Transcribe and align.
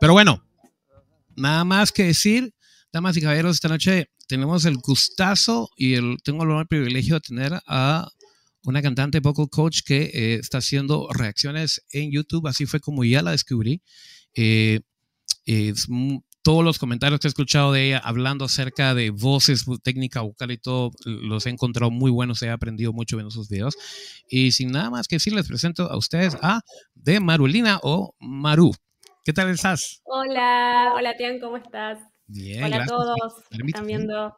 Pero 0.00 0.14
bueno, 0.14 0.42
nada 1.36 1.64
más 1.64 1.92
que 1.92 2.04
decir, 2.04 2.54
damas 2.92 3.16
y 3.16 3.20
caballeros, 3.20 3.56
esta 3.56 3.68
noche 3.68 4.10
tenemos 4.26 4.64
el 4.64 4.78
gustazo 4.78 5.68
y 5.76 5.94
el, 5.94 6.16
tengo 6.24 6.42
el 6.58 6.66
privilegio 6.66 7.16
de 7.16 7.20
tener 7.20 7.60
a 7.66 8.08
una 8.64 8.82
cantante 8.82 9.20
vocal 9.20 9.48
coach 9.50 9.80
que 9.84 10.10
eh, 10.12 10.34
está 10.34 10.58
haciendo 10.58 11.08
reacciones 11.12 11.84
en 11.92 12.10
YouTube, 12.12 12.46
así 12.46 12.66
fue 12.66 12.80
como 12.80 13.04
ya 13.04 13.22
la 13.22 13.32
descubrí. 13.32 13.82
Eh, 14.34 14.80
todos 16.42 16.64
los 16.64 16.78
comentarios 16.78 17.20
que 17.20 17.26
he 17.26 17.30
escuchado 17.30 17.72
de 17.72 17.88
ella 17.88 17.98
hablando 17.98 18.46
acerca 18.46 18.94
de 18.94 19.10
voces, 19.10 19.66
técnica 19.82 20.22
vocal 20.22 20.50
y 20.50 20.58
todo, 20.58 20.90
los 21.04 21.44
he 21.44 21.50
encontrado 21.50 21.90
muy 21.90 22.10
buenos, 22.10 22.40
he 22.42 22.50
aprendido 22.50 22.92
mucho 22.92 23.16
viendo 23.16 23.30
sus 23.30 23.48
videos. 23.48 23.76
Y 24.28 24.52
sin 24.52 24.70
nada 24.70 24.88
más 24.88 25.08
que 25.08 25.16
decir, 25.16 25.34
les 25.34 25.46
presento 25.46 25.90
a 25.90 25.98
ustedes 25.98 26.38
a 26.40 26.62
De 26.94 27.20
Marulina 27.20 27.80
o 27.82 28.14
Maru. 28.20 28.72
¿Qué 29.22 29.34
tal 29.34 29.50
estás? 29.50 30.00
Hola, 30.04 30.94
hola 30.96 31.14
Tian, 31.14 31.40
¿cómo 31.40 31.58
estás? 31.58 31.98
Bien. 32.26 32.64
Hola 32.64 32.84
a 32.84 32.86
todos. 32.86 33.44
Están 33.50 33.86
viendo. 33.86 34.34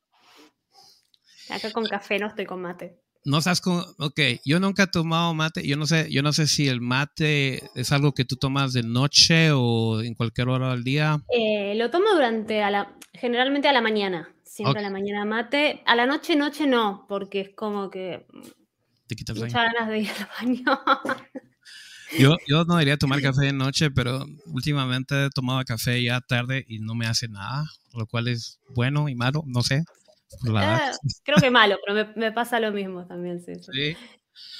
Acá 1.48 1.70
con 1.72 1.86
café, 1.86 2.18
no 2.18 2.27
estoy 2.27 2.46
con 2.46 2.62
mate. 2.62 2.98
No 3.24 3.38
estás 3.38 3.60
con, 3.60 3.84
ok, 3.98 4.20
yo 4.45 4.58
nunca 4.58 4.82
he 4.82 4.86
tomado 4.88 5.34
mate, 5.34 5.64
yo 5.64 5.77
no 5.77 5.86
sé, 5.86 6.10
yo 6.10 6.22
no 6.22 6.32
sé 6.32 6.48
si 6.48 6.66
el 6.66 6.80
mate 6.80 7.62
es 7.77 7.92
algo 7.92 8.12
que 8.12 8.24
tú 8.24 8.34
tomas 8.34 8.72
de 8.72 8.82
noche 8.82 9.52
o 9.52 10.00
en 10.00 10.14
cualquier 10.14 10.48
hora 10.48 10.70
del 10.70 10.83
día. 10.83 11.20
Eh, 11.28 11.77
lo 11.77 11.88
tomo 11.88 12.10
durante, 12.12 12.64
a 12.64 12.70
la, 12.72 12.96
generalmente 13.12 13.69
a 13.69 13.72
la 13.72 13.83
mañana, 13.83 14.34
siempre 14.42 14.80
a 14.80 14.83
la 14.83 14.91
mañana 14.91 15.24
mate. 15.24 15.84
A 15.86 15.94
la 15.94 16.06
noche, 16.06 16.34
noche 16.34 16.66
no, 16.66 17.06
porque 17.08 17.42
es 17.42 17.50
como 17.55 17.88
que 17.88 18.27
Te 19.06 19.14
quitas 19.14 19.36
muchas 19.36 19.72
ganas 19.72 19.88
de 19.88 20.00
ir 20.00 20.10
al 20.10 20.28
baño. 20.41 20.80
Yo, 22.18 22.36
yo 22.46 22.64
no 22.64 22.74
debería 22.74 22.96
tomar 22.96 23.20
café 23.20 23.46
de 23.46 23.52
noche, 23.52 23.90
pero 23.90 24.26
últimamente 24.46 25.26
he 25.26 25.30
tomado 25.30 25.64
café 25.64 26.02
ya 26.02 26.20
tarde 26.20 26.64
y 26.68 26.78
no 26.78 26.94
me 26.94 27.06
hace 27.06 27.28
nada, 27.28 27.64
lo 27.94 28.06
cual 28.06 28.28
es 28.28 28.58
bueno 28.74 29.08
y 29.08 29.14
malo, 29.14 29.42
no 29.46 29.62
sé. 29.62 29.84
Ah, 30.54 30.92
creo 31.24 31.38
que 31.38 31.50
malo, 31.50 31.77
pero 31.84 32.08
me, 32.16 32.32
pasa 32.32 32.58
lo 32.60 32.72
mismo 32.72 33.06
también, 33.06 33.41
sí. 33.41 33.52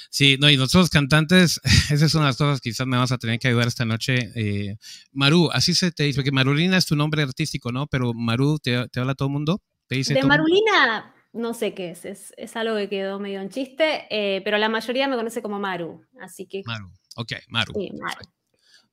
Sí. 0.09 0.37
no, 0.39 0.49
y 0.49 0.57
nosotros 0.57 0.89
cantantes, 0.89 1.59
esa 1.89 2.05
es 2.05 2.13
una 2.13 2.25
de 2.25 2.29
las 2.29 2.37
cosas 2.37 2.61
que 2.61 2.69
quizás 2.69 2.87
me 2.87 2.97
vas 2.97 3.11
a 3.11 3.17
tener 3.17 3.39
que 3.39 3.47
ayudar 3.47 3.67
esta 3.67 3.85
noche. 3.85 4.31
Eh, 4.35 4.77
Maru, 5.11 5.49
así 5.51 5.73
se 5.73 5.91
te 5.91 6.03
dice, 6.03 6.17
porque 6.17 6.31
Marulina 6.31 6.77
es 6.77 6.85
tu 6.85 6.95
nombre 6.95 7.23
artístico, 7.23 7.71
¿no? 7.71 7.87
Pero 7.87 8.13
Maru, 8.13 8.59
¿te, 8.59 8.87
te 8.89 8.99
habla 8.99 9.15
todo 9.15 9.27
el 9.27 9.33
mundo? 9.33 9.61
¿Te 9.87 9.95
dice 9.95 10.13
de 10.13 10.23
Marulina, 10.23 11.13
no 11.33 11.53
sé 11.53 11.73
qué 11.73 11.91
es, 11.91 12.05
es, 12.05 12.55
algo 12.55 12.75
que 12.75 12.89
quedó 12.89 13.19
medio 13.19 13.41
en 13.41 13.49
chiste, 13.49 14.05
eh, 14.09 14.41
pero 14.43 14.57
la 14.59 14.69
mayoría 14.69 15.07
me 15.07 15.15
conoce 15.15 15.41
como 15.41 15.59
Maru, 15.59 16.05
así 16.21 16.45
que... 16.45 16.61
Maru, 16.65 16.91
ok, 17.15 17.33
Maru. 17.49 17.73
Sí, 17.75 17.89
Maru. 17.99 18.25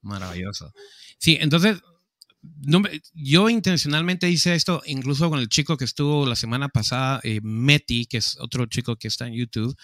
Maravilloso. 0.03 0.73
Sí, 1.19 1.37
entonces 1.41 1.83
no, 2.43 2.83
yo 3.13 3.49
intencionalmente 3.51 4.31
hice 4.31 4.55
esto 4.55 4.83
incluso 4.87 5.29
con 5.29 5.39
el 5.39 5.49
chico 5.49 5.77
que 5.77 5.85
estuvo 5.85 6.27
la 6.27 6.37
semana 6.37 6.69
pasada, 6.69 7.21
eh, 7.23 7.41
Meti, 7.43 8.07
que 8.07 8.19
es 8.19 8.39
otro 8.41 8.67
chico 8.67 8.97
que 8.97 9.09
está 9.09 9.27
en 9.27 9.35
YouTube. 9.35 9.77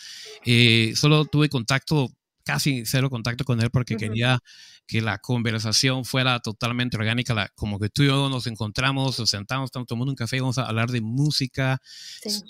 Eh, 0.45 0.93
solo 0.97 1.27
tuve 1.27 1.49
contacto, 1.49 2.11
casi 2.45 2.87
cero 2.87 3.11
contacto 3.11 3.45
con 3.45 3.61
él 3.61 3.71
porque 3.71 3.97
quería 3.97 4.41
que 4.87 5.03
la 5.03 5.19
conversación 5.19 6.05
fuera 6.05 6.39
totalmente 6.41 6.97
orgánica, 6.97 7.51
como 7.55 7.79
que 7.79 7.89
tú 7.89 8.03
y 8.03 8.07
yo 8.07 8.29
nos 8.29 8.47
encontramos, 8.47 9.19
nos 9.19 9.31
sentamos, 9.31 9.69
estamos 9.69 9.87
tomando 9.87 10.11
un 10.11 10.17
café, 10.17 10.41
vamos 10.41 10.59
a 10.59 10.67
hablar 10.67 10.91
de 10.91 11.01
música. 11.01 11.81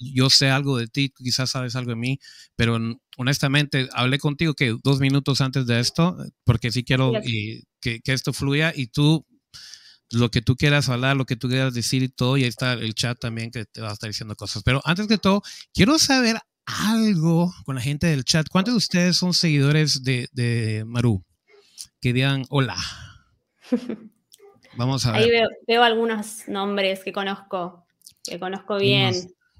Yo 0.00 0.30
sé 0.30 0.50
algo 0.50 0.76
de 0.76 0.86
ti, 0.86 1.12
quizás 1.16 1.50
sabes 1.50 1.76
algo 1.76 1.90
de 1.90 1.96
mí, 1.96 2.18
pero 2.54 2.78
honestamente 3.16 3.88
hablé 3.92 4.18
contigo 4.18 4.54
que 4.54 4.76
dos 4.82 5.00
minutos 5.00 5.40
antes 5.40 5.66
de 5.66 5.80
esto, 5.80 6.16
porque 6.44 6.70
sí 6.70 6.84
quiero 6.84 7.12
que, 7.22 8.00
que 8.00 8.12
esto 8.12 8.32
fluya 8.32 8.72
y 8.74 8.88
tú 8.88 9.26
lo 10.10 10.30
que 10.30 10.42
tú 10.42 10.56
quieras 10.56 10.88
hablar, 10.88 11.16
lo 11.16 11.26
que 11.26 11.36
tú 11.36 11.48
quieras 11.48 11.74
decir 11.74 12.02
y 12.02 12.08
todo, 12.08 12.36
y 12.36 12.42
ahí 12.42 12.48
está 12.48 12.74
el 12.74 12.94
chat 12.94 13.18
también 13.18 13.50
que 13.50 13.64
te 13.64 13.80
va 13.80 13.90
a 13.90 13.92
estar 13.92 14.08
diciendo 14.08 14.36
cosas. 14.36 14.62
Pero 14.62 14.80
antes 14.84 15.06
que 15.08 15.18
todo, 15.18 15.42
quiero 15.72 15.98
saber 15.98 16.38
algo 16.66 17.52
con 17.64 17.76
la 17.76 17.80
gente 17.80 18.06
del 18.06 18.24
chat. 18.24 18.46
¿Cuántos 18.48 18.74
de 18.74 18.78
ustedes 18.78 19.16
son 19.16 19.34
seguidores 19.34 20.02
de, 20.02 20.28
de 20.32 20.84
Maru? 20.86 21.24
Que 22.00 22.12
digan 22.12 22.44
hola. 22.50 22.76
Vamos 24.76 25.06
a 25.06 25.12
ver. 25.12 25.22
Ahí 25.22 25.30
veo, 25.66 25.82
algunos 25.82 26.46
nombres 26.48 27.02
que 27.02 27.12
conozco, 27.12 27.86
que 28.24 28.38
conozco 28.38 28.76
bien. 28.78 29.14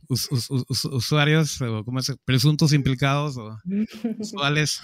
usuarios, 0.08 1.58
¿cómo 1.84 1.98
es? 1.98 2.14
Presuntos 2.24 2.72
implicados 2.72 3.36
o 3.38 3.58
usuales. 4.18 4.82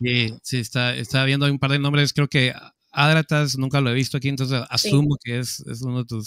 Sí, 0.00 0.34
sí, 0.42 0.58
está, 0.58 0.94
está 0.94 1.24
viendo 1.24 1.46
un 1.46 1.58
par 1.58 1.70
de 1.70 1.78
nombres, 1.78 2.12
creo 2.12 2.28
que 2.28 2.52
Adratas 2.90 3.56
nunca 3.56 3.80
lo 3.80 3.90
he 3.90 3.94
visto 3.94 4.18
aquí, 4.18 4.28
entonces 4.28 4.62
asumo 4.68 5.16
que 5.22 5.38
es, 5.38 5.60
es, 5.60 5.80
uno 5.82 5.98
de 6.00 6.04
tus. 6.04 6.26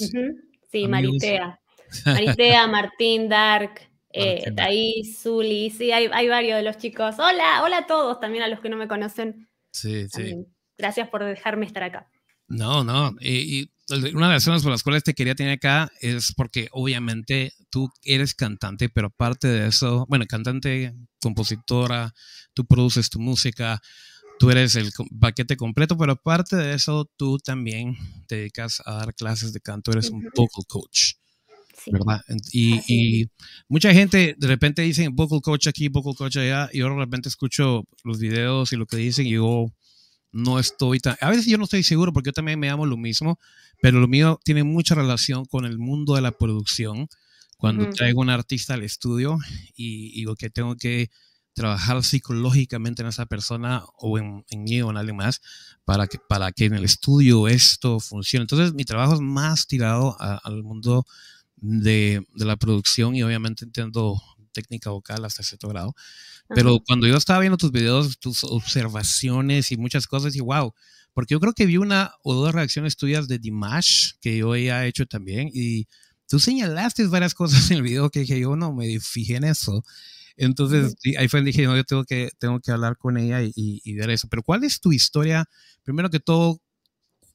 Sí, 0.72 0.88
Maritea. 0.88 1.60
Maritea, 2.06 2.68
Martín, 2.68 3.30
Dark, 3.30 3.82
eh, 4.12 4.52
Zuli, 5.16 5.70
sí, 5.70 5.92
hay, 5.92 6.10
hay, 6.12 6.28
varios 6.28 6.58
de 6.58 6.64
los 6.64 6.78
chicos. 6.78 7.16
Hola, 7.20 7.62
hola 7.64 7.80
a 7.80 7.88
todos, 7.88 8.20
también 8.20 8.44
a 8.44 8.48
los 8.48 8.62
que 8.62 8.70
no 8.70 8.78
me 8.78 8.88
conocen. 8.88 9.48
Sí, 9.76 10.08
sí. 10.08 10.46
Gracias 10.78 11.10
por 11.10 11.24
dejarme 11.24 11.66
estar 11.66 11.84
acá. 11.84 12.10
No, 12.48 12.84
no. 12.86 13.14
Y, 13.20 13.70
una 13.90 14.28
de 14.28 14.34
las 14.34 14.46
razones 14.46 14.64
por 14.64 14.72
las 14.72 14.84
cuales 14.84 15.04
te 15.04 15.14
quería 15.14 15.36
tener 15.36 15.54
acá 15.54 15.92
es 16.00 16.34
porque 16.34 16.70
obviamente 16.72 17.54
tú 17.70 17.90
eres 18.04 18.34
cantante, 18.34 18.90
pero 18.90 19.08
aparte 19.08 19.48
de 19.48 19.68
eso, 19.68 20.06
bueno, 20.10 20.26
cantante, 20.28 20.96
compositora, 21.22 22.14
tú 22.54 22.66
produces 22.66 23.10
tu 23.10 23.20
música, 23.20 23.82
tú 24.40 24.50
eres 24.50 24.76
el 24.76 24.92
paquete 25.20 25.58
completo, 25.58 25.98
pero 25.98 26.14
aparte 26.14 26.56
de 26.56 26.74
eso, 26.74 27.12
tú 27.18 27.38
también 27.38 27.96
te 28.28 28.38
dedicas 28.38 28.82
a 28.86 28.94
dar 28.94 29.14
clases 29.14 29.54
de 29.54 29.60
canto, 29.60 29.92
eres 29.92 30.10
un 30.10 30.24
vocal 30.36 30.66
coach. 30.68 31.16
¿Verdad? 31.88 32.22
Y, 32.52 33.28
mucha 33.68 33.94
gente 33.94 34.36
de 34.38 34.48
repente 34.48 34.82
dice 34.82 35.08
vocal 35.10 35.42
coach 35.42 35.68
aquí, 35.68 35.90
vocal 35.90 36.16
coach 36.16 36.38
allá, 36.38 36.70
y 36.72 36.80
yo 36.80 36.90
de 36.90 36.96
repente 36.96 37.30
escucho 37.30 37.84
los 38.04 38.20
videos 38.20 38.72
y 38.74 38.76
lo 38.76 38.86
que 38.86 38.98
dicen 38.98 39.28
y 39.28 39.32
yo 39.32 39.68
no 40.32 40.60
estoy 40.60 41.00
tan... 41.00 41.16
A 41.22 41.30
veces 41.30 41.46
yo 41.46 41.58
no 41.58 41.64
estoy 41.64 41.84
seguro 41.84 42.12
porque 42.12 42.28
yo 42.30 42.34
también 42.34 42.60
me 42.60 42.70
amo 42.70 42.86
lo 42.86 42.98
mismo, 42.98 43.40
pero 43.82 44.00
lo 44.00 44.08
mío 44.08 44.40
tiene 44.44 44.64
mucha 44.64 44.96
relación 44.96 45.46
con 45.46 45.66
el 45.66 45.78
mundo 45.78 46.16
de 46.16 46.22
la 46.22 46.32
producción. 46.32 47.08
Cuando 47.58 47.90
traigo 47.90 48.20
un 48.20 48.30
artista 48.30 48.74
al 48.74 48.84
estudio 48.84 49.38
y 49.76 50.12
digo 50.12 50.36
que 50.36 50.50
tengo 50.50 50.76
que 50.76 51.10
trabajar 51.56 52.04
psicológicamente 52.04 53.02
en 53.02 53.08
esa 53.08 53.26
persona 53.26 53.86
o 53.98 54.20
en, 54.20 54.44
mí 54.58 54.82
o 54.82 54.92
en 54.92 54.98
alguien 54.98 55.16
más 55.16 55.42
para 55.86 56.06
que, 56.06 56.20
para 56.20 56.52
que 56.52 56.66
en 56.66 56.74
el 56.74 56.84
estudio 56.84 57.48
esto 57.48 58.02
funcione. 58.02 58.44
Entonces 58.44 58.74
mi 58.74 58.84
trabajo 58.84 59.14
es 59.14 59.22
más 59.22 59.66
tirado 59.66 60.18
al 60.20 60.64
mundo 60.64 61.06
de, 61.66 62.26
de, 62.36 62.46
la 62.46 62.56
producción 62.56 63.16
y 63.16 63.24
obviamente 63.24 63.66
entiendo 63.66 64.22
técnica 64.54 64.90
vocal 64.90 65.26
hasta 65.26 65.44
cierto 65.44 65.68
grado. 65.68 65.96
Pero 66.50 66.80
cuando 66.86 67.08
yo 67.08 67.18
estaba 67.18 67.40
viendo 67.40 67.58
tus 67.58 67.72
videos, 67.72 68.20
tus 68.20 68.44
observaciones 68.44 69.72
y 69.72 69.78
muchas 69.78 70.08
cosas, 70.08 70.36
y 70.36 70.42
wow, 70.42 70.74
porque 71.14 71.34
yo 71.34 71.40
creo 71.40 71.54
que 71.54 71.66
vi 71.66 71.78
una 71.78 72.14
o 72.24 72.34
dos 72.34 72.54
reacciones 72.54 72.98
tuyas 72.98 73.28
de 73.28 73.40
Dimash 73.40 74.12
que 74.22 74.38
yo 74.38 74.54
he 74.54 74.88
hecho 74.88 75.06
también 75.06 75.50
y 75.54 75.88
tú 76.28 76.40
señalaste 76.40 77.06
varias 77.08 77.34
cosas 77.34 77.72
en 77.72 77.78
el 77.78 77.84
video 77.84 78.10
que 78.10 78.22
dije, 78.22 78.40
yo 78.40 78.56
no 78.56 78.74
me 78.74 79.00
fijé 79.00 79.38
en 79.38 79.46
eso. 79.46 79.84
Entonces, 80.38 80.96
ahí 81.18 81.30
fue 81.30 81.42
dije, 81.42 81.64
no, 81.64 81.76
yo 81.76 81.86
tengo 81.86 82.04
que, 82.04 82.30
tengo 82.40 82.60
que 82.60 82.72
hablar 82.72 82.98
con 82.98 83.18
ella 83.18 83.40
y, 83.42 83.94
ver 83.94 84.10
eso. 84.10 84.28
Pero 84.30 84.44
¿cuál 84.44 84.66
es 84.66 84.82
tu 84.82 84.92
historia? 84.92 85.46
Primero 85.84 86.10
que 86.10 86.20
todo, 86.20 86.60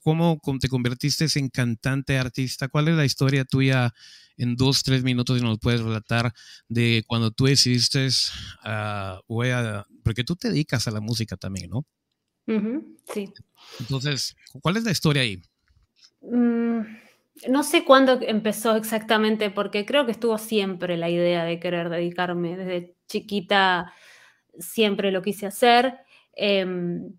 ¿cómo 0.02 0.40
te 0.60 0.68
convertiste 0.68 1.26
en 1.36 1.48
cantante, 1.48 2.18
artista? 2.18 2.68
¿Cuál 2.68 2.88
es 2.88 2.94
la 2.94 3.04
historia 3.04 3.44
tuya 3.44 3.92
en 4.40 4.56
dos, 4.56 4.82
tres 4.82 5.02
minutos 5.02 5.38
y 5.38 5.44
nos 5.44 5.58
puedes 5.58 5.82
relatar 5.82 6.32
de 6.68 7.04
cuando 7.06 7.30
tú 7.30 7.44
decidiste, 7.44 8.08
uh, 8.64 9.20
voy 9.28 9.50
a, 9.50 9.86
porque 10.02 10.24
tú 10.24 10.34
te 10.34 10.48
dedicas 10.48 10.88
a 10.88 10.90
la 10.90 11.00
música 11.00 11.36
también, 11.36 11.70
¿no? 11.70 11.84
sí. 13.12 13.32
Entonces, 13.78 14.34
¿cuál 14.60 14.76
es 14.76 14.84
la 14.84 14.90
historia 14.90 15.22
ahí? 15.22 15.40
Mm, 16.22 16.80
no 17.48 17.62
sé 17.62 17.84
cuándo 17.84 18.18
empezó 18.22 18.76
exactamente, 18.76 19.50
porque 19.50 19.86
creo 19.86 20.06
que 20.06 20.12
estuvo 20.12 20.36
siempre 20.38 20.96
la 20.96 21.10
idea 21.10 21.44
de 21.44 21.60
querer 21.60 21.90
dedicarme. 21.90 22.56
Desde 22.56 22.96
chiquita 23.06 23.92
siempre 24.58 25.12
lo 25.12 25.22
quise 25.22 25.46
hacer. 25.46 25.98
Em, 26.32 27.12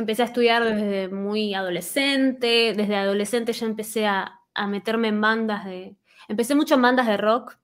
empecé 0.00 0.22
a 0.22 0.26
estudiar 0.26 0.64
desde 0.64 1.08
muy 1.08 1.54
adolescente. 1.54 2.74
Desde 2.76 2.96
adolescente 2.96 3.52
ya 3.52 3.66
empecé 3.66 4.06
a, 4.06 4.36
meterme 4.68 5.08
en 5.08 5.20
bandas 5.20 5.64
de... 5.64 5.96
Empecé 6.28 6.54
mucho 6.54 6.74
en 6.74 6.82
bandas 6.82 7.06
de 7.06 7.16
rock. 7.16 7.58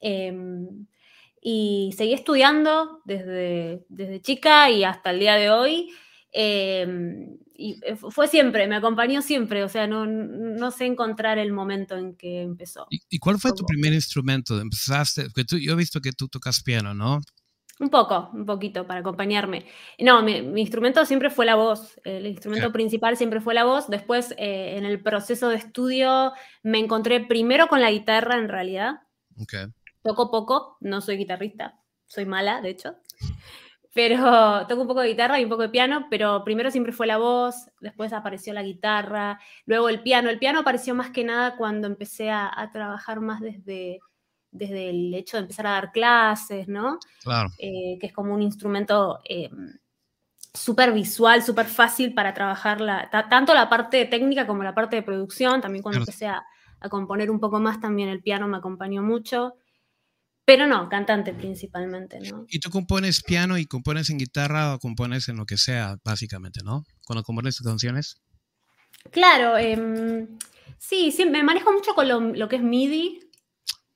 Em, 0.00 0.86
y 1.40 1.94
seguí 1.96 2.12
estudiando 2.12 3.02
desde, 3.04 3.84
desde 3.88 4.20
chica 4.20 4.70
y 4.70 4.84
hasta 4.84 5.10
el 5.10 5.20
día 5.20 5.34
de 5.34 5.50
hoy. 5.50 5.90
Em, 6.32 7.38
y 7.54 7.78
eh, 7.82 7.96
fue 7.96 8.26
siempre, 8.28 8.66
me 8.66 8.76
acompañó 8.76 9.20
siempre, 9.20 9.64
o 9.64 9.68
sea, 9.68 9.86
no, 9.86 10.06
no 10.06 10.70
sé 10.70 10.86
encontrar 10.86 11.38
el 11.38 11.52
momento 11.52 11.96
en 11.96 12.16
que 12.16 12.40
empezó. 12.40 12.86
¿Y, 12.88 13.18
cuál 13.18 13.38
fue 13.38 13.52
tu 13.52 13.64
primer 13.66 13.92
instrumento? 13.92 14.58
Empezaste, 14.58 15.24
porque 15.24 15.44
tú, 15.44 15.58
yo 15.58 15.72
he 15.72 15.76
visto 15.76 16.00
que 16.00 16.12
tú 16.12 16.28
tocas 16.28 16.62
piano, 16.62 16.94
¿no? 16.94 17.20
Un 17.80 17.88
poco, 17.88 18.28
un 18.34 18.44
poquito 18.44 18.86
para 18.86 19.00
acompañarme. 19.00 19.64
No, 19.98 20.22
mi, 20.22 20.36
instrumento 20.60 21.06
siempre 21.06 21.30
fue 21.30 21.46
la 21.46 21.54
voz. 21.54 21.98
El 22.04 22.26
instrumento 22.26 22.70
principal 22.72 23.16
siempre 23.16 23.40
fue 23.40 23.54
la 23.54 23.64
voz. 23.64 23.88
Después, 23.88 24.34
eh, 24.36 24.76
en 24.76 24.84
el 24.84 25.02
proceso 25.02 25.48
de 25.48 25.56
estudio, 25.56 26.32
me 26.62 26.78
encontré 26.78 27.20
primero 27.20 27.68
con 27.68 27.80
la 27.80 27.90
guitarra, 27.90 28.36
en 28.36 28.50
realidad. 28.50 29.00
Okay. 29.40 29.68
Toco 30.02 30.30
poco, 30.30 30.76
no 30.80 31.00
soy 31.00 31.16
guitarrista, 31.16 31.80
soy 32.06 32.26
mala, 32.26 32.60
de 32.60 32.68
hecho. 32.68 32.96
Pero 33.94 34.66
toco 34.68 34.82
un 34.82 34.88
poco 34.88 35.00
de 35.00 35.08
guitarra 35.08 35.40
y 35.40 35.44
un 35.44 35.50
poco 35.50 35.62
de 35.62 35.68
piano, 35.68 36.06
pero 36.10 36.44
primero 36.44 36.70
siempre 36.70 36.92
fue 36.92 37.08
la 37.08 37.18
voz, 37.18 37.72
después 37.80 38.12
apareció 38.12 38.54
la 38.54 38.62
guitarra, 38.62 39.40
luego 39.66 39.88
el 39.88 40.00
piano. 40.04 40.30
El 40.30 40.38
piano 40.38 40.60
apareció 40.60 40.94
más 40.94 41.10
que 41.10 41.24
nada 41.24 41.56
cuando 41.56 41.88
empecé 41.88 42.30
a 42.30 42.70
trabajar 42.72 43.20
más 43.20 43.40
desde 43.40 43.98
desde 44.52 44.90
el 44.90 45.14
hecho 45.14 45.36
de 45.36 45.42
empezar 45.42 45.66
a 45.66 45.72
dar 45.72 45.92
clases, 45.92 46.68
¿no? 46.68 46.98
Claro. 47.22 47.50
Eh, 47.58 47.98
que 48.00 48.06
es 48.06 48.12
como 48.12 48.34
un 48.34 48.42
instrumento 48.42 49.20
eh, 49.28 49.50
súper 50.52 50.92
visual, 50.92 51.42
súper 51.42 51.66
fácil 51.66 52.14
para 52.14 52.34
trabajar 52.34 52.80
la, 52.80 53.08
tanto 53.10 53.54
la 53.54 53.68
parte 53.68 54.04
técnica 54.06 54.46
como 54.46 54.62
la 54.62 54.74
parte 54.74 54.96
de 54.96 55.02
producción. 55.02 55.60
También 55.60 55.82
cuando 55.82 56.00
empecé 56.00 56.26
a, 56.26 56.44
componer 56.88 57.30
un 57.30 57.40
poco 57.40 57.60
más, 57.60 57.78
también 57.80 58.08
el 58.08 58.22
piano 58.22 58.48
me 58.48 58.56
acompañó 58.56 59.02
mucho. 59.02 59.54
Pero 60.46 60.66
no, 60.66 60.88
cantante 60.88 61.32
principalmente, 61.32 62.18
¿no? 62.20 62.46
¿Y 62.48 62.58
tú 62.58 62.70
compones 62.70 63.22
piano 63.22 63.58
y 63.58 63.66
compones 63.66 64.10
en 64.10 64.18
guitarra 64.18 64.74
o 64.74 64.78
compones 64.78 65.28
en 65.28 65.36
lo 65.36 65.44
que 65.44 65.58
sea, 65.58 65.98
básicamente, 66.02 66.60
¿no? 66.64 66.84
Cuando 67.06 67.22
compones 67.22 67.56
tus 67.56 67.66
canciones. 67.66 68.20
Claro, 69.12 69.56
em, 69.58 70.38
sí, 70.78 71.12
sí, 71.12 71.26
me 71.26 71.44
manejo 71.44 71.72
mucho 71.72 71.94
con 71.94 72.08
lo, 72.08 72.20
lo 72.20 72.48
que 72.48 72.56
es 72.56 72.62
MIDI, 72.62 73.29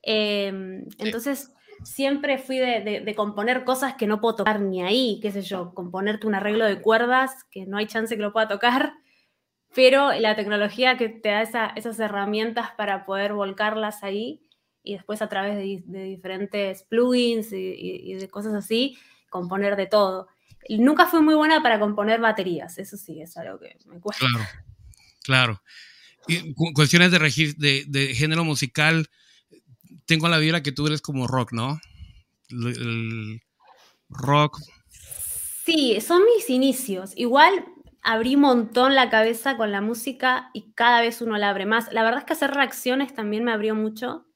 Em, 0.05 0.85
entonces, 0.99 1.51
siempre 1.83 2.37
fui 2.37 2.59
de, 2.59 3.13
componer 3.15 3.65
cosas 3.65 3.95
que 3.95 4.05
no 4.05 4.21
puedo 4.21 4.35
tocar 4.35 4.61
ni 4.61 4.83
ahí, 4.83 5.19
qué 5.21 5.31
sé 5.31 5.41
yo, 5.41 5.73
componerte 5.73 6.27
un 6.27 6.35
arreglo 6.35 6.65
de 6.65 6.79
cuerdas 6.79 7.43
que 7.51 7.65
no 7.65 7.77
hay 7.77 7.87
chance 7.87 8.15
que 8.15 8.21
lo 8.21 8.31
pueda 8.31 8.47
tocar, 8.47 8.93
pero 9.73 10.13
la 10.13 10.35
tecnología 10.35 10.95
que 10.95 11.09
te 11.09 11.29
da 11.29 11.41
esas 11.75 11.99
herramientas 11.99 12.69
para 12.77 13.05
poder 13.05 13.33
volcarlas 13.33 14.03
ahí 14.03 14.47
y 14.83 14.93
después 14.93 15.23
a 15.23 15.27
través 15.27 15.55
de, 15.57 16.03
diferentes 16.03 16.83
plugins 16.83 17.51
y, 17.51 18.13
de 18.13 18.29
cosas 18.29 18.53
así, 18.53 18.97
componer 19.29 19.75
de 19.75 19.87
todo. 19.87 20.27
Nunca 20.69 21.07
fui 21.07 21.21
muy 21.21 21.33
buena 21.33 21.61
para 21.61 21.79
componer 21.79 22.21
baterías, 22.21 22.77
eso 22.77 22.95
sí, 22.95 23.21
es 23.21 23.35
algo 23.37 23.59
que 23.59 23.75
me 23.85 23.99
cuesta. 23.99 24.25
Claro, 24.27 24.45
claro. 25.23 25.61
Y 26.27 26.53
cuestiones 26.73 27.11
de, 27.11 27.85
de 27.87 28.15
género 28.15 28.43
musical, 28.43 29.09
tengo 30.05 30.27
la 30.27 30.37
vibra 30.37 30.63
que 30.63 30.71
tú 30.71 30.87
eres 30.87 31.01
como 31.01 31.27
rock, 31.27 31.51
¿no? 31.51 31.79
El, 32.49 33.41
rock. 34.09 34.59
Sí, 35.65 35.99
son 35.99 36.23
mis 36.25 36.49
inicios. 36.49 37.13
Igual 37.15 37.65
abrí 38.03 38.35
un 38.35 38.41
montón 38.41 38.93
la 38.93 39.09
cabeza 39.09 39.57
con 39.57 39.71
la 39.71 39.81
música 39.81 40.51
y 40.53 40.71
cada 40.73 41.01
vez 41.01 41.21
uno 41.21 41.37
la 41.37 41.49
abre 41.49 41.65
más. 41.65 41.91
La 41.91 42.03
verdad 42.03 42.19
es 42.19 42.25
que 42.25 42.33
hacer 42.33 42.51
reacciones 42.51 43.13
también 43.13 43.43
me 43.43 43.51
abrió 43.51 43.73
mucho 43.73 44.27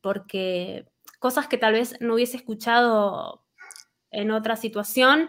porque 0.00 0.86
cosas 1.18 1.46
que 1.46 1.58
tal 1.58 1.74
vez 1.74 1.94
no 2.00 2.14
hubiese 2.14 2.38
escuchado 2.38 3.44
en 4.10 4.30
otra 4.30 4.56
situación, 4.56 5.28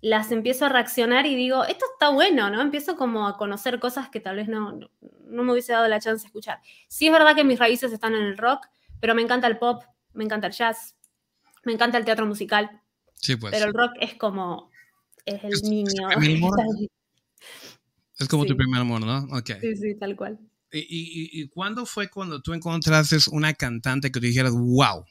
las 0.00 0.32
empiezo 0.32 0.66
a 0.66 0.68
reaccionar 0.70 1.26
y 1.26 1.34
digo, 1.34 1.64
esto 1.64 1.84
está 1.92 2.10
bueno, 2.10 2.50
¿no? 2.50 2.60
Empiezo 2.60 2.96
como 2.96 3.26
a 3.26 3.36
conocer 3.36 3.78
cosas 3.80 4.08
que 4.08 4.20
tal 4.20 4.36
vez 4.36 4.48
no, 4.48 4.72
no, 4.72 4.90
no 5.00 5.44
me 5.44 5.52
hubiese 5.52 5.72
dado 5.72 5.88
la 5.88 6.00
chance 6.00 6.22
de 6.22 6.26
escuchar. 6.26 6.60
Sí 6.88 7.06
es 7.06 7.12
verdad 7.12 7.34
que 7.34 7.44
mis 7.44 7.58
raíces 7.58 7.92
están 7.92 8.14
en 8.14 8.22
el 8.22 8.38
rock, 8.38 8.66
pero 9.00 9.14
me 9.14 9.22
encanta 9.22 9.46
el 9.46 9.58
pop, 9.58 9.82
me 10.12 10.24
encanta 10.24 10.46
el 10.46 10.52
jazz, 10.52 10.96
me 11.64 11.72
encanta 11.72 11.98
el 11.98 12.04
teatro 12.04 12.26
musical. 12.26 12.82
Sí, 13.14 13.36
pues. 13.36 13.52
Pero 13.52 13.66
el 13.66 13.74
rock 13.74 13.92
es 14.00 14.14
como, 14.14 14.70
es 15.24 15.44
el 15.44 15.70
niño. 15.70 16.08
Es, 18.18 18.28
como 18.28 18.44
tu 18.44 18.54
primer 18.54 18.82
amor, 18.82 19.00
¿no? 19.00 19.38
Okay. 19.38 19.58
Sí, 19.62 19.76
sí, 19.76 19.94
tal 19.98 20.14
cual. 20.14 20.38
¿Y, 20.70 21.40
y, 21.40 21.48
cuándo 21.48 21.86
fue 21.86 22.10
cuando 22.10 22.42
tú 22.42 22.52
encontraste 22.52 23.16
una 23.32 23.54
cantante 23.54 24.12
que 24.12 24.20
te 24.20 24.26
dijeras, 24.26 24.52
wow, 24.52 25.06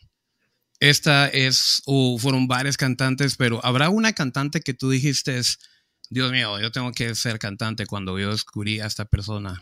esta 0.79 1.27
es, 1.27 1.81
o 1.85 2.17
fueron 2.19 2.47
varias 2.47 2.77
cantantes, 2.77 3.35
pero 3.35 3.59
habrá 3.65 3.89
una 3.89 4.13
cantante 4.13 4.61
que 4.61 4.75
tú 4.75 4.91
dijiste, 4.91 5.41
Dios 6.09 6.31
mío, 6.31 6.59
yo 6.59 6.71
tengo 6.71 6.91
que 6.91 7.13
ser 7.15 7.39
cantante 7.39 7.85
cuando 7.85 8.17
yo 8.19 8.31
descubrí 8.31 8.79
a 8.79 8.85
esta 8.85 9.05
persona? 9.05 9.59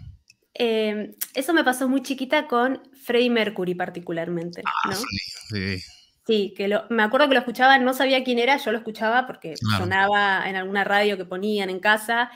Em, 0.60 1.14
eso 1.36 1.54
me 1.54 1.64
pasó 1.64 1.88
muy 1.88 2.02
chiquita 2.02 2.48
con 2.48 2.82
Freddie 3.04 3.30
Mercury 3.30 3.76
particularmente. 3.76 4.64
Ah, 4.66 4.96
sí. 5.50 5.80
Sí, 6.26 6.54
que 6.58 6.68
me 6.90 7.04
acuerdo 7.04 7.30
que 7.30 7.36
lo 7.36 7.40
escuchaba, 7.40 7.78
no 7.78 7.94
sabía 7.94 8.24
quién 8.24 8.38
era, 8.38 8.58
yo 8.58 8.72
lo 8.74 8.80
escuchaba 8.80 9.26
porque 9.28 9.54
sonaba 9.78 10.50
en 10.50 10.58
alguna 10.58 10.84
radio 10.84 11.16
que 11.16 11.24
ponían 11.24 11.70
en 11.70 11.80
casa 11.80 12.32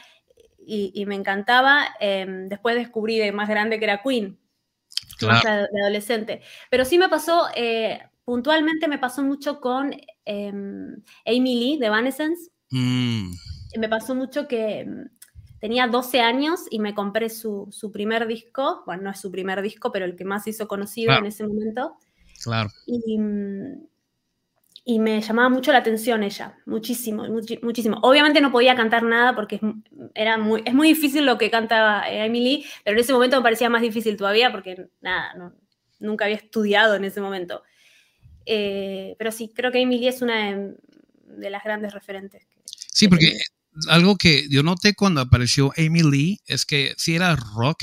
y, 0.65 1.03
me 1.07 1.15
encantaba. 1.15 1.88
Em, 2.00 2.47
después 2.47 2.75
descubrí 2.75 3.18
de 3.18 3.33
más 3.33 3.50
grande 3.50 3.79
que 3.79 3.85
era 3.85 4.01
Queen, 4.01 4.39
más 5.23 5.44
de 5.44 5.81
adolescente. 5.81 6.41
Pero 6.69 6.85
sí 6.85 6.97
me 6.97 7.09
pasó, 7.09 7.47
eh, 7.53 8.00
puntualmente 8.23 8.88
me 8.88 8.97
pasó 8.97 9.23
mucho 9.23 9.59
con 9.59 9.94
em, 10.23 10.95
Amy 11.25 11.59
Lee 11.59 11.77
de 11.77 11.88
Evanescence. 11.88 12.50
Mm. 12.69 13.31
Me 13.77 13.89
pasó 13.89 14.15
mucho 14.15 14.47
que 14.47 14.88
tenía 15.61 15.87
12 15.87 16.19
años 16.19 16.61
y 16.69 16.79
me 16.79 16.93
compré 16.93 17.29
su, 17.29 17.69
primer 17.93 18.27
disco, 18.27 18.83
bueno, 18.85 19.03
no 19.03 19.11
es 19.11 19.21
su 19.21 19.31
primer 19.31 19.61
disco, 19.61 19.91
pero 19.91 20.05
el 20.05 20.15
que 20.15 20.25
más 20.25 20.45
hizo 20.47 20.67
conocido 20.67 21.13
en 21.13 21.27
ese 21.27 21.47
momento. 21.47 21.95
Claro. 22.43 22.71
Y, 22.87 23.19
y, 24.83 24.99
me 24.99 25.21
llamaba 25.21 25.49
mucho 25.49 25.71
la 25.71 25.77
atención 25.77 26.23
ella, 26.23 26.57
muchísimo, 26.65 27.25
muchísimo. 27.61 27.99
Obviamente 28.01 28.41
no 28.41 28.51
podía 28.51 28.75
cantar 28.75 29.03
nada 29.03 29.35
porque 29.35 29.57
es, 29.57 29.61
era 30.15 30.39
muy, 30.39 30.63
es 30.65 30.73
muy 30.73 30.87
difícil 30.87 31.27
lo 31.27 31.37
que 31.37 31.51
cantaba 31.51 32.09
Emily, 32.09 32.65
pero 32.83 32.97
en 32.97 33.01
ese 33.01 33.13
momento 33.13 33.37
me 33.37 33.43
parecía 33.43 33.69
más 33.69 33.83
difícil 33.83 34.17
todavía 34.17 34.51
porque 34.51 34.87
nada, 34.99 35.53
nunca 35.99 36.25
había 36.25 36.37
estudiado 36.37 36.95
en 36.95 37.05
ese 37.05 37.21
momento. 37.21 37.61
Eh, 38.47 39.15
pero 39.19 39.31
sí, 39.31 39.51
creo 39.55 39.71
que 39.71 39.79
Emily 39.79 40.07
es 40.07 40.23
una 40.23 40.57
de, 41.27 41.49
las 41.51 41.63
grandes 41.63 41.93
referentes. 41.93 42.47
sí, 42.65 43.07
porque 43.07 43.37
algo 43.88 44.18
que 44.18 44.47
yo 44.50 44.63
noté 44.63 44.94
cuando 44.94 45.21
apareció 45.21 45.71
Amy 45.77 46.03
Lee 46.03 46.39
es 46.45 46.65
que 46.65 46.94
sí 46.97 47.15
era 47.15 47.35
rock, 47.35 47.77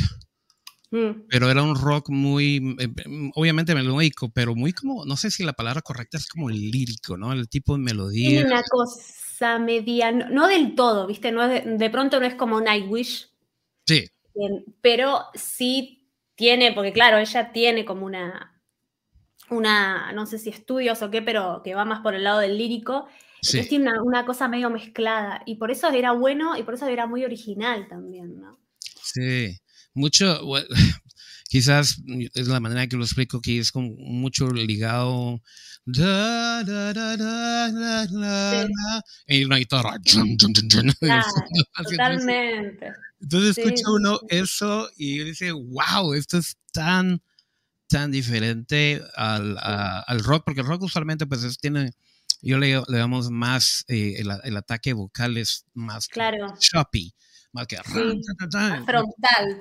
mm. 0.91 1.27
pero 1.29 1.51
era 1.51 1.63
un 1.63 1.75
rock 1.75 2.11
muy, 2.11 2.77
eh, 2.79 2.89
obviamente 3.35 3.75
melódico, 3.75 4.31
pero 4.31 4.55
muy 4.55 4.73
como, 4.73 5.05
no 5.05 5.17
sé 5.17 5.31
si 5.31 5.45
la 5.45 5.55
palabra 5.55 5.83
correcta 5.83 6.19
es 6.19 6.29
como 6.29 6.51
lírico, 6.51 7.17
¿no? 7.17 7.33
El 7.33 7.49
tipo 7.49 7.75
de 7.75 7.83
melodía. 7.83 8.45
una 8.45 8.63
cosa 8.63 9.59
media, 9.59 10.13
no, 10.13 10.47
del 10.47 10.75
todo, 10.75 11.07
¿viste? 11.07 11.33
No 11.33 11.47
de, 11.49 11.91
pronto 11.91 12.21
no 12.21 12.27
es 12.27 12.35
como 12.35 12.61
Nightwish. 12.61 13.31
Sí. 13.87 14.09
Pero 14.83 15.25
sí 15.35 16.13
tiene, 16.35 16.73
porque 16.73 16.93
claro, 16.93 17.19
ella 17.19 17.51
tiene 17.53 17.85
como 17.85 18.07
una, 18.07 18.63
una, 19.51 20.13
no 20.13 20.27
sé 20.27 20.39
si 20.39 20.51
estudios 20.51 21.03
o 21.03 21.11
qué, 21.11 21.23
pero 21.23 21.63
que 21.65 21.75
va 21.75 21.85
más 21.85 22.01
por 22.01 22.15
el 22.15 22.25
lado 22.25 22.41
del 22.41 22.59
lírico 22.59 23.09
es 23.43 23.69
tiene 23.69 24.01
una, 24.01 24.25
cosa 24.25 24.49
medio 24.49 24.71
mezclada 24.71 25.43
y 25.47 25.57
por 25.57 25.71
eso 25.71 25.89
era 25.91 26.13
bueno 26.13 26.57
y 26.57 26.63
por 26.63 26.75
eso 26.75 26.87
era 26.87 27.07
muy 27.07 27.25
original 27.25 27.87
también, 27.89 28.41
¿no? 28.41 28.59
Sí, 29.03 29.59
mucho, 29.95 30.41
quizás 31.49 32.01
es 32.35 32.49
la 32.49 32.61
manera 32.61 32.87
que 32.87 32.97
lo 32.97 33.05
explico 33.05 33.41
que 33.41 33.59
es 33.59 33.73
como 33.73 33.91
mucho 33.97 34.49
ligado 34.51 35.41
y 39.27 39.45
una 39.45 39.57
guitarra 39.57 39.99
totalmente. 41.83 42.93
entonces 43.21 43.57
escucha 43.57 43.85
uno 43.91 44.21
eso 44.29 44.91
y 44.99 45.21
dice 45.21 45.53
wow 45.53 46.13
esto 46.13 46.37
es 46.37 46.59
tan 46.73 47.23
tan 47.89 48.11
diferente 48.11 49.01
al, 49.15 49.57
al 49.59 50.23
rock 50.23 50.45
porque 50.45 50.61
el 50.61 50.67
rock 50.67 50.83
usualmente 50.83 51.27
pues 51.27 51.59
tiene 51.59 51.95
yo 52.41 52.59
le, 52.59 52.81
le 52.87 52.99
damos 52.99 53.31
más, 53.31 53.85
eh, 53.89 54.17
el, 54.19 54.57
ataque 54.57 54.93
vocal 54.93 55.37
es 55.37 55.67
más 55.75 56.09
claro. 56.09 56.55
choppy. 56.59 57.15
Más 57.51 57.67
que 57.67 57.79
frontal 57.79 58.85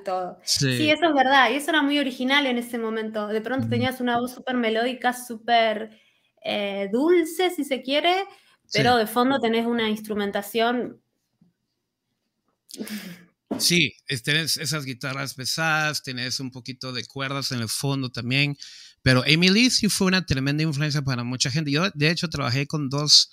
todo. 0.04 0.38
Sí. 0.44 0.90
eso 0.90 1.06
es 1.06 1.14
verdad. 1.14 1.50
Y 1.50 1.54
eso 1.54 1.70
era 1.70 1.82
muy 1.82 1.98
original 1.98 2.46
en 2.46 2.58
ese 2.58 2.78
momento. 2.78 3.28
De 3.28 3.40
pronto 3.40 3.68
tenías 3.68 4.00
una 4.00 4.18
voz 4.18 4.34
súper 4.34 4.56
melódica, 4.56 5.14
súper 5.14 5.98
eh, 6.44 6.90
dulce, 6.92 7.50
si 7.50 7.64
se 7.64 7.80
quiere, 7.82 8.24
pero 8.72 8.96
de 8.96 9.06
fondo 9.06 9.40
tenés 9.40 9.66
una 9.66 9.88
instrumentación. 9.88 11.00
Sí, 13.58 13.94
tenés 14.22 14.58
esas 14.58 14.84
guitarras 14.84 15.34
pesadas, 15.34 16.02
tenés 16.02 16.38
un 16.40 16.50
poquito 16.50 16.92
de 16.92 17.06
cuerdas 17.06 17.52
en 17.52 17.60
el 17.60 17.68
fondo 17.68 18.10
también. 18.10 18.56
Pero 19.08 19.24
Emily 19.24 19.70
sí 19.70 19.88
fue 19.88 20.06
una 20.08 20.26
tremenda 20.26 20.62
influencia 20.62 21.00
para 21.00 21.24
mucha 21.24 21.50
gente. 21.50 21.70
Yo, 21.70 21.88
de 21.94 22.10
hecho, 22.10 22.28
trabajé 22.28 22.66
con 22.66 22.90
dos 22.90 23.30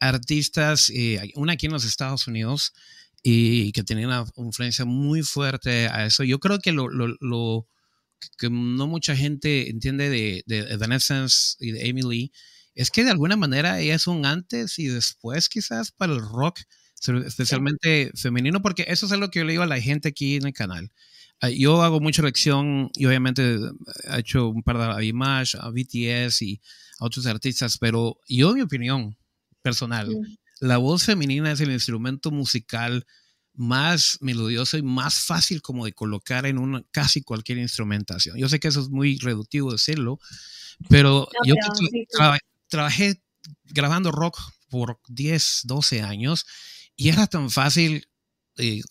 artistas, 0.00 0.88
eh, 0.88 1.32
una 1.34 1.52
aquí 1.52 1.66
en 1.66 1.72
los 1.72 1.84
Estados 1.84 2.26
Unidos, 2.26 2.72
y 3.22 3.70
que 3.72 3.84
tenía 3.84 4.06
una 4.06 4.24
influencia 4.38 4.86
muy 4.86 5.20
fuerte 5.20 5.86
a 5.88 6.06
eso. 6.06 6.24
Yo 6.24 6.40
creo 6.40 6.60
que 6.60 6.72
lo, 6.72 6.88
lo, 6.88 7.68
que 8.38 8.48
no 8.48 8.86
mucha 8.86 9.14
gente 9.14 9.68
entiende 9.68 10.08
de, 10.08 10.44
de 10.46 10.60
Evanescence 10.72 11.56
y 11.60 11.72
de 11.72 11.88
Emily 11.90 12.32
es 12.74 12.90
que 12.90 13.04
de 13.04 13.10
alguna 13.10 13.36
manera 13.36 13.80
ella 13.80 13.96
es 13.96 14.06
un 14.06 14.24
antes 14.24 14.78
y 14.78 14.86
después 14.86 15.50
quizás 15.50 15.92
para 15.92 16.14
el 16.14 16.20
rock, 16.20 16.60
especialmente 17.26 18.12
femenino, 18.14 18.62
porque 18.62 18.86
eso 18.88 19.04
es 19.04 19.12
algo 19.12 19.28
que 19.28 19.40
yo 19.40 19.44
le 19.44 19.52
digo 19.52 19.62
a 19.62 19.66
la 19.66 19.78
gente 19.78 20.08
aquí 20.08 20.36
en 20.36 20.46
el 20.46 20.54
canal. 20.54 20.90
Ah, 21.40 21.50
yo 21.50 21.82
hago 21.82 22.00
mucha 22.00 22.22
lección 22.22 22.90
y 22.94 23.06
obviamente 23.06 23.58
he 24.04 24.18
hecho 24.18 24.48
un 24.48 24.62
par 24.62 24.78
de 24.78 24.84
a 24.84 25.02
Image, 25.02 25.56
a 25.60 25.70
BTS 25.70 26.42
y 26.42 26.60
a 26.98 27.04
otros 27.04 27.26
artistas, 27.26 27.78
pero 27.78 28.18
yo, 28.28 28.50
en 28.50 28.56
mi 28.56 28.62
opinión 28.62 29.16
personal, 29.62 30.08
la 30.60 30.78
voz 30.78 31.04
femenina 31.04 31.52
es 31.52 31.60
el 31.60 31.70
instrumento 31.70 32.30
musical 32.30 33.06
más 33.54 34.18
melodioso 34.20 34.78
y 34.78 34.82
más 34.82 35.20
fácil 35.20 35.62
como 35.62 35.84
de 35.84 35.92
colocar 35.92 36.46
en 36.46 36.58
una, 36.58 36.84
casi 36.90 37.22
cualquier 37.22 37.58
instrumentación. 37.58 38.36
Yo 38.36 38.48
sé 38.48 38.58
que 38.58 38.68
eso 38.68 38.80
es 38.80 38.88
muy 38.88 39.18
reductivo 39.18 39.72
decirlo, 39.72 40.18
pero 40.88 41.28
yo 41.44 41.54
trabajé 42.68 43.22
grabando 43.64 44.10
rock 44.10 44.38
por 44.68 45.00
10, 45.08 45.62
12 45.64 46.02
años 46.02 46.46
y 46.96 47.08
era 47.08 47.26
tan 47.26 47.50
fácil 47.50 48.07
eh, 48.58 48.82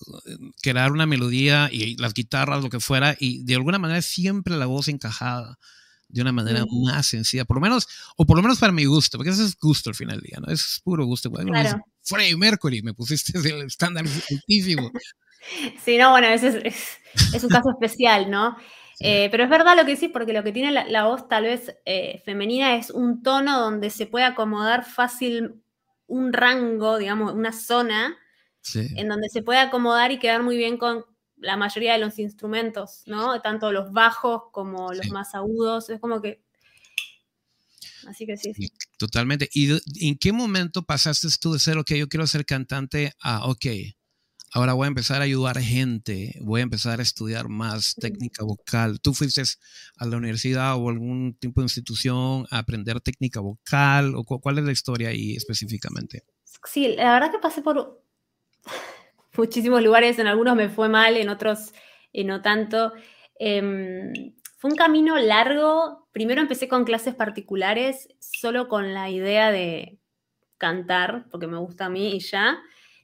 crear 0.62 0.92
una 0.92 1.06
melodía 1.06 1.70
y 1.72 1.96
las 1.98 2.14
guitarras, 2.14 2.64
lo 2.64 2.70
que 2.70 2.80
fuera, 2.80 3.16
y 3.20 3.44
de 3.44 3.56
alguna 3.56 3.80
manera 3.80 4.02
siempre 4.02 4.56
la 4.58 4.66
voz 4.66 4.88
encajada 4.88 5.58
de 6.10 6.22
una 6.22 6.32
manera 6.32 6.66
más 6.86 7.06
sencilla, 7.06 7.46
por 7.46 7.58
lo 7.58 7.62
menos, 7.62 7.88
o 8.16 8.26
por 8.26 8.38
lo 8.38 8.44
menos 8.44 8.60
para 8.60 8.72
mi 8.72 8.86
gusto, 8.86 9.18
porque 9.18 9.32
eso 9.32 9.44
es 9.44 9.58
gusto 9.58 9.90
al 9.90 9.96
final 9.96 10.20
del 10.20 10.30
día, 10.30 10.40
¿no? 10.40 10.52
Es 10.52 10.82
puro 10.84 11.06
gusto. 11.06 11.30
Bueno, 11.30 11.52
claro. 11.52 11.84
Freddie 12.02 12.38
Mercury, 12.38 12.82
me 12.82 12.94
pusiste 12.94 13.38
el 13.38 13.64
estándar 13.64 14.06
altísimo. 14.32 14.92
Sí, 15.84 15.98
no, 15.98 16.12
bueno, 16.12 16.28
ese 16.28 16.62
es, 16.66 17.00
es, 17.34 17.44
un 17.44 17.50
caso 17.50 17.70
especial, 17.72 18.30
¿no? 18.30 18.56
Eh, 19.00 19.28
pero 19.30 19.44
es 19.44 19.50
verdad 19.52 19.76
lo 19.78 19.86
que 19.86 19.94
decís, 19.94 20.10
porque 20.12 20.34
lo 20.34 20.44
que 20.44 20.52
tiene 20.52 20.72
la, 20.72 21.06
voz 21.06 21.28
tal 21.30 21.44
vez 21.44 21.72
eh, 21.86 22.24
femenina 22.26 22.78
es 22.78 22.90
un 22.90 23.22
tono 23.22 23.60
donde 23.60 23.92
se 23.92 24.08
puede 24.08 24.26
acomodar 24.26 24.86
fácil 24.86 25.62
un 26.08 26.34
rango, 26.34 26.98
digamos, 26.98 27.32
una 27.34 27.54
zona 27.54 28.18
en 28.76 29.08
donde 29.08 29.30
se 29.30 29.42
puede 29.42 29.60
acomodar 29.60 30.12
y 30.12 30.20
quedar 30.20 30.44
muy 30.44 30.58
bien 30.58 30.78
con 30.78 31.06
la 31.38 31.58
mayoría 31.58 31.94
de 31.94 32.00
los 32.00 32.20
instrumentos, 32.20 33.04
¿no? 33.06 33.42
Tanto 33.42 33.72
los 33.72 33.92
bajos 33.92 34.44
como 34.52 34.94
los 34.94 35.10
más 35.10 35.36
agudos. 35.36 35.90
Es 35.90 36.00
como 36.00 36.22
que. 36.22 36.44
Así 38.08 38.26
que 38.26 38.38
sí, 38.38 38.54
sí. 38.54 38.72
Totalmente. 38.98 39.50
¿Y 39.54 39.72
en 40.08 40.18
qué 40.18 40.32
momento 40.32 40.84
pasaste 40.84 41.28
tú 41.40 41.54
de 41.54 41.60
ser, 41.60 41.78
ok, 41.78 41.92
yo 41.94 42.08
quiero 42.08 42.26
ser 42.26 42.46
cantante 42.46 43.12
a, 43.22 43.46
ok, 43.48 43.66
ahora 44.52 44.74
voy 44.74 44.86
a 44.86 44.88
empezar 44.88 45.22
a 45.22 45.26
ayudar 45.26 45.60
gente, 45.60 46.40
voy 46.42 46.62
a 46.62 46.64
empezar 46.64 47.00
a 47.00 47.04
estudiar 47.04 47.50
más 47.50 47.96
técnica 47.96 48.44
vocal? 48.44 49.00
¿Tú 49.02 49.14
fuiste 49.14 49.44
a 49.98 50.06
la 50.06 50.18
universidad 50.18 50.76
o 50.78 50.90
algún 50.90 51.38
tipo 51.38 51.62
de 51.62 51.66
institución 51.66 52.48
a 52.50 52.60
aprender 52.60 53.02
técnica 53.02 53.42
vocal? 53.42 54.14
¿O 54.16 54.24
cuál 54.24 54.58
es 54.58 54.64
la 54.64 54.72
historia 54.72 55.10
ahí 55.10 55.36
específicamente? 55.36 56.24
Sí, 56.64 56.96
la 56.96 57.14
verdad 57.14 57.32
que 57.32 57.40
pasé 57.40 57.62
por 57.62 58.07
muchísimos 59.38 59.82
lugares, 59.84 60.20
en 60.20 60.28
algunos 60.28 60.56
me 60.56 60.70
fue 60.70 60.90
mal, 60.90 61.18
en 61.18 61.30
otros 61.30 61.74
eh, 62.14 62.24
no 62.24 62.42
tanto. 62.42 62.94
Em, 63.40 64.34
fue 64.58 64.72
un 64.72 64.76
camino 64.76 65.18
largo. 65.18 66.08
Primero 66.12 66.42
empecé 66.42 66.68
con 66.68 66.84
clases 66.84 67.16
particulares, 67.16 68.10
solo 68.20 68.68
con 68.68 68.94
la 68.94 69.10
idea 69.10 69.52
de 69.52 70.00
cantar, 70.58 71.28
porque 71.30 71.48
me 71.48 71.58
gusta 71.58 71.86
a 71.86 71.90
mí 71.90 72.16
y 72.16 72.20
ya. 72.20 72.60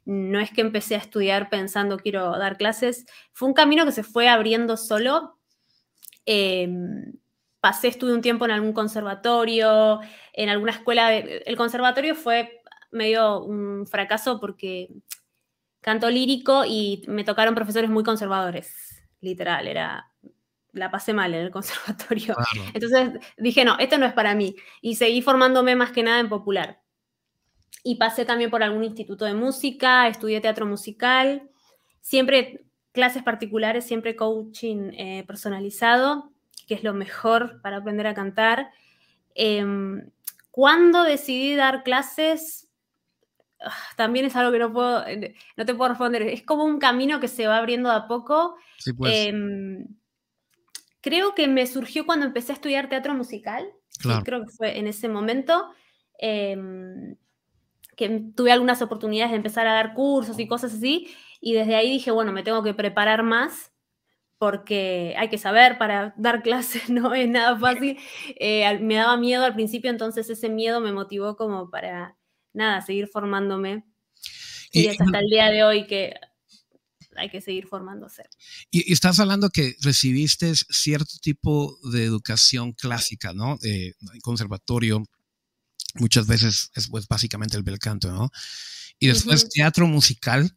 No 0.05 0.39
es 0.39 0.51
que 0.51 0.62
empecé 0.62 0.96
a 0.96 1.00
estudiar 1.00 1.50
pensando 1.50 1.98
quiero 1.98 2.38
dar 2.38 2.58
clases. 2.58 3.05
Fue 3.32 3.48
un 3.48 3.53
camino 3.53 3.86
que 3.86 3.91
se 3.91 4.03
fue 4.03 4.27
abriendo 4.27 4.77
solo. 4.77 5.38
Em, 6.25 7.13
pasé, 7.60 7.88
estuve 7.89 8.13
un 8.13 8.22
tiempo 8.22 8.46
en 8.46 8.51
algún 8.51 8.74
conservatorio, 8.74 10.00
en 10.34 10.50
alguna 10.50 10.74
escuela. 10.74 11.15
El 11.15 11.55
conservatorio 11.58 12.15
fue 12.15 12.62
medio 12.91 13.43
un 13.43 13.88
fracaso 13.88 14.39
porque 14.39 14.89
canto 15.83 16.09
lírico 16.09 16.63
y 16.65 17.03
me 17.07 17.23
tocaron 17.23 17.53
profesores 17.53 17.89
muy 17.89 18.03
conservadores, 18.03 19.03
literal, 19.21 19.67
era 19.67 20.09
la 20.73 20.89
pasé 20.89 21.13
mal 21.13 21.33
en 21.33 21.41
el 21.41 21.51
conservatorio. 21.51 22.35
Entonces 22.73 23.19
dije, 23.37 23.63
no, 23.63 23.77
esto 23.79 23.97
no 23.97 24.05
es 24.05 24.13
para 24.13 24.35
mí. 24.35 24.55
Y 24.81 24.95
seguí 24.95 25.21
formándome 25.21 25.75
más 25.75 25.91
que 25.91 26.03
nada 26.03 26.19
en 26.19 26.29
popular. 26.29 26.81
Y 27.83 27.95
pasé 27.95 28.25
también 28.25 28.49
por 28.49 28.63
algún 28.63 28.83
instituto 28.83 29.25
de 29.25 29.33
música, 29.33 30.07
estudié 30.07 30.41
teatro 30.41 30.65
musical, 30.65 31.49
siempre 32.01 32.65
clases 32.91 33.23
particulares, 33.23 33.85
siempre 33.85 34.15
coaching 34.15 34.91
eh, 34.93 35.23
personalizado, 35.27 36.31
que 36.67 36.75
es 36.75 36.83
lo 36.83 36.93
mejor 36.93 37.61
para 37.61 37.77
aprender 37.77 38.07
a 38.07 38.13
cantar. 38.13 38.71
Em, 39.35 40.09
cuando 40.49 41.03
decidí 41.03 41.55
dar 41.55 41.83
clases, 41.83 42.71
también 43.96 44.25
es 44.25 44.36
algo 44.36 44.51
que 44.51 44.60
no 44.60 44.72
puedo, 44.74 45.05
eh, 45.08 45.36
no 45.58 45.65
te 45.65 45.74
puedo 45.74 45.89
responder. 45.89 46.22
Es 46.24 46.43
como 46.43 46.63
un 46.63 46.79
camino 46.79 47.20
que 47.20 47.27
se 47.27 47.48
va 47.48 47.58
abriendo 47.58 47.91
a 47.91 48.08
poco. 48.08 48.55
Pues. 48.98 49.27
Em, 49.27 49.88
creo 51.01 51.36
que 51.36 51.48
me 51.48 51.65
surgió 51.67 52.05
cuando 52.05 52.25
empecé 52.25 52.51
a 52.51 52.55
estudiar 52.55 52.89
teatro 52.89 53.13
musical. 53.13 53.67
creo 54.24 54.46
que 54.46 54.51
fue 54.51 54.77
en 54.77 54.88
ese 54.88 55.10
momento. 55.10 55.70
Em, 56.20 57.15
que 57.96 58.24
tuve 58.36 58.51
algunas 58.51 58.82
oportunidades 58.82 59.32
de 59.32 59.38
empezar 59.38 59.67
a 59.67 59.74
dar 59.74 59.93
cursos 59.93 60.39
y 60.39 60.48
cosas 60.48 60.74
así. 60.74 61.13
Y 61.39 61.53
desde 61.53 61.75
ahí 61.75 61.91
dije, 61.91 62.12
bueno, 62.12 62.32
me 62.32 62.43
tengo 62.43 62.63
que 62.63 62.74
preparar 62.74 63.24
más 63.24 63.72
porque 64.43 65.15
hay 65.17 65.29
que 65.29 65.38
saber 65.38 65.77
para 65.77 66.13
dar 66.17 66.41
clases, 66.43 66.89
no 66.89 67.13
es 67.13 67.29
nada 67.29 67.58
fácil. 67.58 67.98
Eh, 68.39 68.79
me 68.79 68.96
daba 68.96 69.15
miedo 69.15 69.46
al 69.46 69.53
principio, 69.53 69.89
entonces 69.89 70.29
ese 70.29 70.50
miedo 70.50 70.82
me 70.82 70.91
motivó 70.91 71.38
como 71.38 71.70
para 71.70 72.17
nada, 72.53 72.81
seguir 72.81 73.07
formándome. 73.07 73.86
Y, 74.72 74.88
hasta 74.88 75.19
el 75.19 75.27
día 75.29 75.50
de 75.50 75.63
hoy 75.63 75.86
que 75.86 76.13
hay 77.15 77.29
que 77.29 77.41
seguir 77.41 77.67
formándose. 77.67 78.24
Y, 78.72 78.91
estás 78.91 79.19
hablando 79.19 79.50
que 79.50 79.75
recibiste 79.81 80.53
cierto 80.55 81.15
tipo 81.22 81.77
de 81.91 82.03
educación 82.03 82.74
clásica, 82.74 83.33
¿no? 83.33 83.57
De 83.57 83.95
conservatorio, 84.22 85.03
muchas 85.95 86.27
veces 86.27 86.72
es 86.75 86.88
pues, 86.89 87.07
básicamente 87.07 87.57
el 87.57 87.63
bel 87.63 87.79
canto, 87.79 88.12
¿no? 88.12 88.31
Y 89.00 89.07
después 89.07 89.50
teatro 89.50 89.86
musical. 89.88 90.55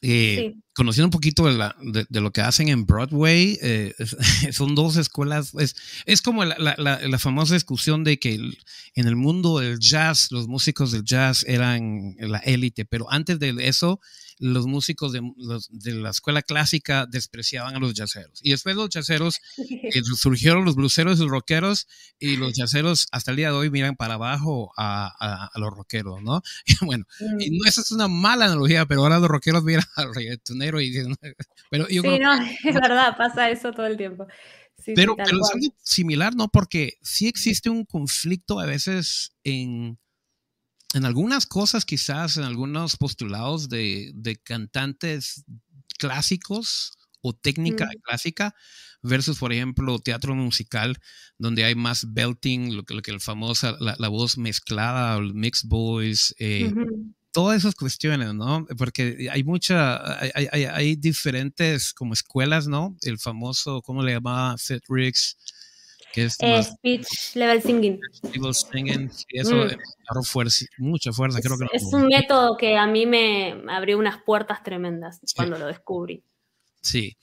Eh, 0.00 0.54
conociendo 0.74 1.06
un 1.06 1.12
poquito 1.12 1.44
de, 1.46 2.20
lo 2.20 2.32
que 2.32 2.40
hacen 2.40 2.68
en 2.68 2.84
Broadway, 2.84 3.58
eh, 3.62 3.94
son 4.52 4.74
dos 4.74 4.96
escuelas, 4.96 5.52
es, 6.06 6.22
como 6.22 6.44
la, 6.44 7.18
famosa 7.18 7.54
discusión 7.54 8.04
de 8.04 8.18
que 8.18 8.34
en 8.34 9.06
el 9.06 9.16
mundo 9.16 9.60
del 9.60 9.78
jazz, 9.78 10.28
los 10.30 10.48
músicos 10.48 10.92
del 10.92 11.04
jazz 11.04 11.44
eran 11.46 12.16
la 12.18 12.38
élite, 12.38 12.84
pero 12.84 13.10
antes 13.10 13.38
de 13.38 13.54
eso, 13.60 14.00
los 14.38 14.66
músicos 14.66 15.12
de, 15.12 15.22
la 15.94 16.10
escuela 16.10 16.42
clásica 16.42 17.06
despreciaban 17.06 17.76
a 17.76 17.78
los 17.78 17.94
jazzeros. 17.94 18.40
Y 18.42 18.50
después 18.50 18.76
los 18.76 18.88
jazzeros, 18.90 19.40
eh, 19.58 20.02
surgieron 20.16 20.64
los 20.64 20.74
bluseros 20.74 21.18
y 21.18 21.22
los 21.22 21.30
rockeros, 21.30 21.86
y 22.18 22.36
los 22.36 22.54
jazzeros 22.54 23.06
hasta 23.12 23.30
el 23.30 23.36
día 23.36 23.50
de 23.50 23.56
hoy 23.56 23.70
miran 23.70 23.96
para 23.96 24.14
abajo 24.14 24.72
a, 24.76 25.50
los 25.56 25.70
rockeros, 25.70 26.22
¿no? 26.22 26.42
Y 26.66 26.74
bueno, 26.84 27.04
y 27.38 27.50
mm. 27.50 27.58
no, 27.58 27.68
esa 27.68 27.80
es 27.80 27.90
una 27.90 28.08
mala 28.08 28.46
analogía, 28.46 28.86
pero 28.86 29.02
ahora 29.02 29.18
los 29.18 29.28
rockeros 29.28 29.64
miran 29.64 29.84
al 29.96 30.14
reggaetonero 30.14 30.63
y 30.80 30.90
dicen, 30.90 31.14
pero 31.70 31.88
yo 31.88 32.02
sí, 32.02 32.18
no, 32.18 32.32
es 32.64 32.74
verdad, 32.74 33.16
pasa 33.16 33.50
eso 33.50 33.72
todo 33.72 33.86
el 33.86 33.96
tiempo. 33.96 34.26
pero, 34.94 35.16
pero 35.16 35.38
es 35.40 35.50
algo 35.54 35.74
similar, 35.82 36.34
¿no? 36.34 36.48
Porque 36.48 36.94
sí 37.02 37.28
existe 37.28 37.70
un 37.70 37.84
conflicto 37.84 38.60
a 38.60 38.66
veces 38.66 39.34
en 39.44 39.98
en 40.94 41.04
algunas 41.04 41.44
cosas, 41.44 41.84
quizás 41.84 42.36
en 42.36 42.44
algunos 42.44 42.96
postulados 42.96 43.68
de, 43.68 44.12
de 44.14 44.36
cantantes 44.36 45.44
clásicos 45.98 46.92
o 47.20 47.34
técnica 47.34 47.86
mm. 47.86 48.00
clásica 48.02 48.54
versus, 49.02 49.38
por 49.38 49.52
ejemplo, 49.52 49.98
teatro 49.98 50.34
musical, 50.34 50.96
donde 51.36 51.64
hay 51.64 51.74
más 51.74 52.12
belting, 52.14 52.76
lo 52.76 52.84
que, 52.84 52.94
lo 52.94 53.02
que 53.02 53.10
el 53.10 53.20
famoso, 53.20 53.76
la, 53.80 54.08
voz 54.08 54.38
mezclada, 54.38 55.18
el 55.18 55.34
mixed 55.34 55.68
voice, 55.68 56.32
eh, 56.38 56.72
todas 57.34 57.58
esas 57.58 57.74
cuestiones, 57.74 58.32
¿no? 58.32 58.64
Porque 58.78 59.28
hay 59.30 59.42
mucha, 59.42 60.20
hay, 60.20 60.46
hay, 60.52 60.64
hay, 60.66 60.94
diferentes 60.94 61.92
como 61.92 62.12
escuelas, 62.12 62.68
¿no? 62.68 62.96
El 63.02 63.18
famoso, 63.18 63.82
¿cómo 63.82 64.04
le 64.04 64.12
llamaba? 64.12 64.56
Seth 64.56 64.84
Riggs, 64.88 65.36
que 66.12 66.26
es 66.26 66.36
eh, 66.38 66.62
speech 66.62 67.34
level 67.34 67.60
singing. 67.60 68.00
Level 68.32 68.54
singing, 68.54 69.10
y 69.30 69.40
eso 69.40 69.56
mm. 69.56 70.22
fuerza, 70.22 70.64
mucha 70.78 71.12
fuerza. 71.12 71.40
Es, 71.40 71.44
creo 71.44 71.58
que 71.58 71.66
es 71.72 71.82
un 71.92 72.06
método 72.06 72.56
que 72.56 72.76
a 72.76 72.86
mí 72.86 73.04
me 73.04 73.64
abrió 73.68 73.98
unas 73.98 74.22
puertas 74.22 74.62
tremendas 74.62 75.18
cuando 75.34 75.58
lo 75.58 75.66
descubrí. 75.66 76.22
Sí. 76.82 77.16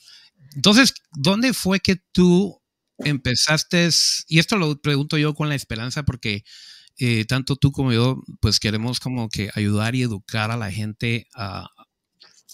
Entonces, 0.56 0.94
¿dónde 1.13 1.53
fue 1.53 1.80
que 1.80 1.96
tú 2.12 2.62
empezaste? 2.98 3.88
Y 4.27 4.39
esto 4.39 4.58
lo 4.58 4.75
pregunto 4.82 5.18
yo 5.18 5.34
con 5.36 5.48
la 5.48 5.56
esperanza 5.56 6.03
porque 6.03 6.44
eh, 6.98 7.26
tanto 7.26 7.56
tú 7.56 7.72
como 7.72 7.94
yo, 7.94 8.22
pues 8.40 8.60
queremos 8.60 9.00
como 9.00 9.30
que 9.30 9.50
ayudar 9.56 9.96
y 9.96 10.04
educar 10.04 10.52
a 10.52 10.58
la 10.58 10.72
gente 10.72 11.28
a, 11.36 11.68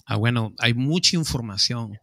a 0.06 0.16
bueno, 0.16 0.54
hay 0.58 0.74
mucha 0.74 1.16
información 1.16 1.98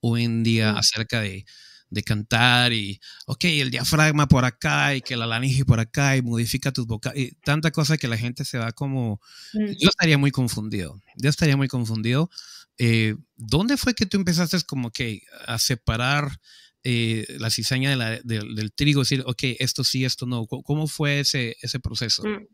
hoy 0.00 0.24
en 0.24 0.42
día 0.42 0.72
mm. 0.72 0.76
acerca 0.76 1.20
de 1.20 1.44
de 1.90 2.02
cantar 2.02 2.72
y, 2.72 3.00
ok, 3.26 3.44
el 3.44 3.70
diafragma 3.70 4.26
por 4.26 4.44
acá 4.44 4.94
y 4.96 5.00
que 5.00 5.16
la 5.16 5.26
laringe 5.26 5.64
por 5.64 5.80
acá 5.80 6.16
y 6.16 6.22
modifica 6.22 6.72
tus 6.72 6.86
vocales, 6.86 7.18
y 7.22 7.34
tanta 7.44 7.70
cosa 7.70 7.96
que 7.96 8.08
la 8.08 8.18
gente 8.18 8.44
se 8.44 8.58
va 8.58 8.72
como, 8.72 9.20
Mm. 9.54 9.72
yo 9.78 9.88
estaría 9.88 10.18
muy 10.18 10.30
confundido, 10.32 11.00
yo 11.16 11.30
estaría 11.30 11.56
muy 11.56 11.68
confundido. 11.68 12.30
Eh, 12.78 13.14
¿Dónde 13.36 13.76
fue 13.76 13.94
que 13.94 14.06
tú 14.06 14.16
empezaste 14.16 14.60
como 14.66 14.90
que 14.90 15.22
a 15.46 15.58
separar 15.58 16.40
eh, 16.84 17.26
la 17.38 17.50
cizaña 17.50 17.90
del- 18.22 18.72
trigo? 18.74 19.00
Decir, 19.00 19.22
ok, 19.26 19.42
esto 19.58 19.82
sí, 19.84 20.04
esto 20.04 20.26
no. 20.26 20.46
¿Cómo- 20.46 20.62
¿Cómo 20.62 20.86
fue 20.86 21.20
ese, 21.20 21.56
proceso? 21.80 22.22
Mm. 22.24 22.46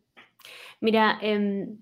Mira, 0.80 1.18
em, 1.20 1.78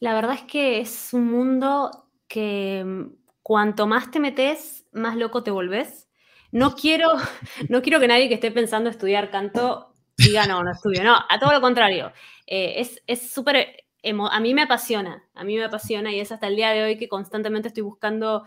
la 0.00 0.14
verdad 0.14 0.34
es 0.34 0.42
que 0.42 0.80
es 0.80 1.10
un 1.12 1.26
mundo 1.30 2.08
que 2.26 2.78
em, 2.78 3.12
cuanto 3.42 3.86
más 3.86 4.10
te 4.10 4.18
metes, 4.20 4.86
más 4.92 5.16
loco 5.16 5.42
te 5.42 5.50
volvés. 5.50 6.08
No 6.52 6.74
quiero, 6.74 7.12
no 7.68 7.82
quiero 7.82 8.00
que 8.00 8.08
nadie 8.08 8.28
que 8.28 8.34
esté 8.34 8.50
pensando 8.50 8.90
estudiar 8.90 9.30
canto 9.30 9.94
diga 10.16 10.46
no, 10.46 10.62
no 10.62 10.72
estudio. 10.72 11.04
No, 11.04 11.16
a 11.28 11.38
todo 11.38 11.52
lo 11.52 11.60
contrario. 11.60 12.12
Eh, 12.46 12.80
es 13.06 13.30
súper, 13.32 13.84
a 14.02 14.40
mí 14.40 14.54
me 14.54 14.62
apasiona, 14.62 15.22
a 15.34 15.44
mí 15.44 15.56
me 15.56 15.64
apasiona 15.64 16.12
y 16.12 16.20
es 16.20 16.32
hasta 16.32 16.48
el 16.48 16.56
día 16.56 16.70
de 16.70 16.82
hoy 16.82 16.98
que 16.98 17.08
constantemente 17.08 17.68
estoy 17.68 17.82
buscando 17.84 18.44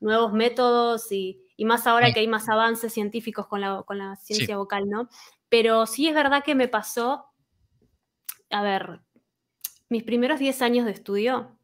nuevos 0.00 0.32
métodos 0.32 1.12
y, 1.12 1.40
y 1.56 1.64
más 1.64 1.86
ahora 1.86 2.12
que 2.12 2.20
hay 2.20 2.28
más 2.28 2.48
avances 2.48 2.92
científicos 2.92 3.46
con 3.46 3.60
la, 3.60 3.82
con 3.82 3.98
la 3.98 4.16
ciencia 4.16 4.56
vocal, 4.56 4.88
¿no? 4.88 5.08
Pero 5.48 5.86
sí 5.86 6.08
es 6.08 6.14
verdad 6.14 6.42
que 6.42 6.54
me 6.54 6.68
pasó, 6.68 7.26
a 8.50 8.62
ver, 8.62 9.00
mis 9.88 10.02
primeros 10.02 10.38
10 10.38 10.62
años 10.62 10.86
de 10.86 10.92
estudio, 10.92 11.56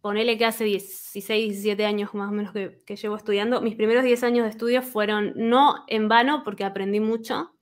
ponele 0.00 0.38
que 0.38 0.44
hace 0.44 0.64
16, 0.64 1.52
17 1.52 1.84
años 1.84 2.14
más 2.14 2.28
o 2.28 2.32
menos 2.32 2.52
que, 2.52 2.78
que 2.86 2.96
llevo 2.96 3.16
estudiando, 3.16 3.60
mis 3.60 3.74
primeros 3.74 4.04
10 4.04 4.22
años 4.22 4.44
de 4.44 4.50
estudio 4.50 4.82
fueron 4.82 5.32
no 5.34 5.84
en 5.88 6.08
vano 6.08 6.42
porque 6.44 6.64
aprendí 6.64 7.00
mucho, 7.00 7.52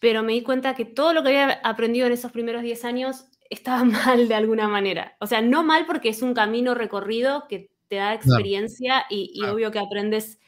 pero 0.00 0.22
me 0.22 0.34
di 0.34 0.42
cuenta 0.42 0.74
que 0.74 0.84
todo 0.84 1.14
lo 1.14 1.22
que 1.22 1.30
había 1.30 1.60
aprendido 1.64 2.06
en 2.06 2.12
esos 2.12 2.30
primeros 2.30 2.62
10 2.62 2.84
años 2.84 3.24
estaba 3.48 3.84
mal 3.84 4.28
de 4.28 4.34
alguna 4.34 4.68
manera. 4.68 5.16
O 5.18 5.26
sea, 5.26 5.40
no 5.40 5.62
mal 5.62 5.86
porque 5.86 6.10
es 6.10 6.20
un 6.20 6.34
camino 6.34 6.74
recorrido 6.74 7.46
que 7.48 7.70
te 7.88 7.96
da 7.96 8.14
experiencia 8.14 9.04
y, 9.10 9.30
y 9.34 9.40
Claro. 9.40 9.54
obvio 9.54 9.70
que 9.70 9.78
aprendes, 9.78 10.38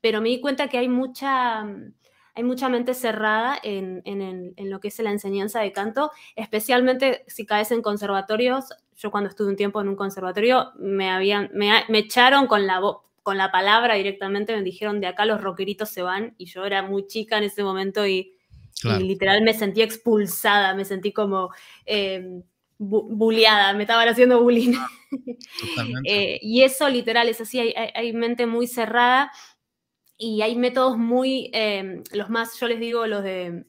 pero 0.00 0.20
me 0.20 0.28
di 0.30 0.40
cuenta 0.40 0.68
que 0.68 0.78
hay 0.78 0.88
mucha, 0.88 1.64
mm, 1.64 1.94
hay 2.34 2.44
mucha 2.44 2.68
mente 2.68 2.94
cerrada 2.94 3.58
en, 3.62 4.02
en 4.04 4.22
el- 4.22 4.54
en 4.56 4.70
lo 4.70 4.80
que 4.80 4.88
es 4.88 4.98
la 5.00 5.10
enseñanza 5.10 5.60
de 5.60 5.72
canto, 5.72 6.10
especialmente 6.36 7.24
si 7.28 7.44
caes 7.46 7.70
en 7.72 7.82
conservatorios. 7.82 8.66
Yo 8.96 9.10
cuando 9.10 9.30
estuve 9.30 9.48
un 9.48 9.56
tiempo 9.56 9.80
en 9.80 9.88
un 9.88 9.96
conservatorio 9.96 10.72
me, 10.78 11.10
habían, 11.10 11.50
me, 11.54 11.70
me 11.88 11.98
echaron 11.98 12.46
con 12.46 12.66
la, 12.66 12.80
con 13.22 13.36
la 13.38 13.50
palabra 13.52 13.94
directamente, 13.96 14.54
me 14.56 14.62
dijeron 14.62 15.00
de 15.00 15.06
acá 15.08 15.24
los 15.26 15.40
rockeritos 15.40 15.88
se 15.90 16.02
van 16.02 16.34
y 16.38 16.46
yo 16.46 16.64
era 16.64 16.82
muy 16.82 17.06
chica 17.06 17.38
en 17.38 17.44
ese 17.44 17.62
momento 17.64 18.06
y, 18.06 18.34
Claro. 18.80 19.00
y 19.00 19.04
literal 19.04 19.42
me 19.42 19.54
sentí 19.54 19.80
expulsada, 19.82 20.74
me 20.74 20.84
sentí 20.84 21.12
como 21.12 21.50
eh, 21.86 22.42
bu- 22.90 23.08
bulleada, 23.16 23.72
me 23.74 23.82
estaban 23.84 24.08
haciendo 24.08 24.42
bullying. 24.42 24.74
Totalmente. 25.60 26.10
Eh, 26.10 26.38
y 26.42 26.62
eso 26.62 26.88
literal 26.88 27.28
es 27.28 27.40
así, 27.40 27.60
hay, 27.60 27.74
hay- 27.76 27.90
hay 27.94 28.12
mente 28.12 28.46
muy 28.46 28.66
cerrada 28.66 29.30
y 30.18 30.42
hay 30.42 30.56
métodos 30.56 30.98
muy, 30.98 31.50
eh, 31.54 32.02
los 32.12 32.30
más, 32.30 32.58
yo 32.60 32.68
les 32.68 32.80
digo, 32.80 33.06
los 33.06 33.22
de 33.24 33.66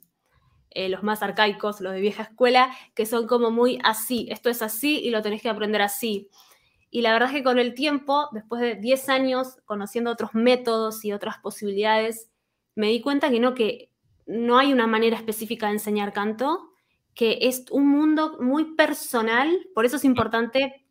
eh, 0.71 0.89
los 0.89 1.03
más 1.03 1.23
arcaicos, 1.23 1.81
los 1.81 1.93
de 1.93 2.01
vieja 2.01 2.23
escuela, 2.23 2.75
que 2.95 3.05
son 3.05 3.27
como 3.27 3.51
muy 3.51 3.79
así, 3.83 4.27
esto 4.31 4.49
es 4.49 4.61
así 4.63 4.99
y 5.01 5.11
lo 5.11 5.21
tenés 5.21 5.41
que 5.41 5.49
aprender 5.49 5.81
así. 5.83 6.29
Y 6.91 7.01
la 7.01 7.13
verdad 7.13 7.29
es 7.29 7.35
que 7.37 7.43
con 7.43 7.59
el 7.59 7.73
tiempo, 7.75 8.29
después 8.33 8.61
de 8.61 8.75
10 8.75 9.09
años 9.09 9.57
conociendo 9.65 10.11
otros 10.11 10.31
métodos 10.35 11.05
y 11.05 11.13
otras 11.13 11.37
posibilidades, 11.39 12.29
me 12.75 12.87
di 12.89 13.01
cuenta 13.01 13.29
que 13.31 13.39
no, 13.39 13.53
que 13.55 13.91
no 14.27 14.57
hay 14.59 14.73
una 14.73 14.87
manera 14.87 15.17
específica 15.17 15.67
de 15.67 15.73
enseñar 15.73 16.13
canto, 16.13 16.72
que 17.15 17.37
es 17.41 17.65
un 17.71 17.87
mundo 17.87 18.37
muy 18.41 18.75
personal, 18.75 19.49
por 19.75 19.85
eso 19.85 19.97
es 19.97 20.05
importante 20.05 20.85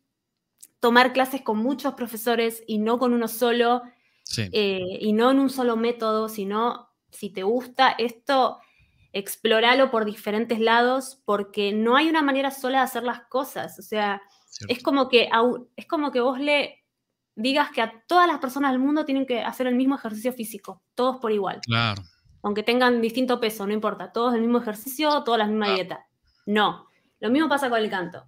tomar 0.79 1.13
clases 1.13 1.41
con 1.41 1.57
muchos 1.57 1.93
profesores 1.93 2.63
y 2.67 2.77
no 2.77 2.97
con 2.99 3.13
uno 3.13 3.27
solo, 3.27 3.81
sí. 4.23 4.49
eh, 4.51 4.97
y 5.01 5.13
no 5.13 5.31
en 5.31 5.39
un 5.39 5.49
solo 5.49 5.75
método, 5.77 6.29
sino 6.29 6.89
si 7.11 7.29
te 7.29 7.43
gusta 7.43 7.91
esto, 7.97 8.59
explóralo 9.13 9.91
por 9.91 10.05
diferentes 10.05 10.59
lados, 10.59 11.21
porque 11.25 11.71
no 11.71 11.95
hay 11.95 12.09
una 12.09 12.21
manera 12.21 12.51
sola 12.51 12.79
de 12.79 12.83
hacer 12.85 13.03
las 13.03 13.21
cosas. 13.27 13.77
O 13.79 13.81
sea, 13.83 14.21
cierto. 14.49 14.73
es 14.73 14.81
como 14.83 15.07
que, 15.09 15.29
es 15.75 15.85
como 15.87 16.11
que 16.11 16.19
vos 16.19 16.39
le 16.39 16.83
digas 17.35 17.71
que 17.71 17.81
a 17.81 18.03
todas 18.07 18.27
las 18.27 18.39
personas 18.39 18.71
del 18.71 18.79
mundo 18.79 19.05
tienen 19.05 19.25
que 19.25 19.41
hacer 19.41 19.67
el 19.67 19.75
mismo 19.75 19.95
ejercicio 19.95 20.33
físico, 20.33 20.81
todos 20.95 21.17
por 21.17 21.31
igual, 21.31 21.61
Claro. 21.65 22.01
aunque 22.43 22.63
tengan 22.63 23.01
distinto 23.01 23.39
peso, 23.39 23.65
no 23.65 23.73
importa, 23.73 24.11
todos 24.11 24.33
el 24.35 24.41
mismo 24.41 24.57
ejercicio, 24.59 25.23
todas 25.23 25.39
la 25.39 25.47
misma 25.47 25.73
dieta. 25.73 26.05
No, 26.45 26.87
lo 27.19 27.29
mismo 27.29 27.49
pasa 27.49 27.69
con 27.69 27.79
el 27.79 27.89
canto. 27.89 28.25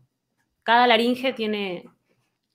Cada 0.64 0.88
laringe 0.88 1.34
tiene 1.34 1.86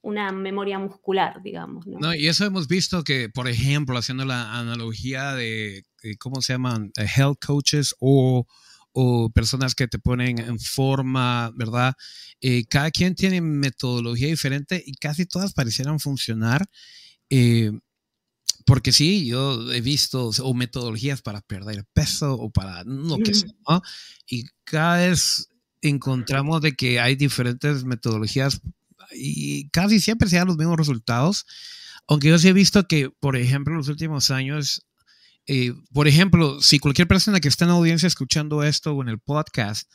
una 0.03 0.33
memoria 0.33 0.79
muscular, 0.79 1.43
digamos. 1.43 1.87
¿no? 1.87 1.99
No, 1.99 2.15
y 2.15 2.27
eso 2.27 2.45
hemos 2.45 2.67
visto 2.67 3.05
que, 3.05 3.29
por 3.29 3.49
ejemplo, 3.49 3.97
haciendo 3.99 4.25
la 4.25 4.59
analogía 4.59 5.35
de, 5.35 5.85
de 6.03 6.17
¿cómo 6.17 6.41
se 6.41 6.55
llaman? 6.55 6.91
Eh, 6.97 7.07
Health 7.17 7.45
coaches 7.45 7.95
o, 8.01 8.47
o 8.93 9.31
personas 9.31 9.75
que 9.75 9.89
te 9.89 9.99
ponen 9.99 10.39
en 10.39 10.59
forma, 10.59 11.53
¿verdad? 11.55 11.95
Eh, 12.41 12.65
cada 12.69 12.91
quien 12.91 13.15
tiene 13.15 13.41
metodología 13.43 14.29
diferente 14.29 14.83
y 14.85 14.93
casi 14.95 15.27
todas 15.27 15.53
parecieran 15.53 16.01
funcionar. 16.01 16.67
eh, 17.29 17.73
porque 18.67 18.93
sí, 18.93 19.27
yo 19.27 19.73
he 19.73 19.81
visto 19.81 20.31
o 20.43 20.55
metodologías 20.55 21.23
para 21.23 21.41
perder 21.41 21.85
peso 21.93 22.35
o 22.35 22.51
para 22.51 22.85
lo 22.85 23.17
que 23.19 23.35
sea, 23.35 23.51
¿no? 23.69 23.83
Y 24.27 24.45
cada 24.65 24.99
vez 24.99 25.50
encontramos 25.83 26.61
de 26.61 26.73
que 26.73 27.01
hay 27.01 27.17
diferentes 27.17 27.85
metodologías 27.85 28.61
y 29.13 29.69
casi 29.71 30.01
siempre 30.01 30.29
se 30.29 30.37
dan 30.37 30.49
los 30.49 30.57
mismos 30.57 30.77
resultados. 30.77 31.47
Aunque 32.07 32.29
yo 32.29 32.39
sí 32.39 32.49
he 32.49 32.53
visto 32.53 32.87
que, 32.87 33.11
por 33.11 33.37
ejemplo, 33.37 33.73
en 33.73 33.79
los 33.79 33.89
últimos 33.89 34.31
años, 34.31 34.87
eh, 35.47 35.73
por 35.93 36.09
ejemplo, 36.09 36.61
si 36.61 36.79
cualquier 36.79 37.09
persona 37.09 37.41
que 37.41 37.49
está 37.49 37.65
en 37.65 37.71
la 37.71 37.77
audiencia 37.77 38.07
escuchando 38.07 38.63
esto 38.63 38.93
o 38.93 39.03
en 39.03 39.09
el 39.09 39.19
podcast, 39.19 39.91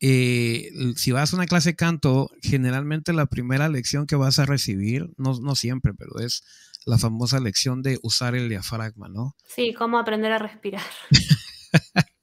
eh, 0.00 0.70
si 0.96 1.12
vas 1.12 1.32
a 1.32 1.36
una 1.36 1.46
clase 1.46 1.70
de 1.70 1.76
canto, 1.76 2.30
generalmente 2.42 3.12
la 3.12 3.26
primera 3.26 3.68
lección 3.68 4.06
que 4.06 4.16
vas 4.16 4.38
a 4.38 4.46
recibir, 4.46 5.10
no, 5.16 5.38
no 5.40 5.54
siempre, 5.54 5.94
pero 5.94 6.18
es 6.18 6.44
la 6.84 6.98
famosa 6.98 7.40
lección 7.40 7.82
de 7.82 7.98
usar 8.02 8.34
el 8.34 8.48
diafragma, 8.48 9.08
¿no? 9.08 9.34
Sí, 9.46 9.72
cómo 9.72 9.98
aprender 9.98 10.32
a 10.32 10.38
respirar. 10.38 10.82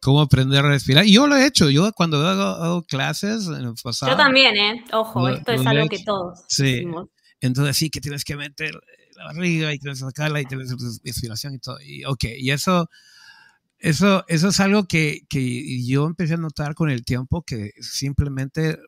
Cómo 0.00 0.20
aprender 0.20 0.64
a 0.64 0.68
respirar. 0.68 1.06
Y 1.06 1.12
yo 1.14 1.26
lo 1.26 1.36
he 1.36 1.46
hecho, 1.46 1.70
yo 1.70 1.90
cuando 1.92 2.26
hago, 2.26 2.42
hago 2.42 2.82
clases 2.84 3.46
en 3.46 3.54
el 3.66 3.74
pasado. 3.82 4.12
Yo 4.12 4.16
también, 4.18 4.56
¿eh? 4.56 4.84
Ojo, 4.92 5.28
Lo- 5.28 5.34
esto 5.36 5.52
es 5.52 5.58
lo 5.64 5.64
he 5.64 5.68
algo 5.76 5.88
que 5.88 5.98
todos 6.04 6.40
Sí. 6.48 6.66
hicimos. 6.66 7.08
Entonces 7.40 7.76
sí 7.76 7.88
que 7.90 8.00
tienes 8.00 8.24
que 8.24 8.36
meter 8.36 8.74
la 9.16 9.24
barriga 9.26 9.72
y 9.72 9.78
tienes 9.78 9.98
que 10.00 10.04
sacarla 10.04 10.40
y 10.40 10.44
tienes 10.44 10.70
respiración 11.04 11.54
y 11.54 11.58
todo. 11.58 11.78
Y, 11.80 12.04
ok, 12.04 12.24
y 12.36 12.50
eso, 12.50 12.88
eso, 13.78 14.24
eso 14.28 14.48
es 14.48 14.60
algo 14.60 14.86
que, 14.86 15.20
que 15.28 15.84
yo 15.84 16.06
empecé 16.06 16.34
a 16.34 16.38
notar 16.38 16.74
con 16.74 16.90
el 16.90 17.04
tiempo 17.04 17.42
que 17.42 17.72
simplemente 17.80 18.78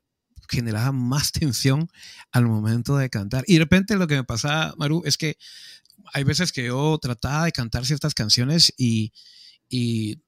generaba 0.48 0.92
más 0.92 1.32
tensión 1.32 1.88
al 2.32 2.46
momento 2.46 2.96
de 2.96 3.08
cantar. 3.08 3.44
Y 3.46 3.54
de 3.54 3.60
repente 3.60 3.96
lo 3.96 4.06
que 4.06 4.16
me 4.16 4.24
pasaba, 4.24 4.74
Maru, 4.76 5.02
es 5.04 5.16
que 5.16 5.36
hay 6.12 6.24
veces 6.24 6.52
que 6.52 6.64
yo 6.66 6.98
trataba 7.00 7.44
de 7.44 7.52
cantar 7.52 7.86
ciertas 7.86 8.14
canciones 8.14 8.72
y, 8.76 9.12
y 9.68 10.20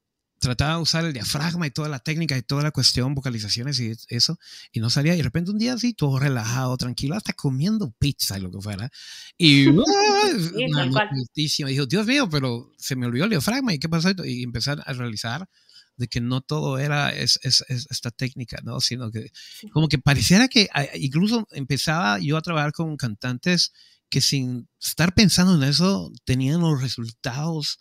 trataba 0.42 0.74
de 0.76 0.82
usar 0.82 1.04
el 1.06 1.12
diafragma 1.14 1.66
y 1.66 1.70
toda 1.70 1.88
la 1.88 2.00
técnica 2.00 2.36
y 2.36 2.42
toda 2.42 2.62
la 2.62 2.70
cuestión, 2.72 3.14
vocalizaciones 3.14 3.80
y 3.80 3.92
eso, 4.08 4.38
y 4.72 4.80
no 4.80 4.90
salía. 4.90 5.14
Y 5.14 5.18
de 5.18 5.22
repente 5.22 5.50
un 5.52 5.58
día 5.58 5.72
así, 5.74 5.94
todo 5.94 6.18
relajado, 6.18 6.76
tranquilo, 6.76 7.14
hasta 7.16 7.32
comiendo 7.32 7.92
pizza 7.98 8.36
y 8.38 8.42
lo 8.42 8.50
que 8.50 8.60
fuera. 8.60 8.90
Y 9.38 9.66
¡ah! 9.78 10.28
Sí, 10.36 10.64
una 10.68 10.86
noticia, 11.10 11.64
me 11.64 11.72
dijo, 11.72 11.86
Dios 11.86 12.06
mío, 12.06 12.28
pero 12.28 12.72
se 12.76 12.96
me 12.96 13.06
olvidó 13.06 13.24
el 13.24 13.30
diafragma 13.30 13.72
y 13.72 13.78
qué 13.78 13.88
pasó. 13.88 14.10
Y 14.24 14.42
empezar 14.42 14.82
a 14.84 14.92
realizar 14.92 15.48
de 15.96 16.08
que 16.08 16.20
no 16.20 16.40
todo 16.40 16.78
era 16.78 17.10
es, 17.10 17.38
es- 17.42 17.64
es 17.68 17.86
esta 17.90 18.10
técnica, 18.10 18.58
¿no? 18.64 18.80
Sino 18.80 19.10
que 19.10 19.30
como 19.72 19.88
que 19.88 19.98
pareciera 19.98 20.48
que 20.48 20.68
ah, 20.74 20.86
incluso 20.94 21.46
empezaba 21.52 22.18
yo 22.18 22.36
a 22.36 22.42
trabajar 22.42 22.72
con 22.72 22.96
cantantes 22.96 23.72
que 24.08 24.20
sin 24.20 24.68
estar 24.82 25.14
pensando 25.14 25.54
en 25.54 25.62
eso 25.68 26.10
tenían 26.24 26.60
los 26.60 26.80
resultados 26.82 27.78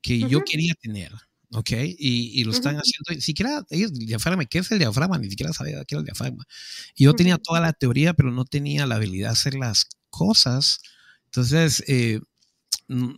que 0.00 0.20
yo 0.20 0.38
Ujú. 0.38 0.44
quería 0.48 0.74
tener, 0.74 1.12
¿ok? 1.52 1.70
Y, 1.98 2.40
y 2.40 2.44
lo 2.44 2.52
están 2.52 2.76
Ujú. 2.76 2.80
haciendo, 2.80 3.14
ni 3.14 3.20
siquiera 3.20 3.64
ellos, 3.70 3.92
el 3.92 4.06
diafragma, 4.06 4.44
¿qué 4.46 4.58
es 4.58 4.70
el 4.72 4.78
diafragma? 4.78 5.18
Ni 5.18 5.30
siquiera 5.30 5.52
sabía 5.52 5.84
qué 5.84 5.94
era 5.96 6.00
el 6.00 6.06
diafragma. 6.06 6.44
Y 6.96 7.04
yo 7.04 7.14
tenía 7.14 7.36
Ujú. 7.36 7.42
toda 7.42 7.60
la 7.60 7.72
teoría, 7.72 8.14
pero 8.14 8.30
no 8.32 8.44
tenía 8.44 8.86
la 8.86 8.96
habilidad 8.96 9.28
de 9.28 9.32
hacer 9.32 9.54
las 9.54 9.86
cosas. 10.10 10.80
Entonces, 11.26 11.82
eh, 11.88 12.20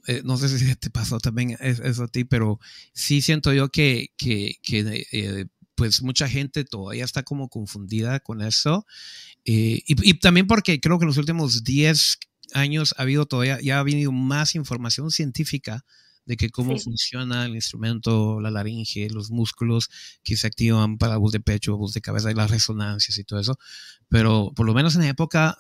eh, 0.07 0.23
no 0.25 0.37
sé 0.37 0.49
si 0.59 0.75
te 0.77 0.91
pasó 0.91 1.19
también 1.21 1.57
es- 1.61 1.81
eso 1.81 2.05
a 2.05 2.09
ti, 2.09 2.25
pero 2.25 2.59
sí 2.93 3.21
siento 3.23 3.53
yo 3.53 3.69
que, 3.71 4.09
que, 4.17 4.55
que, 4.63 5.07
eh, 5.13 5.47
pues 5.75 6.03
mucha 6.03 6.29
gente 6.29 6.65
todavía 6.65 7.05
está 7.05 7.23
como 7.23 7.49
confundida 7.49 8.21
con 8.21 8.43
eso. 8.43 8.87
Eh, 9.45 9.83
y, 9.87 10.11
y 10.11 10.15
también 10.21 10.47
porque 10.47 10.81
creo 10.81 10.99
que 10.99 11.05
en 11.05 11.09
los 11.09 11.19
últimos 11.19 11.65
10, 11.65 12.19
años 12.55 12.95
ha 12.99 13.03
habido 13.03 13.27
todavía, 13.27 13.61
ya 13.63 13.77
ha 13.77 13.81
habido 13.81 14.13
más 14.13 14.55
información 14.57 15.11
científica 15.13 15.85
de 16.27 16.37
que 16.37 16.51
cómo 16.51 16.79
funciona 16.79 17.47
el 17.47 17.55
instrumento, 17.55 18.41
la 18.41 18.51
laringe, 18.51 19.09
los 19.11 19.31
músculos 19.31 19.89
que 20.23 20.37
se 20.37 20.47
activan 20.47 20.99
para 20.99 21.17
voz 21.17 21.33
de 21.33 21.41
pecho, 21.41 21.77
voz 21.77 21.93
de 21.93 22.01
cabeza 22.01 22.31
y 22.31 22.35
las 22.35 22.51
resonancias 22.51 23.19
y 23.19 23.25
todo 23.25 23.41
eso. 23.41 23.59
Pero 24.09 24.53
por 24.55 24.67
lo 24.67 24.75
menos 24.75 24.95
en 24.95 25.03
la 25.03 25.09
época 25.09 25.59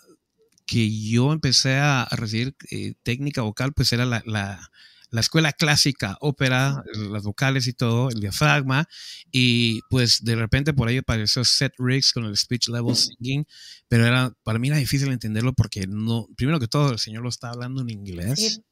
que 0.66 0.88
yo 0.88 1.32
empecé 1.32 1.78
a, 1.78 2.06
recibir 2.12 2.54
eh, 2.70 2.94
técnica 3.02 3.42
vocal, 3.42 3.72
pues 3.72 3.92
era 3.92 4.04
la, 4.04 4.22
la, 4.24 4.70
la, 5.10 5.20
escuela 5.20 5.52
clásica, 5.52 6.16
ópera, 6.20 6.84
las 6.94 7.24
vocales 7.24 7.66
y 7.66 7.72
todo, 7.72 8.08
el 8.08 8.20
diafragma, 8.20 8.86
y 9.32 9.80
pues 9.90 10.22
de 10.22 10.36
repente 10.36 10.72
por 10.72 10.86
ahí 10.86 10.98
apareció 10.98 11.44
Seth 11.44 11.74
Riggs 11.78 12.12
con 12.12 12.24
el 12.24 12.36
speech 12.36 12.68
level 12.68 12.94
singing, 12.94 13.44
pero 13.88 14.06
era, 14.06 14.32
para 14.44 14.60
mí 14.60 14.68
era 14.68 14.76
difícil 14.76 15.10
entenderlo 15.10 15.54
porque 15.54 15.88
no, 15.88 16.28
primero 16.36 16.60
que 16.60 16.68
todo 16.68 16.92
el 16.92 17.00
señor 17.00 17.24
lo 17.24 17.30
está 17.30 17.50
hablando 17.50 17.82
en 17.82 17.90
inglés 17.90 18.62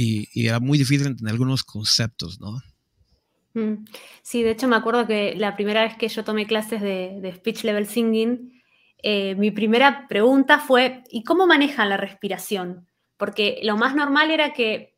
y, 0.00 0.46
era 0.46 0.60
muy 0.60 0.78
difícil 0.78 1.06
entender 1.06 1.32
algunos 1.32 1.62
conceptos, 1.62 2.40
¿no? 2.40 2.60
Mm. 3.54 3.84
Sí, 4.22 4.42
de 4.42 4.50
hecho 4.50 4.68
me 4.68 4.76
acuerdo 4.76 5.06
que 5.06 5.34
la 5.36 5.56
primera 5.56 5.82
vez 5.82 5.96
que 5.96 6.08
yo 6.08 6.24
tomé 6.24 6.46
clases 6.46 6.80
de, 6.80 7.32
speech 7.36 7.64
level 7.64 7.86
singing, 7.86 8.62
eh, 9.02 9.34
mi 9.34 9.50
primera 9.50 10.06
pregunta 10.08 10.58
fue, 10.58 11.02
¿y 11.10 11.24
cómo 11.24 11.46
manejan 11.46 11.88
la 11.88 11.96
respiración? 11.96 12.86
Porque 13.16 13.60
lo 13.62 13.76
más 13.76 13.94
normal 13.94 14.30
era 14.30 14.52
que, 14.52 14.96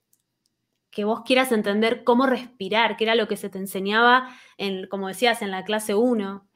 que 0.91 1.05
vos 1.05 1.23
quieras 1.25 1.51
entender 1.53 2.05
cómo 2.05 2.27
respirar, 2.27 2.97
que 2.97 3.05
era 3.05 3.15
lo 3.15 3.27
que 3.27 3.37
se 3.37 3.49
te 3.49 3.59
enseñaba, 3.59 4.29
en, 4.59 4.87
como 4.87 5.09
decías, 5.09 5.43
en 5.43 5.51
la 5.51 5.65
clase 5.65 5.95
1. 5.95 6.49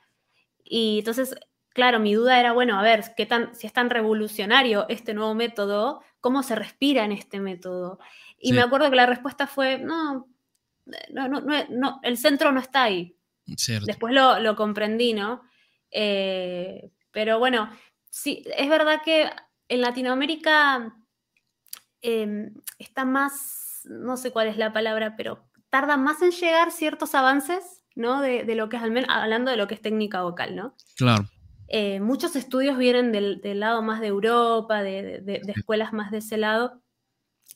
Y 0.64 0.98
entonces, 0.98 1.34
claro, 1.76 2.00
mi 2.00 2.14
duda 2.14 2.40
era, 2.40 2.52
bueno, 2.52 2.80
a 2.80 2.82
ver, 2.82 3.04
¿qué 3.14 3.26
tan, 3.26 3.54
si 3.54 3.66
es 3.66 3.72
tan 3.74 3.90
revolucionario 3.90 4.86
este 4.88 5.12
nuevo 5.12 5.34
método, 5.34 6.02
¿cómo 6.22 6.42
se 6.42 6.54
respira 6.54 7.04
en 7.04 7.12
este 7.12 7.38
método? 7.38 7.98
Y 8.40 8.54
me 8.54 8.62
acuerdo 8.62 8.88
que 8.88 8.96
la 8.96 9.04
respuesta 9.04 9.46
fue, 9.46 9.78
no, 9.78 10.26
no, 11.12 11.28
no, 11.28 11.42
no, 11.68 12.00
el 12.02 12.16
centro 12.16 12.50
no 12.50 12.60
está 12.60 12.84
ahí. 12.84 13.14
Después 13.44 14.14
lo, 14.14 14.56
comprendí, 14.56 15.12
¿no? 15.12 15.42
Eh, 15.90 16.90
pero 17.10 17.38
bueno, 17.38 17.68
sí, 18.08 18.42
es 18.56 18.70
verdad 18.70 19.02
que 19.04 19.30
en 19.68 19.82
Latinoamérica 19.82 20.96
em, 22.00 22.54
está 22.78 23.04
más, 23.04 23.82
no 23.84 24.16
sé 24.16 24.30
cuál 24.30 24.48
es 24.48 24.56
la 24.56 24.72
palabra, 24.72 25.14
pero 25.14 25.46
tarda 25.68 25.98
más 25.98 26.22
en 26.22 26.30
llegar 26.30 26.72
ciertos 26.72 27.14
avances, 27.14 27.82
¿no? 27.94 28.22
De, 28.22 28.46
lo 28.54 28.70
que 28.70 28.78
es, 28.78 28.82
al 28.82 28.92
menos, 28.92 29.10
hablando 29.10 29.50
de 29.50 29.58
lo 29.58 29.66
que 29.68 29.74
es 29.74 29.82
técnica 29.82 30.22
vocal, 30.22 30.56
¿no? 30.56 30.74
Claro. 30.96 31.26
Eh, 31.68 32.00
muchos 32.00 32.36
estudios 32.36 32.78
vienen 32.78 33.12
del, 33.12 33.40
lado 33.58 33.82
más 33.82 34.00
de 34.00 34.06
Europa, 34.08 34.82
de, 34.82 35.20
de, 35.22 35.52
escuelas 35.54 35.92
más 35.92 36.10
de 36.10 36.18
ese 36.18 36.36
lado, 36.36 36.80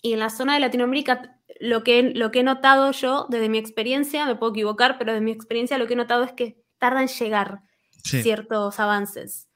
y 0.03 0.15
en 0.15 0.19
la 0.19 0.31
zona 0.31 0.55
de 0.55 0.61
Latinoamérica, 0.61 1.39
lo 1.61 1.85
que, 1.85 2.03
lo 2.15 2.31
que 2.31 2.41
he 2.41 2.43
notado 2.43 2.91
yo, 2.93 3.27
desde 3.29 3.49
mi 3.49 3.59
experiencia, 3.59 4.27
me 4.27 4.37
puedo 4.37 4.53
equivocar, 4.53 4.99
pero 4.99 5.13
desde 5.13 5.25
mi 5.25 5.33
experiencia 5.33 5.79
lo 5.79 5.87
que 5.87 5.93
he 5.93 5.97
notado 5.97 6.25
es 6.25 6.33
que 6.33 6.63
tarda 6.79 7.03
en 7.03 7.09
llegar 7.09 7.61
ciertos 8.03 8.81
avances. 8.81 9.49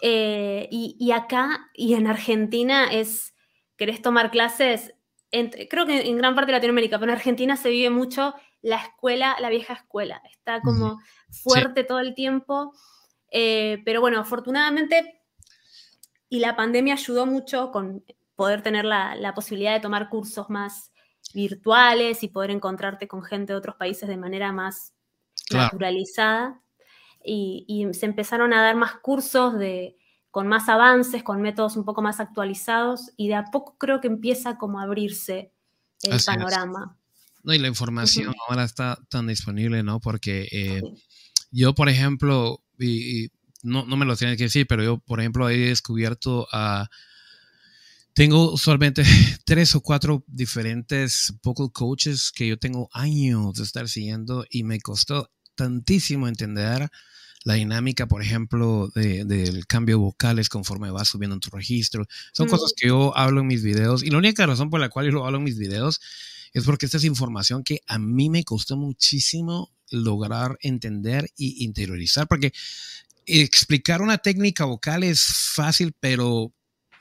Eh, 0.00 0.68
y, 0.70 1.12
acá 1.12 1.70
y 1.74 1.94
en 1.94 2.08
Argentina 2.08 2.92
es, 2.92 3.34
querés 3.76 4.02
tomar 4.02 4.32
clases, 4.32 4.94
creo 5.30 5.86
que 5.86 6.08
en 6.08 6.18
gran 6.18 6.34
parte 6.34 6.50
de 6.50 6.58
Latinoamérica, 6.58 6.98
pero 6.98 7.12
en 7.12 7.16
Argentina 7.16 7.56
se 7.56 7.70
vive 7.70 7.90
mucho 7.90 8.34
la 8.62 8.76
escuela, 8.76 9.36
la 9.40 9.48
vieja 9.48 9.74
escuela, 9.74 10.20
está 10.30 10.60
como 10.60 10.98
fuerte 11.30 11.84
todo 11.84 12.00
el 12.00 12.14
tiempo, 12.14 12.72
eh, 13.32 13.82
pero 13.84 14.00
bueno, 14.02 14.20
afortunadamente, 14.20 15.22
y 16.28 16.38
la 16.38 16.54
pandemia 16.54 16.94
ayudó 16.94 17.24
mucho 17.26 17.70
con 17.70 18.04
poder 18.36 18.62
tener 18.62 18.84
la, 18.84 19.32
posibilidad 19.34 19.72
de 19.72 19.80
tomar 19.80 20.10
cursos 20.10 20.50
más 20.50 20.92
virtuales 21.32 22.22
y 22.22 22.28
poder 22.28 22.50
encontrarte 22.50 23.08
con 23.08 23.22
gente 23.22 23.54
de 23.54 23.58
otros 23.58 23.76
países 23.76 24.08
de 24.08 24.18
manera 24.18 24.52
más 24.52 24.92
naturalizada. 25.50 26.60
Y, 27.24 27.86
se 27.92 28.06
empezaron 28.06 28.52
a 28.52 28.60
dar 28.60 28.76
más 28.76 28.96
cursos 28.96 29.58
de, 29.58 29.96
con 30.30 30.46
más 30.46 30.68
avances, 30.68 31.22
con 31.22 31.40
métodos 31.40 31.76
un 31.76 31.84
poco 31.84 32.02
más 32.02 32.20
actualizados 32.20 33.12
y 33.16 33.28
de 33.28 33.36
a 33.36 33.44
poco 33.44 33.78
creo 33.78 34.00
que 34.00 34.08
empieza 34.08 34.58
como 34.58 34.80
a 34.80 34.82
abrirse 34.82 35.52
el 36.02 36.20
panorama. 36.24 36.98
No, 37.44 37.54
y 37.54 37.58
la 37.58 37.68
información 37.68 38.34
ahora 38.48 38.64
está 38.64 38.98
tan 39.08 39.26
disponible, 39.26 39.82
¿no? 39.82 40.00
Porque 40.00 40.48
eh, 40.52 40.82
yo, 41.50 41.74
por 41.74 41.88
ejemplo, 41.88 42.61
y, 42.82 43.30
no, 43.62 43.86
no, 43.86 43.96
me 43.96 44.06
lo 44.06 44.16
tienes 44.16 44.36
que 44.36 44.44
decir, 44.44 44.66
pero 44.66 44.82
yo, 44.82 44.98
por 44.98 45.20
ejemplo, 45.20 45.48
he 45.48 45.56
descubierto 45.56 46.48
a 46.52 46.88
tengo 48.14 48.52
usualmente 48.52 49.02
tres 49.44 49.74
o 49.74 49.80
cuatro 49.80 50.24
diferentes 50.26 51.32
vocal 51.42 51.70
coaches 51.72 52.30
que 52.32 52.46
yo 52.46 52.58
tengo 52.58 52.88
años 52.92 53.54
de 53.54 53.64
estar 53.64 53.88
siguiendo 53.88 54.44
y 54.50 54.64
me 54.64 54.80
costó 54.80 55.30
tantísimo 55.54 56.28
entender 56.28 56.90
la 57.44 57.54
dinámica, 57.54 58.06
por 58.06 58.22
ejemplo, 58.22 58.88
del 58.94 59.66
cambio 59.66 59.96
de 59.96 60.02
vocales 60.02 60.48
conforme 60.48 60.90
vas 60.90 61.08
subiendo 61.08 61.34
en 61.34 61.40
tu 61.40 61.50
registro. 61.50 62.06
Son 62.32 62.46
cosas 62.48 62.72
que 62.76 62.88
yo 62.88 63.16
hablo 63.16 63.40
en 63.40 63.48
mis 63.48 63.62
videos 63.62 64.04
y 64.04 64.10
la 64.10 64.18
única 64.18 64.46
razón 64.46 64.70
por 64.70 64.78
la 64.78 64.88
cual 64.90 65.06
yo 65.06 65.12
lo 65.12 65.26
hablo 65.26 65.38
en 65.38 65.44
mis 65.44 65.58
videos 65.58 66.00
es 66.52 66.64
porque 66.64 66.86
esta 66.86 66.98
es 66.98 67.04
información 67.04 67.64
que 67.64 67.80
a 67.86 67.98
mí 67.98 68.30
me 68.30 68.44
costó 68.44 68.76
muchísimo 68.76 69.72
lograr 69.92 70.58
entender 70.60 71.28
y 71.36 71.64
interiorizar, 71.64 72.26
porque 72.26 72.52
explicar 73.26 74.02
una 74.02 74.18
técnica 74.18 74.64
vocal 74.64 75.04
es 75.04 75.22
fácil, 75.54 75.94
pero 76.00 76.52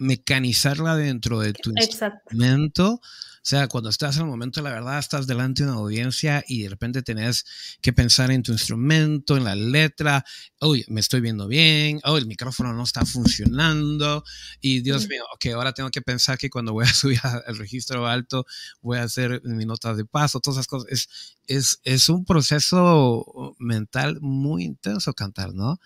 mecanizarla 0.02 0.96
dentro 0.96 1.40
de 1.40 1.54
tu 1.54 1.72
instrumento. 1.78 3.00
O 3.44 3.44
sea, 3.44 3.68
cuando 3.68 3.90
estás 3.90 4.18
en 4.18 4.24
el 4.24 4.28
momento 4.28 4.62
la 4.62 4.72
verdad, 4.72 5.00
estás 5.00 5.26
delante 5.26 5.64
de 5.64 5.70
una 5.70 5.80
audiencia 5.80 6.44
y 6.48 6.64
de 6.64 6.70
repente 6.70 7.02
tenés 7.02 7.46
que 7.82 7.94
pensar 7.94 8.32
en 8.32 8.44
tu 8.44 8.52
instrumento, 8.52 9.38
en 9.38 9.44
la 9.44 9.56
letra. 9.56 10.24
Uy, 10.60 10.86
me 10.90 11.00
estoy 11.00 11.22
viendo 11.22 11.48
bien. 11.48 12.00
Oh, 12.04 12.18
el 12.18 12.28
micrófono 12.28 12.74
no 12.74 12.84
está 12.84 13.06
funcionando. 13.06 14.24
Y 14.60 14.82
Dios 14.82 15.08
mío, 15.08 15.24
ok, 15.34 15.54
ahora 15.54 15.74
tengo 15.74 15.90
que 15.90 16.02
pensar 16.02 16.38
que 16.38 16.50
cuando 16.50 16.74
voy 16.74 16.86
a 16.86 16.94
subir 16.94 17.20
al 17.24 17.58
registro 17.58 18.08
alto, 18.08 18.46
voy 18.82 18.98
a 18.98 19.04
hacer 19.04 19.42
mi 19.44 19.66
nota 19.66 19.94
de 19.94 20.06
paso, 20.06 20.40
todas 20.40 20.58
esas 20.58 20.68
cosas. 20.68 20.92
Es, 20.92 21.10
es, 21.48 21.80
es 21.84 22.10
un 22.10 22.26
proceso 22.26 23.56
mental 23.60 24.20
muy 24.22 24.64
intenso 24.64 25.14
cantar, 25.14 25.54
¿no? 25.54 25.80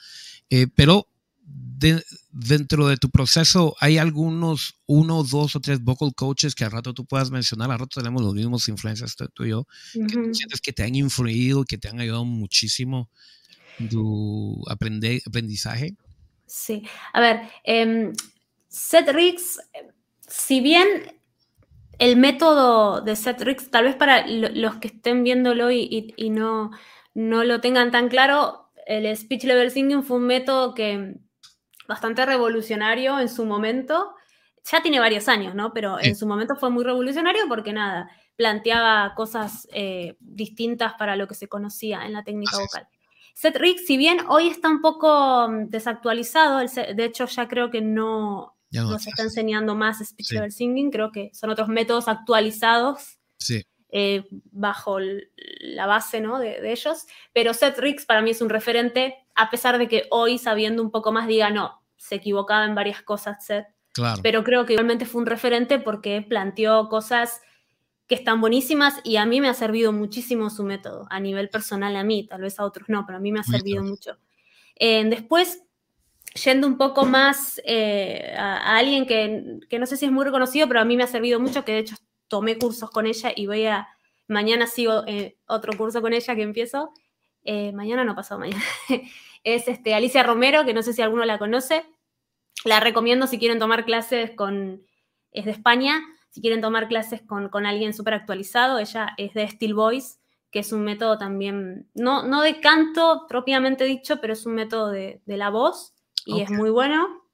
Eh, 0.50 0.68
pero 0.74 1.10
dentro 1.46 2.88
de 2.88 2.98
tu 2.98 3.10
proceso, 3.10 3.76
¿hay 3.80 3.98
algunos, 3.98 4.80
uno, 4.88 5.24
dos 5.24 5.56
o 5.56 5.60
tres 5.60 5.82
vocal 5.82 6.14
coaches 6.16 6.56
que 6.56 6.64
al 6.64 6.72
rato 6.72 6.94
tú 6.94 7.06
puedas 7.06 7.32
mencionar? 7.32 7.72
Al 7.72 7.80
rato 7.80 8.00
tenemos 8.02 8.22
los 8.22 8.34
mismos 8.34 8.68
influencias 8.68 9.16
tú 9.34 9.44
y 9.44 9.50
yo, 9.50 9.68
que 9.94 10.34
sientes 10.34 10.62
que 10.62 10.74
te 10.74 10.84
han 10.84 10.96
influido, 10.96 11.64
que 11.64 11.78
te 11.78 11.88
han 11.88 12.00
ayudado 12.00 12.26
muchísimo 12.26 13.10
en 13.80 13.90
tu 13.90 14.64
aprendizaje. 14.70 15.96
Sí, 16.48 16.84
a 17.14 17.22
ver, 17.22 17.42
eh, 17.64 18.12
Seth 18.68 19.10
Riggs, 19.10 19.60
si 20.28 20.62
bien 20.62 20.88
el 22.00 22.18
método 22.18 23.02
de 23.02 23.16
Seth 23.16 23.42
Riggs, 23.42 23.70
tal 23.70 23.86
vez 23.86 23.96
para 23.96 24.28
los 24.28 24.78
que 24.78 24.88
estén 24.88 25.24
viéndolo 25.24 25.72
y, 25.72 26.14
y 26.16 26.30
no, 26.30 26.72
no 27.14 27.44
lo 27.44 27.62
tengan 27.62 27.92
tan 27.92 28.10
claro, 28.10 28.72
el 28.86 29.16
speech 29.16 29.44
level 29.44 29.72
singing 29.72 30.04
fue 30.04 30.18
un 30.18 30.28
método 30.28 30.74
que 30.74 31.16
bastante 31.88 32.26
revolucionario 32.26 33.20
en 33.20 33.30
su 33.30 33.46
momento. 33.46 34.16
Ya 34.72 34.82
tiene 34.82 35.00
varios 35.00 35.28
años, 35.28 35.54
¿no? 35.54 35.74
Pero 35.74 35.98
en 36.02 36.16
su 36.16 36.26
momento 36.26 36.56
fue 36.56 36.70
muy 36.70 36.84
revolucionario 36.84 37.44
porque 37.48 37.72
nada, 37.72 38.10
planteaba 38.36 39.14
cosas 39.16 39.68
eh, 39.72 40.16
distintas 40.20 40.94
para 40.94 41.16
lo 41.16 41.28
que 41.28 41.36
se 41.36 41.48
conocía 41.48 42.06
en 42.06 42.14
la 42.14 42.24
técnica 42.24 42.58
vocal. 42.58 42.88
Seth 43.34 43.58
Rick, 43.58 43.80
si 43.80 43.98
bien 43.98 44.20
hoy 44.30 44.48
está 44.48 44.70
un 44.70 44.82
poco 44.82 45.48
mm, 45.50 45.70
desactualizado, 45.70 46.60
de 46.60 47.06
hecho 47.06 47.26
ya 47.26 47.48
creo 47.48 47.70
que 47.70 47.82
no, 47.82 48.56
nos 48.72 49.06
está 49.08 49.24
enseñando 49.24 49.76
más 49.76 50.00
speech 50.00 50.32
level 50.32 50.52
singing, 50.52 50.90
creo 50.90 51.12
que 51.12 51.30
son 51.34 51.50
otros 51.50 51.68
métodos 51.68 52.08
actualizados 52.08 53.20
eh, 53.98 54.28
bajo 54.52 54.98
la 55.00 55.86
base 55.86 56.20
¿no? 56.20 56.38
de, 56.38 56.70
ellos, 56.70 57.06
pero 57.32 57.54
Seth 57.54 57.80
Riggs 57.80 58.06
para 58.06 58.22
mí 58.22 58.32
es 58.32 58.42
un 58.42 58.50
referente 58.50 59.16
a 59.36 59.50
pesar 59.50 59.78
de 59.78 59.88
que 59.88 60.06
hoy, 60.12 60.38
sabiendo 60.38 60.84
un 60.84 60.92
poco 60.92 61.14
más, 61.14 61.28
diga, 61.28 61.50
no, 61.50 61.82
se 61.96 62.16
equivocaba 62.16 62.66
en 62.66 62.76
varias 62.76 63.02
cosas 63.04 63.46
Seth. 63.46 63.68
Claro. 63.94 64.20
Pero 64.22 64.44
creo 64.44 64.66
que 64.66 64.74
igualmente 64.74 65.06
fue 65.06 65.22
un 65.22 65.28
referente 65.28 65.80
porque 65.80 66.22
planteó 66.22 66.90
cosas 66.90 67.40
que 68.06 68.16
están 68.16 68.42
buenísimas 68.42 69.00
y 69.06 69.16
a 69.16 69.26
mí 69.26 69.40
me 69.40 69.48
ha 69.48 69.54
servido 69.54 69.94
muchísimo 69.94 70.50
su 70.50 70.66
método, 70.66 71.08
a 71.10 71.22
nivel 71.22 71.48
personal 71.48 71.96
a 71.96 72.04
mí, 72.04 72.28
tal 72.28 72.42
vez 72.42 72.60
a 72.60 72.66
otros 72.66 72.90
no, 72.90 73.06
pero 73.06 73.20
a 73.20 73.22
mí 73.22 73.32
me 73.32 73.40
ha 73.40 73.44
servido 73.44 73.82
mucho. 73.82 74.18
Eh, 74.76 75.06
después, 75.06 75.64
yendo 76.44 76.68
un 76.68 76.78
poco 76.78 77.06
más 77.06 77.62
eh, 77.64 78.36
a, 78.38 78.76
alguien 78.76 79.06
que, 79.06 79.62
que, 79.70 79.80
no 79.80 79.86
sé 79.86 79.96
si 79.96 80.04
es 80.04 80.12
muy 80.12 80.26
reconocido, 80.26 80.68
pero 80.68 80.82
a 80.82 80.86
mí 80.86 80.98
me 80.98 81.04
ha 81.04 81.08
servido 81.08 81.40
mucho, 81.40 81.64
que 81.64 81.72
de 81.72 81.80
hecho 81.80 81.96
tomé 82.28 82.58
cursos 82.58 82.90
con 82.90 83.08
ella 83.08 83.32
y 83.36 83.48
voy 83.48 83.66
a, 83.66 83.88
mañana 84.28 84.68
sigo 84.68 85.04
eh, 85.08 85.38
otro 85.48 85.78
curso 85.78 86.02
con 86.02 86.14
ella 86.14 86.36
que 86.36 86.42
empiezo, 86.42 86.92
eh, 87.44 87.72
mañana 87.74 88.04
no 88.04 88.16
pasó 88.16 88.40
mañana, 88.40 88.64
es 89.44 89.68
este, 89.68 89.94
Alicia 89.94 90.24
Romero, 90.24 90.66
que 90.66 90.74
no 90.74 90.82
sé 90.82 90.94
si 90.94 91.02
alguno 91.02 91.24
la 91.26 91.38
conoce. 91.38 91.86
La 92.64 92.80
recomiendo 92.80 93.28
si 93.28 93.38
quieren 93.38 93.60
tomar 93.60 93.86
clases 93.86 94.32
con, 94.32 94.82
es 95.32 95.46
de 95.46 95.52
España. 95.52 96.02
Si 96.30 96.42
quieren 96.42 96.62
tomar 96.62 96.88
clases 96.88 97.22
con, 97.22 97.50
con 97.50 97.66
alguien 97.66 97.94
súper 97.94 98.16
actualizado, 98.16 98.80
ella 98.80 99.14
es 99.18 99.34
de 99.36 99.48
Steel 99.48 99.76
Voice, 99.76 100.18
que 100.52 100.60
es 100.60 100.72
un 100.72 100.84
método 100.84 101.18
también, 101.18 101.88
no, 101.94 102.24
no 102.24 102.42
de 102.42 102.60
canto 102.60 103.26
propiamente 103.30 103.86
dicho, 103.86 104.20
pero 104.20 104.34
es 104.34 104.46
un 104.46 104.56
método 104.56 104.90
de, 104.90 105.22
de 105.26 105.38
la 105.38 105.50
voz 105.50 105.94
y 106.26 106.42
es 106.42 106.50
muy 106.50 106.72
bueno. 106.72 107.25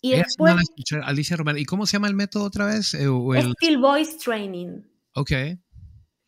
Y 0.00 0.12
después, 0.12 0.54
Alicia 1.02 1.36
Romero. 1.36 1.58
¿Y 1.58 1.64
cómo 1.64 1.86
se 1.86 1.94
llama 1.94 2.08
el 2.08 2.14
método 2.14 2.44
otra 2.44 2.66
vez? 2.66 2.94
Eh, 2.94 3.08
Steel 3.56 3.78
Voice 3.78 4.18
Training. 4.22 4.82
Ok. 5.14 5.32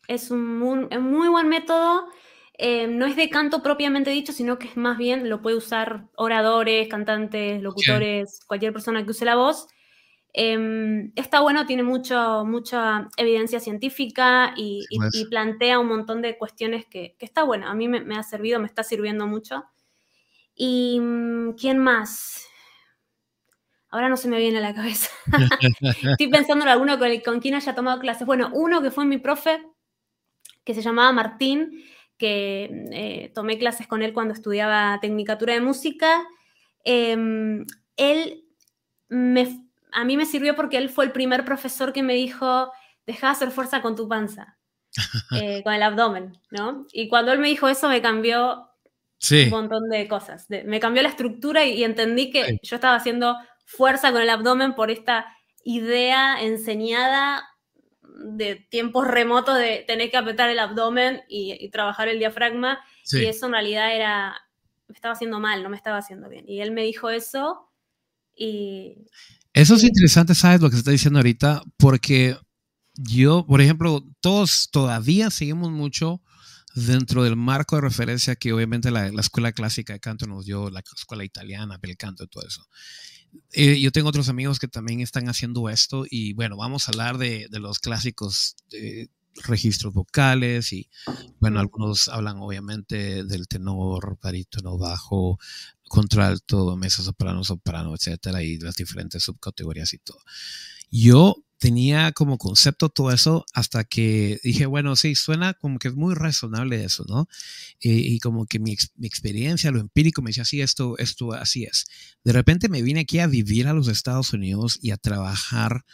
Es 0.07 0.31
un 0.31 0.57
muy, 0.57 1.29
buen 1.29 1.47
método. 1.47 2.07
Eh, 2.57 2.87
no 2.87 3.05
es 3.05 3.15
de 3.15 3.29
canto 3.29 3.61
propiamente 3.61 4.09
dicho, 4.09 4.33
sino 4.33 4.57
que 4.59 4.67
es 4.67 4.75
más 4.75 4.97
bien, 4.97 5.29
lo 5.29 5.41
puede 5.41 5.55
usar 5.55 6.07
oradores, 6.15 6.89
cantantes, 6.89 7.61
locutores, 7.61 8.41
cualquier 8.45 8.73
persona 8.73 9.05
que 9.05 9.11
use 9.11 9.23
la 9.23 9.35
voz. 9.35 9.67
Em, 10.33 11.11
está 11.15 11.39
bueno, 11.39 11.65
tiene 11.65 11.83
mucho, 11.83 12.43
mucha 12.45 13.09
evidencia 13.17 13.59
científica 13.59 14.53
y, 14.57 14.85
plantea 15.29 15.79
un 15.79 15.87
montón 15.87 16.21
de 16.21 16.37
cuestiones 16.37 16.85
que, 16.85 17.15
está 17.19 17.43
bueno. 17.43 17.67
A 17.67 17.75
mí 17.75 17.87
me, 17.87 18.15
ha 18.15 18.23
servido, 18.23 18.59
me 18.59 18.67
está 18.67 18.83
sirviendo 18.83 19.27
mucho. 19.27 19.63
¿Y 20.55 20.99
mm, 20.99 21.53
quién 21.53 21.77
más? 21.77 22.48
Ahora 23.91 24.09
no 24.09 24.17
se 24.17 24.27
me 24.27 24.37
viene 24.37 24.59
a 24.59 24.61
la 24.61 24.73
cabeza. 24.73 25.09
Estoy 26.11 26.27
pensando 26.27 26.63
en 26.63 26.69
alguno 26.69 26.99
con, 26.99 27.09
con, 27.21 27.39
quien 27.39 27.55
haya 27.55 27.73
tomado 27.73 27.99
clases. 27.99 28.25
Bueno, 28.25 28.51
uno 28.53 28.81
que 28.81 28.91
fue 28.91 29.05
mi 29.05 29.17
profe, 29.17 29.65
que 30.63 30.73
se 30.73 30.81
llamaba 30.81 31.11
Martín, 31.11 31.83
que 32.17 32.85
eh, 32.91 33.31
tomé 33.33 33.57
clases 33.57 33.87
con 33.87 34.03
él 34.03 34.13
cuando 34.13 34.33
estudiaba 34.33 34.99
Tecnicatura 35.01 35.53
de 35.53 35.61
Música. 35.61 36.23
Em, 36.83 37.65
él 37.97 38.45
a 39.91 40.05
mí 40.05 40.17
me 40.17 40.25
sirvió 40.25 40.55
porque 40.55 40.77
él 40.77 40.89
fue 40.89 41.05
el 41.05 41.11
primer 41.11 41.45
profesor 41.45 41.93
que 41.93 42.03
me 42.03 42.13
dijo, 42.13 42.71
deja 43.07 43.27
de 43.27 43.31
hacer 43.31 43.51
fuerza 43.51 43.81
con 43.81 43.95
tu 43.95 44.07
panza, 44.07 44.57
eh, 45.41 45.63
con 45.63 45.73
el 45.73 45.81
abdomen, 45.81 46.37
¿no? 46.51 46.85
Y 46.91 47.07
cuando 47.07 47.31
él 47.31 47.39
me 47.39 47.47
dijo 47.47 47.67
eso 47.67 47.89
me 47.89 48.01
cambió 48.01 48.69
un 49.31 49.49
montón 49.49 49.89
de 49.89 50.07
cosas. 50.07 50.47
me 50.49 50.79
cambió 50.79 51.01
la 51.01 51.09
estructura 51.09 51.65
y, 51.65 51.83
entendí 51.83 52.31
que 52.31 52.59
yo 52.61 52.75
estaba 52.75 52.95
haciendo 52.95 53.35
fuerza 53.69 54.11
con 54.11 54.21
el 54.21 54.29
abdomen 54.29 54.73
por 54.73 54.89
esta 54.89 55.27
idea 55.63 56.41
enseñada 56.41 57.47
de 58.01 58.55
tiempos 58.55 59.07
remotos 59.07 59.57
de 59.57 59.83
tener 59.87 60.09
que 60.09 60.17
apretar 60.17 60.49
el 60.49 60.57
abdomen 60.57 61.21
y, 61.29 61.69
trabajar 61.69 62.07
el 62.07 62.17
diafragma. 62.17 62.79
Y 63.11 63.25
eso 63.25 63.45
en 63.45 63.51
realidad 63.53 63.95
era, 63.95 64.35
me 64.87 64.95
estaba 64.95 65.13
haciendo 65.13 65.39
mal, 65.39 65.61
no 65.61 65.69
me 65.69 65.77
estaba 65.77 65.97
haciendo 65.97 66.29
bien. 66.29 66.45
Y 66.47 66.61
él 66.61 66.71
me 66.71 66.83
dijo 66.83 67.09
eso 67.09 67.69
y... 68.35 69.05
Eso 69.53 69.75
es 69.75 69.83
interesante, 69.83 70.35
¿sabes 70.35 70.61
lo 70.61 70.69
que 70.69 70.75
se 70.75 70.79
está 70.79 70.91
diciendo 70.91 71.19
ahorita? 71.19 71.61
Porque 71.77 72.37
yo, 72.95 73.45
por 73.45 73.61
ejemplo, 73.61 74.03
todos 74.19 74.69
todavía 74.71 75.29
seguimos 75.29 75.71
mucho 75.71 76.21
dentro 76.75 77.23
del 77.23 77.35
marco 77.35 77.75
de 77.75 77.83
referencia 77.83 78.35
que 78.35 78.53
obviamente 78.53 78.91
la, 78.91 79.11
la 79.11 79.21
escuela 79.21 79.51
clásica 79.51 79.93
de 79.93 79.99
canto 79.99 80.27
nos 80.27 80.45
dio, 80.45 80.69
la 80.69 80.79
escuela 80.79 81.23
italiana, 81.23 81.79
el 81.81 81.97
canto 81.97 82.23
y 82.23 82.27
todo 82.27 82.47
eso. 82.47 82.67
Eh, 83.51 83.79
yo 83.79 83.91
tengo 83.91 84.09
otros 84.09 84.29
amigos 84.29 84.59
que 84.59 84.67
también 84.67 84.99
están 84.99 85.27
haciendo 85.29 85.69
esto 85.69 86.05
y 86.09 86.33
bueno, 86.33 86.57
vamos 86.57 86.87
a 86.87 86.91
hablar 86.91 87.17
de, 87.17 87.47
de 87.49 87.59
los 87.59 87.79
clásicos 87.79 88.55
de 88.69 89.09
registros 89.43 89.93
vocales 89.93 90.73
y 90.73 90.89
bueno, 91.39 91.59
algunos 91.59 92.09
hablan 92.09 92.37
obviamente 92.39 93.23
del 93.23 93.47
tenor, 93.47 94.17
barítono, 94.21 94.77
bajo, 94.77 95.39
contralto, 95.87 96.75
mesa 96.77 97.03
soprano, 97.03 97.43
soprano, 97.43 97.95
etcétera 97.95 98.43
y 98.43 98.57
las 98.59 98.75
diferentes 98.75 99.23
subcategorías 99.23 99.93
y 99.93 99.99
todo. 99.99 100.19
Yo 100.91 101.35
tenía 101.59 102.13
como 102.13 102.37
concepto 102.37 102.89
todo 102.89 103.11
eso 103.11 103.45
hasta 103.53 103.83
que 103.83 104.39
dije, 104.43 104.65
bueno, 104.65 104.95
sí, 104.95 105.13
suena 105.13 105.53
como 105.53 105.77
que 105.77 105.89
es 105.89 105.95
muy 105.95 106.15
razonable 106.15 106.83
eso, 106.83 107.05
¿no? 107.07 107.27
y 107.81 108.19
como 108.19 108.45
que 108.45 108.59
mi, 108.59 108.75
mi, 108.95 109.07
experiencia, 109.07 109.71
lo 109.71 109.79
empírico 109.79 110.21
me 110.21 110.29
decía, 110.29 110.45
sí, 110.45 110.61
esto, 110.61 110.97
esto, 110.97 111.33
así 111.33 111.65
es. 111.65 111.85
De 112.23 112.33
repente 112.33 112.69
me 112.69 112.81
vine 112.81 113.01
aquí 113.01 113.19
a 113.19 113.27
vivir 113.27 113.67
a 113.67 113.73
los 113.73 113.87
Estados 113.89 114.33
Unidos 114.33 114.79
y 114.81 114.91
a 114.91 114.97
trabajar 114.97 115.85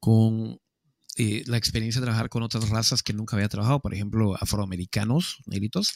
con 0.00 0.60
eh, 1.16 1.44
la 1.46 1.56
experiencia 1.56 2.00
de 2.00 2.06
trabajar 2.06 2.28
con 2.28 2.42
otras 2.42 2.68
razas 2.68 3.02
que 3.02 3.12
nunca 3.12 3.36
había 3.36 3.48
trabajado, 3.48 3.80
por 3.80 3.94
ejemplo, 3.94 4.36
afroamericanos, 4.40 5.38
negritos 5.46 5.94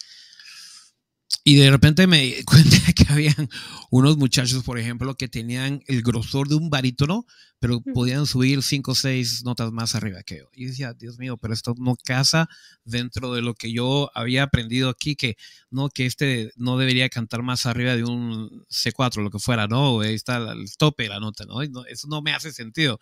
y 1.48 1.54
de 1.54 1.70
repente 1.70 2.06
me 2.06 2.20
di 2.20 2.42
cuenta 2.44 2.76
que 2.92 3.06
habían 3.10 3.48
unos 3.90 4.18
muchachos, 4.18 4.62
por 4.64 4.78
ejemplo, 4.78 5.14
que 5.14 5.28
tenían 5.28 5.82
el 5.86 6.02
grosor 6.02 6.46
de 6.46 6.56
un 6.56 6.68
barítono, 6.68 7.24
pero 7.58 7.80
podían 7.80 8.26
subir 8.26 8.62
cinco 8.62 8.92
o 8.92 8.94
seis 8.94 9.44
notas 9.44 9.72
más 9.72 9.94
arriba 9.94 10.22
que 10.24 10.40
yo. 10.40 10.50
Y 10.52 10.66
decía, 10.66 10.92
Dios 10.92 11.18
mío, 11.18 11.38
pero 11.38 11.54
esto 11.54 11.74
no 11.78 11.96
casa 11.96 12.50
dentro 12.84 13.32
de 13.32 13.40
lo 13.40 13.54
que 13.54 13.72
yo 13.72 14.10
había 14.14 14.42
aprendido 14.42 14.90
aquí, 14.90 15.16
que 15.16 15.38
no, 15.70 15.88
que 15.88 16.04
este 16.04 16.52
no 16.56 16.76
debería 16.76 17.08
cantar 17.08 17.42
más 17.42 17.64
arriba 17.64 17.96
de 17.96 18.04
un 18.04 18.66
C4, 18.68 19.22
lo 19.22 19.30
que 19.30 19.38
fuera, 19.38 19.66
¿no? 19.66 20.02
Ahí 20.02 20.12
está 20.12 20.52
el 20.52 20.66
tope 20.76 21.04
de 21.04 21.08
la 21.08 21.18
nota, 21.18 21.46
¿no? 21.46 21.62
eso 21.62 22.08
no 22.08 22.20
me 22.20 22.32
hace 22.32 22.52
sentido. 22.52 23.00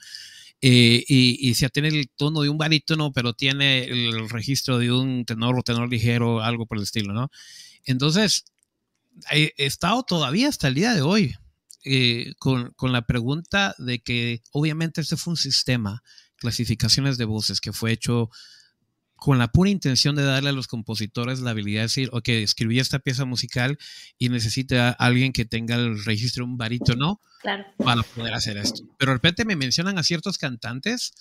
Eh, 0.60 1.04
y, 1.08 1.50
y 1.50 1.54
si 1.54 1.68
tiene 1.70 1.88
el 1.88 2.08
tono 2.14 2.42
de 2.42 2.48
un 2.48 2.58
barítono, 2.58 3.12
pero 3.12 3.32
tiene 3.32 3.84
el 3.86 4.30
registro 4.30 4.78
de 4.78 4.92
un 4.92 5.24
tenor 5.24 5.58
o 5.58 5.62
tenor 5.62 5.90
ligero, 5.90 6.42
algo 6.42 6.66
por 6.66 6.78
el 6.78 6.84
estilo, 6.84 7.12
¿no? 7.12 7.28
Entonces, 7.86 8.44
he 9.30 9.52
estado 9.56 10.02
todavía 10.02 10.48
hasta 10.48 10.68
el 10.68 10.74
día 10.74 10.92
de 10.92 11.02
hoy 11.02 11.34
eh, 11.88 12.34
con, 12.40 12.74
la 12.80 13.02
pregunta 13.02 13.76
de 13.78 14.00
que 14.00 14.42
obviamente 14.50 15.00
este 15.00 15.16
fue 15.16 15.30
un 15.32 15.36
sistema, 15.36 16.02
clasificaciones 16.36 17.16
de 17.16 17.24
voces, 17.24 17.60
que 17.60 17.72
fue 17.72 17.92
hecho 17.92 18.28
con 19.14 19.38
la 19.38 19.48
pura 19.48 19.70
intención 19.70 20.16
de 20.16 20.24
darle 20.24 20.50
a 20.50 20.52
los 20.52 20.66
compositores 20.66 21.38
la 21.38 21.52
habilidad 21.52 21.82
de 21.82 21.84
decir, 21.84 22.10
ok, 22.12 22.28
escribí 22.28 22.80
esta 22.80 22.98
pieza 22.98 23.24
musical 23.24 23.78
y 24.18 24.30
necesita 24.30 24.90
alguien 24.90 25.32
que 25.32 25.44
tenga 25.44 25.76
el 25.76 26.04
registro 26.04 26.44
un 26.44 26.58
barítono 26.58 27.20
claro. 27.40 27.64
para 27.78 28.02
poder 28.02 28.34
hacer 28.34 28.56
esto. 28.56 28.82
Pero 28.98 29.12
de 29.12 29.18
repente 29.18 29.44
me 29.44 29.54
mencionan 29.54 29.96
a 29.96 30.02
ciertos 30.02 30.38
cantantes 30.38 31.14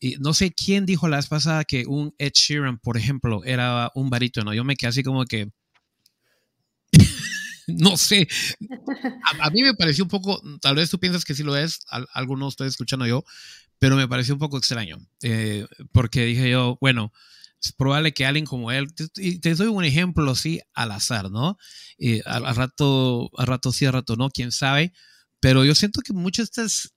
y 0.00 0.16
no 0.20 0.32
sé 0.32 0.52
quién 0.52 0.86
dijo 0.86 1.06
la 1.08 1.18
vez 1.18 1.26
pasada 1.26 1.64
que 1.64 1.84
un 1.86 2.14
Ed 2.16 2.32
Sheeran, 2.34 2.78
por 2.78 2.96
ejemplo, 2.96 3.44
era 3.44 3.92
un 3.94 4.08
barítono. 4.08 4.54
Yo 4.54 4.64
me 4.64 4.76
quedé 4.76 4.88
así 4.88 5.02
como 5.02 5.26
que, 5.26 5.50
no 7.68 7.96
sé. 7.96 8.28
A, 9.40 9.50
mí 9.50 9.62
me 9.62 9.74
pareció 9.74 10.04
un 10.04 10.10
poco, 10.10 10.42
tal 10.60 10.76
vez 10.76 10.90
tú 10.90 10.98
piensas 10.98 11.24
que 11.24 11.34
sí 11.34 11.42
lo 11.42 11.56
es, 11.56 11.80
algo 12.12 12.36
no 12.36 12.48
estoy 12.48 12.68
escuchando 12.68 13.06
yo, 13.06 13.24
pero 13.78 13.96
me 13.96 14.08
pareció 14.08 14.34
un 14.34 14.40
poco 14.40 14.58
extraño, 14.58 14.98
eh, 15.22 15.66
porque 15.92 16.24
dije 16.24 16.50
yo, 16.50 16.78
bueno, 16.80 17.12
es 17.62 17.72
probable 17.72 18.12
que 18.12 18.26
alguien 18.26 18.46
como 18.46 18.72
él, 18.72 18.88
y 19.16 19.38
te, 19.38 19.54
doy 19.54 19.68
un 19.68 19.84
ejemplo 19.84 20.30
así 20.30 20.60
al 20.74 20.92
azar, 20.92 21.30
¿no? 21.30 21.58
Eh, 21.98 22.22
al, 22.24 22.54
rato, 22.56 23.30
al 23.36 23.46
rato 23.46 23.72
sí, 23.72 23.84
al 23.84 23.92
rato 23.92 24.16
no, 24.16 24.30
quién 24.30 24.52
sabe, 24.52 24.92
pero 25.40 25.64
yo 25.64 25.74
siento 25.74 26.00
que 26.00 26.12
muchas 26.12 26.50
de 26.50 26.62
estas 26.62 26.94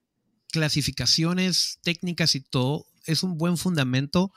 clasificaciones 0.52 1.80
técnicas 1.82 2.36
y 2.36 2.42
todo 2.42 2.86
es 3.06 3.24
un 3.24 3.38
buen 3.38 3.58
fundamento 3.58 4.32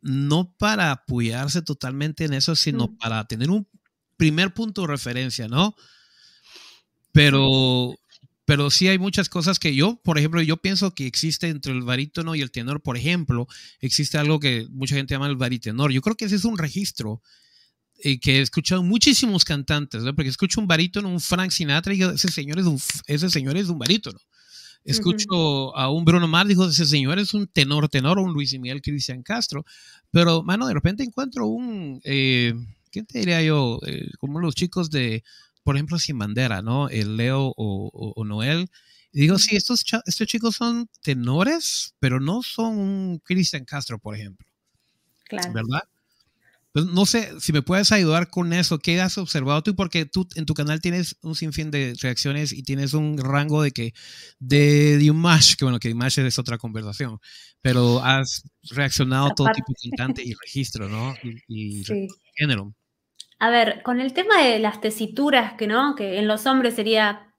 no 0.00 0.54
para 0.56 0.92
apoyarse 0.92 1.62
totalmente 1.62 2.24
en 2.24 2.32
eso, 2.32 2.54
sino 2.54 2.96
para 2.96 3.24
tener 3.26 3.50
un 3.50 3.68
primer 4.18 4.52
punto 4.52 4.82
de 4.82 4.88
referencia, 4.88 5.48
¿no? 5.48 5.74
Pero, 7.12 7.94
pero 8.44 8.70
sí 8.70 8.88
hay 8.88 8.98
muchas 8.98 9.30
cosas 9.30 9.58
que 9.58 9.74
yo, 9.74 9.98
por 10.04 10.18
ejemplo, 10.18 10.42
yo 10.42 10.58
pienso 10.58 10.94
que 10.94 11.06
existe 11.06 11.48
entre 11.48 11.72
el 11.72 11.82
barítono 11.82 12.34
y 12.34 12.42
el 12.42 12.50
tenor, 12.50 12.82
por 12.82 12.98
ejemplo, 12.98 13.48
existe 13.80 14.18
algo 14.18 14.38
que 14.40 14.66
mucha 14.70 14.96
gente 14.96 15.14
llama 15.14 15.28
el 15.28 15.36
baritenor. 15.36 15.90
Yo 15.92 16.02
creo 16.02 16.16
que 16.16 16.26
ese 16.26 16.36
es 16.36 16.44
un 16.44 16.58
registro 16.58 17.22
eh, 18.00 18.20
que 18.20 18.38
he 18.38 18.40
escuchado 18.42 18.82
muchísimos 18.82 19.44
cantantes, 19.44 20.02
¿no? 20.02 20.14
porque 20.14 20.28
escucho 20.28 20.60
un 20.60 20.66
barítono, 20.66 21.08
un 21.08 21.20
Frank 21.20 21.50
Sinatra, 21.50 21.94
y 21.94 22.02
ese 22.02 22.28
señor 22.28 22.58
es 22.58 22.66
un, 22.66 22.78
ese 23.06 23.30
señor 23.30 23.56
es 23.56 23.68
un 23.68 23.78
barítono. 23.78 24.18
Escucho 24.84 25.76
a 25.76 25.90
un 25.90 26.04
Bruno 26.04 26.26
Mars, 26.28 26.48
dijo, 26.48 26.66
ese 26.66 26.86
señor 26.86 27.18
es 27.18 27.34
un 27.34 27.46
tenor, 27.46 27.88
tenor, 27.88 28.18
o 28.18 28.22
un 28.22 28.32
Luis 28.32 28.58
Miguel 28.58 28.80
Cristian 28.80 29.22
Castro. 29.22 29.64
Pero, 30.10 30.42
mano, 30.42 30.66
de 30.66 30.74
repente 30.74 31.02
encuentro 31.02 31.46
un, 31.46 32.00
eh, 32.04 32.54
¿qué 32.90 33.02
te 33.02 33.20
diría 33.20 33.42
yo? 33.42 33.80
Eh, 33.86 34.10
como 34.18 34.40
los 34.40 34.54
chicos 34.54 34.90
de, 34.90 35.24
por 35.62 35.76
ejemplo, 35.76 35.98
Sin 35.98 36.18
Bandera, 36.18 36.62
¿no? 36.62 36.88
El 36.88 37.16
Leo 37.16 37.52
o, 37.56 38.24
Noel. 38.24 38.70
digo, 39.12 39.38
sí, 39.38 39.56
estos, 39.56 39.84
estos 40.06 40.26
chicos 40.26 40.56
son 40.56 40.88
tenores, 41.02 41.94
pero 41.98 42.20
no 42.20 42.42
son 42.42 42.78
un 42.78 43.18
Cristian 43.24 43.64
Castro, 43.64 43.98
por 43.98 44.14
ejemplo. 44.16 44.46
Claro. 45.24 45.52
¿Verdad? 45.52 45.82
Pues, 46.78 46.86
no 46.86 47.06
sé 47.06 47.40
si 47.40 47.52
me 47.52 47.62
puedes 47.62 47.90
ayudar 47.90 48.30
con 48.30 48.52
eso. 48.52 48.78
¿Qué 48.78 49.00
has 49.00 49.18
observado 49.18 49.64
tú? 49.64 49.74
Porque 49.74 50.06
tú 50.06 50.28
en 50.36 50.46
tu 50.46 50.54
canal 50.54 50.80
tienes 50.80 51.16
un 51.22 51.34
sinfín 51.34 51.72
de 51.72 51.96
reacciones 52.00 52.52
y 52.52 52.62
tienes 52.62 52.94
un 52.94 53.18
rango 53.18 53.62
de 53.62 53.72
que 53.72 53.94
de 54.38 54.96
Dimash, 54.96 55.56
que 55.56 55.64
bueno, 55.64 55.80
que 55.80 55.88
Dimash 55.88 56.20
es 56.20 56.38
otra 56.38 56.56
conversación, 56.56 57.18
pero 57.60 58.00
has 58.04 58.44
reaccionado 58.70 59.26
a 59.26 59.34
todo 59.34 59.48
tipo 59.52 59.72
de 59.72 59.90
cantante 59.90 60.22
y 60.24 60.34
registro, 60.34 60.88
¿no? 60.88 61.16
Y, 61.48 61.82
género. 62.36 62.72
A 63.38 63.50
ver, 63.50 63.82
con 63.82 64.00
el 64.00 64.12
tema 64.12 64.42
de 64.42 64.58
las 64.58 64.80
tesituras, 64.80 65.54
que 65.54 65.66
no, 65.66 65.94
que 65.94 66.18
en 66.18 66.26
los 66.26 66.46
hombres 66.46 66.74
sería 66.74 67.32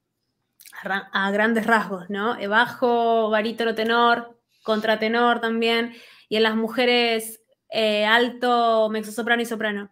a, 0.81 1.31
grandes 1.31 1.65
rasgos, 1.65 2.09
¿no? 2.09 2.37
Eh, 2.37 2.47
bajo, 2.47 3.29
barítono, 3.29 3.75
tenor, 3.75 4.39
contratenor 4.63 5.41
también, 5.41 5.93
y 6.29 6.37
en 6.37 6.43
las 6.43 6.55
mujeres 6.55 7.41
eh, 7.69 8.05
alto, 8.05 8.89
mezzosoprano 8.89 9.41
y 9.41 9.45
soprano. 9.45 9.91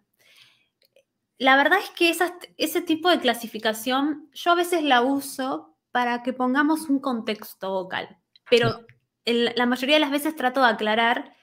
La 1.38 1.56
verdad 1.56 1.80
es 1.80 1.90
que 1.92 2.16
ese 2.58 2.82
tipo 2.82 3.10
de 3.10 3.20
clasificación 3.20 4.30
yo 4.34 4.52
a 4.52 4.56
veces 4.56 4.84
la 4.84 5.02
uso 5.02 5.78
para 5.92 6.24
que 6.24 6.34
pongamos 6.34 6.90
un 6.90 7.00
contexto 7.00 7.72
vocal, 7.72 8.18
pero 8.50 8.86
la 9.26 9.66
mayoría 9.66 9.98
de 9.98 10.00
las 10.00 10.12
veces 10.12 10.36
trato 10.36 10.62
de 10.62 10.68
aclarar 10.68 11.36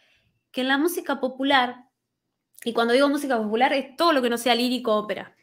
que 0.51 0.63
en 0.63 0.69
la 0.69 0.79
música 0.79 1.21
popular, 1.21 1.85
y 2.65 2.73
cuando 2.73 2.95
digo 2.95 3.09
música 3.09 3.37
popular 3.37 3.73
es 3.73 3.97
todo 3.97 4.13
lo 4.13 4.23
que 4.23 4.31
no 4.31 4.39
sea 4.39 4.55
lírico 4.55 4.97
ópera. 4.97 5.37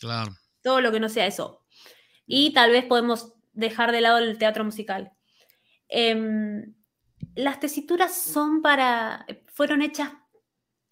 Claro. 0.00 0.32
Todo 0.62 0.80
lo 0.80 0.90
que 0.90 1.00
no 1.00 1.08
sea 1.08 1.26
eso. 1.26 1.64
Y 2.26 2.52
tal 2.52 2.70
vez 2.70 2.84
podemos 2.84 3.34
dejar 3.52 3.92
de 3.92 4.00
lado 4.00 4.18
el 4.18 4.38
teatro 4.38 4.64
musical. 4.64 5.12
Em, 5.88 6.74
las 7.34 7.60
tesituras 7.60 8.14
son 8.16 8.62
para, 8.62 9.26
fueron 9.46 9.82
hechas 9.82 10.12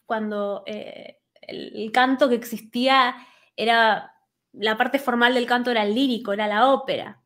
cuando 0.04 0.62
eh, 0.66 1.18
el, 1.40 1.90
canto 1.92 2.28
que 2.28 2.34
existía 2.34 3.16
era, 3.56 4.12
la 4.52 4.76
parte 4.76 4.98
formal 4.98 5.34
del 5.34 5.46
canto 5.46 5.70
era 5.70 5.82
el 5.84 5.94
lírico, 5.94 6.32
era 6.32 6.46
la 6.46 6.72
ópera. 6.72 7.22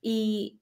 Y, 0.00 0.60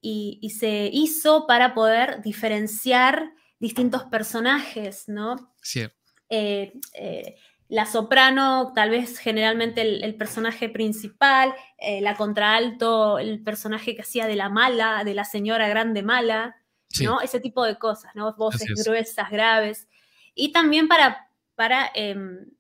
se 0.59 0.89
hizo 0.93 1.47
para 1.47 1.75
poder 1.75 2.23
diferenciar 2.23 3.33
distintos 3.59 4.05
personajes, 4.05 5.09
¿no? 5.09 5.55
Sí. 5.61 5.87
Eh, 6.29 6.75
eh, 6.95 7.37
la 7.69 7.87
soprano, 7.87 8.73
tal 8.75 8.91
vez 8.91 9.19
generalmente 9.19 9.81
el, 9.83 10.15
personaje 10.15 10.69
principal, 10.69 11.53
eh, 11.79 12.01
la 12.01 12.15
contraalto, 12.15 13.19
el 13.19 13.43
personaje 13.43 13.97
que 13.97 14.03
hacía 14.03 14.27
de 14.27 14.37
la 14.37 14.49
mala, 14.49 15.03
de 15.05 15.15
la 15.15 15.25
señora 15.25 15.67
grande 15.69 16.05
mala, 16.05 16.57
¿no? 17.03 17.21
Ese 17.21 17.41
tipo 17.41 17.65
de 17.65 17.77
cosas, 17.77 18.15
¿no? 18.15 18.35
Voces 18.37 18.85
gruesas, 18.85 19.31
graves. 19.31 19.89
Y 20.35 20.53
también 20.53 20.87
para, 20.87 21.29
para 21.57 21.91
em, 21.95 22.51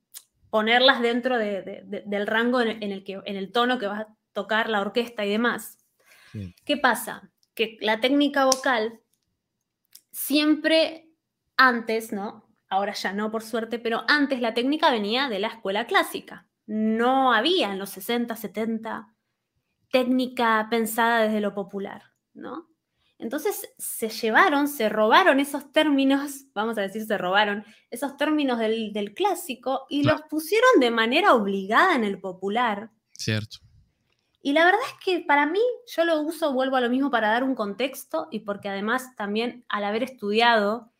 ponerlas 0.50 1.00
dentro 1.00 1.38
del 1.38 2.26
rango 2.26 2.60
en, 2.60 2.82
el 2.82 3.04
que, 3.04 3.20
en 3.24 3.36
el 3.36 3.52
tono 3.52 3.78
que 3.78 3.86
va 3.86 3.98
a 4.00 4.16
tocar 4.32 4.68
la 4.68 4.80
orquesta 4.80 5.24
y 5.24 5.30
demás. 5.30 5.78
¿Qué 6.64 6.76
pasa? 6.76 7.30
Que 7.54 7.78
la 7.80 8.00
técnica 8.00 8.44
vocal 8.44 9.00
siempre 10.10 11.08
antes, 11.56 12.12
¿no? 12.12 12.45
Ahora 12.68 12.92
ya 12.92 13.12
no 13.12 13.30
por 13.30 13.42
suerte, 13.42 13.78
pero 13.78 14.04
antes 14.08 14.40
la 14.40 14.54
técnica 14.54 14.90
venía 14.90 15.28
de 15.28 15.38
la 15.38 15.48
escuela 15.48 15.86
clásica. 15.86 16.46
No 16.66 17.32
había 17.32 17.72
en 17.72 17.78
los 17.78 17.90
60, 17.90 18.34
70 18.34 19.16
técnica 19.90 20.66
pensada 20.70 21.22
desde 21.22 21.40
lo 21.40 21.54
popular, 21.54 22.02
¿no? 22.34 22.68
Entonces 23.18 23.72
se 23.78 24.10
llevaron, 24.10 24.68
se 24.68 24.88
robaron 24.88 25.40
esos 25.40 25.72
términos, 25.72 26.44
vamos 26.54 26.76
a 26.78 26.82
decir, 26.82 27.04
se 27.06 27.16
robaron 27.16 27.64
esos 27.90 28.16
términos 28.16 28.58
del, 28.58 29.14
clásico 29.14 29.86
y 29.88 30.02
los 30.02 30.22
pusieron 30.22 30.80
de 30.80 30.90
manera 30.90 31.34
obligada 31.34 31.94
en 31.94 32.04
el 32.04 32.20
popular. 32.20 32.90
Cierto. 33.12 33.58
Y 34.42 34.52
la 34.52 34.64
verdad 34.64 34.80
es 34.86 35.04
que 35.04 35.24
para 35.26 35.46
mí, 35.46 35.62
yo 35.86 36.04
lo 36.04 36.20
uso, 36.20 36.52
vuelvo 36.52 36.76
a 36.76 36.80
lo 36.80 36.90
mismo 36.90 37.10
para 37.10 37.30
dar 37.30 37.42
un 37.42 37.54
contexto 37.54 38.28
y 38.30 38.40
porque 38.40 38.68
además 38.68 39.16
también 39.16 39.64
al 39.68 39.84
haber 39.84 40.02
estudiado 40.02 40.92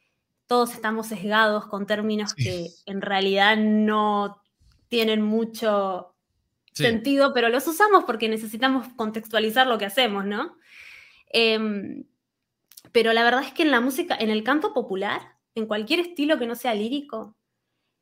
todos 0.47 0.75
estamos 0.75 1.09
sesgados 1.09 1.67
con 1.67 1.87
términos 1.87 2.35
que 2.35 2.69
en 2.87 3.01
realidad 3.01 3.57
no 3.57 4.43
tienen 4.89 5.23
mucho 5.23 6.15
sentido, 6.73 7.33
pero 7.33 7.49
los 7.49 7.67
usamos 7.67 8.05
porque 8.05 8.29
necesitamos 8.29 8.87
contextualizar 8.97 9.67
lo 9.67 9.79
que 9.79 9.87
hacemos, 9.87 10.25
¿no? 10.25 10.57
Em, 11.31 12.05
pero 12.93 13.13
la 13.13 13.25
verdad 13.25 13.43
es 13.43 13.53
que 13.53 13.63
en 13.63 13.71
la 13.71 13.81
música, 13.81 14.17
en 14.19 14.31
el 14.31 14.45
canto 14.45 14.73
popular, 14.73 15.37
en 15.55 15.67
cualquier 15.67 16.01
estilo 16.01 16.39
que 16.39 16.47
no 16.47 16.55
sea 16.55 16.75
lírico, 16.75 17.35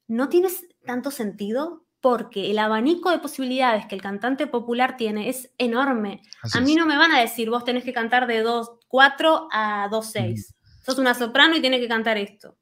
no 0.07 0.28
tiene 0.28 0.48
tanto 0.85 1.11
sentido 1.11 1.85
porque 2.00 2.50
el 2.50 2.59
abanico 2.59 3.11
de 3.11 3.18
posibilidades 3.18 3.87
que 3.87 3.94
el 3.94 4.02
cantante 4.02 4.46
popular 4.46 4.98
tiene 4.98 5.30
es 5.30 5.50
enorme. 5.57 6.20
a 6.52 6.61
mí 6.61 6.74
no 6.74 6.85
me 6.85 6.98
van 6.98 7.12
a 7.12 7.20
decir, 7.20 7.48
vos 7.48 7.64
tenés 7.64 7.85
que 7.85 7.94
cantar 7.94 8.26
de 8.26 8.44
2.4 8.44 9.48
a 9.50 9.88
2.6 9.90 10.54
sos 10.85 10.99
una 10.99 11.14
soprano 11.14 11.57
y 11.57 11.61
tienes 11.61 11.81
que 11.81 11.88
cantar 11.88 12.18
esto. 12.18 12.57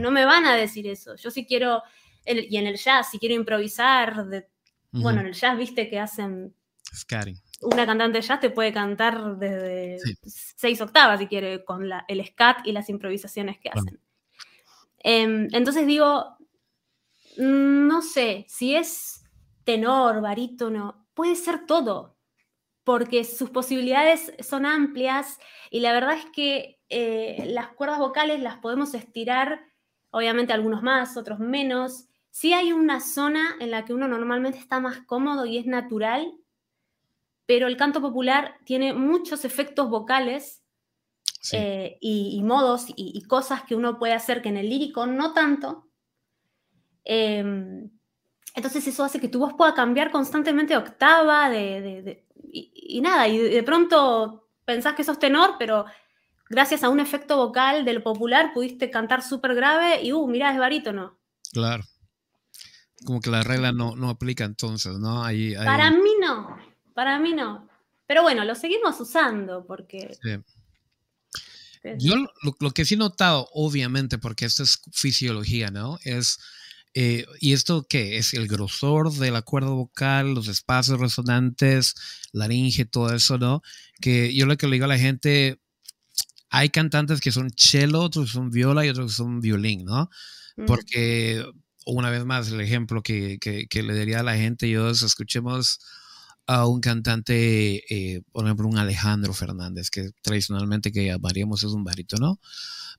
No 0.00 0.10
me 0.10 0.24
van 0.24 0.46
a 0.46 0.54
decir 0.54 0.86
eso. 0.86 1.14
Yo 1.16 1.30
sí 1.30 1.46
quiero, 1.46 1.82
y 2.24 2.56
en 2.56 2.66
el 2.66 2.76
jazz, 2.76 3.10
si 3.10 3.18
quiero 3.18 3.34
improvisar, 3.34 4.26
bueno, 4.92 5.20
en 5.20 5.26
el 5.26 5.34
jazz 5.34 5.56
viste 5.58 5.88
que 5.88 5.98
hacen... 5.98 6.54
Una 7.62 7.86
cantante 7.86 8.18
de 8.18 8.26
jazz 8.26 8.40
te 8.40 8.50
puede 8.50 8.72
cantar 8.72 9.36
desde 9.36 9.98
seis 10.24 10.80
octavas 10.80 11.18
si 11.18 11.26
quiere, 11.26 11.64
con 11.64 11.88
el 12.08 12.26
scat 12.26 12.66
y 12.66 12.72
las 12.72 12.88
improvisaciones 12.88 13.58
que 13.58 13.70
hacen. 13.70 14.00
Em, 14.98 15.48
entonces 15.52 15.86
digo, 15.86 16.36
mm, 17.36 17.86
no 17.86 18.00
sé, 18.00 18.46
si 18.48 18.74
es 18.74 19.24
tenor, 19.64 20.20
barítono, 20.20 21.06
puede 21.14 21.36
ser 21.36 21.66
todo, 21.66 22.13
porque 22.84 23.24
sus 23.24 23.50
posibilidades 23.50 24.32
son 24.40 24.66
amplias 24.66 25.38
y 25.70 25.80
la 25.80 25.92
verdad 25.92 26.14
es 26.14 26.26
que 26.26 26.78
eh, 26.90 27.44
las 27.48 27.68
cuerdas 27.68 27.98
vocales 27.98 28.40
las 28.40 28.58
podemos 28.58 28.94
estirar, 28.94 29.62
obviamente 30.10 30.52
algunos 30.52 30.82
más, 30.82 31.16
otros 31.16 31.38
menos. 31.38 32.06
Sí 32.30 32.52
hay 32.52 32.72
una 32.72 33.00
zona 33.00 33.56
en 33.58 33.70
la 33.70 33.84
que 33.84 33.94
uno 33.94 34.06
normalmente 34.06 34.58
está 34.58 34.80
más 34.80 35.00
cómodo 35.00 35.46
y 35.46 35.56
es 35.56 35.66
natural, 35.66 36.34
pero 37.46 37.66
el 37.66 37.76
canto 37.76 38.00
popular 38.00 38.56
tiene 38.64 38.92
muchos 38.92 39.44
efectos 39.44 39.88
vocales 39.88 40.62
eh, 41.52 41.98
y, 42.00 42.42
modos 42.42 42.86
y, 42.96 43.22
cosas 43.24 43.64
que 43.64 43.74
uno 43.74 43.98
puede 43.98 44.14
hacer 44.14 44.40
que 44.40 44.48
en 44.48 44.56
el 44.56 44.68
lírico 44.68 45.06
no 45.06 45.32
tanto. 45.34 45.88
Em, 47.04 47.90
entonces 48.54 48.86
eso 48.86 49.04
hace 49.04 49.20
que 49.20 49.28
tu 49.28 49.40
voz 49.40 49.52
pueda 49.54 49.74
cambiar 49.74 50.10
constantemente 50.10 50.72
de 50.72 50.78
octava, 50.78 51.50
de, 51.50 52.24
y, 52.54 53.00
nada, 53.00 53.26
y 53.28 53.38
de 53.38 53.62
pronto 53.62 54.48
pensás 54.64 54.94
que 54.94 55.04
sos 55.04 55.18
tenor, 55.18 55.56
pero 55.58 55.84
gracias 56.48 56.84
a 56.84 56.88
un 56.88 57.00
efecto 57.00 57.36
vocal 57.36 57.84
del 57.84 58.02
popular 58.02 58.52
pudiste 58.54 58.90
cantar 58.90 59.22
súper 59.22 59.54
grave 59.54 60.02
y, 60.02 60.12
uh, 60.12 60.26
mirá, 60.28 60.52
es 60.52 60.58
barítono. 60.58 61.18
Claro. 61.52 61.84
Como 63.04 63.20
que 63.20 63.30
la 63.30 63.42
regla 63.42 63.72
no, 63.72 63.96
no 63.96 64.08
aplica 64.08 64.44
entonces, 64.44 64.98
¿no? 64.98 65.24
Para 65.64 65.90
mí 65.90 66.10
no, 66.20 66.56
para 66.94 67.18
mí 67.18 67.34
no. 67.34 67.68
Pero 68.06 68.22
bueno, 68.22 68.44
lo 68.44 68.54
seguimos 68.54 69.00
usando 69.00 69.66
porque... 69.66 70.18
Yo 71.98 72.14
lo, 72.60 72.70
que 72.70 72.86
sí 72.86 72.94
he 72.94 72.96
notado, 72.96 73.46
obviamente, 73.52 74.16
porque 74.16 74.46
esto 74.46 74.62
es 74.62 74.80
fisiología, 74.92 75.70
¿no? 75.70 75.98
Es, 76.02 76.38
eh, 76.94 77.26
¿y 77.40 77.52
esto 77.52 77.86
qué? 77.88 78.18
Es 78.18 78.34
el 78.34 78.46
grosor 78.46 79.12
de 79.12 79.32
la 79.32 79.42
cuerda 79.42 79.70
vocal, 79.70 80.32
los 80.32 80.46
espacios 80.46 81.00
resonantes, 81.00 81.94
laringe, 82.32 82.84
todo 82.84 83.12
eso, 83.12 83.36
¿no? 83.36 83.62
Que 84.00 84.32
yo 84.32 84.46
lo 84.46 84.56
que 84.56 84.68
le 84.68 84.74
digo 84.74 84.84
a 84.84 84.88
la 84.88 84.98
gente, 84.98 85.60
hay 86.50 86.70
cantantes 86.70 87.20
que 87.20 87.32
son 87.32 87.50
cello, 87.56 88.00
otros 88.00 88.26
que 88.26 88.32
son 88.32 88.50
viola 88.50 88.86
y 88.86 88.90
otros 88.90 89.10
que 89.10 89.16
son 89.16 89.40
violín, 89.40 89.84
¿no? 89.84 90.08
Porque, 90.68 91.44
una 91.84 92.10
vez 92.10 92.24
más, 92.24 92.48
el 92.48 92.60
ejemplo 92.60 93.02
que, 93.02 93.38
que, 93.40 93.82
le 93.82 93.98
daría 93.98 94.20
a 94.20 94.22
la 94.22 94.36
gente, 94.36 94.70
yo 94.70 94.88
escuchemos 94.88 95.80
a 96.46 96.66
un 96.66 96.80
cantante, 96.80 97.82
eh, 97.88 98.22
por 98.32 98.44
ejemplo, 98.44 98.68
un 98.68 98.78
Alejandro 98.78 99.32
Fernández, 99.32 99.90
que 99.90 100.10
tradicionalmente 100.22 100.92
que 100.92 101.06
llamaríamos 101.06 101.62
es 101.62 101.72
un 101.72 101.84
¿no? 102.20 102.40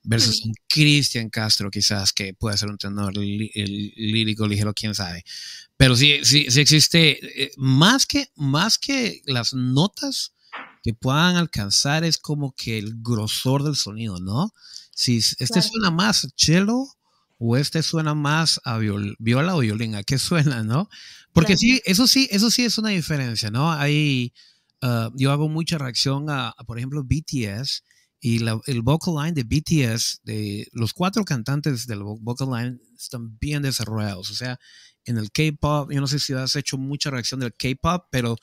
versus 0.05 0.45
mm. 0.45 0.49
un 0.49 0.55
Cristian 0.67 1.29
Castro, 1.29 1.69
quizás, 1.69 2.13
que 2.13 2.33
puede 2.33 2.57
ser 2.57 2.69
un 2.69 2.77
tenor 2.77 3.15
lírico 3.15 4.47
ligero, 4.47 4.73
quién 4.73 4.95
sabe. 4.95 5.23
Pero 5.77 5.95
sí, 5.95 6.19
sí, 6.23 6.45
sí 6.49 6.61
existe, 6.61 7.43
eh, 7.43 7.51
más, 7.57 8.05
que, 8.05 8.29
más 8.35 8.77
que 8.77 9.21
las 9.25 9.53
notas, 9.53 10.33
que 10.83 10.93
puedan 10.93 11.35
alcanzar 11.35 12.03
es 12.03 12.17
como 12.17 12.53
que 12.53 12.77
el 12.77 12.93
grosor 13.01 13.63
del 13.63 13.75
sonido, 13.75 14.19
¿no? 14.19 14.53
Si 14.91 15.17
este 15.17 15.61
suena 15.61 15.91
más 15.91 16.23
a 16.23 16.27
cello 16.37 16.85
o 17.37 17.57
este 17.57 17.83
suena 17.83 18.13
más 18.13 18.61
a 18.63 18.77
viola 18.77 19.55
o 19.55 19.59
violín, 19.59 19.95
¿a 19.95 20.03
qué 20.03 20.17
suena, 20.19 20.63
no? 20.63 20.89
Porque 21.33 21.57
sí, 21.57 21.81
eso 21.85 22.07
sí, 22.07 22.27
eso 22.31 22.49
sí 22.49 22.63
es 22.63 22.77
una 22.77 22.89
diferencia, 22.89 23.51
¿no? 23.51 23.71
Hay, 23.71 24.33
ah, 24.81 25.09
yo 25.15 25.31
hago 25.31 25.49
mucha 25.49 25.77
reacción 25.77 26.29
a, 26.29 26.53
por 26.65 26.77
ejemplo, 26.77 27.03
BTS 27.03 27.83
y 28.21 28.41
el 28.67 28.81
vocal 28.81 29.15
line 29.15 29.33
de 29.33 29.43
BTS, 29.43 30.21
de 30.23 30.67
los 30.71 30.93
cuatro 30.93 31.23
cantantes 31.25 31.85
del 31.85 32.01
vocal 32.03 32.49
line 32.49 32.79
están 32.97 33.37
bien 33.37 33.61
desarrollados, 33.61 34.31
o 34.31 34.33
sea, 34.33 34.57
en 35.03 35.17
el 35.17 35.31
K-pop, 35.31 35.91
yo 35.91 36.01
no 36.01 36.07
sé 36.07 36.19
si 36.19 36.33
has 36.33 36.55
hecho 36.55 36.77
mucha 36.77 37.11
reacción 37.11 37.39
del 37.39 37.53
K-pop, 37.53 38.05
pero 38.09 38.37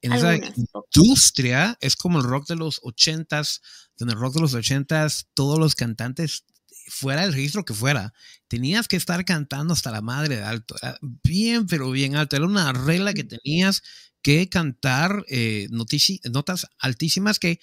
en 0.00 0.12
esa 0.12 0.36
industria 0.36 1.76
es 1.80 1.96
como 1.96 2.18
el 2.18 2.24
rock 2.24 2.48
de 2.48 2.56
los 2.56 2.80
ochentas, 2.82 3.60
en 3.98 4.08
el 4.08 4.16
rock 4.16 4.34
de 4.34 4.40
los 4.40 4.54
ochentas 4.54 5.28
todos 5.34 5.58
los 5.58 5.74
cantantes 5.74 6.44
fuera 6.88 7.22
del 7.22 7.32
registro 7.32 7.64
que 7.64 7.74
fuera, 7.74 8.12
tenías 8.48 8.88
que 8.88 8.96
estar 8.96 9.24
cantando 9.24 9.74
hasta 9.74 9.90
la 9.90 10.02
madre 10.02 10.36
de 10.36 10.42
alto, 10.42 10.74
bien 11.22 11.66
pero 11.66 11.90
bien 11.90 12.16
alto, 12.16 12.36
era 12.36 12.46
una 12.46 12.72
regla 12.72 13.14
que 13.14 13.24
tenías 13.24 13.82
que 14.22 14.48
cantar 14.48 15.24
eh, 15.28 15.68
notas 15.70 16.66
altísimas 16.78 17.38
que 17.38 17.60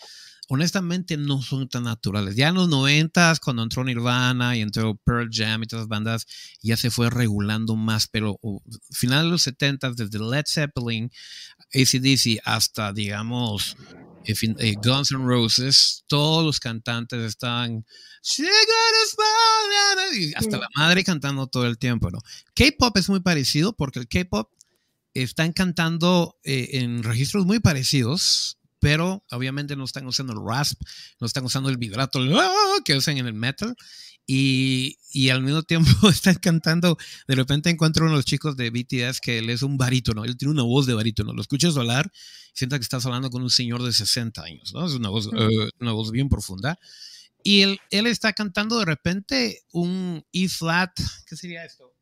honestamente 0.49 1.17
no 1.17 1.41
son 1.41 1.67
tan 1.69 1.83
naturales. 1.83 2.35
Ya 2.35 2.49
en 2.49 2.55
los 2.55 2.69
noventas, 2.69 3.39
cuando 3.39 3.63
entró 3.63 3.83
Nirvana 3.83 4.55
y 4.55 4.61
entró 4.61 4.95
Pearl 5.03 5.29
Jam 5.31 5.63
y 5.63 5.67
todas 5.67 5.83
las 5.83 5.89
bandas, 5.89 6.25
ya 6.61 6.77
se 6.77 6.91
fue 6.91 7.09
regulando 7.09 7.75
más, 7.75 8.07
pero 8.07 8.39
final 8.91 9.25
de 9.25 9.31
los 9.31 9.41
setentas, 9.41 9.95
desde 9.95 10.19
Led 10.19 10.45
Zeppelin, 10.47 11.11
ACDC, 11.73 12.39
hasta, 12.43 12.93
digamos, 12.93 13.75
eh, 14.25 14.33
eh, 14.59 14.75
Guns 14.81 15.11
N' 15.11 15.25
Roses, 15.25 16.03
todos 16.07 16.45
los 16.45 16.59
cantantes 16.59 17.19
estaban 17.19 17.85
hasta 20.35 20.57
la 20.57 20.69
madre 20.75 21.03
cantando 21.03 21.47
todo 21.47 21.67
el 21.67 21.77
tiempo, 21.77 22.09
¿no? 22.09 22.19
K-pop 22.55 22.95
es 22.97 23.09
muy 23.09 23.19
parecido 23.19 23.75
porque 23.75 23.99
el 23.99 24.07
K-pop 24.07 24.49
están 25.13 25.51
cantando 25.51 26.39
eh, 26.43 26.69
en 26.73 27.03
registros 27.03 27.45
muy 27.45 27.59
parecidos, 27.59 28.57
pero 28.79 29.23
obviamente 29.29 29.75
no 29.75 29.83
están 29.83 30.07
usando 30.07 30.33
el 30.33 30.39
rasp, 30.45 30.81
no 31.19 31.27
están 31.27 31.43
usando 31.43 31.69
el 31.69 31.77
vibrato 31.77 32.19
que 32.85 32.95
usan 32.95 33.17
en 33.17 33.27
el 33.27 33.33
metal. 33.33 33.75
Y, 34.25 34.99
y, 35.11 35.29
al 35.29 35.43
mismo 35.43 35.63
tiempo 35.63 35.89
están 36.09 36.35
cantando. 36.35 36.97
De 37.27 37.35
repente 37.35 37.69
encuentro 37.69 38.05
uno 38.05 38.13
de 38.13 38.19
los 38.19 38.25
chicos 38.25 38.55
de 38.55 38.69
BTS 38.69 39.19
que 39.19 39.39
él 39.39 39.49
es 39.49 39.63
un 39.63 39.77
barítono, 39.77 40.23
él 40.23 40.37
tiene 40.37 40.53
una 40.53 40.63
voz 40.63 40.85
de 40.85 40.93
barítono. 40.93 41.33
Lo 41.33 41.41
escuchas 41.41 41.75
hablar, 41.75 42.09
sienta 42.53 42.79
que 42.79 42.83
estás 42.83 43.05
hablando 43.05 43.29
con 43.29 43.43
un 43.43 43.49
señor 43.49 43.83
de 43.83 43.91
60 43.91 44.41
años, 44.41 44.73
¿no? 44.73 44.85
Es 44.85 44.93
una 44.93 45.09
voz, 45.09 45.27
uh, 45.27 45.69
una 45.81 45.91
voz 45.91 46.11
bien 46.11 46.29
profunda. 46.29 46.79
Y 47.43 47.61
él, 47.61 47.79
él 47.91 48.07
está 48.07 48.33
cantando 48.33 48.79
de 48.79 48.85
repente 48.85 49.63
un 49.71 50.25
E 50.31 50.47
flat, 50.47 50.91
¿qué 51.27 51.35
sería 51.35 51.65
esto? 51.65 51.93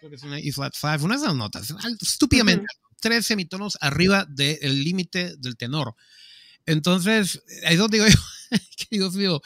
Creo 0.00 0.10
que 0.10 0.16
es 0.16 0.22
una 0.22 0.38
E 0.38 0.50
flat 0.50 0.74
5, 0.74 1.04
una 1.04 1.16
de 1.16 1.22
esas 1.22 1.34
notas, 1.34 1.74
estúpidamente 2.00 2.66
tres 3.04 3.26
semitonos 3.26 3.76
arriba 3.82 4.24
del 4.26 4.82
límite 4.82 5.36
del 5.36 5.58
tenor. 5.58 5.94
Entonces, 6.64 7.42
ahí 7.66 7.74
es 7.74 7.78
donde 7.78 7.98
digo 7.98 8.08
yo, 8.08 8.18
Dios 8.90 9.14
mío, 9.14 9.42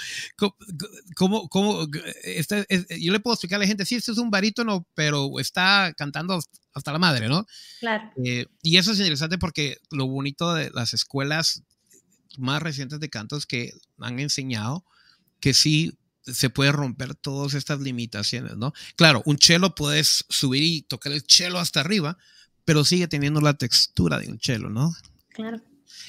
¿cómo, 1.17 1.49
cómo, 1.49 1.89
yo 1.91 3.13
le 3.13 3.19
puedo 3.19 3.35
explicar 3.35 3.57
a 3.57 3.61
la 3.61 3.67
gente, 3.67 3.85
sí, 3.85 3.97
este 3.97 4.13
es 4.13 4.19
un 4.19 4.31
barítono, 4.31 4.87
pero 4.95 5.41
está 5.41 5.93
cantando 5.97 6.39
hasta 6.73 6.93
la 6.93 7.01
madre, 7.01 7.29
¿no? 7.29 7.47
Claro. 7.81 8.13
Eh, 8.25 8.47
y 8.63 8.77
eso 8.77 8.93
es 8.93 9.01
interesante 9.01 9.39
porque 9.39 9.79
lo 9.91 10.07
bonito 10.07 10.55
de 10.55 10.71
las 10.71 10.95
escuelas 10.95 11.65
más 12.37 12.63
recientes 12.63 13.01
de 13.01 13.09
cantos 13.09 13.47
que 13.47 13.73
han 13.99 14.19
enseñado 14.21 14.85
que 15.41 15.55
sí 15.55 15.99
se 16.23 16.51
puede 16.51 16.73
romper 16.73 17.15
todas 17.15 17.55
estas 17.55 17.81
limitaciones, 17.81 18.57
¿no? 18.57 18.73
Claro, 18.97 19.23
un 19.25 19.39
chelo 19.39 19.75
puedes 19.75 20.25
subir 20.29 20.63
y 20.63 20.83
tocar 20.83 21.13
el 21.13 21.23
chelo 21.23 21.59
hasta 21.59 21.81
arriba, 21.81 22.19
pero 22.65 22.85
sigue 22.85 23.09
teniendo 23.09 23.41
la 23.41 23.55
textura 23.55 24.19
de 24.19 24.29
un 24.29 24.39
cello, 24.41 24.69
¿no? 24.69 24.93
Claro. 25.31 25.63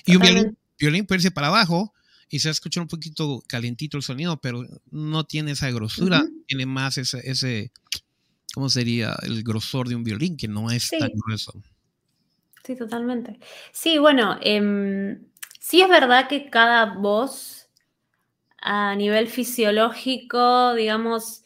Y 0.05 0.15
un 0.15 0.57
violín, 0.77 1.05
puede 1.05 1.19
irse 1.19 1.31
para 1.31 1.47
abajo 1.47 1.93
y 2.29 2.39
se 2.39 2.49
escucha 2.49 2.81
un 2.81 2.87
poquito 2.87 3.43
calientito 3.47 3.97
el 3.97 4.03
sonido, 4.03 4.39
pero 4.41 4.65
no 4.91 5.23
tiene 5.25 5.51
esa 5.51 5.71
grosura, 5.71 6.25
tiene 6.47 6.65
más 6.65 6.97
ese, 6.97 7.21
ese, 7.29 7.71
¿cómo 8.53 8.69
sería? 8.69 9.15
El 9.23 9.43
grosor 9.43 9.87
de 9.87 9.95
un 9.95 10.03
violín, 10.03 10.37
que 10.37 10.47
no 10.47 10.69
es 10.69 10.89
tan 10.89 11.11
grueso. 11.13 11.53
Sí, 12.63 12.75
totalmente. 12.75 13.39
Sí, 13.71 13.97
bueno, 13.97 14.37
eh, 14.41 15.17
sí 15.59 15.81
es 15.81 15.89
verdad 15.89 16.27
que 16.27 16.49
cada 16.49 16.85
voz 16.85 17.69
a 18.61 18.95
nivel 18.95 19.27
fisiológico, 19.27 20.73
digamos, 20.73 21.45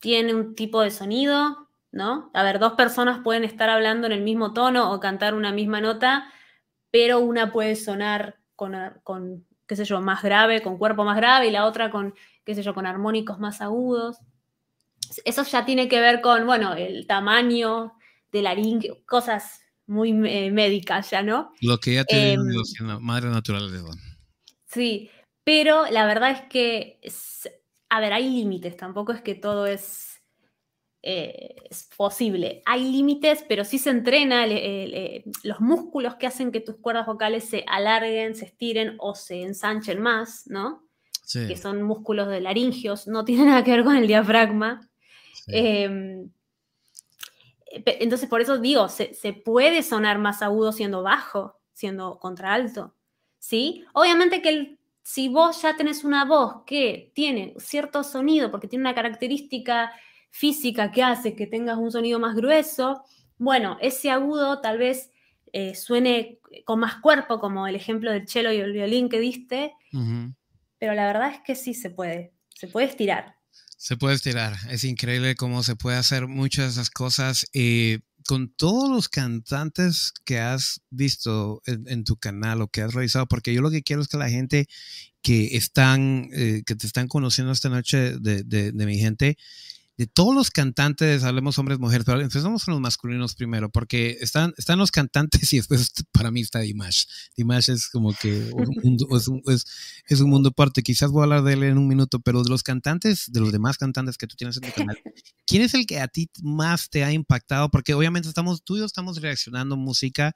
tiene 0.00 0.34
un 0.34 0.54
tipo 0.54 0.82
de 0.82 0.90
sonido, 0.90 1.68
¿no? 1.92 2.30
A 2.34 2.42
ver, 2.42 2.58
dos 2.58 2.74
personas 2.74 3.20
pueden 3.22 3.44
estar 3.44 3.70
hablando 3.70 4.06
en 4.06 4.12
el 4.12 4.22
mismo 4.22 4.52
tono 4.52 4.92
o 4.92 5.00
cantar 5.00 5.34
una 5.34 5.52
misma 5.52 5.80
nota, 5.80 6.30
pero 6.90 7.20
una 7.20 7.52
puede 7.52 7.76
sonar 7.76 8.36
con, 8.56 9.46
qué 9.66 9.76
sé 9.76 9.84
yo, 9.84 10.00
más 10.00 10.22
grave, 10.22 10.62
con 10.62 10.78
cuerpo 10.78 11.04
más 11.04 11.16
grave, 11.16 11.48
y 11.48 11.50
la 11.50 11.66
otra 11.66 11.90
con, 11.90 12.14
qué 12.44 12.54
sé 12.54 12.62
yo, 12.62 12.74
con 12.74 12.86
armónicos 12.86 13.38
más 13.38 13.60
agudos. 13.60 14.18
Eso 15.24 15.42
ya 15.44 15.64
tiene 15.64 15.88
que 15.88 16.00
ver 16.00 16.20
con, 16.20 16.44
bueno, 16.46 16.74
el 16.74 17.06
tamaño 17.06 17.94
de 18.32 18.42
la 18.42 18.50
laringe, 18.50 19.02
cosas 19.06 19.62
muy 19.88 20.10
eh, 20.10 20.50
médicas 20.50 21.10
ya, 21.10 21.22
¿no? 21.22 21.52
Lo 21.60 21.78
que 21.78 21.94
ya 21.94 22.04
te 22.04 22.34
em, 22.34 22.40
madre 23.00 23.30
natural 23.30 23.72
de 23.72 23.82
Sí, 24.66 25.10
pero 25.42 25.90
la 25.90 26.06
verdad 26.06 26.30
es 26.30 26.42
que, 26.42 27.00
a 27.88 28.00
ver, 28.00 28.12
hay 28.12 28.28
límites, 28.28 28.76
tampoco 28.76 29.12
es 29.12 29.22
que 29.22 29.34
todo 29.34 29.66
es 29.66 30.08
eh, 31.02 31.54
es 31.70 31.88
posible. 31.96 32.62
Hay 32.66 32.90
límites, 32.90 33.44
pero 33.48 33.64
sí 33.64 33.78
se 33.78 33.90
entrena 33.90 34.46
los 35.42 35.60
músculos 35.60 36.16
que 36.16 36.26
hacen 36.26 36.50
que 36.50 36.60
tus 36.60 36.76
cuerdas 36.76 37.06
vocales 37.06 37.44
se 37.48 37.64
alarguen, 37.68 38.34
se 38.34 38.46
estiren 38.46 38.96
o 38.98 39.14
se 39.14 39.42
ensanchen 39.42 40.00
más, 40.00 40.46
¿no? 40.48 40.84
Que 41.32 41.56
son 41.56 41.82
músculos 41.82 42.28
de 42.28 42.40
laringios, 42.40 43.06
no 43.06 43.24
tiene 43.24 43.44
nada 43.44 43.62
que 43.62 43.70
ver 43.70 43.84
con 43.84 43.96
el 43.96 44.06
diafragma. 44.06 44.90
Em, 45.46 46.30
entonces, 47.70 48.28
por 48.28 48.40
eso 48.40 48.58
digo, 48.58 48.88
se, 48.88 49.14
puede 49.44 49.82
sonar 49.82 50.18
más 50.18 50.42
agudo 50.42 50.72
siendo 50.72 51.02
bajo, 51.02 51.58
siendo 51.72 52.18
contraalto, 52.18 52.94
¿sí? 53.38 53.84
Obviamente 53.92 54.42
que 54.42 54.78
si 55.02 55.28
vos 55.28 55.62
ya 55.62 55.76
tenés 55.76 56.04
una 56.04 56.24
voz 56.24 56.64
que 56.66 57.12
tiene 57.14 57.54
cierto 57.58 58.02
sonido, 58.04 58.50
porque 58.50 58.68
tiene 58.68 58.82
una 58.82 58.94
característica 58.94 59.92
física 60.30 60.90
que 60.90 61.02
hace 61.02 61.34
que 61.34 61.46
tengas 61.46 61.78
un 61.78 61.90
sonido 61.90 62.18
más 62.18 62.34
grueso, 62.34 63.02
bueno, 63.38 63.78
ese 63.80 64.10
agudo 64.10 64.60
tal 64.60 64.78
vez 64.78 65.10
eh, 65.52 65.74
suene 65.74 66.40
con 66.64 66.80
más 66.80 66.96
cuerpo, 66.96 67.38
como 67.38 67.66
el 67.66 67.76
ejemplo 67.76 68.12
del 68.12 68.28
cello 68.28 68.52
y 68.52 68.58
el 68.58 68.72
violín 68.72 69.08
que 69.08 69.20
diste, 69.20 69.74
pero 70.78 70.94
la 70.94 71.06
verdad 71.06 71.30
es 71.30 71.40
que 71.40 71.54
sí 71.54 71.74
se 71.74 71.90
puede, 71.90 72.32
se 72.48 72.68
puede 72.68 72.86
estirar. 72.86 73.37
Se 73.78 73.96
puede 73.96 74.16
estirar, 74.16 74.58
es 74.70 74.82
increíble 74.82 75.36
cómo 75.36 75.62
se 75.62 75.76
puede 75.76 75.96
hacer 75.96 76.26
muchas 76.26 76.64
de 76.64 76.70
esas 76.72 76.90
cosas. 76.90 77.46
Eh, 77.52 78.00
con 78.26 78.48
todos 78.50 78.90
los 78.90 79.08
cantantes 79.08 80.12
que 80.24 80.40
has 80.40 80.82
visto 80.90 81.62
en, 81.64 82.02
tu 82.02 82.16
canal 82.16 82.60
o 82.60 82.68
que 82.68 82.82
has 82.82 82.92
revisado, 82.92 83.26
porque 83.26 83.54
yo 83.54 83.62
lo 83.62 83.70
que 83.70 83.84
quiero 83.84 84.02
es 84.02 84.08
que 84.08 84.18
la 84.18 84.28
gente 84.28 84.66
que 85.22 85.56
están, 85.56 86.28
eh, 86.32 86.62
que 86.66 86.74
te 86.74 86.88
están 86.88 87.06
conociendo 87.06 87.52
esta 87.52 87.68
noche 87.68 88.18
de, 88.18 88.42
de 88.42 88.86
mi 88.86 88.98
gente, 88.98 89.38
de 89.98 90.06
todos 90.06 90.32
los 90.32 90.52
cantantes, 90.52 91.24
hablemos 91.24 91.58
hombres, 91.58 91.80
mujeres, 91.80 92.04
pero 92.06 92.20
empezamos 92.20 92.64
con 92.64 92.72
los 92.72 92.80
masculinos 92.80 93.34
primero, 93.34 93.68
porque 93.68 94.16
están, 94.20 94.54
están 94.56 94.78
los 94.78 94.92
cantantes 94.92 95.52
y 95.52 95.56
después 95.56 95.92
para 96.12 96.30
mí 96.30 96.40
está 96.40 96.60
Dimash. 96.60 97.06
Dimash 97.36 97.68
es 97.70 97.88
como 97.88 98.14
que 98.14 98.50
un 98.52 98.68
mundo, 98.84 99.08
es, 99.16 99.26
un, 99.26 99.42
es, 100.06 100.20
un 100.20 100.30
mundo 100.30 100.50
aparte. 100.50 100.84
Quizás 100.84 101.10
voy 101.10 101.22
a 101.22 101.24
hablar 101.24 101.42
de 101.42 101.54
él 101.54 101.64
en 101.64 101.78
un 101.78 101.88
minuto, 101.88 102.20
pero 102.20 102.44
de 102.44 102.48
los 102.48 102.62
cantantes, 102.62 103.24
de 103.32 103.40
los 103.40 103.50
demás 103.50 103.76
cantantes 103.76 104.16
que 104.16 104.28
tú 104.28 104.36
tienes 104.36 104.56
en 104.58 104.70
tu 104.70 104.72
canal, 104.72 104.96
¿quién 105.46 105.62
es 105.62 105.74
el 105.74 105.84
que 105.84 105.98
a 105.98 106.06
ti 106.06 106.30
más 106.42 106.88
te 106.90 107.02
ha 107.02 107.12
impactado? 107.12 107.68
Porque 107.68 107.94
obviamente 107.94 108.28
estamos, 108.28 108.62
tú 108.62 108.76
y 108.76 108.78
yo 108.78 108.84
estamos 108.84 109.20
reaccionando 109.20 109.76
música 109.76 110.32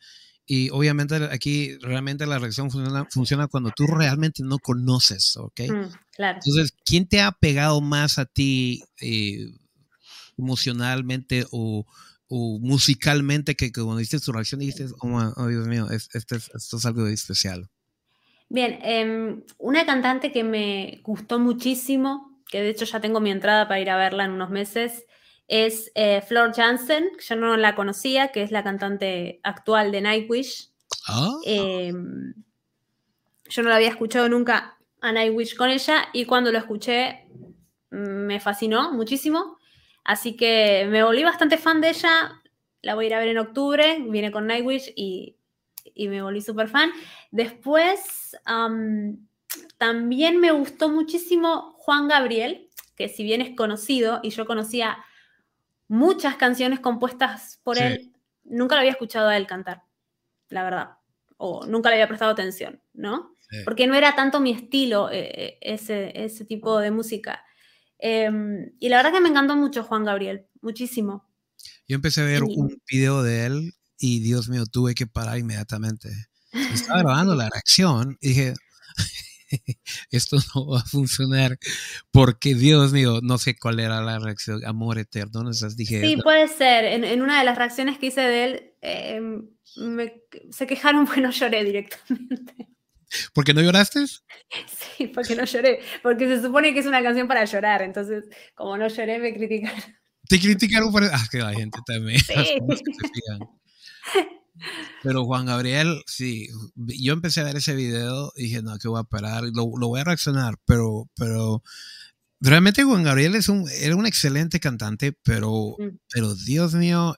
y 0.47 0.71
obviamente 0.71 1.17
aquí 1.31 1.77
realmente 1.79 2.27
la 2.27 2.39
reacción 2.39 2.71
funciona, 2.71 3.07
funciona 3.11 3.47
cuando 3.47 3.71
tú 3.71 3.87
realmente 3.87 4.43
no 4.43 4.59
conoces, 4.59 5.37
¿ok? 5.37 5.61
Mm, 5.69 5.95
claro. 6.15 6.41
Entonces, 6.45 6.75
¿quién 6.85 7.07
te 7.07 7.21
ha 7.21 7.33
pegado 7.33 7.81
más 7.81 8.19
a 8.19 8.27
ti 8.27 8.83
eh, 9.01 9.47
emocionalmente 10.37 11.47
o, 11.51 11.87
musicalmente 12.29 13.55
que, 13.55 13.71
cuando 13.71 13.99
diste 13.99 14.19
tu 14.19 14.33
reacción 14.33 14.61
dijiste, 14.61 14.87
oh, 15.01 15.33
oh 15.37 15.47
Dios 15.49 15.69
mío, 15.69 15.89
esto 15.91 16.37
es, 16.37 16.87
algo 16.87 17.07
especial? 17.07 17.69
Bien, 18.49 18.79
em, 18.83 19.43
una 19.59 19.85
cantante 19.85 20.33
que 20.33 20.43
me 20.43 21.01
gustó 21.03 21.39
muchísimo, 21.39 22.43
que 22.49 22.63
de 22.63 22.71
hecho 22.71 22.87
ya 22.87 23.01
tengo 23.01 23.21
mi 23.21 23.31
entrada 23.31 23.69
para 23.69 23.81
ir 23.81 23.91
a 23.91 23.99
verla 23.99 24.25
en 24.25 24.31
unos 24.31 24.49
meses, 24.49 25.05
es 25.53 25.93
eh, 25.95 26.23
Flor 26.23 26.55
Jansen, 26.55 27.11
yo 27.19 27.37
no 27.37 27.59
la 27.59 27.75
conocía, 27.75 28.29
que 28.29 28.43
es 28.43 28.51
la 28.51 28.65
cantante 28.65 29.39
actual 29.43 29.93
de 29.93 30.01
Nightwish. 30.01 30.71
Ah. 31.07 31.37
Em, 31.45 32.33
yo 33.51 33.63
no 33.63 33.69
la 33.69 33.77
había 33.77 33.91
escuchado 33.91 34.31
nunca 34.31 34.79
a 35.03 35.13
Nightwish 35.13 35.55
con 35.55 35.69
ella 35.69 36.09
y 36.15 36.25
cuando 36.25 36.51
lo 36.51 36.57
escuché 36.57 37.27
me 37.91 38.41
fascinó 38.41 38.93
muchísimo. 38.93 39.59
Así 40.05 40.39
que 40.39 40.89
me 40.91 41.05
volví 41.05 41.23
bastante 41.23 41.59
fan 41.59 41.83
de 41.83 41.91
ella. 41.91 42.41
La 42.81 42.95
voy 42.95 43.05
a 43.05 43.09
ir 43.09 43.15
a 43.15 43.19
ver 43.19 43.29
en 43.29 43.39
octubre, 43.39 43.99
viene 44.09 44.33
con 44.33 44.47
Nightwish 44.47 44.95
y, 44.97 45.37
me 45.99 46.23
volví 46.23 46.41
súper 46.41 46.69
fan. 46.69 46.91
Después 47.31 48.39
también 49.77 50.41
me 50.41 50.51
gustó 50.51 50.89
muchísimo 50.89 51.75
Juan 51.77 52.09
Gabriel, 52.09 52.71
que 52.97 53.11
si 53.11 53.23
bien 53.23 53.43
es 53.43 53.55
conocido 53.55 54.21
y 54.23 54.31
yo 54.31 54.47
conocía 54.47 55.05
muchas 55.93 56.37
canciones 56.37 56.81
compuestas 56.81 57.61
por 57.63 57.79
él. 57.79 58.15
Nunca 58.45 58.75
lo 58.75 58.81
había 58.81 58.93
escuchado 58.93 59.29
a 59.29 59.37
él 59.37 59.47
cantar, 59.47 59.83
la 60.49 60.65
verdad. 60.65 60.89
O 61.37 61.67
nunca 61.67 61.91
le 61.91 61.97
había 61.97 62.09
prestado 62.09 62.31
atención, 62.31 62.83
¿no? 62.95 63.37
Porque 63.65 63.87
no 63.87 63.95
era 63.95 64.17
tanto 64.17 64.41
mi 64.41 64.53
estilo 64.53 65.11
eh, 65.13 65.59
ese, 65.61 66.25
ese, 66.25 66.47
tipo 66.47 66.79
de 66.79 66.91
música. 66.91 67.45
Em, 67.99 68.73
y 68.81 68.89
la 68.89 68.97
verdad 68.97 69.13
que 69.13 69.21
me 69.21 69.29
encantó 69.29 69.55
mucho 69.55 69.85
Juan 69.85 70.05
Gabriel, 70.05 70.47
muchísimo. 70.63 71.29
Yo 71.87 71.97
empecé 71.97 72.23
a 72.23 72.25
ver 72.25 72.43
un 72.43 72.81
video 72.91 73.23
de 73.23 73.45
él 73.45 73.75
y 73.99 74.21
Dios 74.21 74.49
mío, 74.49 74.65
tuve 74.65 74.95
que 74.95 75.07
parar 75.07 75.37
inmediatamente. 75.37 76.09
Estaba 76.73 77.01
grabando 77.03 77.35
la 77.35 77.51
reacción 77.51 78.17
y 78.23 78.29
dije, 78.29 78.55
esto 80.11 80.37
no 80.55 80.67
va 80.69 80.81
a 80.81 80.85
funcionar 80.85 81.59
porque 82.11 82.55
Dios 82.55 82.93
mío, 82.93 83.21
no 83.23 83.39
sé 83.39 83.57
cuál 83.59 83.81
era 83.81 84.01
la 84.01 84.19
reacción, 84.19 84.65
amor 84.65 84.99
eterno, 84.99 85.43
no 85.43 85.51
dije. 85.77 86.01
Sí, 86.01 86.17
puede 86.17 86.49
ser. 86.49 86.85
En, 86.85 87.23
una 87.23 87.39
de 87.39 87.45
las 87.45 87.57
reacciones 87.57 87.99
que 87.99 88.07
hice 88.07 88.21
de 88.21 88.45
él, 88.45 88.73
em, 88.81 89.49
se 90.51 90.67
quejaron 90.67 91.07
porque 91.07 91.21
no 91.21 91.31
lloré 91.31 91.65
directamente. 91.65 92.69
¿Por 93.35 93.45
qué 93.45 93.53
no 93.53 93.61
lloraste? 93.61 94.07
Sí, 94.07 95.09
porque 95.09 95.37
no 95.37 95.45
lloré, 95.45 95.81
porque 96.03 96.27
se 96.27 96.41
supone 96.41 96.73
que 96.73 96.81
es 96.81 96.87
una 96.87 97.03
canción 97.03 97.29
para 97.29 97.45
llorar, 97.45 97.83
entonces 97.83 98.25
como 98.55 98.79
no 98.79 98.89
lloré 98.89 99.19
me 99.19 99.35
criticaron. 99.35 99.83
Te 100.29 100.41
criticaron 100.41 100.91
por... 100.91 101.05
Ah, 101.05 101.27
que 101.31 101.39
la 101.39 101.53
gente 101.53 101.79
también. 101.87 102.19
Sí. 102.21 102.59
Pero 105.03 105.25
Juan 105.25 105.47
Gabriel, 105.47 106.03
sí, 106.07 106.49
yo 106.77 107.13
empecé 107.13 107.41
a 107.41 107.45
ver 107.45 107.57
ese 107.57 107.75
video 107.75 108.33
y 108.37 108.45
dije, 108.45 108.63
no, 108.63 108.79
que 108.79 108.89
voy 108.89 109.01
a 109.01 109.05
parar, 109.05 109.45
lo, 109.45 109.71
lo, 109.77 109.89
voy 109.89 110.01
a 110.01 110.05
reaccionar, 110.05 110.57
pero, 110.65 111.09
pero 111.17 111.63
realmente 112.41 112.85
Juan 112.85 113.03
Gabriel 113.03 113.35
es 113.35 113.49
un, 113.49 113.69
era 113.81 113.97
un 113.97 114.07
excelente 114.07 114.61
cantante, 114.61 115.13
pero, 115.23 115.77
mm. 115.79 115.99
pero 116.13 116.35
Dios 116.35 116.75
mío, 116.75 117.17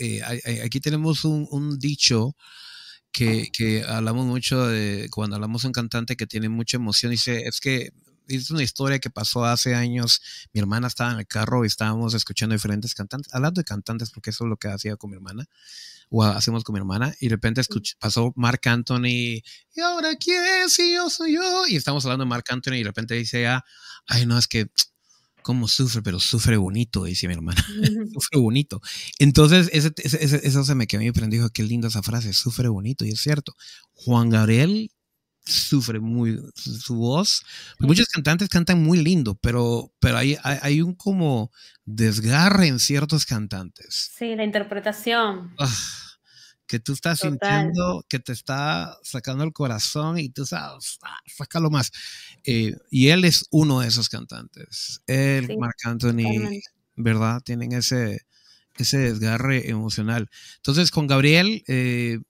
eh, 0.00 0.22
aquí 0.64 0.80
tenemos 0.80 1.24
un, 1.24 1.46
un 1.50 1.78
dicho 1.78 2.36
que, 3.12 3.48
que, 3.52 3.84
hablamos 3.84 4.26
mucho 4.26 4.66
de 4.66 5.08
cuando 5.10 5.36
hablamos 5.36 5.62
de 5.62 5.68
un 5.68 5.72
cantante 5.72 6.16
que 6.16 6.26
tiene 6.26 6.48
mucha 6.48 6.78
emoción, 6.78 7.12
dice, 7.12 7.42
es 7.46 7.60
que 7.60 7.92
es 8.28 8.50
una 8.50 8.62
historia 8.62 8.98
que 8.98 9.10
pasó 9.10 9.44
hace 9.44 9.74
años. 9.74 10.22
Mi 10.52 10.60
hermana 10.60 10.86
estaba 10.86 11.12
en 11.12 11.18
el 11.18 11.26
carro 11.26 11.64
y 11.64 11.66
estábamos 11.66 12.14
escuchando 12.14 12.54
diferentes 12.54 12.94
cantantes, 12.94 13.32
hablando 13.34 13.60
de 13.60 13.64
cantantes, 13.64 14.10
porque 14.10 14.30
eso 14.30 14.44
es 14.44 14.48
lo 14.48 14.56
que 14.56 14.68
hacía 14.68 14.96
con 14.96 15.10
mi 15.10 15.16
hermana 15.16 15.46
o 16.12 16.22
hacemos 16.22 16.62
con 16.62 16.74
mi 16.74 16.78
hermana, 16.78 17.14
y 17.20 17.26
de 17.26 17.34
repente 17.34 17.62
pasó 17.98 18.32
Mark 18.36 18.60
Anthony, 18.66 19.40
y 19.74 19.80
ahora 19.82 20.14
quién 20.16 20.68
si 20.68 20.92
yo 20.92 21.08
soy 21.08 21.34
yo, 21.34 21.66
y 21.66 21.76
estamos 21.76 22.04
hablando 22.04 22.24
de 22.24 22.28
Mark 22.28 22.44
Anthony, 22.50 22.74
y 22.74 22.78
de 22.78 22.84
repente 22.84 23.14
dice, 23.14 23.46
ah, 23.46 23.64
ay, 24.06 24.26
no, 24.26 24.36
es 24.36 24.46
que, 24.46 24.66
¿cómo 25.42 25.68
sufre? 25.68 26.02
Pero 26.02 26.20
sufre 26.20 26.58
bonito, 26.58 27.04
dice 27.04 27.26
mi 27.28 27.34
hermana, 27.34 27.64
sufre 28.12 28.38
bonito. 28.38 28.82
Entonces, 29.18 29.70
ese, 29.72 29.90
eso 30.46 30.64
se 30.64 30.74
me 30.74 30.86
quedó 30.86 31.00
y 31.00 31.10
dijo, 31.10 31.48
qué 31.48 31.62
linda 31.62 31.88
esa 31.88 32.02
frase, 32.02 32.34
sufre 32.34 32.68
bonito, 32.68 33.06
y 33.06 33.12
es 33.12 33.20
cierto. 33.20 33.56
Juan 33.94 34.28
Gabriel 34.28 34.90
sufre 35.44 36.00
muy 36.00 36.40
su, 36.54 36.96
voz. 36.96 37.44
Muchos 37.78 38.06
cantantes 38.08 38.48
cantan 38.48 38.82
muy 38.82 39.02
lindo, 39.02 39.34
pero, 39.34 39.92
pero 39.98 40.18
hay, 40.18 40.36
hay, 40.42 40.80
un 40.80 40.94
como 40.94 41.50
desgarre 41.84 42.68
en 42.68 42.78
ciertos 42.78 43.26
cantantes. 43.26 44.12
Sí, 44.16 44.36
la 44.36 44.44
interpretación. 44.44 45.54
Ah, 45.58 45.68
que 46.66 46.80
tú 46.80 46.92
estás 46.92 47.20
sintiendo 47.20 48.04
que 48.08 48.18
te 48.18 48.32
está 48.32 48.96
sacando 49.02 49.44
el 49.44 49.52
corazón 49.52 50.18
y 50.18 50.30
tú 50.30 50.46
sabes, 50.46 50.98
ah, 51.02 51.18
sácalo 51.26 51.70
más. 51.70 51.92
Eh, 52.44 52.74
y 52.90 53.08
él 53.08 53.24
es 53.24 53.46
uno 53.50 53.80
de 53.80 53.88
esos 53.88 54.08
cantantes. 54.08 55.02
Él, 55.06 55.54
Marc 55.58 55.76
Anthony, 55.84 56.62
¿verdad? 56.96 57.42
Tienen 57.44 57.72
ese, 57.72 58.22
ese 58.78 58.98
desgarre 58.98 59.68
emocional. 59.68 60.30
Entonces, 60.56 60.90
con 60.90 61.06
Gabriel, 61.06 61.62
eh, 61.66 62.20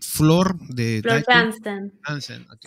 Flor 0.00 0.58
de... 0.68 1.00
Flor 1.02 1.24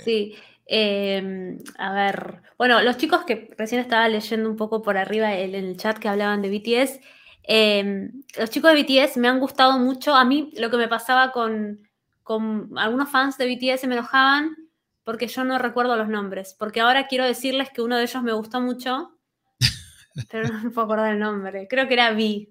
Sí. 0.03 0.35
Em, 0.65 1.57
a 1.77 1.93
ver, 1.93 2.41
bueno, 2.57 2.81
los 2.81 2.97
chicos 2.97 3.23
que 3.25 3.53
recién 3.57 3.81
estaba 3.81 4.07
leyendo 4.07 4.49
un 4.49 4.55
poco 4.55 4.81
por 4.81 4.97
arriba 4.97 5.33
en 5.33 5.53
el 5.55 5.75
chat 5.75 5.97
que 5.97 6.07
hablaban 6.07 6.41
de 6.41 6.49
BTS, 6.49 7.01
em, 7.43 8.23
los 8.37 8.49
chicos 8.49 8.71
de 8.73 8.81
BTS 8.81 9.17
me 9.17 9.27
han 9.27 9.39
gustado 9.39 9.77
mucho. 9.79 10.15
A 10.15 10.23
mí 10.23 10.51
lo 10.57 10.69
que 10.69 10.77
me 10.77 10.87
pasaba 10.87 11.31
con, 11.31 11.87
con 12.23 12.71
algunos 12.77 13.09
fans 13.09 13.37
de 13.37 13.47
BTS 13.47 13.87
me 13.87 13.95
enojaban 13.95 14.55
porque 15.03 15.27
yo 15.27 15.43
no 15.43 15.57
recuerdo 15.57 15.95
los 15.95 16.07
nombres. 16.07 16.55
Porque 16.57 16.81
ahora 16.81 17.07
quiero 17.07 17.25
decirles 17.25 17.69
que 17.69 17.81
uno 17.81 17.97
de 17.97 18.03
ellos 18.03 18.23
me 18.23 18.33
gustó 18.33 18.61
mucho, 18.61 19.17
pero 20.29 20.47
no 20.47 20.63
me 20.63 20.69
puedo 20.69 20.85
acordar 20.85 21.13
el 21.13 21.19
nombre. 21.19 21.67
Creo 21.67 21.87
que 21.87 21.93
era 21.93 22.11
V. 22.11 22.49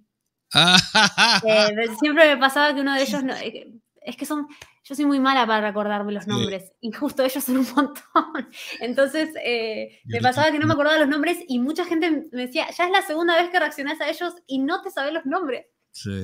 Eh, 1.46 1.86
siempre 2.00 2.34
me 2.34 2.36
pasaba 2.36 2.74
que 2.74 2.80
uno 2.80 2.94
de 2.94 3.02
ellos, 3.02 3.22
eh, 3.42 3.72
es 4.02 4.16
que 4.16 4.26
son, 4.26 4.48
yo 4.82 4.94
soy 4.94 5.04
muy 5.04 5.20
mala 5.20 5.46
para 5.46 5.66
recordarme 5.66 6.12
los 6.12 6.26
nombres 6.26 6.72
y 6.80 6.90
justo 6.92 7.22
ellos 7.22 7.44
son 7.44 7.58
un 7.58 7.66
montón. 7.74 8.48
Entonces 8.80 9.30
eh, 9.44 10.00
me 10.06 10.20
pasaba 10.20 10.50
que 10.50 10.58
no 10.58 10.66
me 10.66 10.72
acordaba 10.72 10.98
los 10.98 11.08
nombres 11.08 11.38
y 11.46 11.58
mucha 11.58 11.84
gente 11.84 12.10
me 12.10 12.46
decía, 12.46 12.70
ya 12.70 12.86
es 12.86 12.90
la 12.90 13.02
segunda 13.02 13.36
vez 13.36 13.50
que 13.50 13.58
reaccionás 13.58 14.00
a 14.00 14.08
ellos 14.08 14.34
y 14.46 14.58
no 14.58 14.82
te 14.82 14.90
sabes 14.90 15.12
los 15.12 15.26
nombres. 15.26 15.66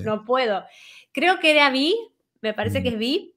No 0.04 0.24
puedo. 0.24 0.64
Creo 1.12 1.38
que 1.40 1.50
era 1.50 1.70
Vi, 1.70 1.96
me 2.40 2.54
parece 2.54 2.82
que 2.82 2.90
es 2.90 2.98
Vi, 2.98 3.36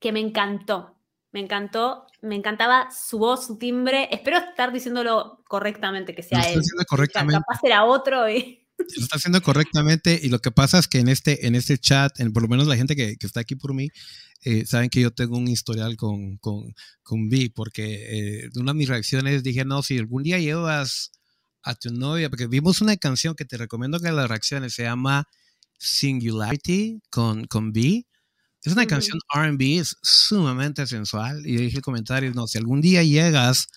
que 0.00 0.10
me 0.10 0.20
encantó. 0.20 0.98
Me 1.32 1.40
encantó, 1.40 2.06
me 2.20 2.36
encantaba 2.36 2.90
su 2.92 3.18
voz, 3.18 3.46
su 3.46 3.58
timbre. 3.58 4.08
Espero 4.12 4.38
estar 4.38 4.72
diciéndolo 4.72 5.42
correctamente, 5.48 6.14
que 6.14 6.22
sea 6.22 6.40
él. 6.42 6.60
Correctamente. 6.88 7.40
Capaz 7.40 7.60
era 7.64 7.84
otro 7.84 8.28
y 8.30 8.63
lo 8.96 9.02
está 9.02 9.16
haciendo 9.16 9.42
correctamente 9.42 10.18
y 10.22 10.28
lo 10.28 10.40
que 10.40 10.50
pasa 10.50 10.78
es 10.78 10.88
que 10.88 10.98
en 10.98 11.08
este, 11.08 11.46
en 11.46 11.54
este 11.54 11.78
chat, 11.78 12.18
en, 12.20 12.32
por 12.32 12.42
lo 12.42 12.48
menos 12.48 12.66
la 12.66 12.76
gente 12.76 12.96
que, 12.96 13.16
que 13.16 13.26
está 13.26 13.40
aquí 13.40 13.56
por 13.56 13.74
mí, 13.74 13.90
eh, 14.42 14.66
saben 14.66 14.90
que 14.90 15.00
yo 15.00 15.10
tengo 15.10 15.38
un 15.38 15.48
historial 15.48 15.96
con, 15.96 16.36
con, 16.36 16.74
con 17.02 17.28
Vi, 17.28 17.48
porque 17.48 18.44
eh, 18.44 18.50
una 18.56 18.72
de 18.72 18.78
mis 18.78 18.88
reacciones 18.88 19.42
dije, 19.42 19.64
no, 19.64 19.82
si 19.82 19.98
algún 19.98 20.22
día 20.22 20.38
llevas 20.38 21.12
a 21.62 21.74
tu 21.74 21.90
novia, 21.90 22.28
porque 22.28 22.46
vimos 22.46 22.82
una 22.82 22.96
canción 22.96 23.34
que 23.34 23.46
te 23.46 23.56
recomiendo 23.56 23.98
que 24.00 24.12
las 24.12 24.28
reacciones 24.28 24.74
se 24.74 24.82
llama 24.82 25.26
Singularity 25.78 27.00
con, 27.10 27.46
con 27.46 27.72
B. 27.72 28.06
Es 28.62 28.72
una 28.72 28.86
canción 28.86 29.18
RB, 29.34 29.80
es 29.80 29.96
sumamente 30.02 30.86
sensual. 30.86 31.46
Y 31.46 31.56
dije 31.56 31.78
el 31.78 31.82
comentario, 31.82 32.32
no, 32.34 32.46
si 32.46 32.58
algún 32.58 32.80
día 32.80 33.02
llegas 33.02 33.68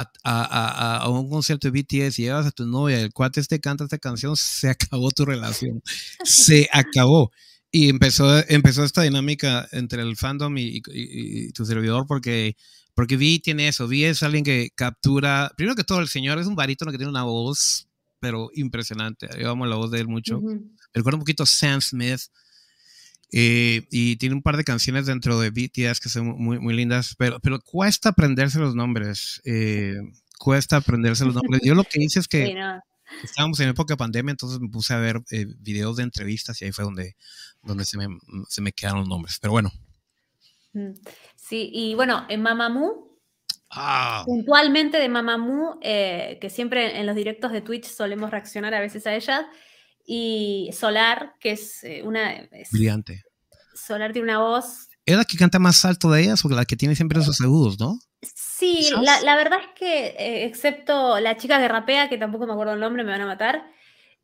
a, 0.00 0.12
a, 0.24 0.96
a, 0.98 1.08
un 1.08 1.30
concierto 1.30 1.70
de 1.70 1.80
BTS 1.80 2.18
y 2.18 2.22
llevas 2.22 2.46
a 2.46 2.50
tu 2.50 2.66
novia, 2.66 3.00
el 3.00 3.12
cuate 3.12 3.40
este 3.40 3.60
canta 3.60 3.84
esta 3.84 3.98
canción, 3.98 4.36
se 4.36 4.68
acabó 4.68 5.10
tu 5.10 5.24
relación. 5.24 5.82
se 6.24 6.68
acabó. 6.72 7.30
Y 7.70 7.88
empezó, 7.90 8.42
empezó 8.48 8.84
esta 8.84 9.02
dinámica 9.02 9.68
entre 9.72 10.02
el 10.02 10.16
fandom 10.16 10.56
y, 10.56 10.80
tu 11.52 11.64
servidor 11.66 12.06
porque, 12.06 12.56
porque 12.94 13.16
Vi 13.16 13.38
tiene 13.40 13.68
eso. 13.68 13.88
Vi 13.88 14.04
es 14.04 14.22
alguien 14.22 14.44
que 14.44 14.70
captura, 14.74 15.52
primero 15.56 15.74
que 15.74 15.84
todo, 15.84 16.00
el 16.00 16.08
señor 16.08 16.38
es 16.38 16.46
un 16.46 16.56
barítono 16.56 16.90
que 16.90 16.98
tiene 16.98 17.10
una 17.10 17.24
voz, 17.24 17.88
pero 18.20 18.50
impresionante. 18.54 19.28
Yo 19.38 19.50
amo 19.50 19.66
la 19.66 19.76
voz 19.76 19.90
de 19.90 20.00
él 20.00 20.08
mucho. 20.08 20.40
Recuerdo 20.94 21.16
un 21.16 21.22
poquito 21.22 21.44
Sam 21.44 21.80
Smith. 21.80 22.20
Eh, 23.32 23.86
y 23.90 24.16
tiene 24.16 24.36
un 24.36 24.42
par 24.42 24.56
de 24.56 24.64
canciones 24.64 25.06
dentro 25.06 25.40
de 25.40 25.50
BTS 25.50 26.00
que 26.00 26.08
son 26.08 26.26
muy, 26.26 26.58
muy 26.58 26.74
lindas, 26.74 27.14
pero, 27.18 27.40
pero 27.40 27.60
cuesta 27.60 28.10
aprenderse 28.10 28.58
los 28.58 28.74
nombres. 28.74 29.42
Eh, 29.44 29.96
cuesta 30.38 30.76
aprenderse 30.76 31.24
los 31.24 31.34
nombres. 31.34 31.60
Yo 31.64 31.74
lo 31.74 31.84
que 31.84 32.02
hice 32.02 32.20
es 32.20 32.28
que 32.28 32.56
estábamos 33.22 33.58
en 33.60 33.68
época 33.68 33.94
de 33.94 33.98
pandemia, 33.98 34.30
entonces 34.30 34.60
me 34.60 34.68
puse 34.68 34.94
a 34.94 34.98
ver 34.98 35.20
eh, 35.30 35.46
videos 35.58 35.96
de 35.96 36.04
entrevistas 36.04 36.60
y 36.60 36.66
ahí 36.66 36.72
fue 36.72 36.84
donde, 36.84 37.16
donde 37.62 37.84
se, 37.84 37.98
me, 37.98 38.06
se 38.48 38.60
me 38.60 38.72
quedaron 38.72 39.00
los 39.00 39.08
nombres. 39.08 39.38
Pero 39.40 39.52
bueno. 39.52 39.72
Mm, 40.72 40.92
sí, 41.34 41.70
y 41.72 41.94
bueno, 41.94 42.26
en 42.28 42.42
Mamamoo, 42.42 43.18
ah. 43.70 44.22
puntualmente 44.24 44.98
de 44.98 45.08
Mamamoo, 45.08 45.80
que 45.80 46.48
siempre 46.48 47.00
en 47.00 47.06
los 47.06 47.16
directos 47.16 47.50
de 47.50 47.60
Twitch 47.60 47.86
solemos 47.86 48.30
reaccionar 48.30 48.72
a 48.74 48.80
veces 48.80 49.06
a 49.06 49.14
ella 49.14 49.48
y 50.06 50.70
Solar, 50.72 51.34
que 51.40 51.52
es 51.52 51.82
eh, 51.84 52.02
una... 52.04 52.48
Brillante. 52.70 53.22
Solar 53.74 54.12
tiene 54.12 54.30
una 54.30 54.38
voz... 54.38 54.88
¿Es 55.04 55.16
la 55.16 55.24
que 55.24 55.36
canta 55.36 55.58
más 55.58 55.84
alto 55.84 56.10
de 56.10 56.22
ellas 56.22 56.44
o 56.44 56.48
la 56.48 56.64
que 56.64 56.76
tiene 56.76 56.96
siempre 56.96 57.20
esos 57.20 57.40
agudos, 57.40 57.78
no? 57.78 57.98
Sí, 58.22 58.88
la, 59.02 59.36
verdad 59.36 59.60
es 59.60 59.78
que, 59.78 60.06
eh, 60.18 60.44
excepto 60.46 61.20
la 61.20 61.36
chica 61.36 61.58
que 61.58 61.68
rapea, 61.68 62.08
que 62.08 62.18
tampoco 62.18 62.46
me 62.46 62.52
acuerdo 62.52 62.72
el 62.72 62.80
nombre, 62.80 63.04
me 63.04 63.12
van 63.12 63.20
a 63.20 63.26
matar, 63.26 63.70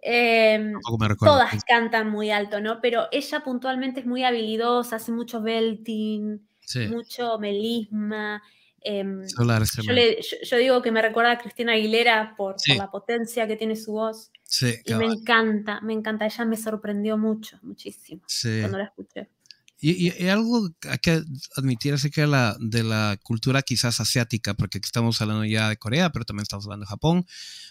em, 0.01 0.73
todas 1.21 1.63
cantan 1.65 2.11
muy 2.11 2.31
alto, 2.31 2.61
¿no? 2.61 2.81
Pero 2.81 3.07
ella 3.13 3.45
puntualmente 3.45 4.01
es 4.01 4.07
muy 4.07 4.25
habilidosa, 4.25 4.97
hace 4.97 5.13
mucho 5.13 5.41
belting, 5.41 6.41
mucho 6.89 7.39
melisma. 7.39 8.43
Em, 8.85 9.27
yo, 9.27 10.57
digo 10.57 10.83
que 10.83 10.91
me 10.91 11.03
recuerda 11.03 11.33
a 11.33 11.39
Cristina 11.39 11.73
Aguilera 11.73 12.35
por, 12.37 12.57
la 12.77 12.91
potencia 12.91 13.47
que 13.47 13.57
tiene 13.57 13.77
su 13.77 13.93
voz. 13.93 14.31
y 14.85 14.95
me 14.95 15.07
encanta, 15.07 15.81
me 15.83 15.93
encanta. 15.93 16.27
Ella 16.27 16.45
me 16.45 16.57
sorprendió 16.57 17.17
mucho, 17.17 17.59
muchísimo 17.63 18.23
cuando 18.61 18.79
la 18.79 18.85
escuché. 18.85 19.29
Y, 19.85 20.29
algo 20.29 20.71
hay 20.89 20.99
que 20.99 21.25
admitir 21.57 21.95
acerca 21.95 22.21
de 22.21 22.29
la, 22.29 22.57
de 22.61 22.85
la 22.85 23.19
cultura 23.21 23.63
quizás 23.63 23.99
asiática, 23.99 24.55
porque 24.55 24.79
estamos 24.79 25.21
hablando 25.21 25.45
ya 25.45 25.69
de 25.69 25.77
Corea, 25.77 26.11
pero 26.11 26.25
también 26.25 26.43
estamos 26.43 26.67
hablando 26.67 26.85
de 26.85 26.91
Japón, 26.91 27.27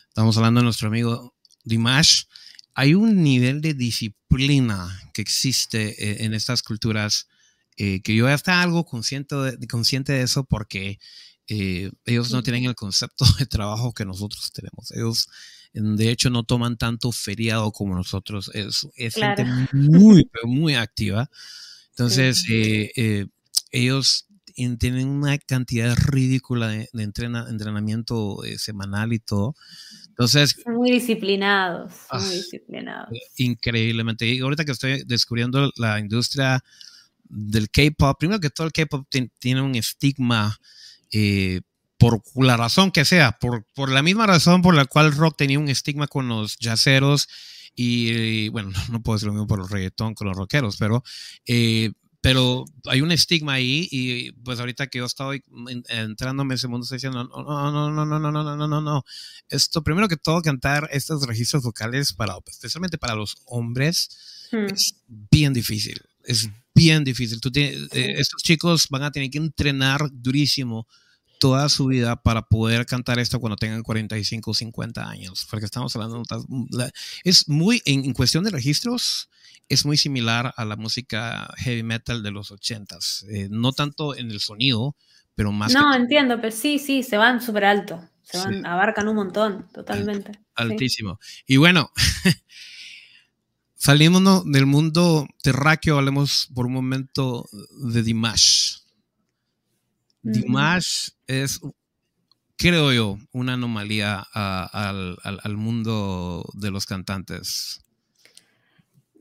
estamos 0.10 0.36
hablando 0.36 0.60
de 0.60 0.66
nuestro 0.66 0.90
amigo 0.90 1.34
Dimash. 1.64 2.24
Hay 2.74 2.96
un 2.96 3.24
nivel 3.24 3.62
de 3.62 3.74
disciplina 3.74 4.90
que 5.14 5.22
existe 5.22 6.04
eh, 6.04 6.26
en 6.26 6.34
estas 6.34 6.64
culturas 6.64 7.30
eh, 7.78 8.02
que 8.02 8.16
yo 8.16 8.28
ya 8.28 8.34
está 8.34 8.62
algo 8.62 8.86
consciente 8.86 9.36
de, 9.36 9.68
consciente 9.68 10.14
de 10.14 10.24
eso 10.24 10.44
porque 10.44 11.00
eh, 11.48 11.92
ellos 12.06 12.32
no 12.32 12.44
tienen 12.44 12.66
el 12.66 12.76
concepto 12.76 13.26
de 13.40 13.46
trabajo 13.46 13.94
que 13.94 14.06
nosotros 14.06 14.52
tenemos. 14.52 14.92
Ellos, 14.92 15.28
De 15.74 16.10
hecho, 16.10 16.30
no 16.30 16.44
toman 16.44 16.78
tanto 16.78 17.12
feriado 17.12 17.72
como 17.72 17.96
nosotros. 17.96 18.52
Es, 18.54 18.88
gente 19.14 19.46
muy, 19.74 20.30
muy 20.44 20.76
activa. 20.76 21.30
Entonces, 21.92 22.46
eh, 22.50 22.92
eh, 22.96 23.28
ellos 23.72 24.28
tienen 24.80 25.08
una 25.08 25.38
cantidad 25.38 25.96
ridícula 25.98 26.70
de, 26.70 26.90
entrenamiento 26.94 28.44
eh, 28.44 28.58
semanal 28.58 29.14
y 29.14 29.20
todo. 29.20 29.56
Entonces, 30.10 30.56
son 30.64 30.76
muy 30.76 30.92
disciplinados, 30.92 31.92
muy 32.12 32.22
ah, 32.22 32.30
disciplinados. 32.30 33.10
Increíblemente. 33.38 34.28
Y 34.28 34.40
ahorita 34.40 34.66
que 34.66 34.72
estoy 34.72 35.04
descubriendo 35.06 35.72
la 35.78 36.00
industria 36.00 36.64
del 37.32 37.70
K-pop, 37.70 38.18
primero 38.20 38.40
que 38.40 38.50
todo 38.50 38.68
el 38.68 38.74
K-pop 38.74 39.08
tiene 39.40 39.62
un 39.62 39.76
estigma 39.76 40.58
eh, 41.12 41.62
por 41.98 42.22
la 42.36 42.58
razón 42.58 42.92
que 42.92 43.06
sea, 43.06 43.34
por, 43.34 43.66
por 43.74 43.90
la 43.90 44.02
misma 44.02 44.26
razón 44.26 44.62
por 44.62 44.76
la 44.76 44.86
cual 44.86 45.12
rock 45.12 45.38
tenía 45.38 45.60
un 45.60 45.70
estigma 45.70 46.08
con 46.08 46.28
los 46.28 46.58
jazzeros 46.60 47.28
y, 47.76 48.50
bueno, 48.50 48.72
no 48.92 49.02
puedo 49.02 49.16
decir 49.16 49.28
lo 49.28 49.34
mismo 49.34 49.48
por 49.48 49.60
los 49.60 49.70
reggaetón 49.70 50.14
con 50.14 50.28
los 50.28 50.36
rockeros, 50.36 50.78
pero 50.78 51.04
eh, 51.46 51.92
pero 52.22 52.66
hay 52.86 53.02
un 53.02 53.12
estigma 53.12 53.54
ahí 53.54 53.88
y 53.92 54.32
pues 54.32 54.60
ahorita 54.60 54.88
que 54.88 55.00
yo 55.00 55.06
estoy 55.06 55.44
entrándome 55.90 56.54
en 56.54 56.56
ese 56.56 56.68
mundo 56.68 56.84
estoy 56.84 56.98
diciendo, 56.98 57.24
no, 57.24 57.44
no, 57.44 57.72
no, 57.72 58.06
no, 58.06 58.06
no, 58.06 58.20
no, 58.20 58.32
no, 58.32 58.56
no, 58.56 58.68
no, 58.68 58.82
no. 58.82 59.04
Esto, 59.50 59.84
primero 59.84 60.08
que 60.08 60.18
todo, 60.18 60.42
cantar 60.44 60.88
estos 60.92 61.26
registros 61.26 61.64
vocales, 61.64 62.14
para, 62.14 62.38
especialmente 62.46 63.00
para 63.00 63.16
los 63.16 63.38
hombres, 63.46 64.48
es 64.52 64.98
bien 65.08 65.52
difícil, 65.52 66.00
es 66.24 66.48
bien 66.74 67.04
difícil. 67.04 67.42
Tú 67.42 67.52
estos 67.54 68.42
chicos 68.44 68.88
van 68.90 69.04
a 69.04 69.12
tener 69.12 69.30
que 69.30 69.38
entrenar 69.38 70.10
durísimo 70.12 70.88
toda 71.40 71.70
su 71.70 71.88
vida 71.88 72.22
para 72.22 72.44
poder 72.44 72.86
cantar 72.86 73.18
esto 73.18 73.40
cuando 73.40 73.58
tengan 73.58 73.82
45 73.82 74.52
o 74.52 74.54
50 74.54 75.10
años, 75.10 75.48
porque 75.50 75.66
estamos 75.66 75.96
hablando, 75.96 76.22
es 77.24 77.50
muy, 77.50 77.82
en 77.86 78.14
cuestión 78.14 78.44
de 78.44 78.52
registros, 78.52 79.28
es 79.72 79.86
muy 79.86 79.98
similar 79.98 80.54
a 80.56 80.66
la 80.66 80.76
música 80.76 81.52
heavy 81.58 81.82
metal 81.82 82.24
de 82.24 82.32
los 82.32 82.52
ochentas. 82.52 83.26
Eh, 83.32 83.48
no 83.50 83.72
tanto 83.72 84.16
en 84.16 84.30
el 84.30 84.40
sonido, 84.40 84.96
pero 85.34 85.52
más. 85.52 85.74
No, 85.74 85.96
entiendo, 85.96 86.40
pero 86.42 86.56
sí, 86.56 86.78
sí, 86.78 87.04
se 87.04 87.18
van 87.18 87.42
súper 87.42 87.66
alto. 87.66 88.08
Se 88.22 88.38
van, 88.38 88.66
abarcan 88.66 89.08
un 89.08 89.16
montón, 89.16 89.68
totalmente. 89.74 90.34
altísimo. 90.56 91.20
Y 91.48 91.58
bueno, 91.58 91.92
salimos 93.82 94.46
del 94.52 94.66
mundo 94.66 95.28
terráqueo, 95.44 95.98
hablemos 95.98 96.50
por 96.54 96.66
un 96.68 96.74
momento 96.74 97.50
de 97.72 98.04
Dimash. 98.04 98.78
Dimash 100.22 101.10
es, 101.26 101.60
creo 102.58 102.94
yo, 102.94 103.18
una 103.32 103.54
anomalía 103.54 104.20
al, 104.32 105.18
al 105.24 105.58
mundo 105.58 106.48
de 106.54 106.72
los 106.72 106.86
cantantes 106.86 107.82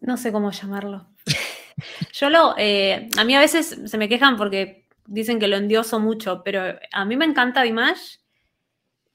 no 0.01 0.17
sé 0.17 0.33
cómo 0.33 0.51
llamarlo. 0.51 1.07
Yo 2.13 2.31
lo, 2.31 2.55
eh, 2.59 3.09
a 3.17 3.25
mí 3.25 3.35
a 3.35 3.41
veces 3.41 3.79
se 3.85 3.99
me 3.99 4.09
quejan 4.09 4.37
porque 4.37 4.87
dicen 5.07 5.39
que 5.39 5.49
lo 5.49 5.57
endioso 5.57 6.01
mucho, 6.01 6.43
pero 6.45 6.79
a 6.93 7.05
mí 7.05 7.17
me 7.17 7.25
encanta 7.25 7.63
Dimash. 7.63 8.17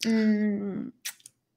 Mm, 0.06 0.89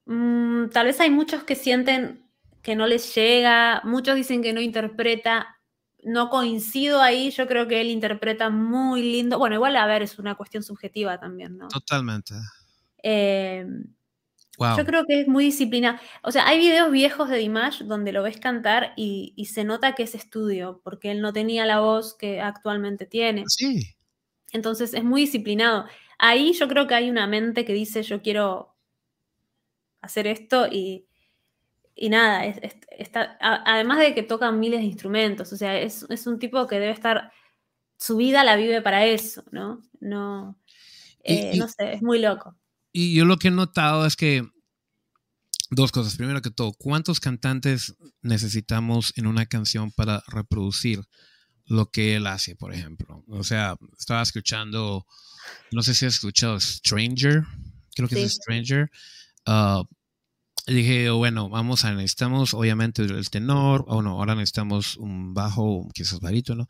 mm, 0.06 0.70
tal 0.70 0.86
vez 0.86 1.00
hay 1.00 1.10
muchos 1.10 1.44
que 1.44 1.54
sienten 1.54 2.27
que 2.68 2.76
no 2.76 2.86
les 2.86 3.14
llega, 3.14 3.80
muchos 3.84 4.14
dicen 4.14 4.42
que 4.42 4.52
no 4.52 4.60
interpreta. 4.60 5.58
No 6.02 6.28
coincido 6.28 7.00
ahí, 7.00 7.30
yo 7.30 7.46
creo 7.46 7.66
que 7.66 7.80
él 7.80 7.88
interpreta 7.88 8.50
muy 8.50 9.00
lindo. 9.00 9.38
Bueno, 9.38 9.54
igual 9.54 9.74
a 9.74 9.86
ver, 9.86 10.02
es 10.02 10.18
una 10.18 10.34
cuestión 10.34 10.62
subjetiva 10.62 11.18
también, 11.18 11.56
¿no? 11.56 11.68
Totalmente. 11.68 12.34
Eh, 13.02 13.66
yo 14.76 14.84
creo 14.84 15.06
que 15.06 15.22
es 15.22 15.28
muy 15.28 15.46
disciplinado. 15.46 15.98
O 16.22 16.30
sea, 16.30 16.46
hay 16.46 16.58
videos 16.58 16.92
viejos 16.92 17.30
de 17.30 17.38
Dimash 17.38 17.84
donde 17.84 18.12
lo 18.12 18.22
ves 18.22 18.38
cantar 18.38 18.92
y, 18.96 19.32
se 19.50 19.64
nota 19.64 19.94
que 19.94 20.02
es 20.02 20.14
estudio, 20.14 20.82
porque 20.84 21.10
él 21.10 21.22
no 21.22 21.32
tenía 21.32 21.64
la 21.64 21.80
voz 21.80 22.14
que 22.18 22.42
actualmente 22.42 23.06
tiene. 23.06 23.44
Sí. 23.46 23.96
Entonces 24.52 24.92
es 24.92 25.04
muy 25.04 25.22
disciplinado. 25.22 25.86
Ahí 26.18 26.52
yo 26.52 26.68
creo 26.68 26.86
que 26.86 26.94
hay 26.96 27.08
una 27.08 27.26
mente 27.26 27.64
que 27.64 27.72
dice 27.72 28.02
yo 28.02 28.20
quiero 28.20 28.76
hacer 30.02 30.26
esto 30.26 30.66
y, 30.70 31.07
nada, 32.08 32.44
está, 32.44 33.36
además 33.40 33.98
de 33.98 34.14
que 34.14 34.22
toca 34.22 34.52
miles 34.52 34.80
de 34.80 34.86
instrumentos, 34.86 35.52
o 35.52 35.56
sea, 35.56 35.78
es, 35.78 36.04
un 36.26 36.38
tipo 36.38 36.66
que 36.66 36.78
debe 36.78 36.92
estar, 36.92 37.32
su 37.98 38.16
vida 38.16 38.44
la 38.44 38.56
vive 38.56 38.82
para 38.82 39.04
eso, 39.04 39.42
¿no? 39.50 39.82
No, 40.00 40.56
eh, 41.24 41.56
no 41.56 41.66
sé, 41.68 41.94
es 41.94 42.02
muy 42.02 42.20
loco. 42.20 42.56
Y 42.92 43.14
yo 43.14 43.24
lo 43.24 43.36
que 43.36 43.48
he 43.48 43.50
notado 43.50 44.06
es 44.06 44.16
que 44.16 44.46
dos 45.70 45.92
cosas. 45.92 46.16
Primero 46.16 46.42
que 46.42 46.50
todo, 46.50 46.72
¿cuántos 46.72 47.20
cantantes 47.20 47.96
necesitamos 48.22 49.12
en 49.16 49.26
una 49.26 49.46
canción 49.46 49.90
para 49.92 50.22
reproducir 50.28 51.02
lo 51.66 51.90
que 51.90 52.16
él 52.16 52.26
hace, 52.26 52.56
por 52.56 52.72
ejemplo? 52.72 53.24
O 53.28 53.44
sea, 53.44 53.76
estaba 53.98 54.22
escuchando, 54.22 55.06
no 55.72 55.82
sé 55.82 55.94
si 55.94 56.06
has 56.06 56.14
escuchado 56.14 56.58
Stranger, 56.60 57.44
creo 57.94 58.08
que 58.08 58.22
es 58.22 58.34
Stranger. 58.34 58.90
Uh, 59.46 59.84
dije, 60.74 61.10
bueno, 61.10 61.48
vamos 61.48 61.84
a 61.84 61.92
necesitamos 61.92 62.54
obviamente 62.54 63.02
el 63.02 63.30
tenor, 63.30 63.84
o 63.88 64.02
no, 64.02 64.12
ahora 64.12 64.34
necesitamos 64.34 64.96
un 64.96 65.34
bajo, 65.34 65.88
quizás 65.94 66.20
barítono. 66.20 66.68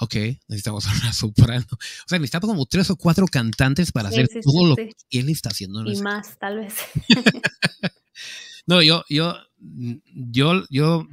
Ok, 0.00 0.14
necesitamos 0.48 0.86
una 1.02 1.12
soprano. 1.12 1.66
O 1.70 2.08
sea, 2.08 2.18
necesitamos 2.18 2.50
como 2.50 2.66
tres 2.66 2.90
o 2.90 2.96
cuatro 2.96 3.26
cantantes 3.26 3.92
para 3.92 4.08
hacer 4.08 4.28
todo 4.42 4.66
lo 4.66 4.76
que 4.76 4.94
él 5.10 5.28
está 5.28 5.50
haciendo. 5.50 5.84
Y 5.90 6.00
más, 6.00 6.38
tal 6.38 6.58
vez. 6.58 6.74
no, 8.66 8.82
yo, 8.82 9.04
yo, 9.08 9.36
yo, 9.58 10.64
yo 10.70 11.06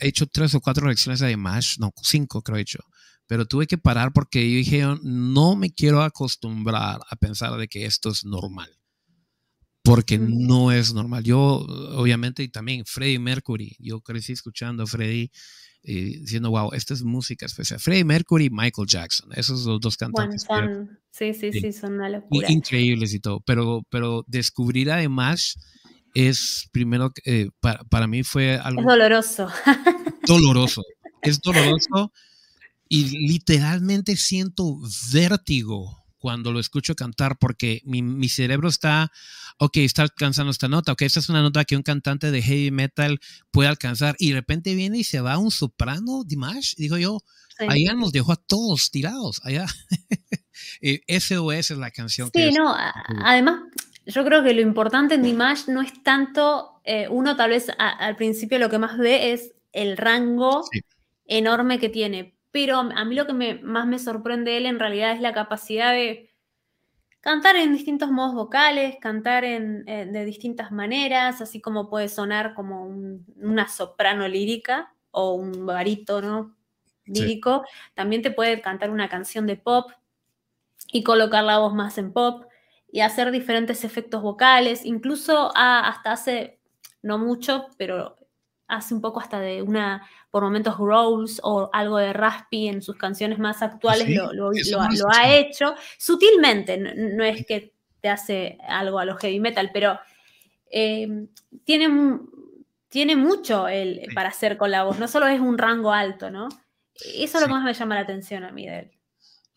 he 0.00 0.08
hecho 0.08 0.26
tres 0.26 0.54
o 0.54 0.60
cuatro 0.60 0.88
lecciones 0.88 1.20
de 1.20 1.28
Dimash, 1.28 1.78
no, 1.78 1.92
cinco 2.02 2.42
creo 2.42 2.58
he 2.58 2.62
hecho. 2.62 2.80
Pero 3.26 3.46
tuve 3.46 3.66
que 3.66 3.76
parar 3.76 4.12
porque 4.12 4.48
yo 4.48 4.56
dije, 4.56 4.84
no 5.02 5.56
me 5.56 5.72
quiero 5.72 6.02
acostumbrar 6.02 7.00
a 7.10 7.16
pensar 7.16 7.56
de 7.56 7.66
que 7.66 7.84
esto 7.84 8.10
es 8.10 8.24
normal 8.24 8.75
porque 9.86 10.18
no 10.18 10.72
es 10.72 10.92
normal. 10.92 11.22
Yo, 11.22 11.38
obviamente, 11.38 12.42
y 12.42 12.48
también 12.48 12.84
Freddie 12.84 13.20
Mercury, 13.20 13.76
yo 13.78 14.00
crecí 14.00 14.32
escuchando 14.32 14.82
a 14.82 14.86
Freddie 14.86 15.30
eh, 15.84 16.18
diciendo, 16.20 16.50
wow, 16.50 16.72
esta 16.72 16.92
es 16.92 17.04
música 17.04 17.46
especial. 17.46 17.78
Freddie 17.78 18.04
Mercury 18.04 18.46
y 18.46 18.50
Michael 18.50 18.88
Jackson, 18.88 19.30
esos 19.34 19.62
son 19.62 19.74
los 19.74 19.80
dos 19.80 19.96
cantantes. 19.96 20.44
sí, 21.10 21.32
sí, 21.34 21.52
sí, 21.52 21.72
son 21.72 21.94
una 21.94 22.08
locura. 22.08 22.50
Increíbles 22.50 23.14
y 23.14 23.20
todo, 23.20 23.40
pero, 23.40 23.86
pero 23.88 24.24
descubrir 24.26 24.90
además 24.90 25.56
es 26.14 26.68
primero, 26.72 27.12
eh, 27.24 27.50
para, 27.60 27.84
para, 27.84 28.08
mí 28.08 28.24
fue 28.24 28.56
algo... 28.56 28.80
Es 28.80 28.86
doloroso. 28.86 29.48
Doloroso, 30.26 30.82
es 31.22 31.40
doloroso 31.42 32.12
y 32.88 33.26
literalmente 33.28 34.16
siento 34.16 34.78
vértigo 35.12 36.05
cuando 36.26 36.50
lo 36.50 36.58
escucho 36.58 36.96
cantar 36.96 37.38
porque 37.38 37.82
mi, 37.84 38.02
mi, 38.02 38.28
cerebro 38.28 38.68
está, 38.68 39.12
ok, 39.58 39.76
está 39.76 40.02
alcanzando 40.02 40.50
esta 40.50 40.66
nota, 40.66 40.90
ok, 40.90 41.02
esta 41.02 41.20
es 41.20 41.28
una 41.28 41.40
nota 41.40 41.64
que 41.64 41.76
un 41.76 41.84
cantante 41.84 42.32
de 42.32 42.42
heavy 42.42 42.72
metal 42.72 43.20
puede 43.52 43.68
alcanzar 43.68 44.16
y 44.18 44.30
de 44.30 44.34
repente 44.34 44.74
viene 44.74 44.98
y 44.98 45.04
se 45.04 45.20
va 45.20 45.38
un 45.38 45.52
soprano, 45.52 46.24
Dimash, 46.26 46.74
digo 46.78 46.98
yo, 46.98 47.20
allá 47.60 47.94
nos 47.94 48.10
dejó 48.10 48.32
a 48.32 48.36
todos 48.36 48.90
tirados, 48.90 49.40
allá. 49.44 49.66
SOS 51.06 51.70
es 51.70 51.78
la 51.78 51.92
canción. 51.92 52.28
Sí, 52.34 52.50
no, 52.50 52.74
además, 53.22 53.60
yo 54.04 54.24
creo 54.24 54.42
que 54.42 54.52
lo 54.52 54.62
importante 54.62 55.14
en 55.14 55.22
Dimash 55.22 55.68
no 55.68 55.80
es 55.80 56.02
tanto, 56.02 56.80
eh, 56.82 57.06
uno 57.08 57.36
tal 57.36 57.50
vez 57.50 57.68
al 57.78 58.16
principio 58.16 58.58
lo 58.58 58.68
que 58.68 58.78
más 58.78 58.98
ve 58.98 59.32
es 59.32 59.52
el 59.70 59.96
rango 59.96 60.64
enorme 61.26 61.78
que 61.78 61.88
tiene, 61.88 62.35
pero 62.56 62.78
a 62.78 63.04
mí 63.04 63.14
lo 63.14 63.26
que 63.26 63.60
más 63.62 63.86
me 63.86 63.98
sorprende 63.98 64.52
de 64.52 64.56
él 64.56 64.64
en 64.64 64.78
realidad 64.78 65.12
es 65.12 65.20
la 65.20 65.34
capacidad 65.34 65.92
de 65.92 66.30
cantar 67.20 67.54
en 67.54 67.74
distintos 67.74 68.10
modos 68.10 68.34
vocales, 68.34 68.96
cantar 68.98 69.44
en, 69.44 69.84
de 69.84 70.24
distintas 70.24 70.72
maneras, 70.72 71.42
así 71.42 71.60
como 71.60 71.90
puede 71.90 72.08
sonar 72.08 72.54
como 72.54 72.86
una 72.86 73.68
soprano 73.68 74.26
lírica 74.26 74.94
o 75.10 75.34
un 75.34 75.66
barítono 75.66 76.56
lírico. 77.04 77.62
También 77.92 78.22
te 78.22 78.30
puede 78.30 78.62
cantar 78.62 78.88
una 78.88 79.10
canción 79.10 79.46
de 79.46 79.56
pop 79.56 79.90
y 80.90 81.02
colocar 81.02 81.44
la 81.44 81.58
voz 81.58 81.74
más 81.74 81.98
en 81.98 82.14
pop 82.14 82.46
y 82.90 83.00
hacer 83.00 83.32
diferentes 83.32 83.84
efectos 83.84 84.22
vocales, 84.22 84.86
incluso 84.86 85.52
hasta 85.54 86.12
hace 86.12 86.58
no 87.02 87.18
mucho, 87.18 87.66
pero 87.76 88.16
hace 88.68 88.94
un 88.94 89.00
poco 89.00 89.20
hasta 89.20 89.40
de 89.40 89.62
una, 89.62 90.06
por 90.30 90.42
momentos, 90.42 90.76
growls 90.78 91.40
o 91.42 91.70
algo 91.72 91.98
de 91.98 92.12
raspy 92.12 92.68
en 92.68 92.82
sus 92.82 92.96
canciones 92.96 93.38
más 93.38 93.62
actuales, 93.62 94.08
lo, 94.32 94.50
ha 95.10 95.34
hecho. 95.34 95.74
Sutilmente, 95.98 96.76
no, 96.78 97.24
es 97.24 97.46
que 97.46 97.72
te 98.00 98.08
hace 98.08 98.58
algo 98.68 98.98
a 98.98 99.04
los 99.04 99.18
heavy 99.20 99.40
metal, 99.40 99.70
pero 99.72 99.98
em, 100.70 101.28
tiene, 101.64 102.18
tiene 102.88 103.16
mucho 103.16 103.68
el, 103.68 104.08
para 104.14 104.30
hacer 104.30 104.56
con 104.56 104.70
la 104.70 104.84
voz, 104.84 104.98
no 104.98 105.08
solo 105.08 105.26
es 105.26 105.40
un 105.40 105.58
rango 105.58 105.92
alto, 105.92 106.30
¿no? 106.30 106.48
Eso 106.94 107.38
es 107.38 107.40
lo 107.42 107.46
que 107.46 107.52
más 107.52 107.64
me 107.64 107.74
llama 107.74 107.94
la 107.94 108.00
atención 108.02 108.44
a 108.44 108.52
mí 108.52 108.66
de 108.66 108.78
él. 108.78 108.95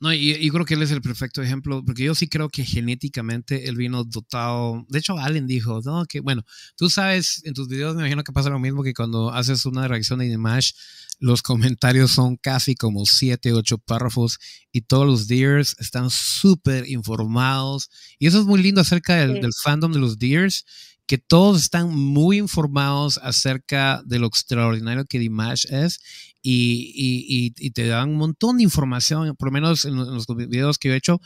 No, 0.01 0.13
y, 0.13 0.49
creo 0.49 0.63
que 0.63 0.75
él 0.75 0.81
es 0.81 0.91
el 0.91 1.01
perfecto 1.01 1.41
ejemplo, 1.41 1.83
porque 1.83 2.03
yo 2.03 2.15
sí 2.15 2.29
creo 2.29 2.47
que 2.47 2.63
genéticamente 2.63 3.67
él 3.67 3.75
vino 3.75 4.05
dotado. 4.05 4.85
De 4.87 4.99
hecho, 4.99 5.17
Allen 5.17 5.45
dijo, 5.45 5.81
no, 5.83 6.05
que 6.05 6.21
bueno, 6.21 6.45
tú 6.77 6.89
sabes, 6.89 7.41
en 7.43 7.53
tus 7.53 7.67
videos 7.67 7.95
me 7.95 8.03
imagino 8.03 8.23
que 8.23 8.31
pasa 8.31 8.49
lo 8.49 8.59
mismo 8.59 8.81
que 8.81 8.93
cuando 8.93 9.29
haces 9.33 9.65
una 9.65 9.89
reacción 9.89 10.19
de 10.19 10.27
Image, 10.27 10.71
los 11.19 11.41
comentarios 11.41 12.11
son 12.11 12.37
casi 12.37 12.75
como 12.75 13.05
siete, 13.05 13.51
ocho 13.51 13.77
párrafos 13.77 14.39
y 14.71 14.81
todos 14.81 15.05
los 15.05 15.27
Deers 15.27 15.75
están 15.79 16.09
súper 16.09 16.87
informados. 16.89 17.89
Y 18.19 18.27
eso 18.27 18.39
es 18.39 18.45
muy 18.45 18.63
lindo 18.63 18.79
acerca 18.79 19.17
del, 19.17 19.41
del 19.41 19.51
fandom 19.53 19.91
de 19.91 19.99
los 19.99 20.17
Deers 20.17 20.63
que 21.09 21.17
todos 21.17 21.59
están 21.63 21.89
muy 21.89 22.37
informados 22.37 23.19
acerca 23.23 24.03
de 24.05 24.19
lo 24.19 24.27
extraordinario 24.27 25.05
que 25.05 25.17
Dimash 25.17 25.65
es 25.71 25.99
y, 26.41 27.51
te 27.71 27.87
dan 27.87 28.09
un 28.09 28.15
montón 28.17 28.57
de 28.57 28.63
información, 28.63 29.35
por 29.35 29.49
lo 29.49 29.51
menos 29.51 29.85
en 29.85 29.95
los, 29.95 30.25
videos 30.27 30.77
que 30.77 30.89
yo 30.89 30.93
he 30.93 30.97
hecho 30.97 31.21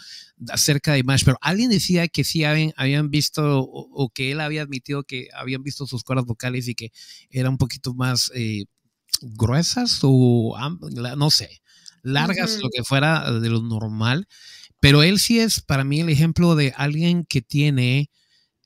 acerca 0.50 0.92
de 0.92 0.98
Dimash. 0.98 1.24
Pero 1.24 1.38
alguien 1.42 1.70
decía 1.70 2.08
que 2.08 2.24
sí 2.24 2.44
habían, 2.44 2.74
habían 2.76 3.10
visto 3.10 3.62
o, 3.62 4.10
que 4.10 4.32
él 4.32 4.42
había 4.42 4.64
admitido 4.64 5.04
que 5.04 5.28
habían 5.36 5.64
visto 5.64 5.86
sus 5.86 6.04
cuerdas 6.04 6.26
vocales 6.26 6.68
y 6.68 6.76
que 6.76 6.92
eran 7.30 7.54
un 7.54 7.58
poquito 7.58 7.94
más 7.94 8.32
eh, 8.36 8.66
gruesas 9.22 10.00
o 10.04 10.56
no 11.18 11.30
sé, 11.30 11.62
largas, 12.02 12.60
lo 12.62 12.70
que 12.70 12.84
fuera 12.84 13.32
de 13.40 13.50
lo 13.50 13.62
normal. 13.62 14.28
Pero 14.80 15.02
él 15.02 15.20
sí 15.20 15.40
es 15.40 15.62
para 15.62 15.84
mí 15.84 16.02
el 16.02 16.10
ejemplo 16.10 16.56
de 16.56 16.74
alguien 16.76 17.26
que 17.26 17.42
tiene 17.42 18.10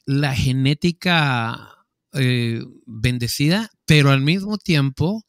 la 0.05 0.35
genética 0.35 1.85
eh, 2.13 2.63
bendecida, 2.85 3.69
pero 3.85 4.09
al 4.09 4.21
mismo 4.21 4.57
tiempo, 4.57 5.23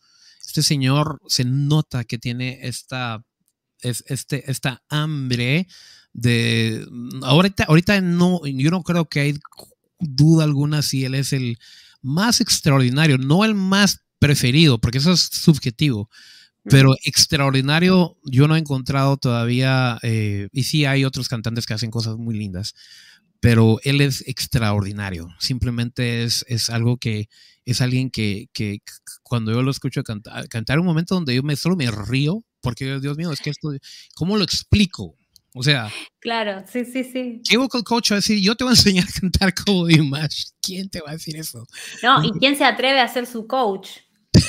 este 0.59 0.75
señor 0.75 1.21
se 1.29 1.45
nota 1.45 2.03
que 2.03 2.19
tiene 2.19 2.59
esta, 2.63 3.25
este, 3.81 4.51
esta 4.51 4.83
hambre 4.89 5.69
de... 6.13 6.85
Ahorita, 7.23 7.65
ahorita 7.65 8.01
no, 8.01 8.41
yo 8.45 8.71
no 8.71 8.83
creo 8.83 9.09
que 9.09 9.21
hay 9.21 9.39
duda 10.01 10.43
alguna 10.43 10.83
si 10.83 11.05
él 11.05 11.15
es 11.15 11.33
el 11.33 11.59
más 12.03 12.41
extraordinario, 12.41 13.19
no 13.19 13.45
el 13.45 13.55
más 13.55 14.01
preferido, 14.19 14.81
porque 14.81 14.99
eso 14.99 15.13
es 15.13 15.21
subjetivo. 15.21 16.11
Pero 16.65 16.97
extraordinario, 17.05 18.19
yo 18.25 18.49
no 18.49 18.57
he 18.57 18.59
encontrado 18.59 19.17
todavía, 19.17 19.99
eh, 20.03 20.49
y 20.53 20.65
sí 20.65 20.85
hay 20.85 21.05
otros 21.05 21.29
cantantes 21.29 21.67
que 21.67 21.75
hacen 21.75 21.91
cosas 21.91 22.17
muy 22.17 22.37
lindas, 22.37 22.75
pero 23.41 23.79
él 23.85 24.01
es 24.01 24.27
extraordinario. 24.27 25.29
Simplemente 25.39 26.25
es, 26.25 26.45
es 26.49 26.71
algo 26.71 26.97
que 26.97 27.29
es 27.65 27.81
alguien 27.81 28.11
que, 28.11 28.49
que 28.53 28.79
cuando 29.23 29.53
yo 29.53 29.63
lo 29.63 29.71
escucho 29.71 30.03
cantar, 30.03 30.49
cantar 30.49 30.81
un 30.81 30.87
momento 30.87 31.15
donde 31.15 31.35
yo 31.35 31.43
me 31.43 31.55
solo 31.55 31.77
me 31.77 31.91
río, 31.91 32.43
porque 32.61 32.99
Dios 33.01 33.17
mío, 33.17 33.31
es 33.31 33.41
que 33.41 33.51
esto, 33.51 33.71
¿cómo 34.15 34.37
lo 34.37 34.45
explico? 34.45 35.15
O 35.55 35.63
sea, 35.63 35.91
claro, 36.21 36.65
sí, 36.71 36.85
sí, 36.85 37.05
sí. 37.05 37.43
¿Qué 37.49 37.57
vocal 37.57 37.83
coach 37.83 38.13
va 38.13 38.17
a 38.17 38.19
decir? 38.19 38.41
Yo 38.41 38.55
te 38.55 38.65
voy 38.65 38.73
a 38.73 38.75
enseñar 38.75 39.05
a 39.05 39.21
cantar 39.21 39.55
como 39.55 39.87
Dimash. 39.87 40.45
¿Quién 40.63 40.89
te 40.89 41.01
va 41.01 41.11
a 41.11 41.13
decir 41.15 41.37
eso? 41.37 41.67
No, 42.03 42.25
¿y 42.25 42.33
quién 42.39 42.57
se 42.57 42.65
atreve 42.65 43.01
a 43.01 43.09
ser 43.09 43.27
su 43.27 43.47
coach? 43.47 43.91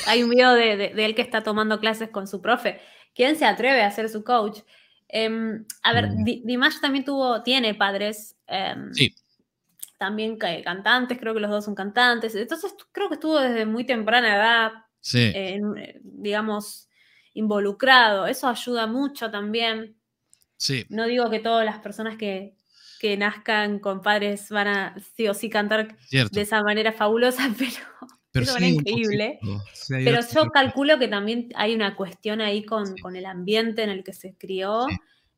Hay 0.08 0.24
un 0.24 0.30
video 0.30 0.54
de, 0.54 0.78
de, 0.78 0.90
de 0.94 1.06
él 1.06 1.16
que 1.16 1.22
está 1.22 1.42
tomando 1.42 1.80
clases 1.80 2.10
con 2.10 2.28
su 2.28 2.42
profe. 2.42 2.80
¿Quién 3.16 3.38
se 3.38 3.46
atreve 3.46 3.82
a 3.82 3.92
ser 3.92 4.10
su 4.10 4.24
coach? 4.24 4.60
Em, 5.10 5.66
a 5.82 5.94
ver, 5.94 6.12
mm. 6.12 6.24
Dimash 6.46 6.80
también 6.80 7.04
tuvo, 7.04 7.42
tiene 7.42 7.74
padres. 7.74 8.36
Em, 8.48 8.94
sí. 8.94 9.14
También 9.98 10.38
cantantes, 10.38 11.18
creo 11.20 11.34
que 11.34 11.42
los 11.42 11.50
dos 11.52 11.66
son 11.66 11.76
cantantes. 11.76 12.34
Entonces 12.34 12.74
creo 12.94 13.10
que 13.10 13.16
estuvo 13.16 13.38
desde 13.38 13.66
muy 13.66 13.86
temprana 13.86 14.36
edad, 14.36 14.72
sí. 15.02 15.34
digamos, 16.04 16.88
involucrado. 17.34 18.26
Eso 18.26 18.48
ayuda 18.48 18.88
mucho 18.88 19.30
también. 19.30 19.98
Sí. 20.56 20.86
No 20.88 21.06
digo 21.06 21.30
que 21.30 21.40
todas 21.40 21.66
las 21.66 21.80
personas 21.80 22.16
que, 22.16 22.56
que 23.00 23.18
nazcan 23.18 23.80
con 23.80 24.02
padres 24.02 24.50
van 24.50 24.68
a 24.68 24.96
sí 25.16 25.28
o 25.28 25.34
sí 25.34 25.50
cantar 25.50 25.98
de 26.12 26.42
esa 26.42 26.62
manera 26.64 26.94
fabulosa, 26.94 27.50
pero 27.58 27.99
pero 28.32 28.46
sí, 28.46 28.66
increíble. 28.66 29.40
pero 29.88 30.20
yo 30.22 30.50
calculo 30.52 31.00
que 31.00 31.08
también 31.08 31.50
hay 31.56 31.74
una 31.74 31.96
cuestión 31.96 32.42
ahí 32.42 32.64
con, 32.64 32.94
el 33.16 33.26
ambiente 33.26 33.84
en 33.84 33.90
el 33.90 34.04
que 34.04 34.14
se 34.14 34.36
crió 34.36 34.88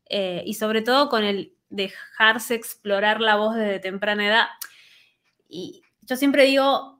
eh, 0.10 0.44
y 0.46 0.56
sobre 0.56 0.82
todo 0.82 1.10
con 1.10 1.24
el 1.24 1.56
dejarse 1.70 2.56
explorar 2.56 3.22
la 3.22 3.38
voz 3.38 3.56
desde 3.56 3.80
temprana 3.80 4.28
edad. 4.28 4.48
Y 5.48 5.82
yo 6.02 6.18
siempre 6.18 6.46
digo, 6.46 7.00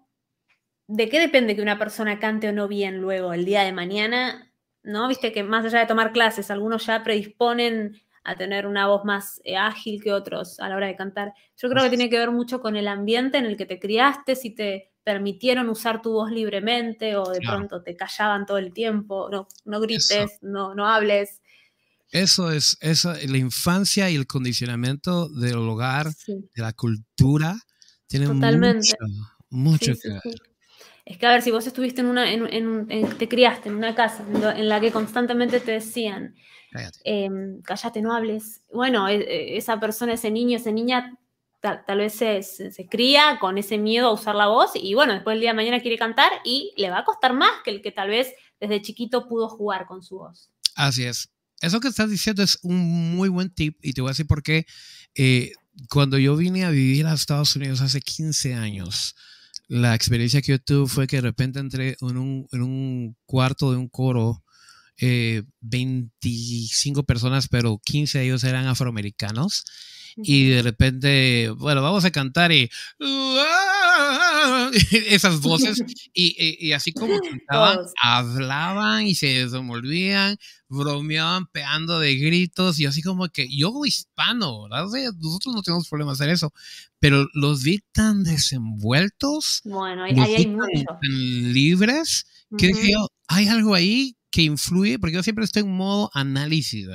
¿de 0.88 1.10
qué 1.10 1.20
depende 1.20 1.56
que 1.56 1.62
una 1.62 1.78
persona 1.78 2.20
cante 2.20 2.50
o 2.50 2.54
no 2.54 2.68
bien 2.68 3.00
luego 3.00 3.34
el 3.34 3.44
día 3.44 3.64
de 3.64 3.74
mañana? 3.74 4.52
¿No? 4.84 5.08
Viste 5.10 5.32
que 5.32 5.44
más 5.44 5.66
allá 5.66 5.80
de 5.80 5.88
tomar 5.88 6.14
clases, 6.14 6.50
algunos 6.50 6.86
ya 6.86 7.04
predisponen 7.04 8.02
a 8.24 8.36
tener 8.36 8.66
una 8.66 8.88
voz 8.88 9.04
más 9.04 9.42
eh, 9.44 9.58
ágil 9.58 10.02
que 10.02 10.14
otros 10.14 10.60
a 10.60 10.70
la 10.70 10.76
hora 10.76 10.88
de 10.88 10.96
cantar. 10.96 11.34
Yo 11.58 11.70
creo 11.70 11.84
que 11.84 11.90
tiene 11.90 12.10
que 12.10 12.18
ver 12.18 12.32
mucho 12.32 12.62
con 12.62 12.76
el 12.76 12.88
ambiente 12.88 13.38
en 13.38 13.46
el 13.46 13.58
que 13.58 13.66
te 13.66 13.80
criaste, 13.80 14.36
si 14.36 14.52
te 14.52 14.91
permitieron 15.04 15.70
usar 15.70 16.02
tu 16.02 16.12
voz 16.12 16.32
libremente 16.32 17.16
o 17.16 17.30
de 17.30 17.40
pronto 17.40 17.82
te 17.82 17.96
callaban 17.96 18.46
todo 18.46 18.58
el 18.58 18.74
tiempo, 18.74 19.30
no, 19.32 19.48
no 19.66 19.80
grites, 19.82 20.38
no, 20.42 20.76
no 20.76 20.88
hables. 20.88 21.42
Eso 22.12 22.52
es, 22.52 22.78
eso, 22.82 23.14
la 23.14 23.38
infancia 23.38 24.10
y 24.10 24.16
el 24.16 24.28
condicionamiento 24.28 25.30
del 25.30 25.58
hogar, 25.58 26.08
de 26.28 26.62
la 26.62 26.74
cultura, 26.74 27.56
tienen 28.08 28.38
mucho, 28.38 28.96
mucho 29.50 29.94
que 30.02 30.10
ver. 30.10 30.22
Es 31.06 31.18
que 31.18 31.26
a 31.26 31.32
ver, 31.32 31.42
si 31.42 31.52
vos 31.52 31.66
estuviste 31.66 32.02
en 32.02 32.08
una, 32.08 32.32
en, 32.32 33.18
te 33.18 33.28
criaste 33.28 33.70
en 33.70 33.76
una 33.76 33.96
casa 33.96 34.24
en 34.56 34.70
la 34.70 34.80
que 34.80 34.92
constantemente 34.92 35.60
te 35.60 35.72
decían, 35.72 36.36
cállate, 36.72 37.00
em, 37.04 37.62
cállate 37.62 38.02
no 38.02 38.14
hables. 38.14 38.62
Bueno, 38.72 39.08
e, 39.08 39.16
e, 39.16 39.58
esa 39.58 39.80
persona, 39.80 40.14
ese 40.14 40.30
niño, 40.30 40.58
esa 40.58 40.72
niña 40.72 41.18
tal, 41.62 42.00
vez 42.00 42.14
se, 42.14 42.42
se, 42.42 42.88
cría 42.88 43.38
con 43.40 43.58
ese 43.58 43.78
miedo 43.78 44.08
a 44.08 44.14
usar 44.14 44.36
la 44.36 44.48
voz 44.48 44.72
y 44.76 44.96
bueno, 44.96 45.14
después 45.14 45.36
el 45.36 45.42
día 45.42 45.52
de 45.52 45.56
mañana 45.56 45.80
quiere 45.80 45.98
cantar 45.98 46.32
y 46.44 46.74
le 46.76 46.90
va 46.90 47.00
a 47.00 47.06
costar 47.06 47.34
más 47.34 47.52
que 47.64 47.70
el 47.70 47.82
que 47.82 47.92
tal 47.92 48.10
vez 48.10 48.30
desde 48.60 48.82
chiquito 48.82 49.28
pudo 49.28 49.48
jugar 49.48 49.86
con 49.86 50.02
su 50.02 50.18
voz. 50.18 50.50
Así 50.76 51.04
es. 51.04 51.30
Eso 51.62 51.80
que 51.80 51.90
estás 51.90 52.10
diciendo 52.10 52.42
es 52.42 52.58
un 52.64 53.16
muy 53.16 53.30
buen 53.30 53.54
tip 53.54 53.78
y 53.82 53.94
te 53.94 54.02
voy 54.02 54.10
a 54.10 54.14
decir 54.14 54.26
por 54.26 54.42
qué. 54.42 54.66
Eh, 55.14 55.52
cuando 55.90 56.18
yo 56.18 56.36
vine 56.36 56.66
a 56.66 56.72
vivir 56.72 57.06
a 57.06 57.14
Estados 57.14 57.56
Unidos 57.56 57.82
hace 57.82 58.02
15 58.02 58.56
años, 58.56 59.16
la 59.68 59.94
experiencia 59.94 60.42
que 60.42 60.54
yo 60.54 60.60
tuve 60.60 60.90
fue 60.90 61.08
que 61.08 61.18
de 61.18 61.22
repente 61.22 61.60
entré 61.60 61.96
en 62.02 62.18
un, 62.18 62.48
en 62.52 62.62
un 62.64 63.16
cuarto 63.26 63.72
de 63.72 63.78
un 63.78 63.88
coro, 63.88 64.44
25 65.00 67.00
eh, 67.00 67.04
personas, 67.04 67.48
pero 67.48 67.80
15 67.84 68.20
de 68.20 68.26
ellos 68.26 68.44
eran 68.44 68.68
afroamericanos 68.68 69.64
y 70.18 70.50
de 70.50 70.62
repente, 70.62 71.50
bueno, 71.50 71.82
vamos 71.82 72.06
a 72.06 72.12
cantar 72.12 72.52
y 72.52 72.70
esas 75.10 75.42
voces 75.42 75.82
y, 76.14 76.72
así 76.74 76.94
como 76.94 77.18
cantaban, 77.20 77.80
hablaban 78.02 79.08
y 79.08 79.16
se 79.16 79.46
desenvolvían, 79.46 80.38
bromeaban 80.70 81.48
pegando 81.48 82.00
de 82.00 82.16
gritos 82.16 82.80
y 82.80 82.86
así 82.86 83.02
como 83.02 83.28
que 83.30 83.48
yo 83.50 83.74
hispano, 83.86 84.68
nosotros 84.70 85.56
no 85.56 85.62
tenemos 85.62 85.90
problema 85.90 86.14
hacer 86.14 86.30
eso, 86.30 86.54
pero 87.00 87.28
los 87.34 87.64
vi 87.64 87.82
tan 87.92 88.24
desenvueltos, 88.24 89.62
bueno, 89.66 90.04
ahí, 90.04 90.18
hay 90.20 90.48
mucho. 90.48 90.86
tan 90.86 91.54
libres 91.54 92.26
que 92.58 92.68
dije 92.68 92.92
yo, 92.92 93.08
hay 93.28 93.48
algo 93.48 93.74
ahí 93.74 94.16
que 94.32 94.44
influye, 94.44 94.98
porque 94.98 95.16
yo 95.16 95.24
siempre 95.24 95.44
estoy 95.44 95.64
en 95.64 95.76
modo 95.76 96.10
análisis, 96.14 96.88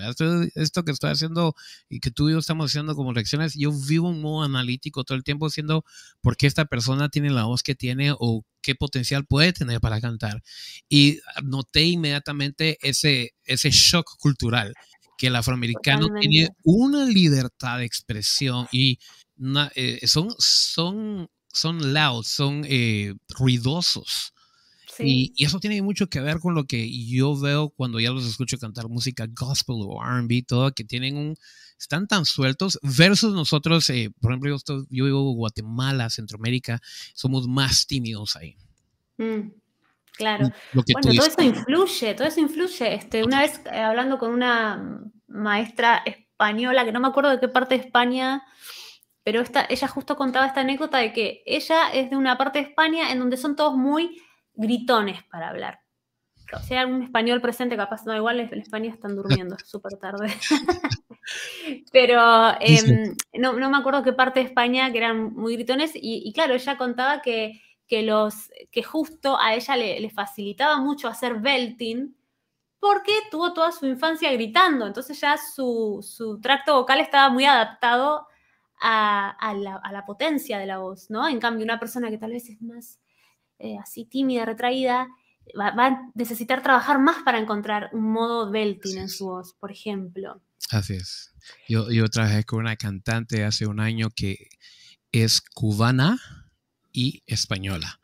Esto, 0.54 0.84
que 0.84 0.90
estoy 0.90 1.10
haciendo 1.10 1.54
y 1.90 2.00
que 2.00 2.10
tú 2.10 2.28
y 2.28 2.32
yo 2.32 2.38
estamos 2.38 2.70
haciendo 2.70 2.96
como 2.96 3.12
lecciones, 3.12 3.54
yo 3.54 3.70
vivo 3.72 4.10
en 4.10 4.22
modo 4.22 4.42
analítico 4.42 5.04
todo 5.04 5.18
el 5.18 5.22
tiempo 5.22 5.46
haciendo 5.46 5.84
por 6.22 6.38
qué 6.38 6.46
esta 6.46 6.64
persona 6.64 7.10
tiene 7.10 7.28
la 7.30 7.44
voz 7.44 7.62
que 7.62 7.74
tiene 7.74 8.14
o 8.18 8.42
qué 8.62 8.74
potencial 8.74 9.26
puede 9.26 9.52
tener 9.52 9.80
para 9.80 10.00
cantar. 10.00 10.42
Y 10.88 11.20
noté 11.44 11.84
inmediatamente 11.84 12.78
ese, 12.80 13.34
ese 13.44 13.70
shock 13.70 14.16
cultural, 14.18 14.72
que 15.18 15.26
el 15.26 15.36
afroamericano 15.36 16.08
tiene 16.18 16.48
una 16.62 17.04
libertad 17.04 17.78
de 17.78 17.84
expresión 17.84 18.66
y 18.72 18.98
eh, 19.74 20.00
son, 20.06 20.34
son, 20.38 21.28
son 21.52 21.92
loud, 21.92 22.24
son 22.24 22.64
eh, 22.66 23.14
ruidosos 23.28 24.32
y, 24.98 25.32
eso 25.44 25.60
tiene 25.60 25.82
mucho 25.82 26.08
que 26.08 26.20
ver 26.20 26.38
con 26.38 26.54
lo 26.54 26.64
que 26.64 26.88
yo 27.06 27.38
veo 27.38 27.70
cuando 27.70 28.00
ya 28.00 28.10
los 28.10 28.26
escucho 28.26 28.58
cantar 28.58 28.88
música 28.88 29.26
gospel 29.28 29.76
o 29.80 30.02
RB, 30.02 30.44
todo, 30.46 30.72
que 30.72 30.84
tienen 30.84 31.16
un. 31.16 31.36
están 31.78 32.06
tan 32.06 32.24
sueltos, 32.24 32.78
versus 32.82 33.34
nosotros, 33.34 33.88
eh, 33.90 34.10
por 34.20 34.32
ejemplo, 34.32 34.56
yo, 34.56 34.86
yo 34.90 35.04
vivo 35.04 35.30
en 35.30 35.36
Guatemala, 35.36 36.10
Centroamérica, 36.10 36.80
somos 37.14 37.46
más 37.48 37.86
tímidos 37.86 38.36
ahí. 38.36 38.56
Mm, 39.18 39.50
claro. 40.16 40.50
bueno, 40.72 41.00
todo 41.02 41.26
eso 41.26 41.42
influye, 41.42 42.14
todo 42.14 42.28
eso 42.28 42.40
influye. 42.40 42.94
Este, 42.94 43.24
una 43.24 43.40
vez 43.40 43.60
eh, 43.72 43.78
hablando 43.78 44.18
con 44.18 44.32
una 44.32 45.02
maestra 45.26 46.02
española, 46.04 46.84
que 46.84 46.92
no 46.92 47.00
me 47.00 47.08
acuerdo 47.08 47.30
de 47.30 47.40
qué 47.40 47.48
parte 47.48 47.76
de 47.76 47.84
España 47.84 48.42
pero 49.26 49.40
esta, 49.40 49.66
ella 49.68 49.88
justo 49.88 50.14
contaba 50.14 50.46
esta 50.46 50.60
anécdota 50.60 50.98
de 50.98 51.12
que 51.12 51.42
ella 51.46 51.90
es 51.92 52.10
de 52.10 52.16
una 52.16 52.38
parte 52.38 52.60
de 52.60 52.66
España 52.66 53.10
en 53.10 53.18
donde 53.18 53.36
son 53.36 53.56
todos 53.56 53.76
muy 53.76 54.22
gritones 54.56 55.22
para 55.24 55.48
hablar. 55.48 55.80
si 56.66 56.74
hay 56.74 56.80
algún 56.80 57.02
español 57.02 57.40
presente, 57.40 57.76
capaz 57.76 58.04
no, 58.06 58.14
igual 58.14 58.40
en 58.40 58.60
España 58.60 58.90
están 58.90 59.16
durmiendo 59.16 59.56
súper 59.64 59.98
tarde. 59.98 60.28
Pero 61.92 62.20
em, 62.60 63.14
no, 63.34 63.52
me 63.52 63.76
acuerdo 63.76 64.02
qué 64.02 64.12
parte 64.12 64.40
de 64.40 64.46
España 64.46 64.90
que 64.92 64.98
eran 64.98 65.34
muy 65.34 65.54
gritones 65.54 65.92
y, 65.94 66.32
claro, 66.32 66.54
ella 66.54 66.76
contaba 66.76 67.20
que, 67.20 67.60
que, 67.88 68.02
los, 68.02 68.50
que 68.70 68.82
justo 68.82 69.38
a 69.40 69.54
ella 69.54 69.76
le, 69.76 70.10
facilitaba 70.10 70.78
mucho 70.78 71.08
hacer 71.08 71.40
belting 71.40 72.16
porque 72.78 73.12
tuvo 73.30 73.52
toda 73.52 73.72
su 73.72 73.86
infancia 73.86 74.30
gritando, 74.32 74.86
entonces 74.86 75.20
ya 75.20 75.36
su, 75.36 76.06
su 76.06 76.40
tracto 76.40 76.74
vocal 76.74 77.00
estaba 77.00 77.30
muy 77.30 77.44
adaptado 77.44 78.28
a, 78.80 79.54
la, 79.54 80.04
potencia 80.06 80.58
de 80.58 80.66
la 80.66 80.78
voz, 80.78 81.10
¿no? 81.10 81.26
En 81.26 81.40
cambio, 81.40 81.64
una 81.64 81.80
persona 81.80 82.10
que 82.10 82.18
tal 82.18 82.32
vez 82.32 82.48
es 82.48 82.60
más 82.62 83.00
eh, 83.58 83.76
así 83.82 84.04
tímida, 84.04 84.44
retraída, 84.44 85.08
va, 85.58 85.68
a 85.68 86.10
necesitar 86.14 86.62
trabajar 86.62 86.98
más 86.98 87.22
para 87.24 87.38
encontrar 87.38 87.90
un 87.92 88.12
modo 88.12 88.50
belting 88.50 88.98
en 88.98 89.08
su 89.08 89.26
voz, 89.26 89.54
por 89.54 89.70
ejemplo. 89.70 90.42
Así 90.70 90.94
es. 90.94 91.32
Yo, 91.68 91.90
yo 91.90 92.08
trabajé 92.08 92.44
con 92.44 92.60
una 92.60 92.76
cantante 92.76 93.44
hace 93.44 93.66
un 93.66 93.80
año 93.80 94.10
que 94.10 94.48
es 95.12 95.40
cubana 95.40 96.18
y 96.92 97.22
española. 97.26 98.00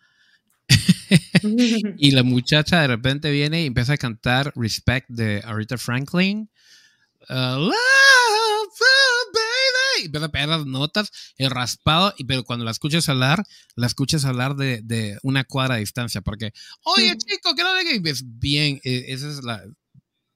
y 1.99 2.11
la 2.13 2.23
muchacha 2.23 2.81
de 2.81 2.87
repente 2.87 3.31
viene 3.31 3.63
y 3.63 3.67
empieza 3.67 3.95
a 3.95 3.99
cantar 3.99 4.53
Respect 4.57 5.09
de 5.09 5.43
Aretha 5.45 5.77
Franklin. 5.77 6.49
Uh, 7.29 7.71
y 10.03 10.07
empieza 10.07 10.27
a 10.27 10.33
pegar 10.33 10.49
las 10.49 10.67
notas, 10.67 11.11
el 11.37 11.51
raspado, 11.51 12.15
y, 12.19 12.25
pero 12.25 12.45
cuando 12.45 12.65
la 12.65 12.71
escuchas 12.71 13.09
hablar, 13.09 13.45
la 13.77 13.87
escuchas 13.87 14.25
hablar 14.25 14.57
de, 14.57 14.83
de 14.83 15.19
una 15.23 15.45
cuadra 15.45 15.75
de 15.75 15.81
distancia, 15.81 16.21
porque, 16.21 16.53
oye, 16.85 17.17
chico, 17.17 17.55
que 17.55 17.63
no 17.63 17.75
le 17.75 17.99
ves 18.01 18.23
bien, 18.39 18.81
eh, 18.85 19.05
esa 19.09 19.29
es 19.29 19.43
la, 19.43 19.63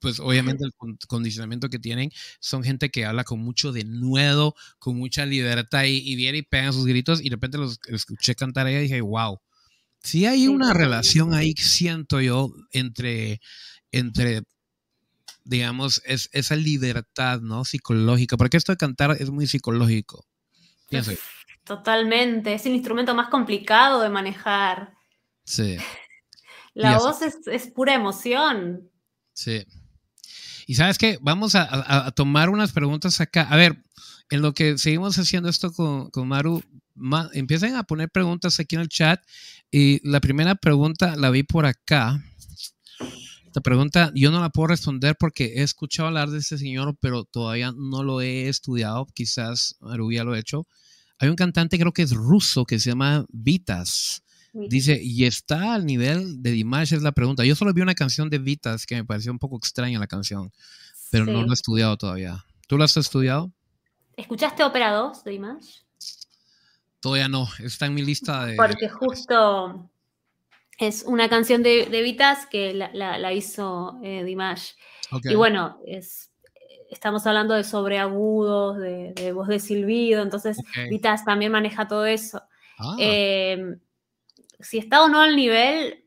pues 0.00 0.20
obviamente 0.20 0.64
el 0.64 0.72
condicionamiento 1.08 1.68
que 1.68 1.78
tienen. 1.78 2.10
Son 2.40 2.62
gente 2.62 2.90
que 2.90 3.04
habla 3.04 3.24
con 3.24 3.40
mucho 3.40 3.72
denuedo, 3.72 4.54
con 4.78 4.96
mucha 4.96 5.26
libertad 5.26 5.84
y, 5.84 6.14
viene 6.16 6.38
y 6.38 6.42
pegan 6.42 6.72
sus 6.72 6.86
gritos 6.86 7.20
y 7.20 7.24
de 7.24 7.30
repente 7.30 7.58
los 7.58 7.80
escuché 7.88 8.34
cantar 8.34 8.66
ahí 8.66 8.76
y 8.76 8.80
dije, 8.82 9.00
wow, 9.00 9.40
si 10.02 10.26
hay 10.26 10.46
una 10.46 10.72
relación 10.72 11.34
ahí, 11.34 11.54
siento 11.54 12.20
yo, 12.20 12.52
entre, 12.70 13.40
entre 13.90 14.42
digamos, 15.47 16.03
es 16.05 16.28
esa 16.32 16.57
libertad, 16.57 17.40
¿no? 17.40 17.64
Psicológica, 17.64 18.36
porque 18.36 18.57
esto 18.57 18.72
de 18.72 18.76
cantar 18.76 19.16
es 19.18 19.30
muy 19.30 19.47
psicológico. 19.47 20.26
Pienso. 20.88 21.12
Totalmente, 21.64 22.55
es 22.55 22.66
el 22.66 22.74
instrumento 22.74 23.14
más 23.14 23.28
complicado 23.28 24.01
de 24.01 24.09
manejar. 24.09 24.94
Sí. 25.44 25.78
La 26.74 26.99
voz 26.99 27.20
es, 27.22 27.66
pura 27.68 27.94
emoción. 27.94 28.90
Sí. 29.32 29.64
Y 30.66 30.74
sabes 30.74 30.99
qué, 30.99 31.18
vamos 31.22 31.55
a, 31.55 32.11
tomar 32.11 32.51
unas 32.51 32.72
preguntas 32.72 33.20
acá. 33.20 33.42
A 33.42 33.57
ver, 33.57 33.82
en 34.28 34.42
lo 34.42 34.53
que 34.53 34.76
seguimos 34.76 35.18
haciendo 35.18 35.49
esto 35.49 35.72
con, 35.72 36.11
con 36.11 36.28
Maru, 36.28 36.62
empiecen 37.32 37.76
a 37.76 37.84
poner 37.84 38.11
preguntas 38.11 38.61
aquí 38.61 38.74
en 38.74 38.82
el 38.82 38.88
chat. 38.88 39.24
Y 39.70 40.07
la 40.07 40.20
primera 40.20 40.55
pregunta 40.55 41.16
la 41.16 41.30
vi 41.30 41.44
por 41.44 41.66
acá. 41.66 42.22
Esta 43.57 43.62
pregunta 43.62 44.12
yo 44.14 44.30
no 44.30 44.38
la 44.38 44.50
puedo 44.50 44.66
responder 44.66 45.16
porque 45.18 45.54
he 45.57 45.62
escuchado 45.62 46.09
hablar 46.09 46.28
de 46.28 46.40
este 46.40 46.59
señor, 46.59 46.94
pero 47.00 47.24
todavía 47.24 47.72
no 47.74 48.02
lo 48.02 48.20
he 48.20 48.50
estudiado. 48.50 49.07
Quizás 49.14 49.76
Maru 49.80 50.12
ya 50.12 50.24
lo 50.24 50.34
he 50.34 50.38
hecho. 50.38 50.66
Hay 51.18 51.30
un 51.30 51.36
cantante, 51.36 51.78
creo 51.78 51.94
que 51.94 52.02
es 52.02 52.12
ruso, 52.12 52.66
que 52.66 52.78
se 52.78 52.90
llama 52.90 53.24
Vitas. 53.30 54.22
Dice, 54.52 55.00
¿y 55.02 55.24
está 55.24 55.72
al 55.72 55.86
nivel 55.86 56.42
de 56.42 56.50
Dimash? 56.50 56.92
Es 56.92 57.00
la 57.00 57.12
pregunta. 57.12 57.46
Yo 57.46 57.54
solo 57.54 57.72
vi 57.72 57.80
una 57.80 57.94
canción 57.94 58.28
de 58.28 58.40
Vitas 58.40 58.84
que 58.84 58.96
me 58.96 59.07
pareció 59.07 59.32
un 59.32 59.38
poco 59.38 59.57
extraña 59.57 59.98
la 59.98 60.07
canción, 60.07 60.52
pero 61.11 61.24
no 61.24 61.42
lo 61.42 61.50
he 61.50 61.54
estudiado 61.54 61.96
todavía. 61.96 62.44
¿Tú 62.68 62.76
lo 62.76 62.84
has 62.84 62.94
estudiado? 62.98 63.50
¿Escuchaste 64.18 64.64
Ópera 64.64 64.92
2 64.92 65.24
de 65.24 65.30
Dimash? 65.30 65.78
Todavía 67.00 67.30
no, 67.30 67.48
está 67.61 67.86
en 67.86 67.94
mi 67.94 68.02
lista 68.02 68.44
de... 68.44 68.57
Porque 68.57 68.90
justo 68.90 69.88
es 70.78 71.04
una 71.04 71.28
canción 71.28 71.62
de, 71.62 71.86
de 71.86 72.02
Vitas 72.02 72.46
que 72.46 72.74
la, 72.74 73.32
hizo 73.32 73.98
eh, 74.02 74.24
Dimash. 74.24 74.72
Y 75.24 75.34
bueno, 75.34 75.80
es, 75.86 76.32
estamos 76.90 77.26
hablando 77.26 77.54
de 77.54 77.64
sobreagudos, 77.64 78.78
de, 78.78 79.12
de 79.14 79.32
voz 79.32 79.48
de 79.48 79.58
silbido, 79.58 80.22
entonces 80.22 80.58
Vitas 80.90 81.24
también 81.24 81.52
maneja 81.52 81.88
todo 81.88 82.06
eso. 82.06 82.42
Ah. 82.78 82.96
Em, 82.98 83.78
si 84.60 84.78
está 84.78 85.02
o 85.02 85.08
no 85.08 85.20
al 85.20 85.36
nivel, 85.36 86.04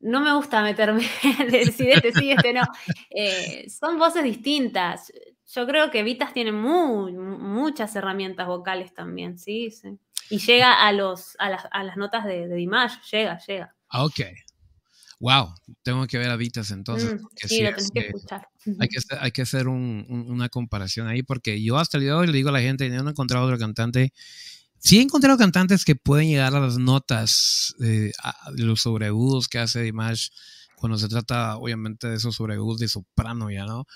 no 0.00 0.20
me 0.20 0.34
gusta 0.34 0.62
meterme, 0.62 1.02
decir 1.50 1.90
este 1.90 2.12
sí, 2.12 2.30
este 2.30 2.52
no. 2.52 2.62
Eh, 3.10 3.68
son 3.70 3.98
voces 3.98 4.22
distintas. 4.22 5.12
Yo 5.46 5.66
creo 5.66 5.90
que 5.90 6.02
Vitas 6.02 6.32
tiene 6.34 6.52
muy, 6.52 7.12
muchas 7.12 7.96
herramientas 7.96 8.46
vocales 8.46 8.92
también, 8.92 9.38
sí, 9.38 9.70
sí. 9.70 9.98
Y 10.30 10.38
llega 10.38 10.86
a, 10.86 10.92
los, 10.92 11.36
a, 11.38 11.48
las, 11.48 11.96
notas 11.96 12.24
de, 12.24 12.48
de 12.48 12.54
Dimash, 12.54 13.00
llega, 13.10 13.38
llega. 13.46 13.74
Ah, 13.88 14.04
ok. 14.04 14.20
Wow, 15.20 15.52
tengo 15.82 16.06
que 16.06 16.16
ver 16.16 16.30
a 16.30 16.36
Vitas 16.36 16.70
entonces. 16.70 17.14
Mm, 17.14 17.26
sí, 17.34 17.62
lo 17.62 17.70
tenés 17.70 17.90
que 17.90 18.00
escuchar. 18.00 18.48
Hay 18.78 18.88
que, 18.88 18.98
hay 19.18 19.30
que 19.32 19.42
hacer 19.42 19.66
una 19.66 20.48
comparación 20.48 21.08
ahí, 21.08 21.22
porque 21.22 21.60
yo 21.62 21.76
hasta 21.78 21.96
el 21.96 22.04
día 22.04 22.12
de 22.12 22.18
hoy 22.18 22.26
le 22.28 22.32
digo 22.34 22.50
a 22.50 22.52
la 22.52 22.60
gente, 22.60 22.88
no 22.88 23.08
he 23.08 23.10
encontrado 23.10 23.44
otro 23.44 23.58
cantante. 23.58 24.12
Sí 24.78 24.98
he 24.98 25.02
encontrado 25.02 25.36
cantantes 25.36 25.84
que 25.84 25.96
pueden 25.96 26.28
llegar 26.28 26.54
a 26.54 26.60
las 26.60 26.78
notas 26.78 27.74
de 27.78 28.12
los 28.54 28.82
sobreagudos 28.82 29.48
que 29.48 29.58
hace 29.58 29.82
Dimash 29.82 30.28
cuando 30.76 30.96
se 30.96 31.08
trata, 31.08 31.56
obviamente, 31.56 32.08
de 32.08 32.16
esos 32.16 32.36
sobreagudos 32.36 32.78
de 32.78 32.88
soprano, 32.88 33.50
ya, 33.50 33.66
¿no? 33.66 33.86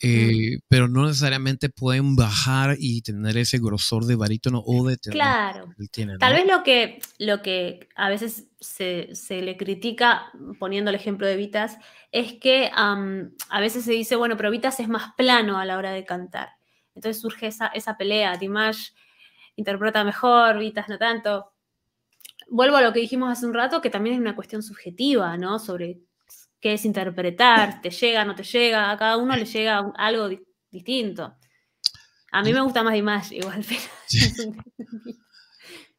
Eh, 0.00 0.60
pero 0.68 0.86
no 0.86 1.06
necesariamente 1.06 1.68
pueden 1.68 2.14
bajar 2.14 2.76
y 2.78 3.02
tener 3.02 3.36
ese 3.36 3.58
grosor 3.58 4.04
de 4.04 4.14
barítono 4.14 4.62
o 4.64 4.86
de 4.86 4.96
tenor. 4.96 5.14
Claro. 5.14 5.74
Tal 6.20 6.34
vez 6.34 6.46
lo 6.46 6.62
que, 6.62 7.00
lo 7.18 7.42
que 7.42 7.88
a 7.96 8.08
veces 8.08 8.48
se, 8.60 9.12
le 9.30 9.56
critica, 9.56 10.30
poniendo 10.60 10.90
el 10.90 10.94
ejemplo 10.94 11.26
de 11.26 11.36
Vitas, 11.36 11.78
es 12.12 12.34
que 12.34 12.70
a 12.72 13.60
veces 13.60 13.84
se 13.84 13.92
dice, 13.92 14.14
bueno, 14.14 14.36
pero 14.36 14.50
Vitas 14.50 14.78
es 14.78 14.88
más 14.88 15.14
plano 15.16 15.58
a 15.58 15.64
la 15.64 15.76
hora 15.76 15.90
de 15.90 16.04
cantar. 16.04 16.50
Entonces 16.94 17.20
surge 17.20 17.48
esa, 17.48 17.66
esa 17.68 17.96
pelea. 17.96 18.36
Dimash 18.36 18.90
interpreta 19.56 20.04
mejor, 20.04 20.58
Vitas 20.58 20.88
no 20.88 20.98
tanto. 20.98 21.52
Vuelvo 22.48 22.76
a 22.76 22.82
lo 22.82 22.92
que 22.92 23.00
dijimos 23.00 23.30
hace 23.30 23.46
un 23.46 23.54
rato, 23.54 23.80
que 23.80 23.90
también 23.90 24.14
es 24.14 24.20
una 24.20 24.36
cuestión 24.36 24.62
subjetiva, 24.62 25.36
¿no? 25.36 25.58
Sobre 25.58 26.00
qué 26.60 26.74
es 26.74 26.84
interpretar, 26.84 27.80
te 27.80 27.90
llega, 27.90 28.24
no 28.24 28.34
te 28.34 28.42
llega, 28.42 28.90
a 28.90 28.96
cada 28.96 29.16
uno 29.16 29.36
le 29.36 29.44
llega 29.44 29.92
algo 29.96 30.28
distinto. 30.70 31.34
A 32.30 32.42
mí 32.42 32.52
me 32.52 32.60
gusta 32.60 32.82
más 32.82 32.94
Dimash 32.94 33.32
igual, 33.32 33.64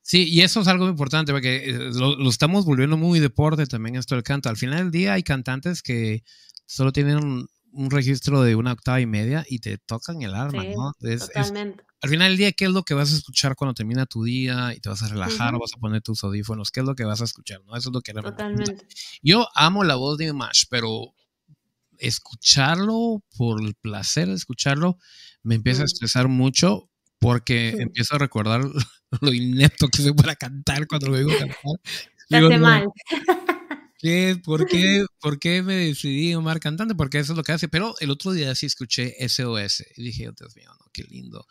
Sí. 0.02 0.28
y 0.28 0.42
eso 0.42 0.62
es 0.62 0.68
algo 0.68 0.90
importante 0.90 1.32
porque 1.32 1.70
eh, 1.70 1.92
lo, 1.94 2.28
estamos 2.28 2.66
volviendo 2.66 2.98
muy 2.98 3.20
deporte 3.20 3.68
también 3.68 3.96
esto 3.96 4.16
del 4.16 4.24
canto. 4.24 4.50
Al 4.50 4.58
final 4.58 4.80
del 4.80 4.92
día 4.92 5.14
hay 5.14 5.22
cantantes 5.22 5.84
que 5.84 6.24
solo 6.66 6.92
tienen 6.92 7.48
un, 7.72 7.92
registro 7.92 8.42
de 8.42 8.56
una 8.56 8.74
octava 8.74 9.00
y 9.00 9.06
media 9.06 9.46
y 9.48 9.60
te 9.60 9.78
tocan 9.78 10.24
el 10.24 10.34
alma, 10.34 10.64
¿no? 10.64 10.94
totalmente 11.00 11.84
al 12.02 12.10
final 12.10 12.30
del 12.30 12.38
día, 12.38 12.52
¿qué 12.54 12.66
es 12.66 12.72
lo 12.72 12.84
que 12.84 12.94
vas 12.94 13.12
a 13.12 13.18
escuchar 13.18 13.56
cuando 13.56 13.74
termina 13.74 14.06
tu 14.06 14.24
día 14.24 14.74
y 14.76 14.80
te 14.80 14.90
vas 14.90 15.04
a 15.04 15.08
relajar 15.10 15.54
o 15.56 15.60
vas 15.60 15.74
a 15.76 15.80
poner 15.80 16.02
tus 16.02 16.24
audífonos? 16.24 16.72
¿Qué 16.72 16.80
es 16.80 16.86
lo 16.86 16.96
que 16.96 17.04
vas 17.04 17.22
a 17.22 17.26
escuchar? 17.26 17.62
¿no? 17.66 17.76
Eso 17.76 17.90
es 17.90 17.94
lo 17.94 18.02
que 18.02 18.14
Totalmente. 18.14 18.88
Yo 19.22 19.48
amo 19.54 19.84
la 19.84 19.96
voz 19.96 20.18
de 20.18 20.32
Mash, 20.32 20.64
pero 20.70 21.14
escucharlo 21.98 23.22
por 23.38 23.62
el 23.62 23.76
placer 23.76 24.30
de 24.30 24.36
escucharlo 24.36 24.98
me 25.44 25.56
empieza 25.56 25.82
a 25.82 25.86
estresar 25.86 26.30
mucho 26.30 26.90
porque 27.20 27.70
empiezo 27.78 28.16
a 28.16 28.20
recordar 28.20 28.62
lo 29.22 29.34
inepto 29.34 29.90
que 29.90 30.02
soy 30.02 30.14
para 30.14 30.36
cantar 30.36 30.88
cuando 30.88 31.10
lo 31.10 31.18
digo 31.18 31.32
cantar. 31.38 31.58
Te 32.30 32.38
hace 32.38 32.58
mal. 32.58 32.88
¿Qué, 34.00 34.40
por, 34.42 34.66
qué, 34.66 35.06
¿Por 35.20 35.40
qué 35.40 35.62
me 35.62 35.76
decidí 35.76 36.34
Omar 36.34 36.62
cantante? 36.62 36.96
Porque 36.96 37.20
eso 37.20 37.34
es 37.34 37.38
lo 37.38 37.44
que 37.44 37.52
hace. 37.52 37.68
Pero 37.68 37.96
el 38.00 38.10
otro 38.10 38.32
día 38.32 38.56
sí 38.56 38.66
escuché 38.66 39.16
SOS 39.28 39.84
y 39.98 40.04
dije, 40.04 40.30
oh, 40.30 40.32
Dios 40.32 40.56
mío, 40.56 40.72
no, 40.80 40.86
qué 40.94 41.04
lindo 41.04 41.46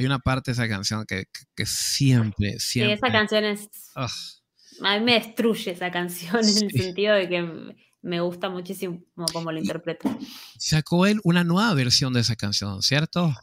hay 0.00 0.06
una 0.06 0.18
parte 0.18 0.50
de 0.50 0.54
esa 0.54 0.68
canción 0.68 1.04
que, 1.06 1.24
que, 1.54 1.66
siempre, 1.66 2.58
siempre. 2.58 2.96
Sí, 2.96 3.02
esa 3.04 3.12
canción 3.12 3.44
es. 3.44 3.68
A 3.94 4.98
mí 4.98 5.04
me 5.04 5.14
destruye 5.14 5.72
esa 5.72 5.90
canción 5.90 6.36
en 6.36 6.64
el 6.64 6.70
sentido 6.70 7.14
de 7.14 7.28
que 7.28 7.76
me 8.00 8.20
gusta 8.20 8.48
muchísimo 8.48 9.02
como 9.32 9.52
lo 9.52 9.58
interpreta. 9.58 10.16
Sacó 10.58 11.06
él 11.06 11.20
una 11.22 11.44
nueva 11.44 11.74
versión 11.74 12.14
de 12.14 12.20
esa 12.20 12.34
canción, 12.34 12.80
¿cierto? 12.82 13.34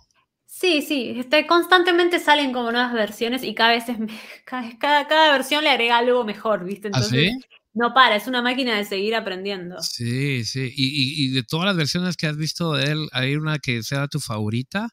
Sí, 0.48 0.82
sí, 0.82 1.14
este, 1.16 1.46
constantemente 1.46 2.18
salen 2.18 2.52
como 2.52 2.72
nuevas 2.72 2.92
versiones 2.92 3.44
y 3.44 3.54
cada 3.54 3.74
vez 3.74 3.84
cada, 4.80 5.08
cada, 5.08 5.32
versión 5.32 5.64
le 5.64 5.70
agrega 5.70 6.00
algo 6.00 6.24
mejor, 6.24 6.66
¿viste? 6.66 6.88
¿Ah, 6.88 6.98
Entonces, 6.98 7.34
no 7.74 7.94
para, 7.94 8.16
es 8.16 8.26
una 8.26 8.42
máquina 8.42 8.76
de 8.76 8.84
seguir 8.84 9.14
aprendiendo. 9.14 9.80
Sí, 9.84 10.44
sí, 10.44 10.74
y, 10.76 11.26
y, 11.26 11.30
de 11.30 11.44
todas 11.44 11.68
las 11.68 11.76
versiones 11.76 12.18
que 12.18 12.26
has 12.26 12.36
visto 12.36 12.74
de 12.74 12.86
él, 12.86 13.08
¿hay 13.12 13.36
una 13.36 13.60
que 13.60 13.84
sea 13.84 14.08
tu 14.08 14.20
favorita? 14.20 14.90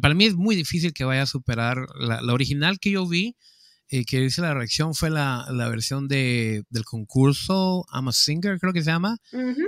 Para 0.00 0.14
mí 0.14 0.24
es 0.24 0.34
muy 0.34 0.56
difícil 0.56 0.92
que 0.92 1.04
vaya 1.04 1.22
a 1.22 1.26
superar 1.26 1.86
la, 1.98 2.20
original 2.32 2.78
que 2.78 2.90
yo 2.90 3.06
vi. 3.06 3.36
eh, 3.88 4.04
que 4.06 4.20
dice 4.20 4.40
la 4.40 4.54
reacción 4.54 4.94
fue 4.94 5.10
la, 5.10 5.46
la, 5.50 5.68
versión 5.68 6.08
de, 6.08 6.64
del 6.70 6.84
concurso 6.84 7.84
I'm 7.92 8.08
a 8.08 8.12
Singer, 8.12 8.58
creo 8.58 8.72
que 8.72 8.82
se 8.82 8.90
llama. 8.90 9.18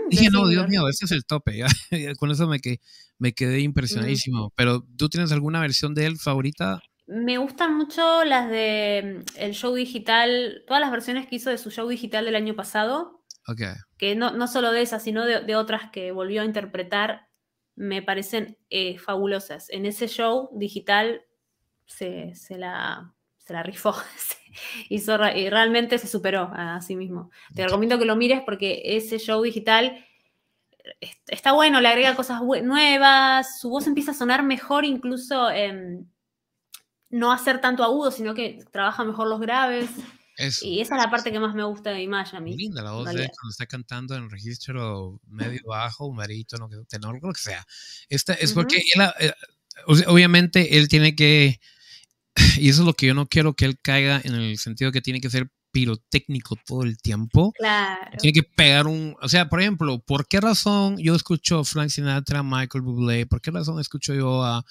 Dije, 0.09 0.31
no, 0.31 0.49
Dios 0.49 0.67
mío, 0.69 0.89
este 0.89 1.05
es 1.05 1.13
el 1.13 1.25
tope. 1.27 1.63
Con 2.19 2.31
eso 2.31 2.47
me, 2.47 2.61
que, 2.61 2.79
me 3.19 3.33
quedé 3.33 3.61
impresionadísimo. 3.61 4.53
Pero, 4.57 4.85
¿tú 4.97 5.09
tienes 5.09 5.33
alguna 5.33 5.61
versión 5.61 5.95
de 5.95 6.07
él 6.07 6.19
favorita? 6.19 6.81
Me 7.07 7.37
gustan 7.37 7.77
mucho 7.77 8.25
las 8.25 8.49
de 8.49 9.23
mm, 9.27 9.39
el 9.39 9.53
show 9.53 9.75
digital, 9.75 10.63
todas 10.67 10.81
las 10.81 10.91
versiones 10.91 11.27
que 11.27 11.37
hizo 11.37 11.51
de 11.51 11.59
su 11.59 11.71
show 11.71 11.89
digital 11.89 12.25
del 12.25 12.37
año 12.37 12.55
pasado. 12.55 13.23
Okay. 13.47 13.75
Que 13.99 14.17
no, 14.17 14.31
no 14.35 14.49
solo 14.49 14.73
de 14.73 14.81
esas, 14.81 15.03
sino 15.03 15.27
de, 15.27 15.41
de, 15.43 15.57
otras 15.57 15.91
que 15.91 16.13
volvió 16.13 16.41
a 16.41 16.47
interpretar, 16.47 17.29
me 17.77 18.03
parecen 18.03 18.59
eh, 18.71 18.99
fabulosas. 18.99 19.69
En 19.71 19.87
ese 19.87 20.09
show 20.09 20.51
digital 20.53 21.23
se, 21.87 22.35
se, 22.35 22.59
la, 22.59 23.15
se 23.39 23.53
la 23.53 23.63
rifó 23.63 23.95
hizo, 24.89 25.15
y 25.35 25.51
realmente 25.51 25.99
se 25.99 26.07
superó 26.07 26.51
a 26.55 26.81
sí 26.81 26.97
mismo. 26.97 27.31
Te 27.55 27.65
recomiendo 27.65 27.99
que 27.99 28.05
lo 28.05 28.17
mires 28.17 28.43
porque 28.45 28.83
ese 28.85 29.19
show 29.19 29.43
digital 29.43 30.05
está 31.27 31.53
bueno, 31.53 31.81
le 31.81 31.89
agrega 31.89 32.15
cosas 32.15 32.43
nuevas, 32.43 33.59
su 33.61 33.71
voz 33.71 33.87
empieza 33.87 34.11
a 34.11 34.15
sonar 34.15 34.43
mejor 34.43 34.85
incluso 34.85 35.51
en 35.51 36.11
no 37.11 37.33
hacer 37.33 37.61
tanto 37.61 37.85
agudo, 37.85 38.11
sino 38.11 38.35
que 38.35 38.65
trabaja 38.71 39.05
mejor 39.05 39.29
los 39.29 39.41
graves. 39.41 39.89
Y 40.63 40.81
esa 40.81 40.97
es 40.97 41.03
la 41.03 41.11
parte 41.11 41.31
que 41.31 41.41
más 41.41 41.55
me 41.55 41.65
gusta 41.65 41.91
de 41.91 42.03
Image 42.03 42.37
a 42.37 42.41
mí. 42.41 42.57
Linda 42.57 42.83
la 42.83 42.93
voz 42.93 43.07
de 43.07 43.13
cuando 43.13 43.51
está 43.51 43.67
cantando 43.67 44.15
en 44.17 44.31
registro 44.31 45.21
medio 45.27 45.61
bajo, 45.67 46.13
barítono, 46.13 46.69
tenor, 46.89 47.21
lo 47.23 47.33
que 47.33 47.41
sea. 47.41 47.67
Esta 48.09 48.35
es 48.35 48.53
porque 48.53 48.77
él, 48.77 49.03
eh, 49.21 49.33
obviamente 50.07 50.77
él 50.79 50.89
tiene 50.89 51.15
que, 51.15 51.61
y 52.59 52.69
eso 52.69 52.83
es 52.83 52.87
lo 52.87 52.95
que 52.95 53.07
yo 53.07 53.15
no 53.15 53.27
quiero 53.27 53.55
que 53.55 53.65
él 53.65 53.79
caiga 53.81 54.21
en 54.25 54.35
el 54.35 54.59
sentido 54.59 54.93
que 54.93 55.03
tiene 55.03 55.21
que 55.21 55.31
ser 55.31 55.51
pirotécnico 55.75 56.57
todo 56.65 56.85
el 56.85 56.97
tiempo. 56.99 57.53
Claro. 57.59 58.17
Tiene 58.19 58.33
que 58.33 58.45
pegar 58.45 58.87
un, 58.87 59.17
o 59.21 59.29
sea, 59.29 59.49
por 59.49 59.61
ejemplo, 59.61 59.99
¿por 59.99 60.29
qué 60.29 60.41
razón 60.41 60.97
yo 60.99 61.17
escucho 61.17 61.59
a 61.59 61.65
Frank 61.65 61.89
Sinatra, 61.89 62.45
Michael 62.45 62.83
Bublé? 62.83 63.27
¿Por 63.27 63.41
qué 63.41 63.51
razón 63.51 63.81
escucho 63.81 64.15
yo 64.15 64.45
a 64.45 64.65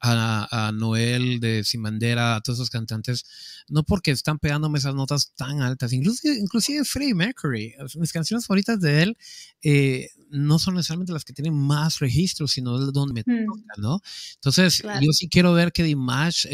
a, 0.00 0.70
Noel 0.74 1.40
de 1.40 1.64
Simandera, 1.64 2.36
a 2.36 2.40
todos 2.40 2.58
esos 2.58 2.70
cantantes, 2.70 3.24
no 3.68 3.82
porque 3.82 4.10
están 4.10 4.38
pegándome 4.38 4.78
esas 4.78 4.94
notas 4.94 5.32
tan 5.34 5.62
altas, 5.62 5.92
inclusive, 5.92 6.36
inclusive 6.36 6.84
Freddie 6.84 7.14
Mercury, 7.14 7.74
mis 7.96 8.12
canciones 8.12 8.46
favoritas 8.46 8.80
de 8.80 9.02
él 9.02 9.18
eh, 9.62 10.10
no 10.30 10.58
son 10.58 10.74
necesariamente 10.74 11.12
las 11.12 11.24
que 11.24 11.32
tienen 11.32 11.54
más 11.54 11.98
registros, 11.98 12.52
sino 12.52 12.78
donde 12.78 13.14
me 13.14 13.20
hmm. 13.20 13.46
toca, 13.46 13.74
¿no? 13.78 14.00
Entonces, 14.34 14.82
yo 15.00 15.12
sí 15.12 15.28
quiero 15.28 15.52
ver 15.54 15.72
que 15.72 15.82
Dimash 15.82 16.46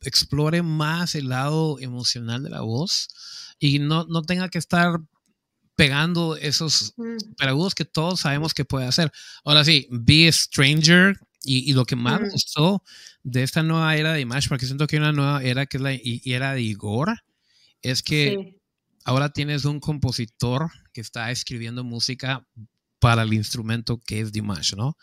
explore 0.00 0.62
más 0.62 1.14
el 1.14 1.28
lado 1.28 1.78
emocional 1.78 2.42
de 2.42 2.50
la 2.50 2.62
voz 2.62 3.08
y 3.58 3.78
no, 3.78 4.04
no 4.04 4.22
tenga 4.22 4.48
que 4.48 4.58
estar 4.58 5.00
pegando 5.76 6.36
esos 6.36 6.94
mm. 6.96 7.68
que 7.74 7.84
todos 7.84 8.20
sabemos 8.20 8.54
que 8.54 8.64
puede 8.64 8.86
hacer. 8.86 9.10
Ahora 9.44 9.64
sí, 9.64 9.88
Be 9.90 10.28
a 10.28 10.32
Stranger 10.32 11.18
y, 11.44 11.72
lo 11.72 11.84
que 11.84 11.96
más 11.96 12.20
me 12.20 12.30
gustó 12.30 12.82
de 13.22 13.42
esta 13.42 13.62
nueva 13.62 13.96
era 13.96 14.12
de 14.12 14.20
Image, 14.20 14.48
porque 14.48 14.66
siento 14.66 14.86
que 14.86 14.96
hay 14.96 15.02
una 15.02 15.12
nueva 15.12 15.42
era 15.42 15.66
que 15.66 15.76
es 15.76 15.82
la 15.82 15.92
era 15.92 16.54
de 16.54 16.62
Igor, 16.62 17.18
es 17.82 18.02
que 18.02 18.60
ahora 19.04 19.32
tienes 19.32 19.64
un 19.64 19.80
compositor 19.80 20.70
que 20.92 21.00
está 21.00 21.30
escribiendo 21.30 21.84
música 21.84 22.46
para 22.98 23.22
el 23.22 23.34
instrumento 23.34 24.00
que 24.00 24.20
es 24.20 24.30
Dimash, 24.30 24.74
¿no? 24.76 24.96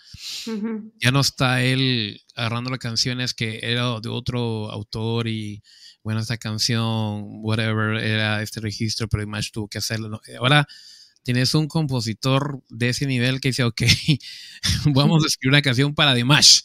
Ya 1.02 1.12
no 1.12 1.20
está 1.20 1.62
él 1.62 2.22
agarrando 2.34 2.70
las 2.70 2.80
canciones 2.80 3.34
que 3.34 3.60
era 3.62 4.00
de 4.00 4.08
otro 4.08 4.72
autor 4.72 5.28
y, 5.28 5.62
bueno, 6.02 6.22
esta 6.22 6.38
canción, 6.38 7.26
whatever, 7.44 8.02
era 8.02 8.42
este 8.42 8.62
registro, 8.62 9.10
pero 9.10 9.24
Dimash 9.24 9.52
tuvo 9.52 9.68
que 9.68 9.80
hacerlo. 9.80 10.22
Ahora 10.40 10.66
tienes 11.24 11.54
un 11.54 11.68
compositor 11.68 12.62
de 12.70 12.90
ese 12.90 13.06
nivel 13.06 13.40
que 13.40 13.50
dice, 13.50 13.64
ok, 13.64 13.82
vamos 14.86 15.24
a 15.24 15.28
escribir 15.28 15.54
una 15.54 15.62
canción 15.62 15.94
para 15.96 16.14
Dimash. 16.14 16.62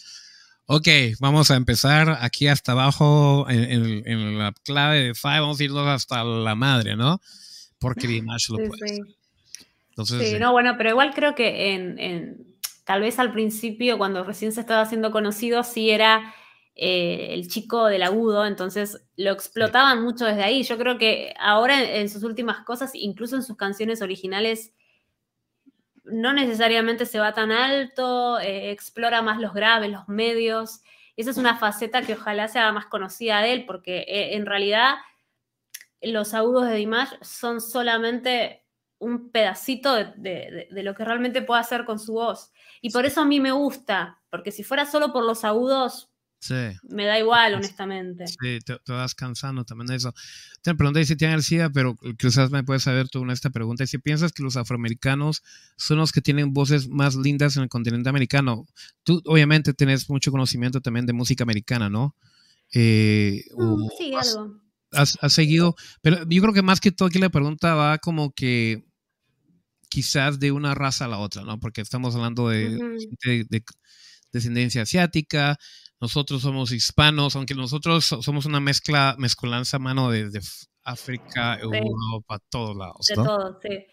Ok, 0.67 0.89
vamos 1.21 1.51
a 1.51 1.57
empezar 1.57 2.19
aquí 2.21 2.49
hasta 2.49 2.73
abajo 2.73 3.47
en, 3.51 4.39
la 4.39 4.53
clave 4.65 5.01
de 5.03 5.15
Five, 5.15 5.41
vamos 5.41 5.61
a 5.61 5.65
irnos 5.65 5.87
hasta 5.87 6.25
la 6.25 6.55
madre, 6.55 6.97
¿no? 6.97 7.21
Porque 7.79 8.07
Dimash 8.07 8.49
lo 8.49 8.57
puede. 8.57 8.89
Sí. 8.89 9.01
Entonces, 9.91 10.31
sí, 10.31 10.39
no, 10.39 10.53
bueno, 10.53 10.75
pero 10.79 10.91
igual 10.91 11.13
creo 11.15 11.35
que 11.35 11.75
en, 11.75 12.57
tal 12.85 13.03
vez 13.03 13.19
al 13.19 13.33
principio, 13.33 13.99
cuando 13.99 14.25
recién 14.25 14.53
se 14.53 14.61
estaba 14.61 14.81
haciendo 14.81 15.11
conocido, 15.11 15.63
sí 15.63 15.91
era 15.91 16.35
eh, 16.77 17.29
el 17.31 17.47
chico 17.49 17.87
del 17.87 18.03
agudo, 18.03 18.45
entonces 18.47 19.07
lo 19.17 19.31
explotaban 19.31 20.03
mucho 20.03 20.25
desde 20.25 20.43
ahí. 20.43 20.65
Yo 20.65 20.77
creo 20.77 20.99
que 20.99 21.35
ahora 21.39 21.81
en, 21.83 22.09
sus 22.09 22.25
últimas 22.25 22.65
cosas, 22.65 22.91
incluso 22.95 23.37
en 23.37 23.45
sus 23.45 23.57
canciones 23.57 24.03
originales, 24.03 24.73
no 26.05 26.33
necesariamente 26.33 27.07
se 27.07 27.21
va 27.21 27.33
tan 27.33 27.53
alto, 27.53 28.41
eh, 28.41 28.71
explora 28.73 29.23
más 29.23 29.41
los 29.41 29.55
graves, 29.55 29.91
los 29.91 30.09
medios. 30.09 30.83
Esa 31.17 31.31
es 31.31 31.37
una 31.37 31.57
faceta 31.57 32.03
que 32.03 32.15
ojalá 32.15 32.49
sea 32.49 32.73
más 32.73 32.87
conocida 32.87 33.41
de 33.41 33.53
él, 33.53 33.67
porque 33.67 33.99
eh, 34.09 34.35
en 34.35 34.45
realidad 34.45 34.97
los 36.03 36.35
agudos 36.35 36.69
de 36.69 36.75
Dimash 36.75 37.13
son 37.23 37.61
solamente 37.61 38.65
un 38.99 39.31
pedacito 39.31 39.95
de, 39.95 40.67
de, 40.71 40.83
lo 40.83 40.95
que 40.95 41.05
realmente 41.05 41.43
puede 41.43 41.61
hacer 41.61 41.85
con 41.85 41.99
su 41.99 42.15
voz. 42.15 42.53
Y 42.81 42.91
por 42.91 43.07
eso 43.07 43.21
a 43.21 43.27
mí 43.27 43.39
me 43.39 43.53
gusta, 43.53 44.21
porque 44.31 44.51
si 44.51 44.65
fuera 44.65 44.87
solo 44.87 45.13
por 45.13 45.25
los 45.25 45.45
agudos, 45.45 46.14
me 46.89 47.05
da 47.05 47.19
igual, 47.19 47.55
honestamente. 47.55 48.27
Sí, 48.27 48.59
te, 48.65 48.79
vas 48.93 49.15
cansando 49.15 49.65
también 49.65 49.87
de 49.87 49.97
eso. 49.97 50.15
Te 50.63 50.75
pregunté 50.75 51.05
si 51.05 51.17
tiene 51.17 51.35
García, 51.35 51.71
pero 51.71 51.97
quizás 52.19 52.51
me 52.51 52.65
puedes 52.65 52.83
saber 52.83 53.09
tú 53.09 53.23
en 53.23 53.31
esta 53.31 53.51
pregunta. 53.51 53.85
Y 53.85 53.87
si 53.87 53.99
piensas 53.99 54.33
que 54.33 54.43
los 54.43 54.57
afroamericanos 54.57 55.43
son 55.77 55.99
los 55.99 56.13
que 56.13 56.21
tienen 56.21 56.53
voces 56.53 56.89
más 56.89 57.17
lindas 57.17 57.57
en 57.57 57.65
el 57.65 57.69
continente 57.69 58.09
americano, 58.09 58.67
tú 59.03 59.23
obviamente 59.27 59.75
tienes 59.75 60.09
mucho 60.11 60.31
conocimiento 60.31 60.81
también 60.81 61.07
de 61.07 61.13
música 61.13 61.45
americana, 61.45 61.89
¿no? 61.89 62.15
Eh, 62.73 63.45
mm, 63.57 63.89
sí, 63.99 64.13
algo. 64.15 64.61
Has, 64.93 65.19
seguido, 65.33 65.75
pero 66.03 66.19
yo 66.29 66.41
creo 66.41 66.55
que 66.55 66.63
más 66.63 66.81
que 66.81 66.93
todo 66.93 67.09
aquí 67.09 67.19
la 67.19 67.29
pregunta 67.29 67.75
va 67.75 67.99
como 67.99 68.33
que 68.33 68.85
quizás 69.89 70.39
de 70.39 70.53
una 70.53 70.73
raza 70.75 71.07
a 71.07 71.09
la 71.09 71.19
otra, 71.19 71.43
¿no? 71.43 71.59
Porque 71.59 71.81
estamos 71.81 72.15
hablando 72.15 72.49
de, 72.49 72.79
de 73.25 73.65
descendencia 74.35 74.83
asiática, 74.83 75.59
nosotros 76.01 76.43
somos 76.43 76.73
hispanos, 76.73 77.37
aunque 77.37 77.55
nosotros 77.55 78.05
somos 78.05 78.47
una 78.47 78.61
mezcla, 78.61 79.15
mezcolanza 79.19 79.79
mano 79.79 80.11
desde 80.11 80.41
África, 80.83 81.59
Europa, 81.61 82.39
todos 82.51 82.77
lados. 82.77 83.07
De 83.07 83.15
todo, 83.15 83.59
sí. 83.63 83.87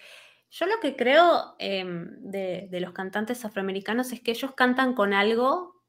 Yo 0.51 0.65
lo 0.65 0.81
que 0.81 0.97
creo 0.97 1.55
em, 1.59 2.09
de, 2.19 2.67
los 2.81 2.91
cantantes 2.91 3.45
afroamericanos 3.45 4.11
es 4.11 4.19
que 4.19 4.31
ellos 4.31 4.51
cantan 4.53 4.93
con 4.93 5.13
algo 5.13 5.81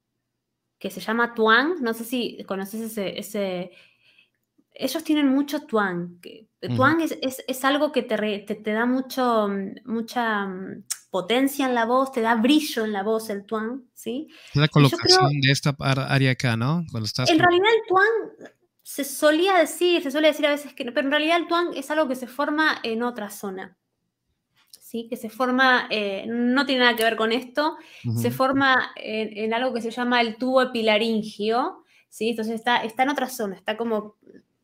que 0.78 0.90
se 0.90 1.00
llama 1.00 1.34
twang. 1.34 1.82
No 1.82 1.92
sé 1.94 2.04
si 2.04 2.44
conoces 2.46 2.96
ese. 2.96 3.72
ellos 4.72 5.02
tienen 5.02 5.26
mucho 5.26 5.66
twang. 5.66 6.20
Twang 6.76 7.00
es, 7.00 7.64
algo 7.64 7.90
que 7.90 8.02
te, 8.02 8.16
te, 8.54 8.72
da 8.72 8.86
mucho, 8.86 9.50
mucha 9.84 10.48
potencia 11.12 11.66
en 11.66 11.74
la 11.74 11.84
voz, 11.84 12.10
te 12.10 12.22
da 12.22 12.34
brillo 12.36 12.86
en 12.86 12.92
la 12.92 13.02
voz 13.02 13.28
el 13.28 13.44
tuan, 13.44 13.84
¿sí? 13.92 14.28
La 14.54 14.66
colocación 14.66 15.40
de 15.42 15.52
esta 15.52 15.76
área 15.78 16.30
acá, 16.30 16.56
¿no? 16.56 16.86
Cuando 16.90 17.04
estás 17.06 17.28
en 17.28 17.38
realidad 17.38 17.68
el 17.70 17.86
tuan 17.86 18.50
se 18.82 19.04
solía 19.04 19.58
decir, 19.58 20.02
se 20.02 20.10
suele 20.10 20.28
decir 20.28 20.46
a 20.46 20.50
veces 20.50 20.72
que 20.72 20.86
no, 20.86 20.94
pero 20.94 21.06
en 21.06 21.10
realidad 21.10 21.36
el 21.36 21.48
tuan 21.48 21.68
es 21.76 21.90
algo 21.90 22.08
que 22.08 22.14
se 22.14 22.26
forma 22.26 22.80
en 22.82 23.02
otra 23.02 23.30
zona. 23.30 23.76
¿Sí? 24.70 25.06
que 25.08 25.16
se 25.16 25.30
forma, 25.30 25.86
eh, 25.88 26.26
no 26.28 26.66
tiene 26.66 26.82
nada 26.82 26.94
que 26.94 27.02
ver 27.02 27.16
con 27.16 27.32
esto, 27.32 27.78
se 28.14 28.30
forma 28.30 28.92
en, 28.96 29.54
algo 29.54 29.72
que 29.72 29.80
se 29.80 29.90
llama 29.90 30.20
el 30.20 30.36
tubo 30.36 30.60
epilaringio, 30.60 31.82
¿sí? 32.10 32.28
entonces 32.28 32.56
está, 32.56 32.84
está 32.84 33.04
en 33.04 33.08
otra 33.08 33.30
zona, 33.30 33.56
está 33.56 33.78
como 33.78 34.16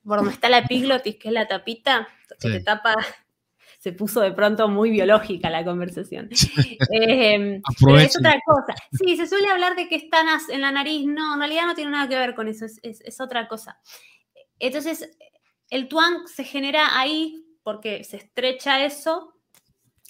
por 0.05 0.19
donde 0.19 0.35
está 0.35 0.51
la 0.51 0.59
epiglotis, 0.59 1.17
que 1.17 1.29
es 1.29 1.35
la 1.35 1.49
tapita 1.49 2.09
que 2.41 2.51
te 2.51 2.61
tapa 2.61 2.95
se 3.79 3.93
puso 3.93 4.21
de 4.21 4.33
pronto 4.33 4.69
muy 4.69 4.91
biológica 4.91 5.51
la 5.51 5.65
conversación. 5.65 6.29
eh, 6.93 7.61
es 7.99 8.19
otra 8.19 8.41
cosa. 8.45 8.75
Sí, 8.93 9.17
se 9.17 9.27
suele 9.27 9.49
hablar 9.49 9.77
de 9.77 9.89
que 9.89 9.95
están 9.95 10.27
en 10.51 10.61
la 10.61 10.73
nariz. 10.73 11.07
No, 11.07 11.35
en 11.35 11.41
realidad 11.41 11.67
no 11.67 11.75
tiene 11.75 11.93
nada 11.93 12.09
que 12.09 12.17
ver 12.17 12.35
con 12.35 12.49
eso, 12.49 12.67
es, 12.67 13.21
otra 13.21 13.47
cosa. 13.47 13.81
Entonces, 14.59 15.09
el 15.71 15.87
tuang 15.89 16.27
se 16.27 16.43
genera 16.43 16.99
ahí 16.99 17.45
porque 17.63 18.03
se 18.03 18.17
estrecha 18.17 18.85
eso 18.85 19.35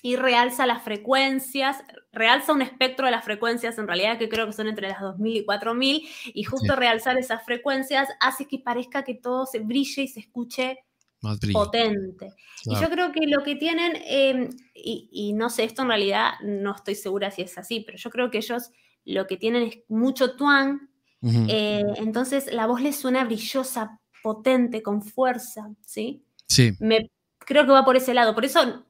y 0.00 0.16
realza 0.16 0.64
las 0.64 0.82
frecuencias, 0.82 1.82
realza 2.12 2.52
un 2.52 2.62
espectro 2.62 3.04
de 3.04 3.10
las 3.10 3.24
frecuencias, 3.24 3.76
en 3.78 3.88
realidad 3.88 4.16
que 4.16 4.28
creo 4.28 4.46
que 4.46 4.52
son 4.52 4.68
entre 4.68 4.88
las 4.88 5.00
2000 5.00 5.36
y 5.36 5.44
4000, 5.44 6.08
y 6.26 6.44
justo 6.44 6.76
realzar 6.76 7.18
esas 7.18 7.44
frecuencias 7.44 8.08
hace 8.20 8.46
que 8.46 8.60
parezca 8.60 9.02
que 9.02 9.14
todo 9.14 9.44
se 9.44 9.58
brille 9.58 10.02
y 10.02 10.08
se 10.08 10.20
escuche 10.20 10.78
potente. 11.52 12.32
Y 12.64 12.74
yo 12.80 12.90
creo 12.90 13.12
que 13.12 13.26
lo 13.26 13.42
que 13.42 13.56
tienen, 13.56 13.92
em, 14.06 14.50
y, 14.74 15.32
no 15.34 15.50
sé, 15.50 15.64
esto 15.64 15.82
en 15.82 15.88
realidad 15.88 16.32
no 16.42 16.74
estoy 16.74 16.94
segura 16.94 17.30
si 17.30 17.42
es 17.42 17.56
así, 17.58 17.80
pero 17.80 17.98
yo 17.98 18.10
creo 18.10 18.30
que 18.30 18.38
ellos 18.38 18.70
lo 19.04 19.26
que 19.26 19.36
tienen 19.36 19.62
es 19.64 19.78
mucho 19.88 20.36
tuan, 20.36 20.90
eh, 21.22 21.82
entonces 21.96 22.52
la 22.52 22.66
voz 22.66 22.80
les 22.80 22.96
suena 22.96 23.24
brillosa, 23.24 24.00
potente, 24.22 24.82
con 24.82 25.02
fuerza, 25.02 25.70
¿sí? 25.80 26.24
Sí. 26.46 26.72
Me, 26.78 27.10
creo 27.38 27.64
que 27.64 27.72
va 27.72 27.84
por 27.84 27.96
ese 27.96 28.14
lado. 28.14 28.34
Por 28.34 28.44
eso 28.44 28.84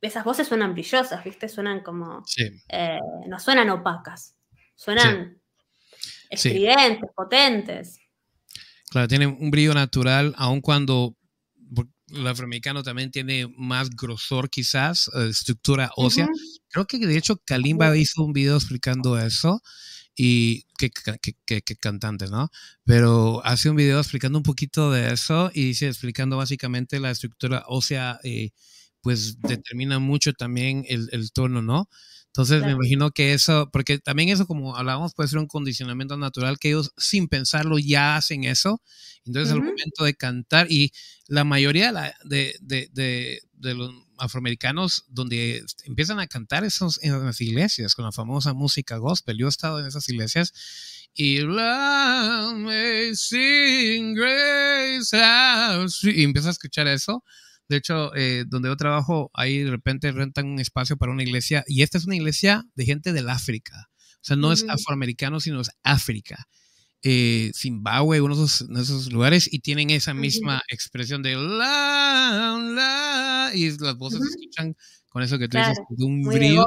esas 0.00 0.24
voces 0.24 0.48
suenan 0.48 0.72
brillosas, 0.72 1.22
¿viste? 1.22 1.48
Suenan 1.48 1.80
como... 1.82 2.24
Sí. 2.26 2.44
Eh, 2.68 2.98
no 3.28 3.38
suenan 3.38 3.70
opacas, 3.70 4.36
suenan 4.74 5.40
estridentes, 6.30 7.10
potentes. 7.14 8.00
Claro, 8.90 9.08
tiene 9.08 9.26
un 9.26 9.50
brillo 9.50 9.74
natural, 9.74 10.34
aun 10.36 10.60
cuando 10.60 11.16
el 12.12 12.26
afroamericano 12.26 12.82
también 12.82 13.10
tiene 13.10 13.46
más 13.56 13.90
grosor 13.90 14.50
quizás, 14.50 15.10
eh, 15.14 15.28
estructura 15.30 15.90
ósea. 15.96 16.28
Creo 16.68 16.86
que 16.86 16.98
de 16.98 17.16
hecho 17.16 17.40
Kalimba 17.44 17.96
hizo 17.96 18.22
un 18.22 18.32
video 18.32 18.56
explicando 18.56 19.18
eso 19.18 19.62
y 20.14 20.64
que, 20.78 20.90
que, 20.90 21.76
cantante, 21.76 22.26
¿no? 22.28 22.50
Pero 22.84 23.44
hace 23.44 23.70
un 23.70 23.76
video 23.76 23.98
explicando 23.98 24.38
un 24.38 24.42
poquito 24.42 24.90
de 24.90 25.12
eso 25.12 25.50
y 25.54 25.64
dice, 25.64 25.88
explicando 25.88 26.36
básicamente 26.36 27.00
la 27.00 27.10
estructura 27.10 27.64
ósea, 27.66 28.18
eh, 28.24 28.50
pues 29.00 29.40
determina 29.40 29.98
mucho 29.98 30.32
también 30.32 30.84
el, 30.88 31.08
el 31.12 31.32
tono, 31.32 31.62
¿no? 31.62 31.88
Entonces 32.32 32.62
me 32.64 32.72
imagino 32.72 33.10
que 33.10 33.34
eso, 33.34 33.68
porque 33.70 33.98
también 33.98 34.30
eso, 34.30 34.46
como 34.46 34.74
hablábamos, 34.74 35.12
puede 35.12 35.28
ser 35.28 35.38
un 35.38 35.46
condicionamiento 35.46 36.16
natural 36.16 36.58
que 36.58 36.70
ellos 36.70 36.92
sin 36.96 37.28
pensarlo 37.28 37.78
ya 37.78 38.16
hacen 38.16 38.44
eso. 38.44 38.80
Entonces 39.26 39.52
al 39.52 39.58
momento 39.60 40.04
de 40.04 40.14
cantar, 40.14 40.66
y 40.72 40.92
la 41.28 41.44
mayoría 41.44 41.92
de, 42.24 42.54
de, 42.62 42.88
de, 42.90 43.40
de, 43.52 43.74
los 43.74 43.92
afroamericanos 44.16 45.04
donde 45.08 45.62
empiezan 45.84 46.20
a 46.20 46.26
cantar 46.26 46.64
esos 46.64 46.98
en 47.02 47.22
las 47.22 47.38
iglesias 47.42 47.94
con 47.94 48.06
la 48.06 48.12
famosa 48.12 48.54
música 48.54 48.96
gospel. 48.96 49.36
Yo 49.36 49.46
he 49.46 49.50
estado 49.50 49.80
en 49.80 49.86
esas 49.86 50.08
iglesias 50.08 50.54
y 51.12 51.40
y 56.02 56.24
empieza 56.24 56.48
a 56.48 56.52
escuchar 56.52 56.88
eso 56.88 57.22
de 57.72 57.78
hecho, 57.78 58.14
eh, 58.14 58.44
donde 58.46 58.68
yo 58.68 58.76
trabajo, 58.76 59.30
ahí 59.32 59.60
de 59.60 59.70
repente 59.70 60.12
rentan 60.12 60.46
un 60.46 60.60
espacio 60.60 60.98
para 60.98 61.10
una 61.10 61.22
iglesia 61.22 61.64
y 61.66 61.80
esta 61.80 61.96
es 61.96 62.04
una 62.04 62.16
iglesia 62.16 62.64
de 62.74 62.84
gente 62.84 63.14
del 63.14 63.30
África. 63.30 63.88
O 64.16 64.24
sea, 64.24 64.36
no 64.36 64.52
es 64.52 64.66
afroamericano, 64.68 65.40
sino 65.40 65.62
es 65.62 65.70
África. 65.82 66.46
Eh, 67.02 67.50
Zimbabue, 67.54 68.20
uno 68.20 68.36
de 68.36 68.44
esos, 68.44 69.10
lugares, 69.10 69.50
y 69.50 69.60
tienen 69.60 69.88
esa 69.88 70.12
misma 70.12 70.62
expresión 70.68 71.22
de 71.22 71.34
la, 71.34 72.60
la, 72.62 73.50
y 73.54 73.70
las 73.78 73.96
voces 73.96 74.20
se 74.20 74.28
escuchan 74.28 74.76
con 75.08 75.22
eso 75.22 75.38
que 75.38 75.48
tú 75.48 75.56
dices, 75.56 75.78
de 75.88 76.04
un 76.04 76.22
brillo. 76.22 76.66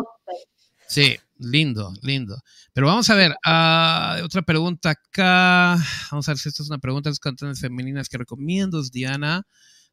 Sí, 0.88 1.18
lindo, 1.38 1.94
lindo. 2.02 2.42
Pero 2.74 2.88
vamos 2.88 3.10
a 3.12 3.16
ver, 3.16 3.32
uh, 3.32 4.26
otra 4.26 4.42
pregunta 4.42 4.90
acá. 4.90 5.78
Vamos 6.12 6.28
a 6.28 6.32
ver 6.32 6.40
si 6.40 6.50
esta 6.50 6.64
es 6.64 6.70
una 6.70 6.80
pregunta 6.80 7.10
de 7.10 7.12
las 7.12 7.20
cantantes 7.20 7.62
femeninas 7.62 8.10
que 8.10 8.18
recomiendo, 8.18 8.82
Diana 8.92 9.46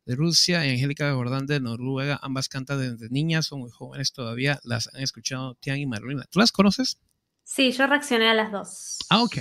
de 0.05 0.17
Rusia 0.17 0.67
y 0.67 0.71
Angélica 0.71 1.13
Jordán 1.13 1.47
de 1.47 1.61
Noruega. 1.61 2.19
Ambas 2.23 2.49
cantan 2.49 2.99
desde 2.99 3.09
niñas, 3.11 3.47
son 3.47 3.61
muy 3.61 3.71
jóvenes 3.71 4.13
todavía. 4.13 4.61
Las 4.65 4.89
han 4.95 5.03
escuchado 5.03 5.55
Tian 5.61 5.79
y 5.79 5.87
Marlena. 5.87 6.25
¿Tú 6.31 6.39
las 6.39 6.53
conoces? 6.53 6.99
Sí, 7.45 7.73
yo 7.73 7.87
reaccioné 7.87 8.29
a 8.29 8.35
las 8.35 8.53
dos. 8.53 8.99
Ah, 9.11 9.23
ok. 9.23 9.39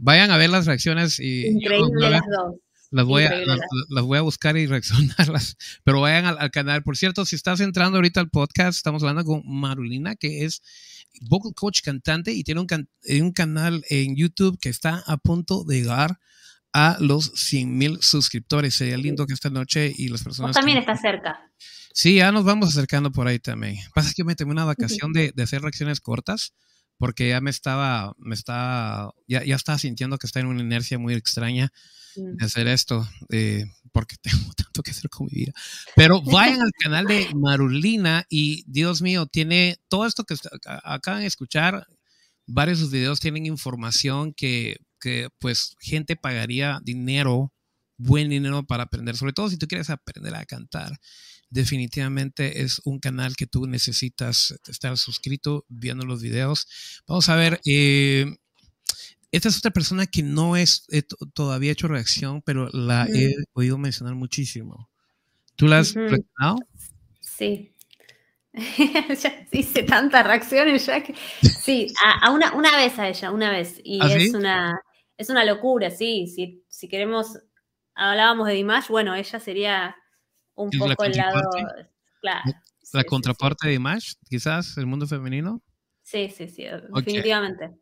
Vayan 0.00 0.30
a 0.30 0.36
ver 0.36 0.50
las 0.50 0.66
reacciones 0.66 1.18
y... 1.20 1.46
Increíble 1.46 2.10
las 2.10 2.22
dos. 2.22 2.56
Las 2.90 3.04
voy, 3.04 3.24
a, 3.24 3.34
las, 3.90 4.04
voy 4.04 4.16
a 4.16 4.22
buscar 4.22 4.56
y 4.56 4.66
reaccionarlas. 4.66 5.56
Pero 5.84 6.00
vayan 6.00 6.24
al, 6.24 6.50
canal. 6.50 6.82
Por 6.82 6.96
cierto, 6.96 7.26
si 7.26 7.36
estás 7.36 7.60
entrando 7.60 7.98
ahorita 7.98 8.20
al 8.20 8.30
podcast, 8.30 8.78
estamos 8.78 9.02
hablando 9.02 9.24
con 9.24 9.42
Marulina, 9.44 10.16
que 10.16 10.44
es 10.44 10.62
vocal 11.22 11.52
coach 11.54 11.82
cantante 11.82 12.32
y 12.32 12.44
tiene 12.44 12.60
un, 12.60 12.88
un 13.20 13.32
canal 13.32 13.84
en 13.90 14.16
YouTube 14.16 14.58
que 14.58 14.70
está 14.70 15.02
a 15.06 15.18
punto 15.18 15.64
de 15.64 15.80
llegar 15.80 16.18
a 16.72 16.96
los 17.00 17.32
100 17.34 17.76
mil 17.76 18.02
suscriptores. 18.02 18.74
Sería 18.74 18.96
lindo 18.96 19.26
que 19.26 19.34
esta 19.34 19.50
noche 19.50 19.92
y 19.96 20.08
las 20.08 20.22
personas... 20.22 20.54
también 20.54 20.78
está 20.78 20.96
cerca. 20.96 21.50
Sí, 21.92 22.16
ya 22.16 22.30
nos 22.30 22.44
vamos 22.44 22.68
acercando 22.68 23.10
por 23.10 23.26
ahí 23.26 23.38
también. 23.38 23.76
Pasa 23.94 24.12
que 24.14 24.24
me 24.24 24.36
tomé 24.36 24.52
una 24.52 24.64
vacación 24.64 25.12
de, 25.12 25.32
de, 25.34 25.42
hacer 25.42 25.62
reacciones 25.62 26.00
cortas 26.00 26.52
porque 26.98 27.28
ya 27.28 27.40
me 27.40 27.50
estaba, 27.50 28.12
me 28.18 28.34
estaba, 28.34 29.12
ya, 29.26 29.44
ya 29.44 29.54
estaba 29.54 29.78
sintiendo 29.78 30.18
que 30.18 30.26
está 30.26 30.40
en 30.40 30.46
una 30.46 30.60
inercia 30.60 30.98
muy 30.98 31.14
extraña 31.14 31.72
de 32.16 32.22
mm. 32.22 32.44
hacer 32.44 32.66
esto, 32.66 33.08
eh, 33.30 33.64
porque 33.92 34.16
tengo 34.22 34.52
tanto 34.54 34.82
que 34.82 34.90
hacer 34.90 35.08
con 35.08 35.28
mi 35.30 35.40
vida. 35.40 35.52
Pero 35.94 36.20
vayan 36.22 36.60
al 36.60 36.72
canal 36.78 37.06
de 37.06 37.28
Marulina 37.34 38.26
y 38.28 38.64
Dios 38.66 39.00
mío, 39.00 39.26
tiene 39.26 39.76
todo 39.88 40.06
esto 40.06 40.24
que 40.24 40.34
acaban 40.84 41.20
de 41.20 41.26
escuchar, 41.26 41.86
varios 42.46 42.78
de 42.78 42.84
sus 42.84 42.92
videos 42.92 43.20
tienen 43.20 43.46
información 43.46 44.32
que 44.34 44.78
que 44.98 45.28
pues 45.38 45.76
gente 45.80 46.16
pagaría 46.16 46.80
dinero, 46.82 47.52
buen 47.96 48.28
dinero 48.30 48.66
para 48.66 48.84
aprender, 48.84 49.16
sobre 49.16 49.32
todo 49.32 49.50
si 49.50 49.58
tú 49.58 49.66
quieres 49.66 49.90
aprender 49.90 50.34
a 50.34 50.44
cantar. 50.44 50.98
Definitivamente 51.50 52.62
es 52.62 52.80
un 52.84 52.98
canal 52.98 53.34
que 53.34 53.46
tú 53.46 53.66
necesitas 53.66 54.54
estar 54.68 54.96
suscrito 54.98 55.64
viendo 55.68 56.04
los 56.04 56.20
videos. 56.20 57.02
Vamos 57.06 57.28
a 57.28 57.36
ver, 57.36 57.60
eh, 57.64 58.26
esta 59.32 59.48
es 59.48 59.58
otra 59.58 59.70
persona 59.70 60.06
que 60.06 60.22
no 60.22 60.56
es 60.56 60.86
todavía 61.34 61.72
hecho 61.72 61.88
reacción, 61.88 62.42
pero 62.42 62.68
la 62.72 63.06
he 63.06 63.34
oído 63.52 63.78
mencionar 63.78 64.14
muchísimo. 64.14 64.88
¿Tú 65.56 65.66
la 65.66 65.78
has 65.78 65.96
uh 65.96 66.56
Sí. 67.20 67.74
ya 69.22 69.46
hice 69.52 69.82
tantas 69.82 70.26
reacciones 70.26 70.86
ya 70.86 71.02
que... 71.02 71.14
Sí, 71.42 71.92
a, 72.22 72.30
una, 72.30 72.54
una, 72.54 72.76
vez 72.76 72.98
a 72.98 73.08
ella, 73.08 73.30
una 73.30 73.50
vez. 73.50 73.80
Y 73.84 74.00
¿Ah, 74.02 74.14
es 74.14 74.34
una 74.34 74.80
es 75.18 75.28
una 75.28 75.44
locura, 75.44 75.90
sí. 75.90 76.26
Si, 76.28 76.64
si 76.68 76.88
queremos, 76.88 77.38
hablábamos 77.94 78.46
de 78.46 78.54
Dimash, 78.54 78.88
bueno, 78.88 79.14
ella 79.14 79.40
sería 79.40 79.96
un 80.54 80.70
poco 80.70 81.04
el 81.04 81.12
lado. 81.12 81.50
Claro. 82.20 82.52
¿La 82.92 83.04
contraparte 83.04 83.66
de 83.66 83.72
Dimash, 83.72 84.14
quizás, 84.30 84.78
el 84.78 84.86
mundo 84.86 85.06
femenino? 85.06 85.62
Sí, 86.02 86.30
sí, 86.30 86.48
sí, 86.48 86.64
definitivamente. 86.94 87.76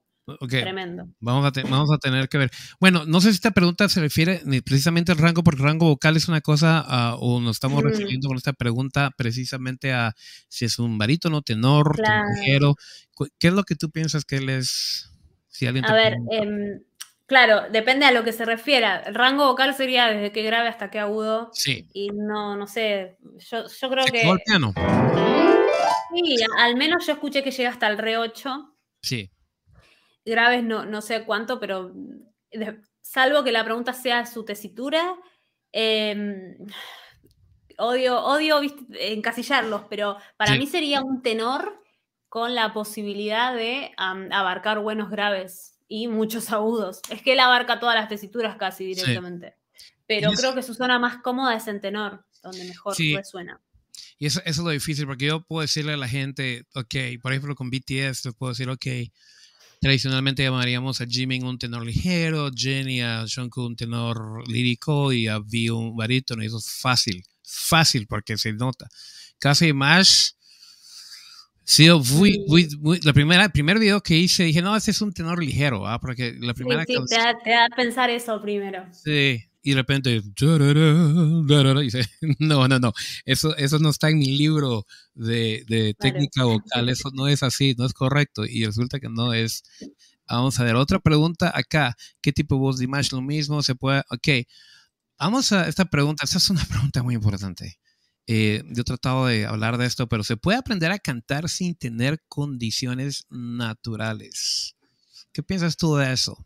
Tremendo. 0.49 1.09
Vamos 1.20 1.45
a, 1.47 1.62
vamos 1.62 1.93
a 1.93 1.99
tener 1.99 2.28
que 2.28 2.39
ver. 2.39 2.51
Bueno, 2.80 3.05
no 3.07 3.20
sé 3.20 3.28
si 3.28 3.37
esta 3.37 3.53
pregunta 3.53 3.89
se 3.89 4.01
refiere 4.01 4.41
precisamente 4.64 5.12
al 5.12 5.18
rango, 5.18 5.45
porque 5.45 5.62
rango 5.62 5.87
vocal 5.87 6.16
es 6.16 6.26
una 6.26 6.41
cosa, 6.41 7.14
uh, 7.14 7.18
o 7.20 7.41
nos 7.41 7.57
estamos 7.57 7.84
mm. 7.84 7.87
refiriendo 7.87 8.28
con 8.28 8.37
esta 8.37 8.53
pregunta 8.53 9.12
precisamente 9.16 9.93
a 9.93 10.14
si 10.49 10.64
es 10.64 10.80
un 10.80 10.99
barítono, 10.99 11.43
tenor, 11.43 11.95
claro. 11.95 12.74
¿Qué 13.39 13.49
es 13.49 13.55
lo 13.55 13.62
que 13.62 13.76
tú 13.76 13.93
piensas 13.93 14.24
que 14.24 14.39
él 14.39 14.49
es? 14.49 15.12
Si 15.47 15.66
alguien 15.66 15.84
a 15.84 15.95
ver, 15.95 16.16
Claro, 17.27 17.68
depende 17.70 18.07
a 18.07 18.12
lo 18.12 18.22
que 18.22 18.33
se 18.33 18.45
refiera. 18.45 19.01
El 19.01 19.14
rango 19.16 19.47
vocal 19.47 19.74
sería 19.74 20.07
desde 20.07 20.31
que 20.31 20.43
grave 20.43 20.68
hasta 20.68 20.91
que 20.91 21.01
agudo. 21.01 21.51
Sí. 21.53 21.89
Y 21.93 22.11
no, 22.11 22.57
no 22.57 22.68
sé, 22.68 23.18
yo, 23.51 23.64
yo 23.66 23.91
creo 23.91 24.05
que... 24.07 24.22
El 24.22 24.39
piano. 24.47 24.72
Sí, 26.14 26.37
al 26.59 26.77
menos 26.77 27.05
yo 27.05 27.14
escuché 27.14 27.43
que 27.43 27.51
llega 27.51 27.70
hasta 27.70 27.89
el 27.89 27.99
re 27.99 28.16
8. 28.16 28.77
Sí. 29.03 29.33
Graves 30.24 30.62
no, 30.62 30.87
no 30.87 31.03
sé 31.03 31.24
cuánto, 31.24 31.59
pero 31.59 31.93
salvo 33.03 33.43
que 33.43 33.53
la 33.53 33.64
pregunta 33.64 33.93
sea 33.93 34.24
su 34.24 34.45
tesitura, 34.45 35.16
em, 35.72 36.57
odio, 37.79 38.24
odio 38.24 38.61
encasillarlos, 39.01 39.83
pero 39.91 40.16
para 40.37 40.57
mí 40.57 40.66
sería 40.66 41.03
un 41.03 41.22
tenor 41.22 41.83
con 42.29 42.55
la 42.55 42.72
posibilidad 42.72 43.55
de 43.55 43.93
abarcar 43.97 44.79
buenos 44.81 45.11
graves 45.11 45.76
y 45.89 46.09
muchos 46.09 46.51
agudos. 46.51 47.01
Es 47.11 47.22
que 47.22 47.32
él 47.32 47.41
abarca 47.41 47.80
todas 47.80 47.95
las 47.95 48.09
tesituras 48.09 48.57
casi 48.57 48.84
directamente. 48.84 49.55
Pero 50.07 50.30
creo 50.32 50.55
que 50.55 50.62
su 50.62 50.74
zona 50.74 50.99
más 50.99 51.18
cómoda 51.22 51.57
es 51.57 51.66
en 51.66 51.80
tenor, 51.80 52.25
donde 52.42 52.64
mejor 52.64 52.96
resuena. 52.96 53.61
Y 54.18 54.26
eso, 54.26 54.41
es 54.45 54.57
lo 54.58 54.71
difícil, 54.71 55.07
porque 55.07 55.26
yo 55.26 55.42
puedo 55.42 55.63
decirle 55.63 55.92
a 55.92 55.96
la 55.96 56.08
gente, 56.08 56.64
ok, 56.75 56.95
por 57.21 57.33
ejemplo 57.33 57.54
con 57.54 57.71
BTS, 57.71 58.25
les 58.25 58.34
puedo 58.34 58.53
decir, 58.53 58.68
ok, 58.68 58.87
tradicionalmente 59.80 60.42
llamaríamos 60.42 61.00
a 61.00 61.07
Jimin 61.07 61.45
un 61.45 61.58
tenor 61.58 61.84
ligero, 61.84 62.50
Jenny 62.54 63.03
a 63.03 63.25
Jungkook 63.26 63.67
un 63.67 63.76
tenor 63.76 64.49
lírico 64.49 65.13
y 65.13 65.29
a 65.29 65.38
V 65.38 65.71
un 65.71 65.96
barítono, 65.96 66.42
y 66.42 66.46
eso 66.46 66.58
es 66.58 66.71
fácil, 66.71 67.25
fácil 67.42 68.07
porque 68.07 68.38
se 68.38 68.53
nota. 68.53 68.88
Casi 69.38 69.72
más 69.72 70.36
Sí, 71.68 71.88
la 73.03 73.13
primera, 73.13 73.45
el 73.45 73.51
primer 73.51 73.80
video 73.80 74.01
que 74.01 74.17
hice 74.17 74.45
dije, 74.45 74.63
no, 74.63 74.76
este 74.76 74.93
es 74.93 75.01
un 75.01 75.13
tenor 75.13 75.43
ligero, 75.43 75.84
¿ah? 75.88 75.99
porque 76.01 76.37
la 76.38 76.55
primera 76.55 76.84
sí, 76.84 76.95
sí, 76.95 77.05
te, 77.09 77.17
da, 77.17 77.37
te, 77.43 77.51
da, 77.51 77.64
a 77.64 77.68
pensar 77.71 78.09
eso 78.09 78.41
primero. 78.41 78.87
Sí, 78.93 79.43
y 79.63 79.71
de 79.71 79.76
repente, 79.76 80.22
no, 82.38 82.68
no, 82.68 82.79
no, 82.79 82.93
eso, 83.25 83.57
eso 83.57 83.80
no 83.80 83.91
está 83.91 84.11
en 84.11 84.18
mi 84.18 84.38
libro 84.38 84.87
de, 85.14 85.64
de 85.67 85.93
técnica 85.99 86.45
vocal, 86.45 86.88
eso 86.88 87.11
no 87.13 87.26
es 87.26 87.43
así, 87.43 87.75
no 87.76 87.84
es 87.84 87.95
correcto, 87.95 88.47
y 88.47 88.64
resulta 88.64 89.01
que 89.01 89.09
no 89.09 89.33
es. 89.33 89.64
Vamos 90.29 90.61
a 90.61 90.64
ver, 90.64 90.76
otra 90.76 91.01
pregunta 91.01 91.51
acá, 91.53 91.97
¿qué 92.21 92.33
tipo 92.33 92.55
de 92.55 92.61
voz 92.61 92.79
de 92.79 92.84
Image? 92.84 93.09
Lo 93.11 93.22
mismo, 93.22 93.61
se 93.64 93.75
puede, 93.75 94.05
ok, 94.11 94.47
vamos 95.18 95.51
a 95.51 95.67
esta 95.67 95.84
pregunta, 95.84 96.25
esta 96.25 96.38
es 96.38 96.49
una 96.49 96.64
pregunta 96.68 97.03
muy 97.03 97.17
importante. 97.17 97.80
Eh, 98.27 98.63
yo 98.67 98.81
he 98.81 98.85
tratado 98.85 99.27
de 99.27 99.47
hablar 99.47 99.79
de 99.79 99.87
esto, 99.87 100.09
pero 100.09 100.25
se 100.25 100.37
puede 100.37 100.59
aprender 100.59 100.91
a 100.91 100.99
cantar 100.99 101.49
sin 101.49 101.77
tener 101.77 102.21
condiciones 102.29 103.27
naturales. 103.31 104.77
¿Qué 105.33 105.43
piensas 105.43 105.77
tú 105.77 105.97
de 105.97 106.13
eso? 106.13 106.37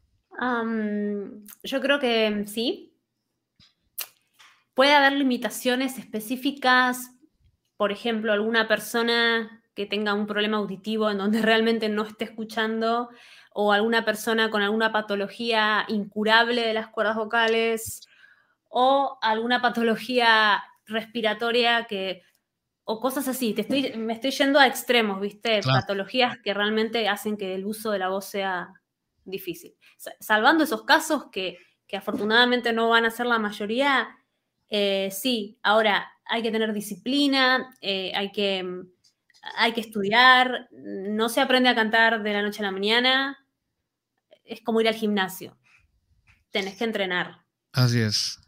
yo 1.63 1.83
creo 1.83 2.01
que 2.01 2.45
sí. 2.47 2.95
puede 4.73 4.95
haber 4.95 5.13
limitaciones 5.13 5.99
específicas, 5.99 7.11
por 7.77 7.93
ejemplo, 7.93 8.33
alguna 8.33 8.67
persona 8.67 9.63
que 9.75 9.85
tenga 9.85 10.15
un 10.15 10.27
problema 10.27 10.57
auditivo 10.57 11.11
en 11.11 11.19
donde 11.19 11.43
realmente 11.43 11.89
no 11.89 12.05
esté 12.05 12.25
escuchando, 12.25 13.11
o 13.53 13.73
alguna 13.73 14.05
persona 14.05 14.51
con 14.51 14.63
alguna 14.63 14.93
patología 14.93 15.85
incurable 15.89 16.63
de 16.63 16.75
las 16.75 16.89
cuerdas 16.89 17.17
vocales, 17.17 18.01
o 18.69 19.19
alguna 19.21 19.61
patología 19.61 20.63
respiratoria 20.91 21.87
que 21.89 22.23
o 22.85 23.01
cosas 23.01 23.29
así. 23.29 23.55
Te 23.55 23.63
estoy, 23.63 23.93
me 23.97 24.15
estoy 24.15 24.33
yendo 24.33 24.59
a 24.59 24.67
extremos, 24.67 25.21
¿viste? 25.21 25.61
Patologías 25.63 26.39
que 26.43 26.53
realmente 26.53 27.09
hacen 27.09 27.37
que 27.37 27.55
el 27.55 27.65
uso 27.65 27.93
de 27.93 28.01
la 28.01 28.09
voz 28.09 28.25
sea 28.25 28.73
difícil. 29.25 29.77
Salvando 30.19 30.65
esos 30.65 30.83
casos 30.83 31.27
que, 31.31 31.59
afortunadamente 31.93 32.73
no 32.73 32.89
van 32.89 33.05
a 33.05 33.11
ser 33.11 33.27
la 33.27 33.39
mayoría, 33.39 34.09
eh, 34.69 35.09
sí, 35.13 35.59
ahora 35.63 36.11
hay 36.25 36.43
que 36.43 36.51
tener 36.51 36.73
disciplina, 36.73 37.75
eh, 37.81 38.13
hay, 38.15 38.33
que, 38.33 38.65
hay 39.57 39.73
que 39.73 39.81
estudiar, 39.81 40.69
no 40.73 41.29
se 41.29 41.41
aprende 41.41 41.69
a 41.69 41.75
cantar 41.75 42.23
de 42.23 42.33
la 42.33 42.43
noche 42.43 42.61
a 42.61 42.67
la 42.67 42.73
mañana, 42.73 43.39
es 44.45 44.63
como 44.63 44.81
ir 44.81 44.89
al 44.89 44.95
gimnasio, 44.95 45.59
tenés 46.51 46.77
que 46.77 46.85
entrenar. 46.85 47.45
Así 47.73 48.01
es. 48.01 48.41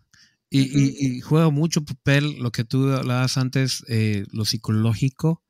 Y, 0.55 1.21
juega 1.21 1.51
mucho 1.51 1.85
papel 1.85 2.39
lo 2.39 2.53
que 2.53 2.65
tú 2.65 2.93
hablabas 2.93 3.39
antes, 3.39 3.85
eh, 3.89 4.25
lo 4.33 4.45
psicológico. 4.45 5.43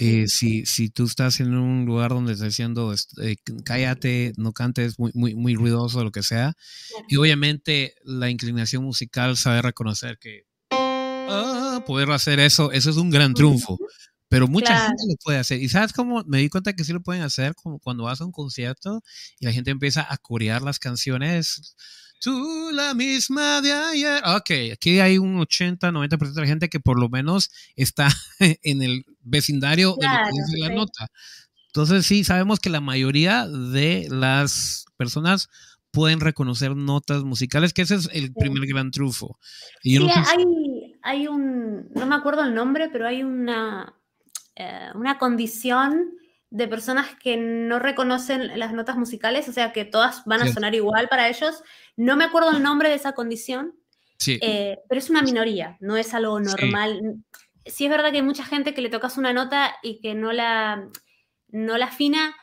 Eh, 0.00 0.28
si, 0.28 0.64
si 0.64 0.90
tú 0.90 1.06
estás 1.06 1.40
en 1.40 1.54
un 1.54 1.84
lugar 1.84 2.10
donde 2.10 2.32
estás 2.32 2.48
diciendo 2.48 2.92
este, 2.92 3.36
cállate, 3.64 4.32
no 4.36 4.52
cantes, 4.52 4.96
muy, 4.96 5.10
muy, 5.12 5.34
muy 5.34 5.56
ruidoso, 5.56 6.04
lo 6.04 6.12
que 6.12 6.22
sea, 6.22 6.54
y 7.08 7.16
obviamente 7.16 7.96
la 8.04 8.30
inclinación 8.30 8.84
musical 8.84 9.36
sabe 9.36 9.60
reconocer 9.60 10.16
que 10.20 10.44
ah, 10.70 11.82
poder 11.84 12.12
hacer 12.12 12.38
eso, 12.38 12.70
eso 12.70 12.90
es 12.90 12.96
un 12.96 13.10
gran 13.10 13.34
triunfo. 13.34 13.76
Pero 14.28 14.46
mucha 14.46 14.78
gente 14.86 15.02
lo 15.08 15.16
puede 15.24 15.38
hacer. 15.38 15.60
¿Y 15.60 15.68
sabes 15.68 15.92
cómo? 15.92 16.22
Me 16.26 16.38
di 16.38 16.50
cuenta 16.50 16.74
que 16.74 16.84
sí 16.84 16.92
lo 16.92 17.02
pueden 17.02 17.22
hacer 17.22 17.54
como 17.54 17.78
cuando 17.78 18.04
vas 18.04 18.20
a 18.20 18.26
un 18.26 18.32
concierto 18.32 19.02
y 19.40 19.46
la 19.46 19.52
gente 19.52 19.70
empieza 19.70 20.06
a 20.08 20.18
corear 20.18 20.62
las 20.62 20.78
canciones 20.78 21.74
Tú 22.20 22.70
la 22.72 22.94
misma 22.94 23.60
de 23.60 23.72
ayer. 23.72 24.22
Ok, 24.24 24.50
aquí 24.72 24.98
hay 24.98 25.18
un 25.18 25.38
80, 25.38 25.90
90% 25.90 26.32
de 26.32 26.40
la 26.40 26.46
gente 26.46 26.68
que 26.68 26.80
por 26.80 26.98
lo 26.98 27.08
menos 27.08 27.50
está 27.76 28.08
en 28.62 28.82
el 28.82 29.04
vecindario 29.20 29.96
de, 29.96 30.06
la 30.58 30.74
nota. 30.74 31.10
Entonces 31.66 32.06
sí, 32.06 32.24
sabemos 32.24 32.58
que 32.60 32.70
la 32.70 32.80
mayoría 32.80 33.46
de 33.46 34.08
las 34.10 34.86
personas 34.96 35.48
pueden 35.90 36.20
reconocer 36.20 36.74
notas 36.76 37.24
musicales, 37.24 37.72
que 37.72 37.82
ese 37.82 37.94
es 37.96 38.08
el 38.12 38.32
primer 38.32 38.66
gran 38.66 38.90
trufo. 38.90 39.38
sí, 39.82 39.98
hay, 41.02 41.26
un, 41.26 41.88
no 41.94 42.06
me 42.06 42.14
acuerdo 42.14 42.42
el 42.42 42.54
nombre, 42.54 42.88
pero 42.92 43.06
hay 43.06 43.22
una, 43.22 43.94
eh, 44.56 44.88
una 44.94 45.18
condición 45.18 46.10
de 46.50 46.66
personas 46.66 47.14
que 47.22 47.36
no 47.36 47.78
reconocen 47.78 48.58
las 48.58 48.72
notas 48.72 48.96
musicales, 48.96 49.48
o 49.48 49.52
sea 49.52 49.72
que 49.72 49.84
todas 49.84 50.24
van 50.24 50.42
a 50.42 50.48
sonar 50.52 50.74
igual 50.74 51.08
para 51.08 51.28
ellos. 51.28 51.62
No 51.96 52.16
me 52.16 52.24
acuerdo 52.24 52.50
el 52.50 52.62
nombre 52.62 52.88
de 52.88 52.94
esa 52.94 53.12
condición, 53.12 53.74
eh, 54.26 54.78
pero 54.88 54.98
es 54.98 55.10
una 55.10 55.22
minoría, 55.22 55.76
no 55.80 55.96
es 55.96 56.14
algo 56.14 56.40
normal. 56.40 57.16
Sí. 57.66 57.84
es 57.84 57.90
verdad 57.90 58.10
que 58.10 58.18
hay 58.18 58.22
mucha 58.22 58.44
gente 58.44 58.72
que 58.72 58.80
le 58.80 58.88
tocas 58.88 59.18
una 59.18 59.32
nota 59.32 59.76
y 59.82 60.00
que 60.00 60.14
no 60.14 60.32
la, 60.32 60.88
no 61.48 61.76
la 61.76 61.86
afina, 61.86 62.34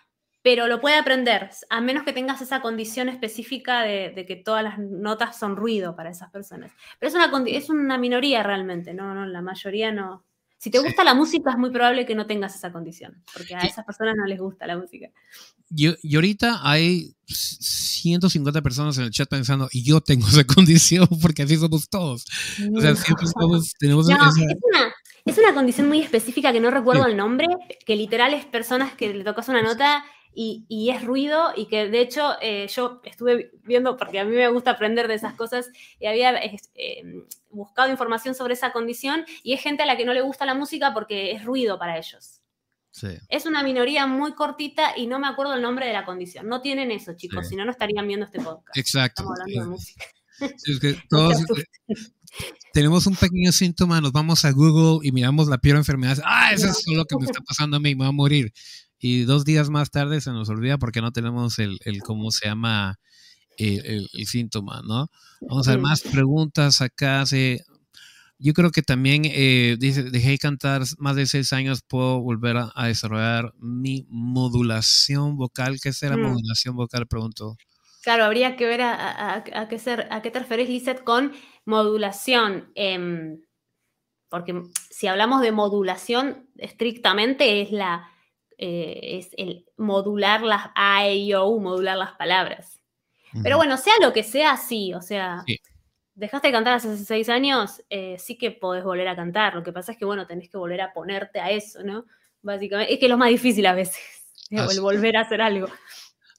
pero 0.43 0.67
lo 0.67 0.79
puede 0.79 0.97
aprender, 0.97 1.49
a 1.71 1.81
menos 1.81 2.03
que 2.03 2.13
tengas 2.13 2.39
esa 2.39 2.61
condición 2.61 3.09
específica 3.09 3.81
de, 3.81 4.25
que 4.27 4.35
todas 4.35 4.63
las 4.63 4.77
notas 4.77 5.39
son 5.39 5.55
ruido 5.55 5.95
para 5.95 6.11
esas 6.11 6.29
personas. 6.29 6.71
Pero 6.99 7.09
es 7.09 7.15
una, 7.15 7.43
es 7.47 7.69
una 7.71 7.97
minoría 7.97 8.43
realmente, 8.43 8.93
no, 8.93 9.15
no, 9.15 9.25
la 9.25 9.41
mayoría 9.41 9.91
no, 9.91 10.23
si 10.65 10.71
te 10.71 10.79
gusta 10.79 11.03
la 11.03 11.13
música, 11.13 11.51
es 11.51 11.57
muy 11.59 11.69
probable 11.69 12.07
que 12.07 12.15
no 12.15 12.25
tengas 12.25 12.55
esa 12.55 12.71
condición, 12.71 13.21
porque 13.35 13.53
a 13.53 13.59
esas 13.59 13.85
personas 13.85 14.15
no 14.17 14.25
les 14.25 14.39
gusta 14.39 14.65
la 14.65 14.75
música. 14.75 15.11
Y, 15.69 16.15
ahorita 16.15 16.61
hay 16.63 17.13
150 17.27 18.63
personas 18.63 18.97
en 18.97 19.03
el 19.03 19.11
chat 19.11 19.29
pensando, 19.29 19.69
y 19.71 19.83
yo 19.83 20.01
tengo 20.01 20.27
esa 20.27 20.43
condición, 20.55 21.07
porque 21.21 21.43
así 21.43 21.55
somos 21.57 21.87
todos. 21.87 22.25
O 22.75 22.81
sea, 22.81 22.95
siempre 22.95 23.27
tenemos 23.77 24.07
no, 24.07 24.15
es, 24.15 24.37
una, 24.37 24.93
es 25.23 25.37
una 25.37 25.53
condición 25.53 25.87
muy 25.87 25.99
específica 25.99 26.51
que 26.51 26.59
no 26.59 26.71
recuerdo 26.71 27.05
el 27.05 27.15
nombre, 27.15 27.45
que 27.85 27.95
literal 27.95 28.33
es 28.33 28.43
personas 28.45 28.95
que 28.95 29.13
le 29.13 29.23
tocas 29.23 29.47
una 29.49 29.61
nota 29.61 30.03
y, 30.35 30.89
es 30.89 31.03
ruido 31.03 31.53
y 31.55 31.67
que 31.67 31.89
de 31.89 32.01
hecho 32.01 32.33
eh, 32.41 32.67
yo 32.67 33.01
estuve 33.03 33.51
viendo, 33.63 33.95
porque 33.95 34.19
a 34.19 34.25
mí 34.25 34.35
me 34.35 34.49
gusta 34.49 34.71
aprender 34.71 35.07
de 35.07 35.15
esas 35.15 35.33
cosas, 35.33 35.69
y 35.99 36.07
había 36.07 36.35
eh, 36.35 37.03
buscado 37.49 37.89
información 37.89 38.35
sobre 38.35 38.53
esa 38.53 38.71
condición 38.71 39.25
y 39.43 39.53
es 39.53 39.61
gente 39.61 39.83
a 39.83 39.85
la 39.85 39.97
que 39.97 40.05
no 40.05 40.13
le 40.13 40.21
gusta 40.21 40.45
la 40.45 40.53
música 40.53 40.93
porque 40.93 41.31
es 41.31 41.43
ruido 41.43 41.79
para 41.79 41.97
ellos. 41.97 42.41
Es 43.27 43.45
una 43.45 43.61
minoría 43.61 44.07
muy 44.07 44.33
cortita 44.35 44.97
y 44.97 45.07
no 45.07 45.19
me 45.19 45.27
acuerdo 45.27 45.53
el 45.53 45.61
nombre 45.61 45.85
de 45.85 45.91
la 45.91 46.05
condición. 46.05 46.47
No 46.47 46.61
tienen 46.61 46.91
eso, 46.91 47.13
chicos, 47.13 47.49
si 47.49 47.57
no, 47.57 47.65
no 47.65 47.71
estarían 47.71 48.07
viendo 48.07 48.25
este 48.25 48.39
podcast. 48.39 48.77
Exacto. 48.77 49.23
Estamos 49.23 49.39
hablando 49.41 49.63
de 49.63 49.69
música. 49.69 50.05
Es 50.39 50.79
que 50.79 50.95
todos 51.09 51.43
tenemos 52.71 53.05
un 53.05 53.15
pequeño 53.17 53.51
síntoma, 53.51 53.99
nos 53.99 54.13
vamos 54.13 54.45
a 54.45 54.51
Google 54.51 55.05
y 55.05 55.11
miramos 55.11 55.47
la 55.47 55.57
peor 55.57 55.75
enfermedad. 55.75 56.19
Ah, 56.23 56.53
eso 56.53 56.67
es 56.67 56.85
lo 56.87 57.03
que 57.03 57.17
me 57.17 57.25
está 57.25 57.41
pasando 57.41 57.75
a 57.77 57.79
mí, 57.81 57.95
me 57.95 57.99
voy 57.99 58.07
a 58.07 58.11
morir 58.13 58.53
y 58.99 59.23
dos 59.23 59.45
días 59.45 59.69
más 59.69 59.91
tarde 59.91 60.21
se 60.21 60.31
nos 60.31 60.49
olvida 60.49 60.77
porque 60.77 61.01
no 61.01 61.11
tenemos 61.11 61.59
el, 61.59 61.79
el 61.85 62.01
¿cómo 62.01 62.31
se 62.31 62.47
llama? 62.47 62.99
El, 63.57 64.09
síntoma, 64.25 64.81
¿no? 64.85 65.09
Vamos 65.41 65.67
a 65.67 65.71
ver 65.71 65.79
más 65.79 66.01
preguntas 66.01 66.81
acá. 66.81 67.23
yo 68.37 68.53
creo 68.53 68.71
que 68.71 68.81
también 68.81 69.23
eh, 69.25 69.77
dice, 69.79 70.03
dejé 70.03 70.31
de 70.31 70.37
cantar 70.37 70.81
más 70.97 71.15
de 71.15 71.25
seis 71.25 71.53
años, 71.53 71.81
puedo 71.81 72.19
volver 72.21 72.57
a, 72.57 72.87
desarrollar 72.87 73.53
mi 73.57 74.05
modulación 74.09 75.37
vocal. 75.37 75.77
¿Qué 75.81 75.93
será 75.93 76.17
mm. 76.17 76.21
modulación 76.21 76.75
vocal? 76.75 77.07
Pregunto. 77.07 77.55
Claro, 78.03 78.25
habría 78.25 78.55
que 78.55 78.65
ver 78.65 78.81
a, 78.81 79.35
a, 79.35 79.67
qué, 79.67 79.79
ser, 79.79 80.07
a 80.11 80.21
qué 80.21 80.31
te 80.31 80.39
refieres, 80.39 80.69
Lizeth, 80.69 81.03
con 81.03 81.31
modulación. 81.65 82.71
Em, 82.75 83.39
porque 84.29 84.61
si 84.89 85.07
hablamos 85.07 85.41
de 85.41 85.51
modulación 85.51 86.49
estrictamente 86.57 87.61
es 87.61 87.71
la 87.71 88.09
eh, 88.57 88.99
es 89.19 89.29
el 89.37 89.65
modular 89.77 90.41
las 90.41 90.69
A, 90.75 91.07
E, 91.07 91.15
I, 91.15 91.33
O, 91.33 91.57
modular 91.59 91.97
las 91.97 92.13
palabras. 92.13 92.79
Pero 93.43 93.57
bueno, 93.57 93.75
sea 93.75 93.93
lo 94.01 94.13
que 94.13 94.23
sea, 94.23 94.55
sí, 94.55 94.93
o 94.93 95.01
sea, 95.01 95.43
dejaste 96.13 96.47
de 96.47 96.51
cantar 96.53 96.75
hace 96.75 96.97
seis 96.97 97.27
años, 97.27 97.83
eh, 97.89 98.15
sí 98.17 98.37
que 98.37 98.51
podés 98.51 98.83
volver 98.83 99.07
a 99.09 99.15
cantar. 99.15 99.55
Lo 99.55 99.63
que 99.63 99.73
pasa 99.73 99.91
es 99.91 99.97
que, 99.97 100.05
bueno, 100.05 100.25
tenés 100.25 100.49
que 100.49 100.57
volver 100.57 100.81
a 100.81 100.93
ponerte 100.93 101.39
a 101.39 101.51
eso, 101.51 101.83
¿no? 101.83 102.05
Básicamente, 102.41 102.93
es 102.93 102.99
que 102.99 103.05
es 103.05 103.09
lo 103.09 103.17
más 103.17 103.29
difícil 103.29 103.65
a 103.65 103.73
veces, 103.73 103.97
el 104.49 104.79
volver 104.79 105.17
a 105.17 105.21
hacer 105.21 105.41
algo. 105.41 105.67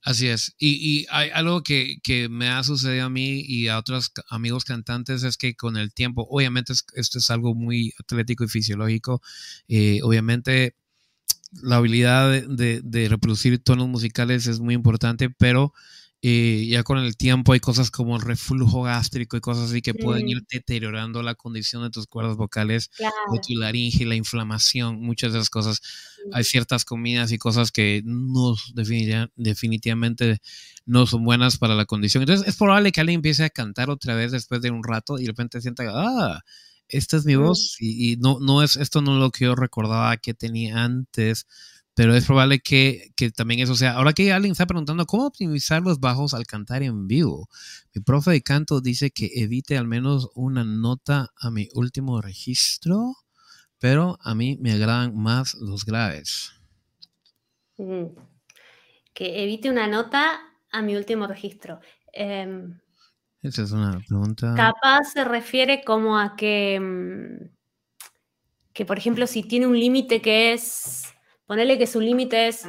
Así 0.07 0.29
es. 0.29 0.55
Y, 0.57 1.05
hay 1.11 1.31
algo 1.31 1.65
que, 1.65 1.99
me 2.31 2.49
ha 2.49 2.63
sucedido 2.63 3.07
a 3.07 3.11
mí 3.11 3.41
y 3.41 3.67
a 3.67 3.77
otros 3.77 4.13
amigos 4.31 4.65
cantantes 4.65 5.25
es 5.25 5.37
que 5.37 5.57
con 5.57 5.77
el 5.77 5.93
tiempo, 5.93 6.25
obviamente 6.31 6.73
esto 6.95 7.19
es 7.19 7.31
algo 7.31 7.57
muy 7.57 7.93
atlético 7.99 8.45
y 8.45 8.49
fisiológico, 8.49 9.21
eh, 9.67 9.99
obviamente 10.05 10.77
la 11.63 11.77
habilidad 11.77 12.43
de, 12.43 13.09
reproducir 13.09 13.59
tonos 13.63 13.89
musicales 13.89 14.47
es 14.47 14.61
muy 14.61 14.75
importante, 14.75 15.31
pero 15.31 15.73
eh, 16.23 16.67
ya 16.69 16.83
con 16.83 16.99
el 16.99 17.17
tiempo 17.17 17.53
hay 17.53 17.61
cosas 17.61 17.91
como 17.91 18.17
el 18.17 18.23
reflujo 18.23 18.83
gástrico 18.83 19.37
y 19.37 19.41
cosas 19.41 19.71
así 19.71 19.83
que 19.83 19.95
pueden 19.95 20.29
ir 20.29 20.43
deteriorando 20.51 21.23
la 21.23 21.35
condición 21.35 21.83
de 21.83 21.91
tus 21.91 22.07
cuerdas 22.07 22.37
vocales, 22.37 22.91
de 22.99 23.41
tu 23.47 23.55
laringe, 23.55 24.07
la 24.07 24.17
inflamación, 24.17 25.01
muchas 25.01 25.33
de 25.33 25.39
esas 25.39 25.51
cosas. 25.51 25.81
Hay 26.33 26.45
ciertas 26.45 26.85
comidas 26.85 27.31
y 27.33 27.39
cosas 27.39 27.71
que 27.71 28.03
no 28.05 28.57
definitivamente 29.37 30.39
no 30.87 31.07
son 31.07 31.25
buenas 31.25 31.59
para 31.59 31.75
la 31.75 31.85
condición. 31.85 32.23
Entonces 32.23 32.49
es 32.49 32.57
probable 32.57 32.93
que 32.93 33.01
alguien 33.01 33.19
empiece 33.19 33.45
a 33.45 33.51
cantar 33.51 33.91
otra 33.91 34.15
vez 34.15 34.33
después 34.33 34.61
de 34.63 34.71
un 34.71 34.83
rato 34.83 35.19
y 35.19 35.23
de 35.23 35.29
repente 35.29 35.61
sienta, 35.61 35.85
ah, 35.89 36.43
esta 36.89 37.17
es 37.17 37.25
mi 37.25 37.37
voz 37.37 37.77
y, 37.81 38.17
no, 38.17 38.39
no 38.41 38.63
es, 38.63 38.77
esto 38.77 39.03
no 39.03 39.15
es 39.15 39.21
lo 39.21 39.31
que 39.31 39.45
yo 39.45 39.55
recordaba 39.55 40.17
que 40.17 40.35
tenía 40.35 40.85
antes, 40.85 41.47
pero 41.95 42.15
es 42.15 42.27
probable 42.27 42.61
que, 42.61 43.11
también 43.35 43.61
eso 43.61 43.75
sea. 43.75 43.93
Ahora 43.93 44.13
que 44.13 44.31
alguien 44.31 44.53
está 44.53 44.67
preguntando 44.67 45.07
cómo 45.07 45.27
optimizar 45.27 45.83
los 45.83 45.99
bajos 45.99 46.35
al 46.35 46.47
cantar 46.47 46.83
en 46.83 47.09
vivo, 47.09 47.49
mi 47.95 48.03
profe 48.03 48.33
de 48.33 48.43
canto 48.43 48.81
dice 48.81 49.11
que 49.11 49.31
evite 49.35 49.79
al 49.79 49.87
menos 49.87 50.29
una 50.35 50.63
nota 50.63 51.33
a 51.41 51.51
mi 51.51 51.69
último 51.73 52.21
registro, 52.21 53.15
pero 53.79 54.19
a 54.21 54.35
mí 54.35 54.59
me 54.61 54.73
agradan 54.73 55.17
más 55.17 55.55
los 55.55 55.87
graves. 55.87 56.53
Que 59.15 59.43
evite 59.43 59.71
una 59.71 59.87
nota 59.87 60.39
a 60.71 60.83
mi 60.83 60.97
último 60.97 61.27
registro. 61.27 61.81
Em, 62.13 62.79
esa 63.47 63.63
es 63.63 63.73
una 63.73 64.01
pregunta. 64.07 64.55
Capaz 64.57 65.13
se 65.13 65.25
refiere 65.25 65.83
como 65.85 66.19
a 66.19 66.37
que, 66.37 66.79
mm, 66.81 67.49
que 68.73 68.85
por 68.85 68.99
ejemplo, 68.99 69.27
si 69.27 69.43
tiene 69.43 69.67
un 69.67 69.79
límite 69.79 70.21
que 70.21 70.53
es, 70.53 71.05
ponele 71.47 71.79
que 71.79 71.87
su 71.87 72.01
límite 72.01 72.49
es 72.49 72.63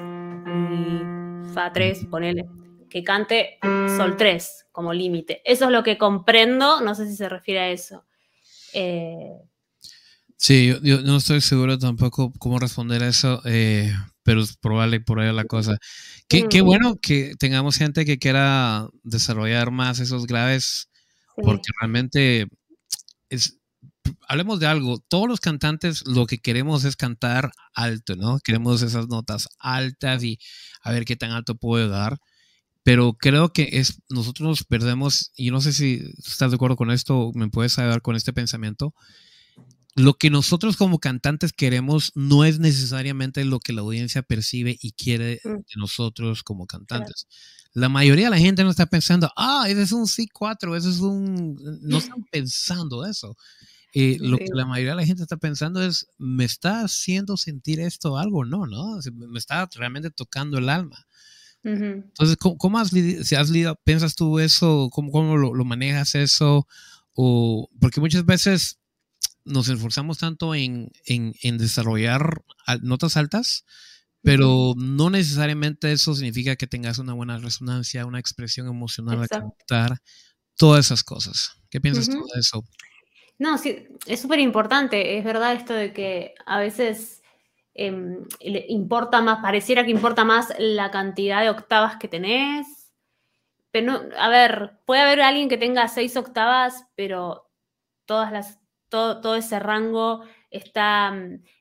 Fa 1.54 1.72
3, 1.74 2.06
ponele, 2.10 2.46
que 2.90 3.04
cante 3.04 3.58
Sol 3.98 4.16
3 4.18 4.68
como 4.72 4.94
límite. 4.94 5.42
Eso 5.44 5.66
es 5.66 5.72
lo 5.72 5.84
que 5.84 5.98
comprendo, 5.98 6.82
no 6.82 6.94
sé 6.94 7.08
si 7.08 7.16
se 7.16 7.28
refiere 7.28 7.60
a 7.62 7.70
eso. 7.70 8.06
Eh, 8.74 9.42
sí, 10.36 10.74
yo, 10.84 11.02
no 11.02 11.18
estoy 11.18 11.42
seguro 11.42 11.80
tampoco 11.80 12.32
cómo 12.38 12.60
responder 12.60 13.02
a 13.02 13.08
eso, 13.08 13.42
eh, 13.46 13.92
pero 14.28 14.42
es 14.42 14.58
probable 14.58 15.00
por 15.00 15.22
ahí 15.22 15.34
la 15.34 15.46
cosa. 15.46 15.78
Qué, 16.28 16.50
qué, 16.50 16.60
bueno 16.60 16.98
que 17.02 17.36
tengamos 17.40 17.78
gente 17.78 18.04
que 18.04 18.20
quiera 18.20 18.90
desarrollar 19.04 19.72
más 19.72 20.02
esos 20.02 20.28
graves, 20.28 20.90
porque 21.38 21.70
realmente 21.80 22.48
es, 23.30 23.58
hablemos 24.28 24.60
de 24.60 24.66
algo, 24.66 25.00
todos 25.08 25.30
los 25.30 25.40
cantantes 25.40 26.06
lo 26.06 26.26
que 26.26 26.40
queremos 26.40 26.84
es 26.84 26.98
cantar 26.98 27.52
alto, 27.74 28.18
¿no? 28.18 28.40
Queremos 28.44 28.82
esas 28.82 29.08
notas 29.08 29.48
altas 29.60 30.26
y 30.26 30.40
a 30.82 30.92
ver 30.92 31.06
qué 31.06 31.16
tan 31.16 31.32
alto 31.32 31.56
puedo 31.56 31.88
dar. 31.88 32.18
Pero 32.84 33.14
creo 33.14 33.54
que 33.54 33.70
es, 33.72 34.02
nosotros 34.10 34.46
nos 34.46 34.64
perdemos, 34.66 35.32
y 35.38 35.52
no 35.52 35.62
sé 35.62 35.72
si 35.72 36.04
estás 36.18 36.52
de 36.52 36.56
acuerdo 36.56 36.76
con 36.76 36.92
esto, 36.92 37.32
me 37.34 37.48
puedes 37.48 37.80
ayudar 37.80 38.02
con 38.02 38.18
este 38.18 38.34
pensamiento. 38.34 38.94
Lo 39.98 40.14
que 40.14 40.30
nosotros 40.30 40.78
como 40.78 41.00
cantantes 41.00 41.54
queremos 41.54 42.12
no 42.14 42.46
es 42.46 42.60
necesariamente 42.60 43.44
lo 43.46 43.60
que 43.60 43.74
la 43.74 43.82
audiencia 43.82 44.22
percibe 44.22 44.78
y 44.80 44.92
quiere 44.92 45.42
mm. 45.44 45.50
de 45.50 45.76
nosotros 45.76 46.44
como 46.44 46.68
cantantes. 46.68 47.28
La 47.74 47.90
mayoría 47.90 48.26
de 48.26 48.32
la 48.32 48.38
gente 48.38 48.64
no 48.64 48.70
está 48.70 48.86
pensando, 48.86 49.32
ah, 49.36 49.66
ese 49.68 49.82
es 49.82 49.92
un 49.92 50.06
C4, 50.06 50.78
ese 50.78 50.92
es 50.92 51.00
un... 51.00 51.60
No 51.82 51.98
están 51.98 52.24
pensando 52.32 53.08
eso. 53.08 53.36
Eh, 53.92 54.18
lo 54.20 54.38
que 54.38 54.46
la 54.54 54.68
mayoría 54.68 54.92
de 54.92 54.98
la 54.98 55.06
gente 55.06 55.24
está 55.24 55.38
pensando 55.38 55.82
es, 55.82 56.08
¿me 56.20 56.46
está 56.46 56.82
haciendo 56.82 57.36
sentir 57.36 57.80
esto 57.80 58.20
algo? 58.20 58.46
No, 58.46 58.68
¿no? 58.68 59.00
Me 59.12 59.40
está 59.40 59.68
realmente 59.74 60.12
tocando 60.12 60.60
el 60.60 60.70
alma. 60.70 61.08
Entonces, 61.64 62.38
¿cómo, 62.38 62.78
has, 62.78 62.92
si 62.92 63.36
has 63.36 63.52
piensas 63.84 64.16
tú 64.16 64.38
eso? 64.38 64.90
¿Cómo, 64.92 65.12
cómo 65.12 65.38
lo, 65.38 65.66
manejas 65.66 66.14
eso? 66.14 66.68
O, 67.14 67.68
porque 67.82 68.00
muchas 68.00 68.26
veces 68.26 68.78
nos 69.48 69.70
esforzamos 69.70 70.18
tanto 70.20 70.54
en, 70.56 70.92
en, 71.06 71.34
en 71.42 71.58
desarrollar 71.58 72.44
notas 72.82 73.18
altas, 73.18 73.66
pero 74.22 74.74
no 74.76 75.10
necesariamente 75.10 75.92
eso 75.92 76.14
significa 76.14 76.56
que 76.56 76.68
tengas 76.68 76.98
una 77.00 77.14
buena 77.14 77.38
resonancia, 77.38 78.06
una 78.06 78.20
expresión 78.20 78.68
emocional 78.68 79.24
a 79.24 79.28
cantar, 79.28 80.00
todas 80.58 80.86
esas 80.86 81.04
cosas. 81.04 81.58
¿Qué 81.70 81.80
piensas 81.80 82.10
tú 82.10 82.26
de 82.34 82.40
eso? 82.40 82.64
No, 83.40 83.58
sí, 83.58 83.88
es 84.06 84.22
súper 84.22 84.40
importante. 84.40 85.18
Es 85.18 85.24
verdad 85.24 85.54
esto 85.54 85.74
de 85.74 85.94
que 85.94 86.34
a 86.46 86.60
veces 86.60 87.22
em, 87.74 88.26
importa 88.40 89.22
más, 89.22 89.40
pareciera 89.42 89.86
que 89.86 89.92
importa 89.92 90.26
más 90.26 90.54
la 90.58 90.92
cantidad 90.92 91.42
de 91.42 91.52
octavas 91.52 91.98
que 91.98 92.08
tenés. 92.08 92.92
Pero 93.72 93.92
no, 93.92 94.02
a 94.18 94.30
ver, 94.30 94.80
puede 94.86 95.02
haber 95.02 95.22
alguien 95.22 95.50
que 95.50 95.58
tenga 95.58 95.88
seis 95.88 96.18
octavas, 96.18 96.86
pero 96.96 97.52
todas 98.06 98.32
las, 98.32 98.60
todo, 98.90 99.22
todo 99.22 99.36
ese 99.36 99.60
rango 99.60 100.24
está 100.50 101.14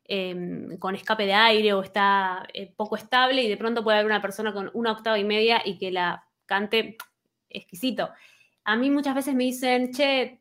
em, 0.05 0.79
con 0.79 0.95
escape 0.95 1.27
de 1.27 1.35
aire 1.35 1.73
o 1.73 1.83
está 1.83 2.47
eh, 2.55 2.73
poco 2.77 2.97
estable 2.97 3.43
y 3.43 3.49
de 3.49 3.57
pronto 3.57 3.83
puede 3.83 3.99
haber 3.99 4.11
una 4.11 4.23
persona 4.23 4.53
con 4.53 4.71
una 4.75 4.93
octava 4.93 5.19
y 5.19 5.25
media 5.25 5.61
y 5.65 5.79
que 5.79 5.91
la 5.91 6.27
cante 6.47 6.97
exquisito. 7.49 8.11
A 8.65 8.77
mí 8.77 8.91
muchas 8.91 9.15
veces 9.15 9.35
me 9.35 9.45
dicen, 9.45 9.93
che, 9.93 10.41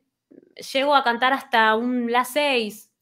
llego 0.72 0.94
a 0.94 1.04
cantar 1.04 1.32
hasta 1.32 1.74
un 1.76 2.10
La 2.10 2.24
6. 2.24 2.92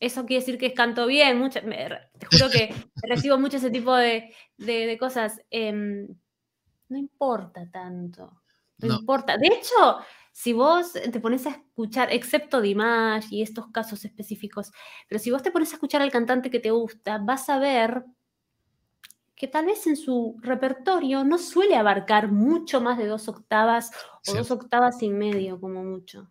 Eso 0.00 0.26
quiere 0.26 0.40
decir 0.42 0.58
que 0.58 0.74
canto 0.74 1.06
bien. 1.06 1.48
te 1.50 2.26
juro 2.26 2.50
que 2.50 2.74
recibo 3.02 3.38
mucho 3.38 3.56
ese 3.56 3.70
tipo 3.70 3.94
de, 3.94 4.32
cosas. 4.98 5.40
Em, 5.50 6.06
no 6.88 6.98
importa 6.98 7.68
tanto. 7.70 8.42
No, 8.78 8.94
importa. 8.94 9.36
De 9.36 9.48
hecho, 9.48 9.98
si 10.40 10.52
vos 10.52 10.92
te 10.92 11.18
pones 11.18 11.48
a 11.48 11.50
escuchar, 11.50 12.12
excepto 12.12 12.60
Dimash 12.60 13.26
y 13.32 13.42
estos 13.42 13.72
casos 13.72 14.04
específicos, 14.04 14.70
pero 15.08 15.18
si 15.18 15.32
vos 15.32 15.42
te 15.42 15.50
pones 15.50 15.72
a 15.72 15.74
escuchar 15.74 16.00
al 16.00 16.12
cantante 16.12 16.48
que 16.48 16.60
te 16.60 16.70
gusta, 16.70 17.18
vas 17.18 17.48
a 17.48 17.58
ver 17.58 18.04
que 19.34 19.48
tal 19.48 19.66
vez 19.66 19.88
en 19.88 19.96
su 19.96 20.36
repertorio 20.40 21.24
no 21.24 21.38
suele 21.38 21.74
abarcar 21.74 22.30
mucho 22.30 22.80
más 22.80 22.98
de 22.98 23.06
dos 23.06 23.26
octavas 23.26 23.90
o 24.28 24.34
dos 24.34 24.52
octavas 24.52 25.02
y 25.02 25.08
medio 25.08 25.60
como 25.60 25.82
mucho. 25.82 26.30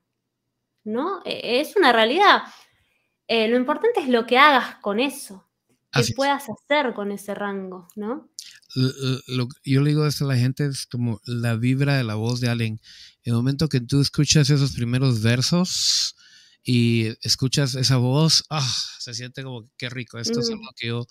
¿no? 0.86 1.22
E, 1.26 1.60
es 1.60 1.76
una 1.76 1.92
realidad. 1.92 2.44
Eh, 3.28 3.50
lo 3.50 3.58
importante 3.58 4.00
es 4.00 4.08
lo 4.08 4.26
que 4.26 4.38
hagas 4.38 4.76
con 4.76 5.02
eso, 5.02 5.50
qué 5.92 6.14
puedas 6.16 6.46
hacer 6.50 6.94
con 6.94 7.12
ese 7.12 7.36
rango, 7.36 7.90
¿no? 7.98 8.30
yo 9.64 9.82
le 9.82 9.90
digo 9.90 10.06
esto 10.06 10.26
a 10.26 10.28
la 10.28 10.36
gente, 10.36 10.66
es 10.66 10.86
como 10.86 11.20
la 11.26 11.56
vibra 11.56 11.98
de 11.98 12.04
la 12.04 12.16
voz 12.16 12.40
de 12.40 12.50
alguien. 12.50 12.80
El 13.28 13.34
momento 13.34 13.68
que 13.68 13.82
tú 13.82 14.00
escuchas 14.00 14.50
esos 14.50 14.72
primeros 14.72 15.22
versos 15.22 16.16
y 16.64 17.08
escuchas 17.22 17.76
esa 17.76 17.98
voz, 17.98 18.46
ah, 18.50 18.66
se 19.00 19.14
siente 19.14 19.44
como, 19.44 19.70
qué 19.78 19.90
rico, 19.90 20.18
esto 20.18 20.40
es 20.40 20.50
mm. 20.50 20.54
algo 20.54 20.70
que 20.78 20.88
yo 20.88 21.08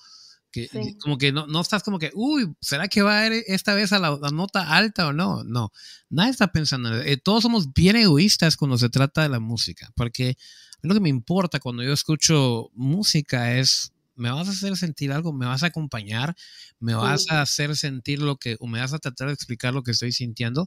como 1.02 1.18
que 1.18 1.30
no, 1.30 1.46
no 1.46 1.60
estás 1.60 1.82
como 1.82 1.98
que, 1.98 2.10
uy, 2.14 2.54
¿será 2.58 2.88
que 2.88 3.02
va 3.02 3.20
a 3.20 3.26
ir 3.26 3.44
esta 3.48 3.74
vez 3.74 3.92
a 3.92 3.98
la, 3.98 4.16
nota 4.32 4.74
alta 4.74 5.08
o 5.08 5.12
no? 5.12 5.44
No, 5.44 5.72
nadie 6.08 6.30
está 6.30 6.48
pensando. 6.52 6.98
Eh, 7.02 7.18
todos 7.18 7.42
somos 7.42 7.74
bien 7.74 7.96
egoístas 7.96 8.56
cuando 8.56 8.78
se 8.78 8.88
trata 8.88 9.22
de 9.22 9.28
la 9.28 9.38
música, 9.38 9.92
porque 9.94 10.38
lo 10.80 10.94
que 10.94 11.00
me 11.00 11.10
importa 11.10 11.60
cuando 11.60 11.82
yo 11.82 11.92
escucho 11.92 12.70
música 12.72 13.58
es, 13.58 13.92
me 14.14 14.30
vas 14.30 14.48
a 14.48 14.52
hacer 14.52 14.74
sentir 14.78 15.12
algo, 15.12 15.34
me 15.34 15.44
vas 15.44 15.62
a 15.62 15.66
acompañar, 15.66 16.34
me 16.78 16.94
vas 16.94 17.30
a 17.30 17.42
hacer 17.42 17.76
sentir 17.76 18.22
lo 18.22 18.36
que, 18.36 18.56
o 18.58 18.66
me 18.66 18.80
vas 18.80 18.94
a 18.94 18.98
tratar 18.98 19.26
de 19.26 19.34
explicar 19.34 19.74
lo 19.74 19.82
que 19.82 19.90
estoy 19.90 20.12
sintiendo. 20.12 20.66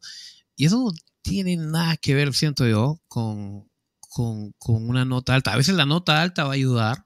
Y 0.60 0.66
eso 0.66 0.78
no 0.78 0.92
tiene 1.22 1.56
nada 1.56 1.96
que 1.96 2.14
ver, 2.14 2.34
siento 2.34 2.68
yo, 2.68 3.00
con, 3.08 3.70
con, 4.10 4.52
con 4.60 4.90
una 4.90 5.06
nota 5.06 5.34
alta. 5.34 5.54
A 5.54 5.56
veces 5.56 5.74
la 5.74 5.86
nota 5.86 6.22
alta 6.22 6.44
va 6.44 6.50
a 6.50 6.56
ayudar, 6.56 7.06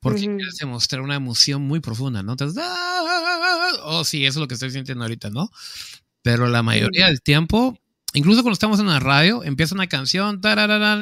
porque 0.00 0.22
quieres 0.24 0.56
demostrar 0.56 1.00
una 1.00 1.14
emoción 1.14 1.62
muy 1.62 1.78
profunda, 1.78 2.24
¿no? 2.24 2.32
Entonces, 2.32 2.60
¡ah! 2.60 3.68
oh, 3.84 4.02
sí, 4.02 4.26
eso 4.26 4.40
es 4.40 4.40
lo 4.40 4.48
que 4.48 4.54
estoy 4.54 4.72
sintiendo 4.72 5.04
ahorita, 5.04 5.30
¿no? 5.30 5.48
Pero 6.22 6.48
la 6.48 6.64
mayoría 6.64 7.06
del 7.06 7.22
tiempo, 7.22 7.78
incluso 8.14 8.42
cuando 8.42 8.54
estamos 8.54 8.80
en 8.80 8.88
la 8.88 8.98
radio, 8.98 9.44
empieza 9.44 9.76
una 9.76 9.86
canción, 9.86 10.40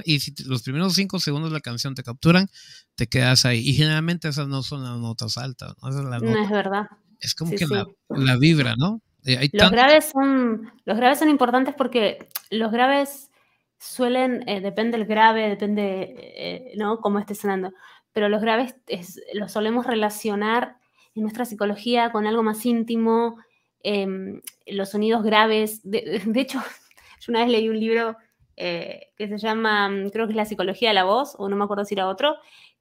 y 0.04 0.20
si 0.20 0.34
los 0.44 0.62
primeros 0.62 0.92
cinco 0.92 1.18
segundos 1.18 1.50
de 1.50 1.54
la 1.54 1.62
canción 1.62 1.94
te 1.94 2.02
capturan, 2.02 2.50
te 2.94 3.06
quedas 3.06 3.46
ahí. 3.46 3.66
Y 3.66 3.72
generalmente 3.72 4.28
esas 4.28 4.48
no 4.48 4.62
son 4.62 4.84
las 4.84 4.98
notas 4.98 5.38
altas, 5.38 5.72
¿no? 5.80 5.88
no 5.88 6.44
es 6.44 6.50
verdad. 6.50 6.88
Es 7.20 7.34
como 7.34 7.52
que 7.52 7.66
La, 8.10 8.36
vibra, 8.36 8.76
¿no? 8.76 9.00
Eh, 9.26 9.50
los, 9.52 9.70
graves 9.70 10.06
son, 10.06 10.72
los 10.84 10.96
graves 10.96 11.18
son 11.18 11.28
importantes 11.28 11.74
porque 11.74 12.28
los 12.50 12.72
graves 12.72 13.30
suelen, 13.78 14.48
eh, 14.48 14.60
depende 14.60 14.98
del 14.98 15.06
grave, 15.06 15.48
depende, 15.48 16.14
eh, 16.16 16.72
¿no? 16.76 17.00
Cómo 17.00 17.18
esté 17.18 17.34
sonando 17.34 17.72
pero 18.12 18.28
los 18.28 18.40
graves 18.40 18.74
los 19.34 19.52
solemos 19.52 19.86
relacionar 19.86 20.76
en 21.14 21.22
nuestra 21.22 21.44
psicología 21.44 22.12
con 22.12 22.26
algo 22.26 22.42
más 22.42 22.64
íntimo, 22.66 23.38
em, 23.82 24.40
los 24.66 24.90
sonidos 24.90 25.22
graves. 25.22 25.80
De, 25.82 26.20
hecho, 26.34 26.60
yo 27.20 27.30
una 27.30 27.40
vez 27.40 27.50
leí 27.50 27.68
un 27.68 27.78
libro 27.78 28.16
eh, 28.56 29.08
que 29.16 29.28
se 29.28 29.38
llama, 29.38 29.88
mm, 29.88 30.10
creo 30.10 30.26
que 30.26 30.32
es 30.32 30.36
La 30.36 30.44
psicología 30.44 30.90
de 30.90 30.94
la 30.94 31.04
voz, 31.04 31.34
o 31.38 31.48
no 31.48 31.56
me 31.56 31.64
acuerdo 31.64 31.84
si 31.84 31.94
era 31.94 32.08
otro, 32.08 32.36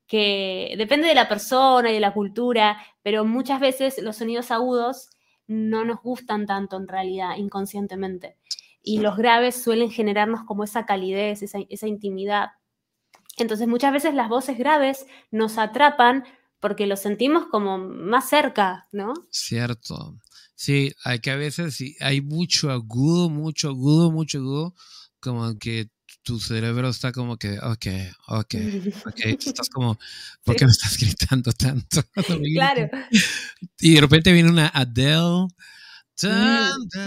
que 0.07 0.74
depende 0.78 1.07
de 1.07 1.16
la 1.16 1.30
persona 1.30 1.91
y 1.91 1.94
de 1.94 1.99
la 1.99 2.14
cultura, 2.14 2.78
pero 3.03 3.26
muchas 3.26 3.60
veces 3.60 4.02
los 4.02 4.18
sonidos 4.18 4.49
agudos 4.52 5.11
no 5.50 5.84
nos 5.84 6.00
gustan 6.02 6.46
tanto 6.46 6.78
en 6.78 6.88
realidad, 6.88 7.36
inconscientemente. 7.36 8.38
Y 8.84 9.00
los 9.00 9.18
graves 9.18 9.62
suelen 9.62 9.90
generarnos 9.90 10.44
como 10.46 10.64
esa 10.64 10.86
calidez, 10.86 11.42
esa, 11.42 11.58
esa 11.70 11.88
intimidad. 11.88 12.52
Entonces 13.38 13.68
muchas 13.68 13.92
veces 13.92 14.14
las 14.14 14.30
voces 14.30 14.58
graves 14.60 15.08
nos 15.32 15.58
atrapan 15.58 16.24
porque 16.60 16.86
lo 16.86 16.96
sentimos 16.96 17.48
como 17.48 17.80
más 17.80 18.30
cerca, 18.30 18.88
¿no? 18.92 19.14
Cierto. 19.32 20.20
Sí, 20.56 20.92
hay 21.04 21.20
que 21.20 21.32
a 21.32 21.36
veces 21.36 21.76
sí, 21.76 21.96
hay 22.00 22.22
mucho 22.22 22.70
agudo, 22.70 23.30
mucho 23.30 23.70
agudo, 23.70 24.12
mucho 24.12 24.38
agudo, 24.38 24.76
como 25.20 25.58
que 25.58 25.90
tu 26.23 26.40
cerebro 26.40 26.90
está 26.90 27.11
como 27.11 27.38
que, 27.38 27.57
ok, 27.60 27.86
ok, 28.27 28.56
ok, 29.06 29.19
estás 29.45 29.69
como, 29.69 29.98
¿por 30.44 30.56
qué 30.56 30.65
me 30.65 30.72
estás 30.72 30.98
gritando 30.98 31.52
tanto? 31.53 32.03
claro. 32.53 32.90
Y 33.80 33.95
de 33.95 34.02
repente 34.02 34.31
viene 34.31 34.49
una 34.49 34.68
Adele. 34.68 35.48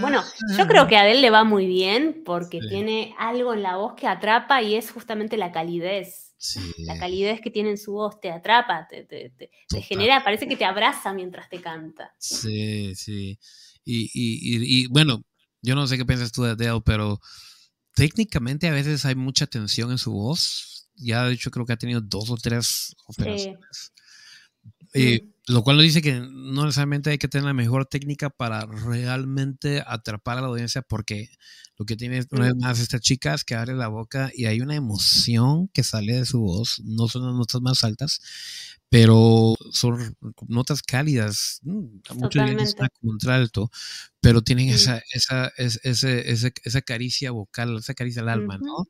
Bueno, 0.01 0.23
yo 0.57 0.67
creo 0.67 0.87
que 0.87 0.97
a 0.97 1.01
Adele 1.01 1.21
le 1.21 1.29
va 1.29 1.43
muy 1.43 1.67
bien 1.67 2.23
porque 2.25 2.59
tiene 2.59 3.13
algo 3.19 3.53
en 3.53 3.61
la 3.61 3.75
voz 3.75 3.93
que 3.93 4.07
atrapa 4.07 4.61
y 4.63 4.75
es 4.75 4.91
justamente 4.91 5.37
la 5.37 5.51
calidez. 5.51 6.33
La 6.79 6.97
calidez 6.97 7.39
que 7.39 7.51
tiene 7.51 7.69
en 7.69 7.77
su 7.77 7.93
voz 7.93 8.19
te 8.19 8.29
atrapa, 8.31 8.87
te, 8.89 9.31
genera, 9.81 10.23
parece 10.23 10.47
que 10.47 10.57
te 10.57 10.65
abraza 10.65 11.13
mientras 11.13 11.47
te 11.47 11.61
canta. 11.61 12.13
Sí, 12.17 12.95
sí. 12.95 13.39
Y, 13.85 14.87
bueno, 14.87 15.23
yo 15.61 15.75
no 15.75 15.87
sé 15.87 15.97
qué 15.97 16.05
piensas 16.05 16.31
tú 16.31 16.43
de 16.43 16.51
Adele, 16.51 16.81
pero 16.83 17.19
técnicamente 17.95 18.67
a 18.67 18.71
veces 18.71 19.05
hay 19.05 19.15
mucha 19.15 19.47
tensión 19.47 19.91
en 19.91 19.97
su 19.97 20.11
voz. 20.11 20.89
Ya 20.95 21.25
de 21.25 21.33
hecho 21.33 21.51
creo 21.51 21.65
que 21.65 21.73
ha 21.73 21.77
tenido 21.77 22.01
dos 22.01 22.29
o 22.29 22.37
tres 22.37 22.95
operaciones. 23.07 23.93
Mm. 24.93 25.32
Lo 25.47 25.61
cual 25.61 25.77
nos 25.77 25.83
dice 25.83 26.01
que 26.01 26.21
no 26.21 26.65
necesariamente 26.65 27.09
hay 27.09 27.17
que 27.17 27.27
tener 27.27 27.45
la 27.45 27.53
mejor 27.53 27.85
técnica 27.85 28.29
para 28.29 28.65
realmente 28.65 29.83
atrapar 29.85 30.37
a 30.37 30.41
la 30.41 30.47
audiencia, 30.47 30.81
porque 30.81 31.29
lo 31.77 31.85
que 31.85 31.97
tiene 31.97 32.25
una 32.31 32.45
vez 32.45 32.55
más 32.55 32.79
esta 32.79 32.99
chica 32.99 33.33
es 33.33 33.43
que 33.43 33.55
abre 33.55 33.73
la 33.73 33.87
boca 33.87 34.31
y 34.33 34.45
hay 34.45 34.61
una 34.61 34.75
emoción 34.75 35.67
que 35.69 35.83
sale 35.83 36.13
de 36.13 36.25
su 36.25 36.39
voz, 36.39 36.81
no 36.85 37.07
son 37.07 37.25
las 37.25 37.33
notas 37.35 37.61
más 37.61 37.83
altas, 37.83 38.21
pero 38.89 39.55
son 39.71 40.15
notas 40.47 40.81
cálidas, 40.81 41.59
muchos 41.63 42.45
dicen 42.45 42.59
está 42.59 42.89
contralto, 43.01 43.69
pero 44.21 44.43
tienen 44.43 44.69
esa, 44.69 45.01
esa, 45.11 45.51
esa, 45.57 46.11
esa, 46.11 46.81
caricia 46.81 47.31
vocal, 47.31 47.77
esa 47.77 47.95
caricia 47.95 48.21
al 48.21 48.29
alma, 48.29 48.59
¿no? 48.59 48.87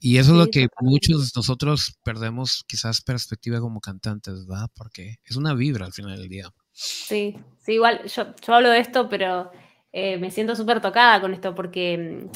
Y 0.00 0.18
eso 0.18 0.32
es 0.32 0.38
lo 0.38 0.46
que 0.46 0.68
muchos 0.80 1.26
de 1.26 1.32
nosotros 1.34 1.98
perdemos 2.04 2.64
quizás 2.68 3.02
perspectiva 3.02 3.60
como 3.60 3.80
cantantes, 3.80 4.46
¿verdad? 4.46 4.68
Porque 4.74 5.16
es 5.24 5.36
una 5.36 5.54
vibra 5.54 5.86
al 5.86 5.92
final 5.92 6.16
del 6.16 6.28
día. 6.28 6.50
Sí, 6.72 7.36
sí, 7.58 7.72
igual 7.72 8.04
yo, 8.04 8.34
yo 8.36 8.54
hablo 8.54 8.70
de 8.70 8.78
esto, 8.78 9.08
pero 9.08 9.50
eh, 9.90 10.16
me 10.18 10.30
siento 10.30 10.54
súper 10.54 10.80
tocada 10.80 11.20
con 11.20 11.34
esto 11.34 11.52
porque 11.52 12.28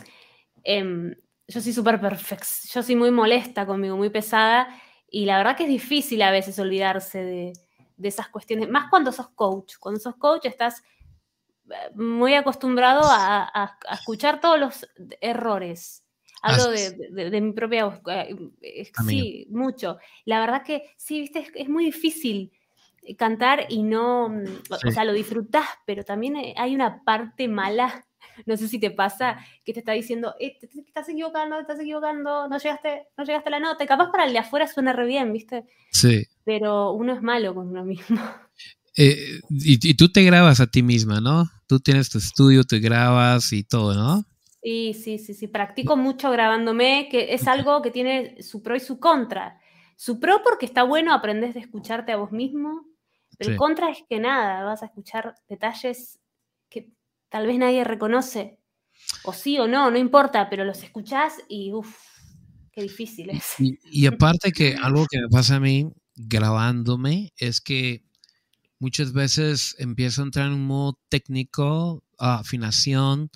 eh, 0.64 1.16
yo 1.46 1.60
soy 1.60 1.72
súper 1.72 2.00
perfecta, 2.00 2.46
yo 2.72 2.82
soy 2.82 2.96
muy 2.96 3.12
molesta 3.12 3.64
conmigo, 3.64 3.96
muy 3.96 4.10
pesada 4.10 4.66
y 5.08 5.26
la 5.26 5.36
verdad 5.36 5.56
que 5.56 5.64
es 5.64 5.68
difícil 5.68 6.20
a 6.22 6.32
veces 6.32 6.58
olvidarse 6.58 7.22
de, 7.22 7.52
de 7.96 8.08
esas 8.08 8.28
cuestiones, 8.28 8.68
más 8.68 8.90
cuando 8.90 9.12
sos 9.12 9.28
coach. 9.28 9.74
Cuando 9.78 10.00
sos 10.00 10.16
coach 10.16 10.46
estás 10.46 10.82
eh, 11.70 11.94
muy 11.94 12.34
acostumbrado 12.34 13.02
a, 13.04 13.44
a, 13.44 13.78
a 13.86 13.94
escuchar 13.94 14.40
todos 14.40 14.58
los 14.58 14.88
errores 15.20 16.01
Hablo 16.42 16.70
de, 16.70 17.40
mi 17.40 17.52
propia 17.52 17.84
voz. 17.84 18.00
Eh, 18.60 18.90
sí, 19.06 19.46
mucho. 19.50 19.98
La 20.24 20.40
verdad 20.40 20.64
que 20.64 20.90
sí, 20.96 21.20
viste, 21.20 21.46
es, 21.54 21.68
muy 21.68 21.84
difícil 21.84 22.50
eh, 23.02 23.14
cantar 23.14 23.66
y 23.68 23.84
no, 23.84 24.28
mm, 24.28 24.44
o 24.70 24.90
sea, 24.90 25.04
lo 25.04 25.12
disfrutás, 25.12 25.66
pero 25.86 26.02
también 26.04 26.36
eh, 26.36 26.54
hay 26.56 26.74
una 26.74 27.04
parte 27.04 27.46
mala, 27.46 28.04
no 28.46 28.56
sé 28.56 28.66
si 28.66 28.80
te 28.80 28.90
pasa, 28.90 29.38
que 29.64 29.72
te 29.72 29.78
está 29.78 29.92
diciendo, 29.92 30.34
te, 30.36 30.58
estás 30.84 31.08
equivocando, 31.08 31.56
te 31.56 31.62
estás 31.62 31.80
equivocando, 31.80 32.48
no 32.48 32.58
llegaste, 32.58 33.06
no 33.16 33.24
llegaste 33.24 33.48
a 33.48 33.52
la 33.52 33.60
nota, 33.60 33.84
y 33.84 33.86
capaz 33.86 34.10
para 34.10 34.24
el 34.24 34.32
de 34.32 34.40
afuera 34.40 34.66
suena 34.66 34.92
re 34.92 35.06
bien, 35.06 35.32
¿viste? 35.32 35.64
Sí. 35.92 36.26
Pero 36.44 36.90
uno 36.90 37.12
es 37.12 37.22
malo 37.22 37.54
con 37.54 37.68
uno 37.68 37.84
mismo. 37.84 38.20
y, 38.96 39.38
y, 39.48 39.94
tú 39.94 40.10
te 40.10 40.24
grabas 40.24 40.58
a 40.58 40.66
ti 40.66 40.82
misma, 40.82 41.20
¿no? 41.20 41.48
Tú 41.68 41.78
tienes 41.78 42.10
tu 42.10 42.18
estudio, 42.18 42.64
te 42.64 42.80
grabas 42.80 43.52
y 43.52 43.62
todo, 43.62 43.94
¿no? 43.94 44.24
Sí, 44.62 44.94
sí, 44.94 45.18
sí, 45.18 45.34
sí. 45.34 45.48
Practico 45.48 45.96
mucho 45.96 46.30
grabándome, 46.30 47.08
que 47.10 47.34
es 47.34 47.48
algo 47.48 47.82
que 47.82 47.90
tiene 47.90 48.40
su 48.42 48.62
pro 48.62 48.76
y 48.76 48.80
su 48.80 49.00
contra. 49.00 49.60
Su 49.96 50.20
pro 50.20 50.42
porque 50.42 50.66
está 50.66 50.84
bueno, 50.84 51.12
aprendes 51.12 51.54
de 51.54 51.60
escucharte 51.60 52.12
a 52.12 52.16
vos 52.16 52.32
mismo, 52.32 52.86
pero 53.38 53.50
el 53.50 53.56
contra 53.56 53.90
es 53.90 53.98
que 54.08 54.20
nada, 54.20 54.64
vas 54.64 54.82
a 54.82 54.86
escuchar 54.86 55.34
detalles 55.48 56.20
que 56.68 56.90
tal 57.28 57.46
vez 57.46 57.58
nadie 57.58 57.82
reconoce. 57.82 58.58
O 59.24 59.32
sí 59.32 59.58
o 59.58 59.66
no, 59.66 59.90
no 59.90 59.98
importa, 59.98 60.48
pero 60.48 60.64
los 60.64 60.82
escuchás 60.82 61.34
y 61.48 61.72
uff, 61.72 61.96
qué 62.70 62.82
difícil 62.82 63.30
es. 63.30 63.56
Y, 63.58 64.06
aparte 64.06 64.52
que 64.52 64.76
algo 64.80 65.06
que 65.10 65.20
me 65.20 65.28
pasa 65.28 65.56
a 65.56 65.60
mí 65.60 65.90
grabándome 66.14 67.32
es 67.36 67.60
que 67.60 68.04
muchas 68.78 69.12
veces 69.12 69.74
empiezo 69.78 70.22
a 70.22 70.24
entrar 70.26 70.46
en 70.46 70.54
un 70.54 70.66
modo 70.66 70.98
técnico, 71.08 72.04
afinación, 72.18 73.30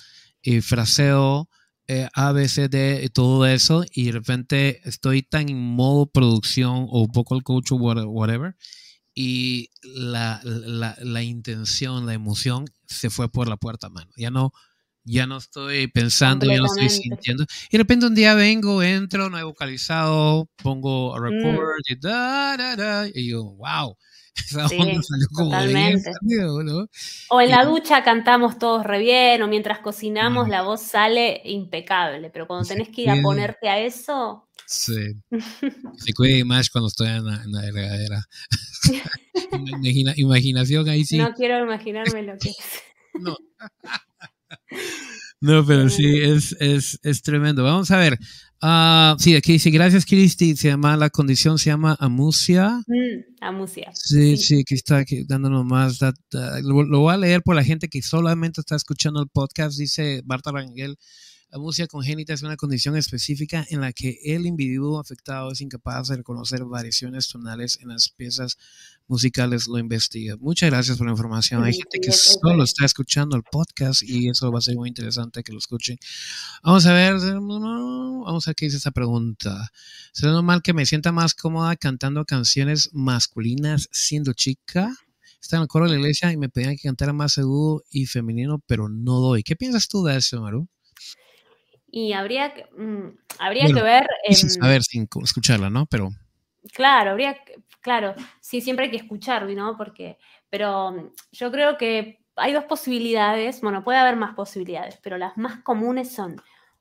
y 0.47 0.61
fraseo, 0.61 1.49
eh, 1.89 2.09
A, 2.15 2.31
B, 2.31 2.49
C, 2.49 2.69
D, 2.69 3.03
y 3.05 3.09
todo 3.09 3.45
eso, 3.47 3.85
y 3.93 4.05
de 4.05 4.13
repente 4.13 4.81
estoy 4.89 5.23
tan 5.23 5.49
en 5.49 5.61
modo 5.61 6.07
producción 6.07 6.87
o 6.89 7.09
vocal 7.09 7.43
coach 7.43 7.73
o 7.73 7.77
whatever, 7.77 8.55
y 9.13 9.71
la, 9.83 10.41
la, 10.45 10.97
la, 11.01 11.23
intención, 11.25 12.07
la 12.07 12.15
emoción 12.15 12.67
se 12.87 13.11
fue 13.11 13.29
por 13.29 13.49
la 13.49 13.57
puerta, 13.57 13.89
mano. 13.89 14.11
Ya 14.17 14.31
no, 14.31 14.53
ya 15.03 15.27
no 15.27 15.39
estoy 15.39 15.89
pensando, 15.89 16.47
ya 16.47 16.59
no 16.59 16.67
estoy 16.67 16.91
sintiendo. 16.91 17.45
Y 17.71 17.73
de 17.73 17.79
repente 17.79 18.07
un 18.07 18.15
día 18.15 18.35
vengo, 18.35 18.85
entro, 18.85 19.31
no 19.31 19.39
he 19.39 19.43
vocalizado, 19.43 20.49
pongo 20.63 21.17
a 21.17 21.19
mm. 21.19 21.23
record 21.25 21.81
y 21.89 21.97
da, 21.99 22.57
da, 22.57 22.77
da, 22.77 23.09
y 23.13 23.31
yo, 23.31 23.43
wow, 23.43 23.97
totalmente. 25.37 26.11
O 27.29 27.41
en 27.41 27.51
la 27.51 27.65
ducha 27.65 28.03
cantamos 28.03 28.59
todos 28.59 28.85
re 28.85 28.99
bien, 28.99 29.43
o 29.43 29.49
mientras 29.49 29.81
cocinamos 29.81 30.49
la 30.49 30.63
voz 30.63 30.83
sale 30.83 31.41
impecable, 31.45 32.31
pero 32.31 32.47
cuando 32.47 32.67
tenés 32.67 32.89
que 32.89 33.03
ir 33.03 33.11
a 33.11 33.21
ponerte 33.23 33.69
a 33.69 33.81
eso... 33.81 34.49
Sí. 34.67 35.15
Se 35.99 36.13
cuide 36.13 36.45
más 36.45 36.71
cuando 36.71 36.89
estoy 36.89 37.09
en 37.09 37.25
la, 37.25 37.43
en 37.45 37.75
regadera. 37.75 38.25
imaginación 40.17 40.89
ahí 40.89 41.05
sí. 41.05 41.19
No 41.19 41.33
quiero 41.35 41.63
imaginarme 41.63 42.23
lo 42.23 42.37
que 42.39 42.51
es. 42.51 42.83
no. 43.15 43.37
No, 45.41 45.65
pero 45.67 45.89
sí, 45.89 46.21
es, 46.21 46.57
es, 46.61 46.99
es 47.03 47.23
tremendo. 47.23 47.63
Vamos 47.63 47.91
a 47.91 47.99
ver. 47.99 48.19
Uh, 48.63 49.19
sí, 49.19 49.37
aquí 49.37 49.53
dice, 49.53 49.71
gracias 49.71 50.07
Cristi, 50.07 50.57
se 50.57 50.69
llama, 50.69 50.97
la 50.97 51.11
condición 51.11 51.59
se 51.59 51.71
llama 51.71 51.97
amusia. 52.01 52.83
Mm, 52.87 53.45
amusia. 53.45 53.91
Sí, 53.93 54.37
sí, 54.39 54.61
aquí 54.61 54.75
está 54.75 54.99
aquí 54.99 55.25
dándonos 55.25 55.65
más. 55.65 56.01
lo, 56.63 56.83
lo, 56.83 57.01
voy 57.01 57.15
a 57.15 57.19
leer 57.19 57.43
por 57.43 57.55
la 57.55 57.65
gente 57.65 57.89
que 57.89 58.01
solamente 58.01 58.61
está 58.61 58.77
escuchando 58.77 59.21
el 59.21 59.29
podcast, 59.29 59.79
dice 59.79 60.23
Marta 60.25 60.53
Rangel. 60.53 60.97
La 61.57 61.63
música 61.63 61.89
congénita 61.89 62.35
es 62.35 62.43
una 62.43 62.59
condición 62.59 62.99
específica 62.99 63.67
en 63.71 63.81
la 63.81 63.91
que 63.95 64.19
el 64.23 64.45
individuo 64.45 65.01
afectado 65.01 65.51
es 65.51 65.63
incapaz 65.63 66.09
de 66.09 66.17
reconocer 66.19 66.63
variaciones 66.67 67.31
tonales 67.31 67.79
en 67.81 67.89
las 67.89 68.11
piezas 68.11 68.59
musicales, 69.07 69.67
lo 69.67 69.79
investiga. 69.79 70.37
Muchas 70.37 70.69
gracias 70.69 70.99
por 70.99 71.07
la 71.07 71.13
información. 71.13 71.65
Hay 71.65 71.73
gente 71.73 71.99
que 71.99 72.13
solo 72.13 72.63
está 72.63 72.85
escuchando 72.85 73.37
el 73.37 73.43
podcast 73.43 74.03
y 74.03 74.29
eso 74.29 74.53
va 74.53 74.59
a 74.59 74.61
ser 74.61 74.77
muy 74.77 74.91
interesante 74.91 75.43
que 75.43 75.53
lo 75.53 75.59
escuchen. 75.59 75.97
Vamos 76.63 76.85
a 76.85 76.93
ver, 76.93 77.15
vamos 77.15 78.47
a 78.47 78.51
ver 78.51 78.55
qué 78.55 78.67
dice 78.67 78.77
esta 78.77 78.91
pregunta. 78.91 79.73
¿Será 80.13 80.33
normal 80.33 80.61
que 80.61 80.75
me 80.75 80.85
sienta 80.85 81.11
más 81.11 81.33
cómoda 81.33 81.75
cantando 81.77 82.27
canciones 82.27 82.91
masculinas 82.93 83.89
siendo 83.93 84.35
chica? 84.35 84.95
Está 85.41 85.57
en 85.57 85.63
el 85.63 85.69
coro 85.69 85.87
de 85.87 85.93
la 85.93 86.01
iglesia 86.01 86.31
y 86.33 86.37
me 86.37 86.51
pedían 86.51 86.77
que 86.77 86.83
cantara 86.83 87.15
más 87.15 87.33
seguro 87.33 87.83
y 87.89 88.05
femenino, 88.05 88.63
pero 88.67 88.91
no 88.91 89.21
doy. 89.21 89.43
¿Qué 89.43 89.57
piensas 89.57 89.89
tú 89.89 90.05
de 90.05 90.19
eso, 90.19 90.43
Maru? 90.43 90.69
Y 91.99 92.13
habría, 92.13 92.53
que, 92.53 92.67
mm, 92.77 93.17
habría 93.39 93.69
que 93.69 93.83
ver... 93.83 94.07
sin 94.29 94.51
saber, 94.51 94.83
sin 94.83 95.09
escucharla, 95.23 95.71
¿no? 95.71 95.87
Pero... 95.87 96.11
Claro, 96.75 97.13
habría, 97.13 97.39
claro, 97.81 98.15
sí, 98.39 98.61
siempre 98.61 98.85
hay 98.85 98.91
que 98.91 98.99
escuchar, 98.99 99.47
¿no? 99.47 99.79
Porque, 99.79 100.19
pero 100.51 100.93
mm, 100.93 101.13
yo 101.33 101.51
creo 101.51 101.79
que 101.79 102.19
hay 102.37 102.53
dos 102.53 102.65
posibilidades, 102.65 103.63
bueno, 103.63 103.83
puede 103.83 103.97
haber 103.97 104.17
más 104.17 104.35
posibilidades, 104.35 104.99
pero 105.03 105.17
las 105.17 105.39
más 105.39 105.63
comunes 105.63 106.15
son, 106.15 106.37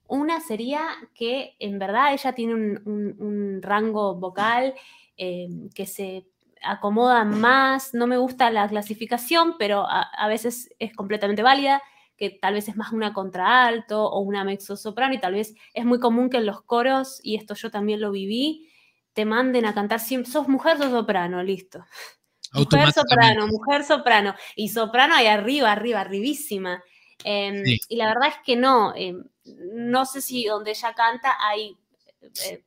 una 0.05 0.41
sería 0.41 0.85
que 1.13 1.55
en 1.59 1.79
verdad 1.79 2.11
ella 2.11 2.33
tiene 2.33 2.53
un, 2.53 3.59
rango 3.61 4.15
vocal 4.15 4.73
eh, 5.15 5.47
que 5.73 5.85
se 5.85 6.27
acomoda 6.61 7.23
más, 7.23 7.93
no 7.93 8.05
me 8.05 8.17
gusta 8.17 8.51
la 8.51 8.67
clasificación, 8.67 9.55
pero 9.57 9.85
a 9.87 10.27
veces 10.27 10.75
es 10.77 10.93
completamente 10.93 11.41
válida 11.41 11.81
que 12.17 12.29
tal 12.29 12.53
vez 12.53 12.67
es 12.67 12.75
más 12.75 12.91
una 12.91 13.13
contraalto 13.13 14.05
o 14.05 14.19
una 14.19 14.43
mezzo 14.43 14.77
soprano 14.77 15.13
y 15.13 15.19
tal 15.19 15.33
vez 15.33 15.53
es 15.73 15.85
muy 15.85 15.99
común 15.99 16.29
que 16.29 16.37
en 16.37 16.45
los 16.45 16.61
coros, 16.61 17.19
y 17.23 17.35
esto 17.35 17.53
yo 17.55 17.71
también 17.71 18.01
lo 18.01 18.11
viví, 18.11 18.69
te 19.13 19.25
manden 19.25 19.65
a 19.65 19.73
cantar 19.73 19.99
siempre, 19.99 20.31
sos 20.31 20.47
mujer, 20.47 20.77
sos 20.77 20.91
soprano, 20.91 21.41
listo. 21.43 21.85
Mujer 22.53 22.93
soprano, 22.93 23.47
mujer 23.47 23.83
soprano. 23.83 24.33
Y 24.55 24.69
soprano 24.69 25.13
ahí 25.15 25.27
arriba, 25.27 25.73
arriba, 25.73 25.99
arribísima. 25.99 26.81
Em, 27.23 27.63
y 27.89 27.95
la 27.97 28.07
verdad 28.07 28.29
es 28.29 28.35
que 28.45 28.55
no. 28.55 28.93
Em, 28.95 29.25
no 29.43 30.05
sé 30.05 30.21
si 30.21 30.45
donde 30.45 30.71
ella 30.71 30.93
canta 30.93 31.35
hay, 31.39 31.77
eh, 32.21 32.63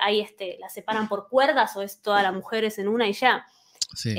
hay 0.00 0.20
este, 0.20 0.58
la 0.60 0.68
separan 0.68 1.08
por 1.08 1.28
cuerdas 1.28 1.76
o 1.76 1.82
es 1.82 2.00
todas 2.02 2.22
las 2.22 2.32
mujeres 2.32 2.78
en 2.78 2.86
una 2.86 3.08
y 3.08 3.14
ya. 3.14 3.44
Sí. 3.94 4.14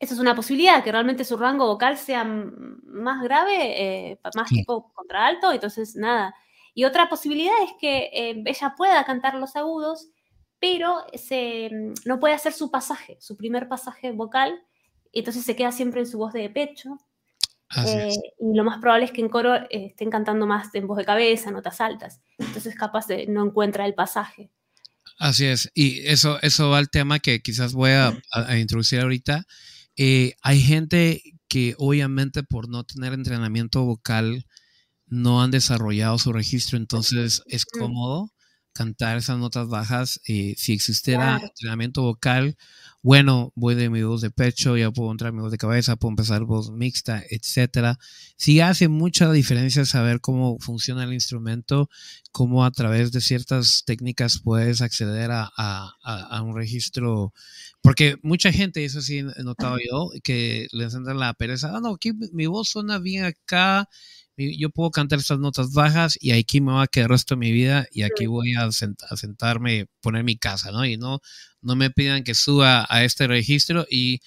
Esa 0.00 0.14
es 0.14 0.20
una 0.20 0.34
posibilidad, 0.34 0.82
que 0.82 0.90
realmente 0.90 1.24
su 1.24 1.36
rango 1.36 1.66
vocal 1.66 1.98
sea 1.98 2.24
más 2.24 3.22
grave, 3.22 4.10
eh, 4.10 4.20
más 4.34 4.48
tipo 4.48 4.90
contralto, 4.94 5.52
entonces 5.52 5.94
nada. 5.94 6.34
Y 6.72 6.84
otra 6.84 7.10
posibilidad 7.10 7.52
es 7.62 7.72
que 7.78 8.10
eh, 8.12 8.42
ella 8.46 8.74
pueda 8.78 9.04
cantar 9.04 9.34
los 9.34 9.56
agudos, 9.56 10.08
pero 10.58 11.04
se, 11.12 11.68
mm, 11.70 11.94
no 12.06 12.18
puede 12.18 12.32
hacer 12.32 12.54
su 12.54 12.70
pasaje, 12.70 13.18
su 13.20 13.36
primer 13.36 13.68
pasaje 13.68 14.10
vocal, 14.12 14.58
entonces 15.12 15.44
se 15.44 15.54
queda 15.54 15.70
siempre 15.70 16.00
en 16.00 16.06
su 16.06 16.16
voz 16.16 16.32
de 16.32 16.48
pecho. 16.48 16.96
Eh, 17.86 18.08
y 18.40 18.56
lo 18.56 18.64
más 18.64 18.80
probable 18.80 19.04
es 19.04 19.12
que 19.12 19.20
en 19.20 19.28
coro 19.28 19.54
estén 19.68 20.10
cantando 20.10 20.46
más 20.46 20.74
en 20.74 20.86
voz 20.86 20.96
de 20.96 21.04
cabeza, 21.04 21.50
notas 21.50 21.80
altas. 21.80 22.20
Entonces 22.38 22.74
capaz 22.74 23.06
de 23.06 23.26
no 23.26 23.44
encuentra 23.44 23.84
el 23.84 23.94
pasaje. 23.94 24.50
Así 25.18 25.44
es. 25.44 25.70
Y 25.74 26.06
eso, 26.08 26.38
eso 26.42 26.70
va 26.70 26.78
al 26.78 26.90
tema 26.90 27.18
que 27.18 27.42
quizás 27.42 27.74
voy 27.74 27.90
a, 27.90 28.12
a 28.32 28.56
introducir 28.56 29.00
ahorita 29.00 29.46
eh, 29.96 30.34
hay 30.42 30.60
gente 30.62 31.22
que 31.48 31.74
obviamente 31.78 32.42
por 32.42 32.68
no 32.68 32.84
tener 32.84 33.12
entrenamiento 33.12 33.84
vocal 33.84 34.46
no 35.06 35.42
han 35.42 35.50
desarrollado 35.50 36.18
su 36.18 36.32
registro, 36.32 36.78
entonces 36.78 37.42
es 37.46 37.64
cómodo 37.66 38.32
cantar 38.72 39.18
esas 39.18 39.38
notas 39.38 39.68
bajas. 39.68 40.20
y 40.26 40.54
si 40.54 40.72
existiera 40.72 41.38
entrenamiento 41.42 42.02
vocal, 42.02 42.56
bueno, 43.02 43.52
voy 43.54 43.74
de 43.74 43.88
mi 43.88 44.02
voz 44.02 44.20
de 44.20 44.30
pecho, 44.30 44.76
ya 44.76 44.90
puedo 44.90 45.10
entrar 45.10 45.32
mi 45.32 45.40
voz 45.40 45.50
de 45.50 45.56
cabeza, 45.56 45.96
puedo 45.96 46.10
empezar 46.12 46.44
voz 46.44 46.70
mixta, 46.70 47.22
etcétera. 47.30 47.98
Sí 48.36 48.60
hace 48.60 48.88
mucha 48.88 49.32
diferencia 49.32 49.86
saber 49.86 50.20
cómo 50.20 50.58
funciona 50.58 51.04
el 51.04 51.14
instrumento, 51.14 51.88
cómo 52.30 52.64
a 52.64 52.70
través 52.70 53.10
de 53.10 53.22
ciertas 53.22 53.84
técnicas 53.86 54.40
puedes 54.44 54.82
acceder 54.82 55.30
a, 55.30 55.50
a, 55.56 56.42
un 56.42 56.54
registro, 56.54 57.32
porque 57.80 58.16
mucha 58.22 58.52
gente, 58.52 58.84
eso 58.84 59.00
sí 59.00 59.18
he 59.18 59.42
notado 59.42 59.78
yo, 59.78 60.10
que 60.22 60.68
les 60.72 60.94
entra 60.94 61.14
la 61.14 61.32
pereza, 61.32 61.74
ah, 61.74 61.80
no, 61.80 61.94
aquí 61.94 62.12
mi 62.32 62.46
voz 62.46 62.68
suena 62.68 62.98
bien 62.98 63.24
acá, 63.24 63.88
yo 64.58 64.70
puedo 64.70 64.90
cantar 64.90 65.18
estas 65.18 65.38
notas 65.38 65.72
bajas 65.72 66.16
y 66.20 66.32
aquí 66.32 66.60
me 66.60 66.72
va 66.72 66.82
a 66.82 66.86
quedar 66.86 67.06
el 67.06 67.10
resto 67.10 67.34
de 67.34 67.40
mi 67.40 67.52
vida 67.52 67.86
y 67.92 68.02
aquí 68.02 68.26
voy 68.26 68.54
a, 68.54 68.70
sentarme, 68.72 69.86
poner 70.00 70.24
mi 70.24 70.36
casa, 70.36 70.70
¿no? 70.70 70.84
Y 70.84 70.96
no, 70.96 71.20
no 71.60 71.76
me 71.76 71.90
pidan 71.90 72.24
que 72.24 72.34
suba 72.34 72.86
a 72.88 73.04
este 73.04 73.26
registro 73.26 73.86
y 73.90 74.20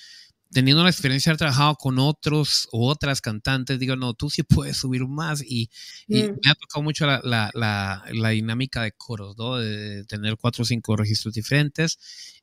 teniendo 0.51 0.83
la 0.83 0.89
experiencia 0.89 1.29
de 1.29 1.33
haber 1.33 1.39
trabajado 1.39 1.75
con 1.75 1.97
otros 1.97 2.67
o 2.71 2.87
otras 2.87 3.21
cantantes, 3.21 3.79
digo, 3.79 3.95
no, 3.95 4.13
tú 4.13 4.29
sí 4.29 4.43
puedes 4.43 4.77
subir 4.77 5.07
más 5.07 5.41
y, 5.41 5.69
mm. 6.07 6.15
me 6.15 6.51
ha 6.51 6.55
tocado 6.55 6.83
mucho 6.83 7.07
la, 7.07 7.19
la, 7.23 7.49
la, 7.55 8.03
la, 8.11 8.29
dinámica 8.29 8.83
de 8.83 8.91
coros, 8.91 9.35
¿no? 9.37 9.57
De 9.57 10.05
tener 10.05 10.37
cuatro 10.37 10.61
o 10.61 10.65
cinco 10.65 10.95
registros 10.95 11.33
diferentes 11.33 11.97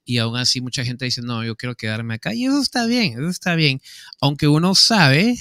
y 0.04 0.18
aún 0.18 0.36
así 0.36 0.60
mucha 0.60 0.84
gente 0.84 1.04
dice, 1.04 1.22
no, 1.22 1.44
yo 1.44 1.56
quiero 1.56 1.76
quedarme 1.76 2.14
acá 2.14 2.34
y 2.34 2.46
eso 2.46 2.60
está 2.60 2.86
bien, 2.86 3.12
eso 3.12 3.28
está 3.28 3.54
bien, 3.54 3.80
aunque 4.20 4.48
uno 4.48 4.74
sabe 4.74 5.38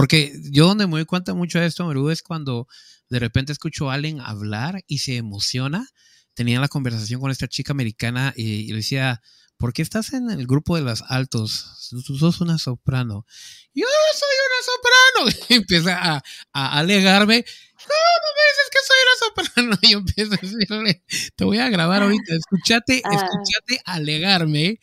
porque 0.00 0.32
yo 0.50 0.66
donde 0.66 0.86
me 0.86 0.92
doy 0.92 1.04
cuenta 1.04 1.34
mucho 1.34 1.60
de 1.60 1.66
esto, 1.66 1.84
Meru, 1.84 2.08
es 2.08 2.22
cuando 2.22 2.66
de 3.10 3.18
repente 3.18 3.52
escucho 3.52 3.90
a 3.90 3.92
alguien 3.92 4.18
hablar 4.18 4.82
y 4.86 5.00
se 5.00 5.16
emociona. 5.16 5.86
Tenía 6.32 6.58
la 6.58 6.68
conversación 6.68 7.20
con 7.20 7.30
esta 7.30 7.48
chica 7.48 7.74
americana 7.74 8.32
y, 8.34 8.68
le 8.68 8.76
decía, 8.76 9.20
¿por 9.58 9.74
qué 9.74 9.82
estás 9.82 10.14
en 10.14 10.30
el 10.30 10.46
grupo 10.46 10.74
de 10.74 10.80
las 10.80 11.02
altos? 11.06 11.90
Tú 12.06 12.16
sos 12.16 12.40
una 12.40 12.56
soprano. 12.56 13.26
Yo 13.74 13.84
soy 14.18 14.36
una 14.46 14.64
soprano. 14.64 15.46
Y 15.50 15.54
empieza 15.56 15.98
a, 16.02 16.22
a 16.54 16.78
alegarme. 16.78 17.44
¿Cómo 17.44 18.30
me 18.36 18.42
dices 18.48 18.70
que 18.72 18.78
soy 18.86 18.96
una 19.04 19.52
soprano? 19.52 19.78
Y 19.82 19.92
yo 19.92 19.98
empiezo 19.98 20.32
a 20.32 20.36
decirle, 20.38 21.04
te 21.36 21.44
voy 21.44 21.58
a 21.58 21.68
grabar 21.68 22.04
ahorita. 22.04 22.36
Escúchate, 22.36 23.02
ah. 23.04 23.10
escúchate 23.16 23.82
alegarme. 23.84 24.80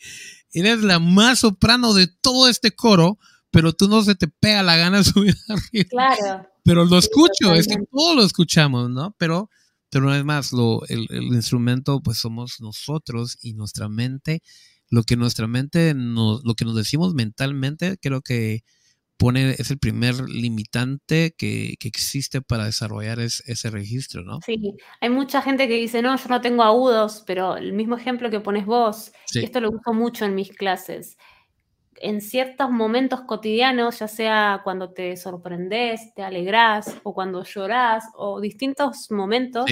Eres 0.52 0.82
la 0.82 1.00
más 1.00 1.40
soprano 1.40 1.92
de 1.92 2.06
todo 2.06 2.48
este 2.48 2.70
coro 2.70 3.18
pero 3.50 3.72
tú 3.72 3.88
no 3.88 4.02
se 4.02 4.14
te 4.14 4.28
pega 4.28 4.62
la 4.62 4.76
gana 4.76 4.98
de 4.98 5.04
subir 5.04 5.34
arriba. 5.48 5.88
Claro. 5.90 6.48
Pero 6.64 6.84
lo 6.84 6.98
escucho, 6.98 7.54
es 7.54 7.66
que 7.66 7.78
todos 7.90 8.16
lo 8.16 8.22
escuchamos, 8.22 8.90
¿no? 8.90 9.14
Pero, 9.16 9.50
pero 9.90 10.06
una 10.06 10.16
vez 10.16 10.24
más, 10.24 10.52
lo, 10.52 10.82
el, 10.88 11.06
instrumento, 11.10 12.00
pues 12.02 12.18
somos 12.18 12.60
nosotros 12.60 13.38
y 13.40 13.54
nuestra 13.54 13.88
mente, 13.88 14.42
lo 14.90 15.02
que 15.02 15.16
nuestra 15.16 15.46
mente, 15.46 15.94
nos, 15.94 16.44
lo 16.44 16.54
que 16.54 16.66
nos 16.66 16.76
decimos 16.76 17.14
mentalmente, 17.14 17.96
creo 18.02 18.20
que 18.20 18.64
pone, 19.16 19.56
es 19.58 19.70
el 19.70 19.78
primer 19.78 20.28
limitante 20.28 21.34
que, 21.36 21.76
que 21.80 21.88
existe 21.88 22.42
para 22.42 22.66
desarrollar 22.66 23.18
ese 23.18 23.70
registro, 23.70 24.22
¿no? 24.22 24.40
Sí, 24.44 24.76
hay 25.00 25.08
mucha 25.08 25.40
gente 25.40 25.68
que 25.68 25.74
dice, 25.74 26.02
no, 26.02 26.14
yo 26.16 26.28
no 26.28 26.40
tengo 26.42 26.62
agudos, 26.62 27.24
pero 27.26 27.56
el 27.56 27.72
mismo 27.72 27.96
ejemplo 27.96 28.30
que 28.30 28.40
pones 28.40 28.66
vos, 28.66 29.10
y 29.32 29.42
esto 29.42 29.60
lo 29.60 29.70
uso 29.70 29.94
mucho 29.94 30.26
en 30.26 30.34
mis 30.34 30.50
clases 30.50 31.16
en 32.00 32.20
ciertos 32.20 32.70
momentos 32.70 33.22
cotidianos, 33.22 33.98
ya 33.98 34.08
sea 34.08 34.60
cuando 34.64 34.90
te 34.92 35.16
sorprendes, 35.16 36.14
te 36.14 36.22
alegrás 36.22 36.96
o 37.02 37.14
cuando 37.14 37.44
llorás 37.44 38.04
o 38.14 38.40
distintos 38.40 39.10
momentos, 39.10 39.66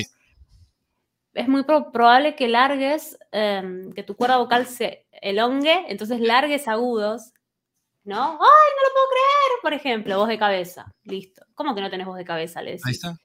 es 1.34 1.48
muy 1.48 1.64
probable 1.64 2.34
que 2.34 2.48
largues, 2.48 3.18
em, 3.30 3.92
que 3.92 4.02
tu 4.02 4.16
cuerda 4.16 4.38
vocal 4.38 4.66
se 4.66 5.06
elongue, 5.12 5.84
entonces 5.88 6.20
largues 6.20 6.66
agudos, 6.66 7.32
¿no? 8.04 8.22
¡Ay, 8.22 8.38
no 8.38 8.88
lo 8.88 8.94
puedo 8.94 9.06
creer! 9.10 9.60
Por 9.62 9.74
ejemplo, 9.74 10.18
voz 10.18 10.28
de 10.28 10.38
cabeza, 10.38 10.94
listo. 11.04 11.44
¿Cómo 11.54 11.74
que 11.74 11.80
no 11.80 11.90
tenés 11.90 12.06
voz 12.06 12.16
de 12.16 12.24
cabeza? 12.24 12.62
Le 12.62 12.72
Ahí 12.72 12.92
está. 12.92 13.18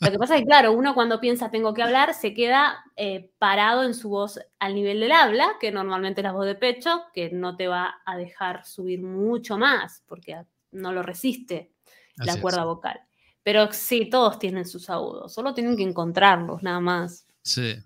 Lo 0.00 0.10
que 0.10 0.18
pasa 0.18 0.36
es 0.36 0.42
que, 0.42 0.46
claro, 0.46 0.72
uno 0.72 0.94
cuando 0.94 1.20
piensa 1.20 1.50
tengo 1.50 1.74
que 1.74 1.82
hablar, 1.82 2.14
se 2.14 2.32
queda 2.32 2.84
eh, 2.96 3.32
parado 3.38 3.82
en 3.82 3.94
su 3.94 4.08
voz 4.08 4.38
al 4.60 4.74
nivel 4.74 5.00
del 5.00 5.12
habla, 5.12 5.56
que 5.60 5.72
normalmente 5.72 6.20
es 6.20 6.24
la 6.24 6.32
voz 6.32 6.46
de 6.46 6.54
pecho, 6.54 7.02
que 7.12 7.30
no 7.30 7.56
te 7.56 7.66
va 7.66 7.96
a 8.06 8.16
dejar 8.16 8.64
subir 8.64 9.02
mucho 9.02 9.58
más, 9.58 10.04
porque 10.06 10.40
no 10.70 10.92
lo 10.92 11.02
resiste 11.02 11.72
la 12.16 12.40
cuerda 12.40 12.64
vocal. 12.64 13.00
Pero 13.42 13.72
sí, 13.72 14.08
todos 14.08 14.38
tienen 14.38 14.66
sus 14.66 14.88
agudos, 14.88 15.32
solo 15.32 15.52
tienen 15.54 15.76
que 15.76 15.82
encontrarlos, 15.82 16.62
nada 16.62 16.80
más. 16.80 17.26
Sí 17.42 17.82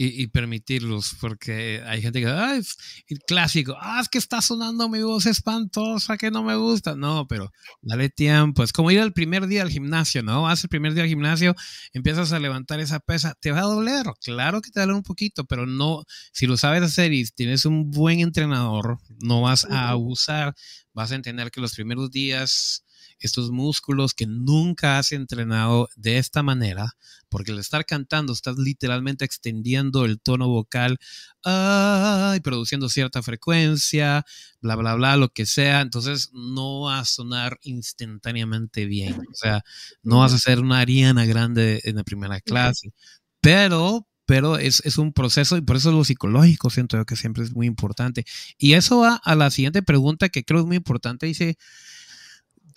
y, 0.00 0.28
permitirlos, 0.28 1.16
porque 1.20 1.82
hay 1.84 2.00
gente 2.00 2.20
que, 2.20 2.28
ay, 2.28 2.62
el 3.08 3.18
clásico, 3.18 3.76
ah, 3.80 3.98
es 4.00 4.08
que 4.08 4.18
está 4.18 4.40
sonando 4.40 4.88
mi 4.88 5.02
voz 5.02 5.26
espantosa, 5.26 6.16
que 6.16 6.30
no 6.30 6.44
me 6.44 6.54
gusta. 6.54 6.94
No, 6.94 7.26
pero 7.26 7.50
dale 7.82 8.08
tiempo. 8.08 8.62
Es 8.62 8.72
como 8.72 8.92
ir 8.92 9.00
al 9.00 9.12
primer 9.12 9.48
día 9.48 9.62
al 9.62 9.70
gimnasio, 9.70 10.22
¿no? 10.22 10.48
Haces 10.48 10.64
el 10.64 10.70
primer 10.70 10.94
día 10.94 11.02
al 11.02 11.08
gimnasio, 11.08 11.56
empiezas 11.92 12.32
a 12.32 12.38
levantar 12.38 12.78
esa 12.78 13.00
pesa, 13.00 13.34
te 13.40 13.50
va 13.50 13.58
a 13.58 13.62
doler, 13.62 14.06
claro 14.22 14.60
que 14.60 14.70
te 14.70 14.78
va 14.78 14.84
a 14.84 14.86
doler 14.86 14.98
un 14.98 15.02
poquito, 15.02 15.44
pero 15.46 15.66
no, 15.66 16.04
si 16.32 16.46
lo 16.46 16.56
sabes 16.56 16.84
hacer 16.84 17.12
y 17.12 17.24
tienes 17.24 17.64
un 17.64 17.90
buen 17.90 18.20
entrenador, 18.20 18.98
no 19.20 19.40
vas 19.40 19.64
a 19.64 19.88
abusar, 19.88 20.54
vas 20.92 21.10
a 21.10 21.16
entender 21.16 21.50
que 21.50 21.60
los 21.60 21.74
primeros 21.74 22.12
días 22.12 22.84
estos 23.20 23.50
músculos 23.50 24.14
que 24.14 24.26
nunca 24.26 24.98
has 24.98 25.12
entrenado 25.12 25.88
de 25.96 26.18
esta 26.18 26.42
manera, 26.42 26.96
porque 27.28 27.52
al 27.52 27.58
estar 27.58 27.84
cantando 27.84 28.32
estás 28.32 28.56
literalmente 28.58 29.24
extendiendo 29.24 30.04
el 30.04 30.20
tono 30.20 30.48
vocal 30.48 30.98
y 31.44 32.40
produciendo 32.40 32.88
cierta 32.88 33.22
frecuencia, 33.22 34.24
bla, 34.60 34.76
bla, 34.76 34.94
bla, 34.94 35.16
lo 35.16 35.28
que 35.30 35.46
sea, 35.46 35.80
entonces 35.80 36.30
no 36.32 36.82
va 36.82 37.00
a 37.00 37.04
sonar 37.04 37.58
instantáneamente 37.62 38.86
bien, 38.86 39.14
o 39.14 39.34
sea, 39.34 39.62
no 40.02 40.18
vas 40.20 40.32
a 40.32 40.38
ser 40.38 40.60
una 40.60 40.80
Ariana 40.80 41.24
grande 41.24 41.80
en 41.84 41.96
la 41.96 42.04
primera 42.04 42.40
clase, 42.40 42.92
pero 43.40 44.08
pero 44.28 44.58
es, 44.58 44.82
es, 44.84 44.98
un 44.98 45.14
proceso 45.14 45.56
y 45.56 45.62
por 45.62 45.76
eso 45.76 45.90
lo 45.90 46.04
psicológico 46.04 46.68
siento 46.68 46.98
yo 46.98 47.06
que 47.06 47.16
siempre 47.16 47.44
es 47.44 47.54
muy 47.54 47.66
importante. 47.66 48.26
Y 48.58 48.74
eso 48.74 48.98
va 48.98 49.14
a 49.24 49.34
la 49.34 49.50
siguiente 49.50 49.82
pregunta 49.82 50.28
que 50.28 50.44
creo 50.44 50.60
es 50.60 50.66
muy 50.66 50.76
importante. 50.76 51.24
Dice, 51.24 51.56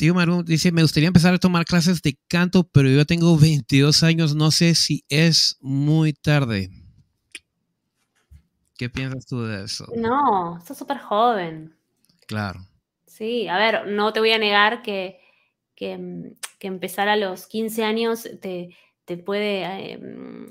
Tío 0.01 0.15
Maru 0.15 0.41
dice, 0.41 0.71
me 0.71 0.81
gustaría 0.81 1.05
empezar 1.05 1.31
a 1.31 1.37
tomar 1.37 1.63
clases 1.63 2.01
de 2.01 2.17
canto, 2.27 2.63
pero 2.63 2.89
yo 2.89 3.05
tengo 3.05 3.37
22 3.37 4.01
años, 4.01 4.33
no 4.33 4.49
sé 4.49 4.73
si 4.73 5.05
es 5.09 5.59
muy 5.61 6.11
tarde. 6.11 6.71
¿Qué 8.79 8.89
piensas 8.89 9.27
tú 9.27 9.43
de 9.43 9.63
eso? 9.63 9.85
No, 9.95 10.57
estás 10.57 10.79
súper 10.79 10.97
joven. 10.97 11.75
Claro. 12.25 12.65
Sí, 13.05 13.47
a 13.47 13.57
ver, 13.57 13.89
no 13.89 14.11
te 14.11 14.19
voy 14.19 14.31
a 14.31 14.39
negar 14.39 14.81
que, 14.81 15.19
que, 15.75 15.99
empezar 16.61 17.07
a 17.07 17.15
los 17.15 17.45
15 17.45 17.83
años 17.83 18.27
te, 18.41 18.75
puede, 19.23 19.65
eh, 19.65 19.99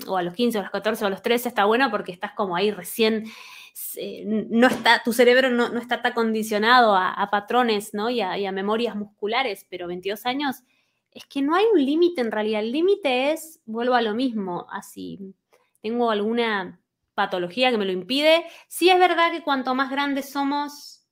o 0.07 0.15
a 0.15 0.23
los 0.23 0.33
15, 0.33 0.59
o 0.59 0.61
a 0.61 0.63
los 0.63 0.71
14, 0.71 1.03
o 1.03 1.07
a 1.07 1.09
los 1.09 1.21
13 1.21 1.49
está 1.49 1.65
bueno 1.65 1.91
porque 1.91 2.13
estás 2.13 2.31
como 2.37 2.55
ahí 2.55 2.71
recién 2.71 3.25
no 4.25 4.67
está, 4.67 5.01
tu 5.03 5.13
cerebro 5.13 5.49
no, 5.49 5.77
está 5.77 6.01
tan 6.01 6.13
condicionado 6.13 6.95
a, 6.95 7.27
patrones 7.31 7.93
¿no? 7.93 8.09
y, 8.09 8.21
a, 8.21 8.51
memorias 8.51 8.95
musculares, 8.95 9.65
pero 9.69 9.87
22 9.87 10.25
años, 10.25 10.57
es 11.11 11.25
que 11.25 11.41
no 11.41 11.55
hay 11.55 11.65
un 11.73 11.83
límite 11.83 12.21
en 12.21 12.31
realidad. 12.31 12.61
El 12.61 12.71
límite 12.71 13.31
es, 13.31 13.59
vuelvo 13.65 13.95
a 13.95 14.01
lo 14.01 14.13
mismo, 14.13 14.67
así, 14.71 15.35
tengo 15.81 16.11
alguna 16.11 16.79
patología 17.13 17.71
que 17.71 17.77
me 17.77 17.85
lo 17.85 17.91
impide. 17.91 18.45
Sí 18.67 18.89
es 18.89 18.99
verdad 18.99 19.31
que 19.31 19.43
cuanto 19.43 19.75
más 19.75 19.91
grandes 19.91 20.31
somos, 20.31 21.05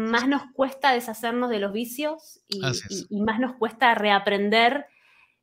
más 0.00 0.26
nos 0.26 0.42
cuesta 0.52 0.92
deshacernos 0.92 1.48
de 1.48 1.60
los 1.60 1.72
vicios 1.72 2.40
y 2.48 3.20
más 3.20 3.38
nos 3.38 3.54
cuesta 3.54 3.94
reaprender 3.94 4.86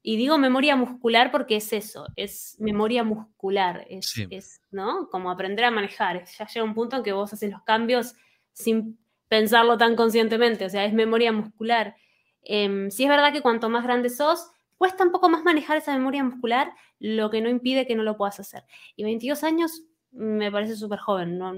y 0.04 0.18
digo 0.18 0.38
memoria 0.38 0.76
muscular 0.76 1.32
porque 1.32 1.58
es 1.58 1.74
eso, 1.74 2.08
es 2.16 2.56
memoria 2.60 3.04
muscular, 3.04 3.86
es, 3.90 4.62
¿no? 4.72 5.10
Como 5.10 5.30
aprender 5.30 5.66
a 5.66 5.72
manejar. 5.72 6.26
Ya 6.26 6.48
llega 6.48 6.64
un 6.64 6.74
punto 6.74 6.98
en 6.98 7.04
que 7.04 7.12
vos 7.12 7.32
haces 7.32 7.52
los 7.52 7.62
cambios 7.64 8.16
sin 8.54 8.98
pensarlo 9.28 9.78
tan 9.78 9.96
conscientemente, 9.96 10.66
o 10.66 10.70
sea, 10.70 10.86
es 10.86 10.94
memoria 10.94 11.32
muscular. 11.32 11.96
Eh, 12.44 12.88
sí 12.90 13.04
es 13.04 13.10
verdad 13.10 13.32
que 13.32 13.42
cuanto 13.42 13.70
más 13.70 13.84
grande 13.84 14.10
sos, 14.10 14.50
cuesta 14.78 15.04
un 15.04 15.12
poco 15.12 15.30
más 15.30 15.44
manejar 15.44 15.78
esa 15.78 15.94
memoria 15.94 16.24
muscular, 16.24 16.74
lo 17.00 17.30
que 17.30 17.40
no 17.40 17.50
impide 17.50 17.86
que 17.86 17.96
no 17.96 18.02
lo 18.02 18.18
puedas 18.18 18.40
hacer. 18.40 18.64
Y 18.96 19.04
22 19.04 19.44
años 19.44 19.84
me 20.12 20.52
parece 20.52 20.76
súper 20.76 20.98
joven, 20.98 21.38
¿no? 21.38 21.54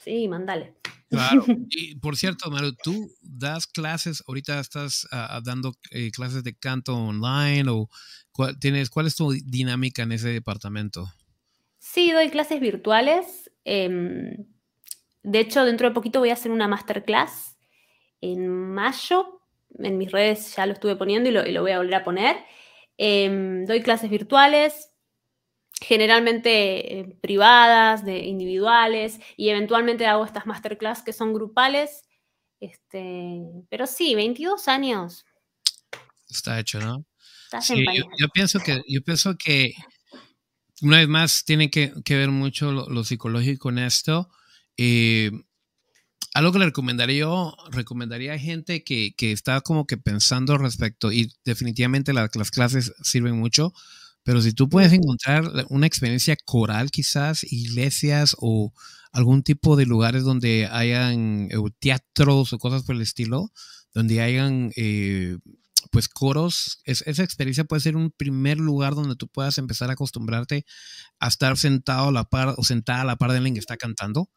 Sí, 0.00 0.26
mandale. 0.26 0.74
Claro. 1.08 1.44
Y 1.70 1.96
por 1.96 2.16
cierto, 2.16 2.50
Maru, 2.50 2.74
tú 2.82 3.10
das 3.22 3.66
clases, 3.66 4.22
ahorita 4.26 4.60
estás 4.60 5.06
ah, 5.12 5.40
dando 5.44 5.74
eh, 5.90 6.10
clases 6.10 6.42
de 6.42 6.54
canto 6.54 6.96
online 6.96 7.68
o 7.68 7.88
cuál, 8.32 8.58
tienes, 8.58 8.90
¿cuál 8.90 9.06
es 9.06 9.16
tu 9.16 9.32
dinámica 9.32 10.02
en 10.02 10.12
ese 10.12 10.28
departamento? 10.28 11.06
Sí, 11.78 12.10
doy 12.10 12.30
clases 12.30 12.60
virtuales. 12.60 13.50
Em, 13.64 14.46
de 15.22 15.40
hecho, 15.40 15.64
dentro 15.64 15.88
de 15.88 15.94
poquito 15.94 16.20
voy 16.20 16.30
a 16.30 16.34
hacer 16.34 16.50
una 16.50 16.68
masterclass 16.68 17.56
en 18.20 18.48
mayo. 18.48 19.40
En 19.78 19.98
mis 19.98 20.10
redes 20.10 20.54
ya 20.56 20.66
lo 20.66 20.72
estuve 20.72 20.96
poniendo 20.96 21.28
y 21.28 21.32
lo, 21.32 21.62
voy 21.62 21.70
a 21.70 21.78
volver 21.78 21.94
a 21.94 22.04
poner. 22.04 22.36
Em, 22.98 23.64
doy 23.66 23.82
clases 23.82 24.10
virtuales. 24.10 24.90
Generalmente 25.80 27.00
eh, 27.00 27.16
privadas, 27.20 28.04
de 28.04 28.24
individuales, 28.24 29.20
y 29.36 29.50
eventualmente 29.50 30.06
hago 30.06 30.24
estas 30.24 30.46
masterclass 30.46 31.02
que 31.02 31.12
son 31.12 31.32
grupales. 31.32 32.02
Este, 32.60 33.42
pero 33.68 33.86
sí, 33.86 34.14
22 34.14 34.68
años. 34.68 35.26
Está 36.28 36.58
hecho, 36.58 36.80
¿no? 36.80 37.04
Sí, 37.60 37.84
yo, 38.18 38.28
pienso 38.28 38.58
que, 38.58 38.82
yo 38.88 39.02
pienso 39.02 39.36
que 39.36 39.72
una 40.82 40.98
vez 40.98 41.08
más 41.08 41.44
tiene 41.44 41.70
que, 41.70 41.92
ver 42.08 42.30
mucho 42.30 42.72
lo, 42.72 43.04
psicológico 43.04 43.70
en 43.70 43.78
esto. 43.78 44.28
Eh, 44.76 45.30
algo 46.34 46.52
que 46.52 46.58
le 46.58 46.66
recomendaría 46.66 47.20
yo, 47.20 47.56
recomendaría 47.70 48.34
a 48.34 48.38
gente 48.38 48.84
que, 48.84 49.14
está 49.18 49.60
como 49.62 49.86
que 49.86 49.96
pensando 49.96 50.58
respecto, 50.58 51.12
y 51.12 51.32
definitivamente 51.44 52.12
las 52.12 52.50
clases 52.50 52.92
sirven 53.02 53.38
mucho, 53.38 53.72
pero 54.26 54.42
si 54.42 54.52
tú 54.52 54.68
puedes 54.68 54.92
encontrar 54.92 55.44
una 55.68 55.86
experiencia 55.86 56.36
coral 56.44 56.90
quizás, 56.90 57.44
iglesias 57.44 58.34
o 58.40 58.72
algún 59.12 59.44
tipo 59.44 59.76
de 59.76 59.86
lugares 59.86 60.24
donde 60.24 60.66
hayan 60.66 61.46
eh, 61.52 61.56
teatros 61.78 62.52
o 62.52 62.58
cosas 62.58 62.82
por 62.82 62.96
el 62.96 63.02
estilo, 63.02 63.52
donde 63.94 64.20
hayan 64.22 64.72
eh, 64.74 65.38
pues 65.92 66.08
coros, 66.08 66.80
esa 66.82 67.22
experiencia 67.22 67.62
puede 67.62 67.82
ser 67.82 67.96
un 67.96 68.10
primer 68.10 68.58
lugar 68.58 68.96
donde 68.96 69.14
tú 69.14 69.28
puedas 69.28 69.58
empezar 69.58 69.90
a 69.90 69.92
acostumbrarte 69.92 70.66
a 71.20 71.28
estar 71.28 71.56
sentado 71.56 72.08
a 72.08 72.12
la 72.12 72.24
par 72.24 72.56
o 72.56 72.64
sentada 72.64 73.02
a 73.02 73.04
la 73.04 73.14
par 73.14 73.30
de 73.30 73.36
alguien 73.36 73.54
que 73.54 73.60
está 73.60 73.76
cantando 73.76 74.28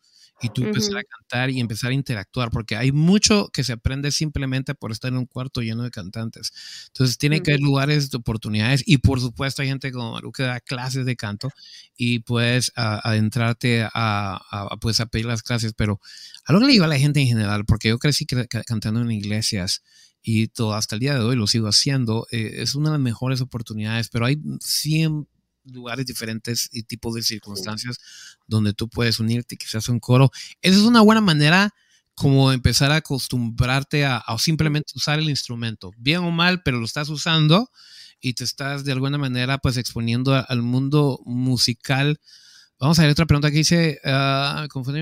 y 0.41 0.49
tú 0.49 0.63
empezar 0.63 0.97
a 0.97 1.03
cantar 1.03 1.49
y 1.49 1.59
empezar 1.59 1.91
a 1.91 1.93
interactuar, 1.93 2.49
porque 2.49 2.75
hay 2.75 2.91
mucho 2.91 3.49
que 3.51 3.63
se 3.63 3.73
aprende 3.73 4.11
simplemente 4.11 4.75
por 4.75 4.91
estar 4.91 5.11
en 5.11 5.17
un 5.17 5.25
cuarto 5.25 5.61
lleno 5.61 5.83
de 5.83 5.91
cantantes. 5.91 6.51
Entonces, 6.87 7.17
tiene 7.17 7.41
que 7.41 7.51
haber 7.51 7.61
lugares 7.61 8.09
de 8.09 8.17
oportunidades 8.17 8.83
y 8.85 8.99
por 8.99 9.19
supuesto 9.19 9.61
hay 9.61 9.67
gente 9.67 9.91
como 9.91 10.13
Maru 10.13 10.31
que 10.31 10.43
da 10.43 10.59
clases 10.59 11.05
de 11.05 11.15
canto 11.15 11.49
y 11.97 12.19
puedes 12.19 12.71
adentrarte 12.75 13.87
a, 13.93 14.77
pues, 14.79 14.99
a 14.99 15.05
pedir 15.07 15.25
las 15.25 15.43
clases, 15.43 15.73
pero 15.73 15.99
a 16.45 16.53
lo 16.53 16.59
que 16.59 16.67
le 16.67 16.71
digo 16.73 16.85
a 16.85 16.87
la 16.87 16.99
gente 16.99 17.19
en 17.19 17.27
general, 17.27 17.65
porque 17.65 17.89
yo 17.89 17.97
crecí 17.99 18.25
cantando 18.25 19.01
en 19.01 19.11
iglesias 19.11 19.83
y 20.21 20.47
todo, 20.47 20.73
hasta 20.73 20.95
el 20.95 20.99
día 20.99 21.13
de 21.13 21.21
hoy 21.21 21.35
lo 21.35 21.47
sigo 21.47 21.67
haciendo, 21.67 22.27
eh, 22.31 22.55
es 22.57 22.75
una 22.75 22.89
de 22.89 22.93
las 22.93 23.01
mejores 23.01 23.41
oportunidades, 23.41 24.09
pero 24.09 24.25
hay 24.25 24.37
100 24.59 25.27
lugares 25.63 26.05
diferentes 26.05 26.69
y 26.71 26.83
tipos 26.83 27.15
de 27.15 27.23
circunstancias 27.23 27.97
donde 28.47 28.73
tú 28.73 28.89
puedes 28.89 29.19
unirte 29.19 29.57
quizás 29.57 29.89
un 29.89 29.99
coro. 29.99 30.31
Esa 30.61 30.77
es 30.77 30.83
una 30.83 31.01
buena 31.01 31.21
manera 31.21 31.73
como 32.19 32.51
empezar 32.51 32.91
a 32.91 32.97
acostumbrarte 32.97 34.05
a, 34.05 34.21
simplemente 34.37 34.91
usar 34.93 35.19
el 35.19 35.29
instrumento, 35.29 35.91
bien 35.97 36.19
o 36.19 36.31
mal, 36.31 36.61
pero 36.63 36.77
lo 36.77 36.85
estás 36.85 37.07
usando 37.07 37.69
y 38.19 38.33
te 38.33 38.43
estás 38.43 38.83
de 38.83 38.91
alguna 38.91 39.17
manera 39.17 39.57
pues 39.59 39.77
exponiendo 39.77 40.35
al 40.35 40.61
mundo 40.61 41.21
musical. 41.25 42.19
Vamos 42.77 42.99
a 42.99 43.03
ver 43.03 43.11
otra 43.11 43.25
pregunta 43.25 43.49
que 43.49 43.57
dice, 43.57 44.01
uh, 44.03 44.61
me 44.61 44.67
confundí. 44.67 45.01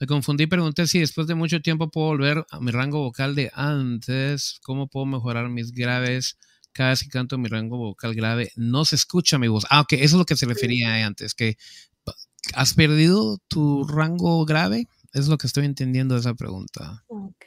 Me 0.00 0.06
confundí, 0.06 0.46
pregunté 0.46 0.86
si 0.86 0.98
después 0.98 1.26
de 1.26 1.34
mucho 1.34 1.60
tiempo 1.60 1.90
puedo 1.90 2.08
volver 2.08 2.46
a 2.50 2.60
mi 2.60 2.70
rango 2.70 3.00
vocal 3.00 3.34
de 3.34 3.52
antes, 3.54 4.58
cómo 4.62 4.88
puedo 4.88 5.04
mejorar 5.06 5.50
mis 5.50 5.70
graves 5.70 6.38
cada 6.72 6.90
vez 6.90 7.02
que 7.02 7.10
canto 7.10 7.38
mi 7.38 7.48
rango 7.48 7.76
vocal 7.76 8.14
grave, 8.14 8.50
no 8.56 8.84
se 8.84 8.96
escucha 8.96 9.38
mi 9.38 9.48
voz. 9.48 9.66
Ah, 9.70 9.80
ok, 9.80 9.92
eso 9.94 10.04
es 10.04 10.12
lo 10.14 10.24
que 10.24 10.36
se 10.36 10.46
refería 10.46 11.06
antes, 11.06 11.34
que 11.34 11.56
has 12.54 12.74
perdido 12.74 13.38
tu 13.48 13.84
rango 13.84 14.44
grave. 14.44 14.86
Es 15.12 15.28
lo 15.28 15.36
que 15.38 15.46
estoy 15.46 15.66
entendiendo 15.66 16.14
de 16.14 16.20
esa 16.20 16.34
pregunta. 16.34 17.04
Ok. 17.08 17.44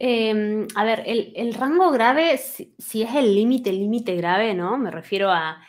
Em, 0.00 0.66
a 0.74 0.84
ver, 0.84 1.02
el, 1.06 1.54
rango 1.54 1.90
grave, 1.90 2.38
si, 2.38 3.02
es 3.02 3.14
el 3.14 3.34
límite, 3.34 3.72
límite 3.72 4.14
grave, 4.16 4.54
¿no? 4.54 4.78
Me 4.78 4.90
refiero 4.90 5.30
a 5.30 5.60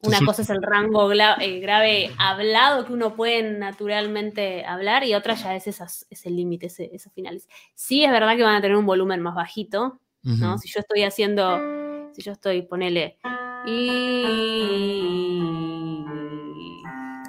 una 0.00 0.20
cosa 0.24 0.42
es 0.42 0.50
el 0.50 0.62
rango 0.62 1.10
eh, 1.12 1.58
grave 1.58 2.12
hablado 2.18 2.84
que 2.84 2.92
uno 2.92 3.16
puede 3.16 3.58
naturalmente 3.58 4.64
hablar 4.64 5.02
y 5.02 5.14
otra 5.14 5.34
ya 5.34 5.56
es, 5.56 5.66
esas, 5.66 6.06
ese 6.08 6.30
límite, 6.30 6.66
esos 6.66 7.12
finales. 7.12 7.48
Sí 7.74 8.04
es 8.04 8.12
verdad 8.12 8.36
que 8.36 8.44
van 8.44 8.54
a 8.54 8.60
tener 8.60 8.76
un 8.76 8.86
volumen 8.86 9.20
más 9.20 9.34
bajito, 9.34 10.00
¿no? 10.22 10.58
Si 10.58 10.68
yo 10.68 10.80
estoy 10.80 11.04
haciendo, 11.04 12.12
si 12.12 12.22
yo 12.22 12.32
estoy, 12.32 12.62
ponele, 12.62 13.18
y 13.66 15.42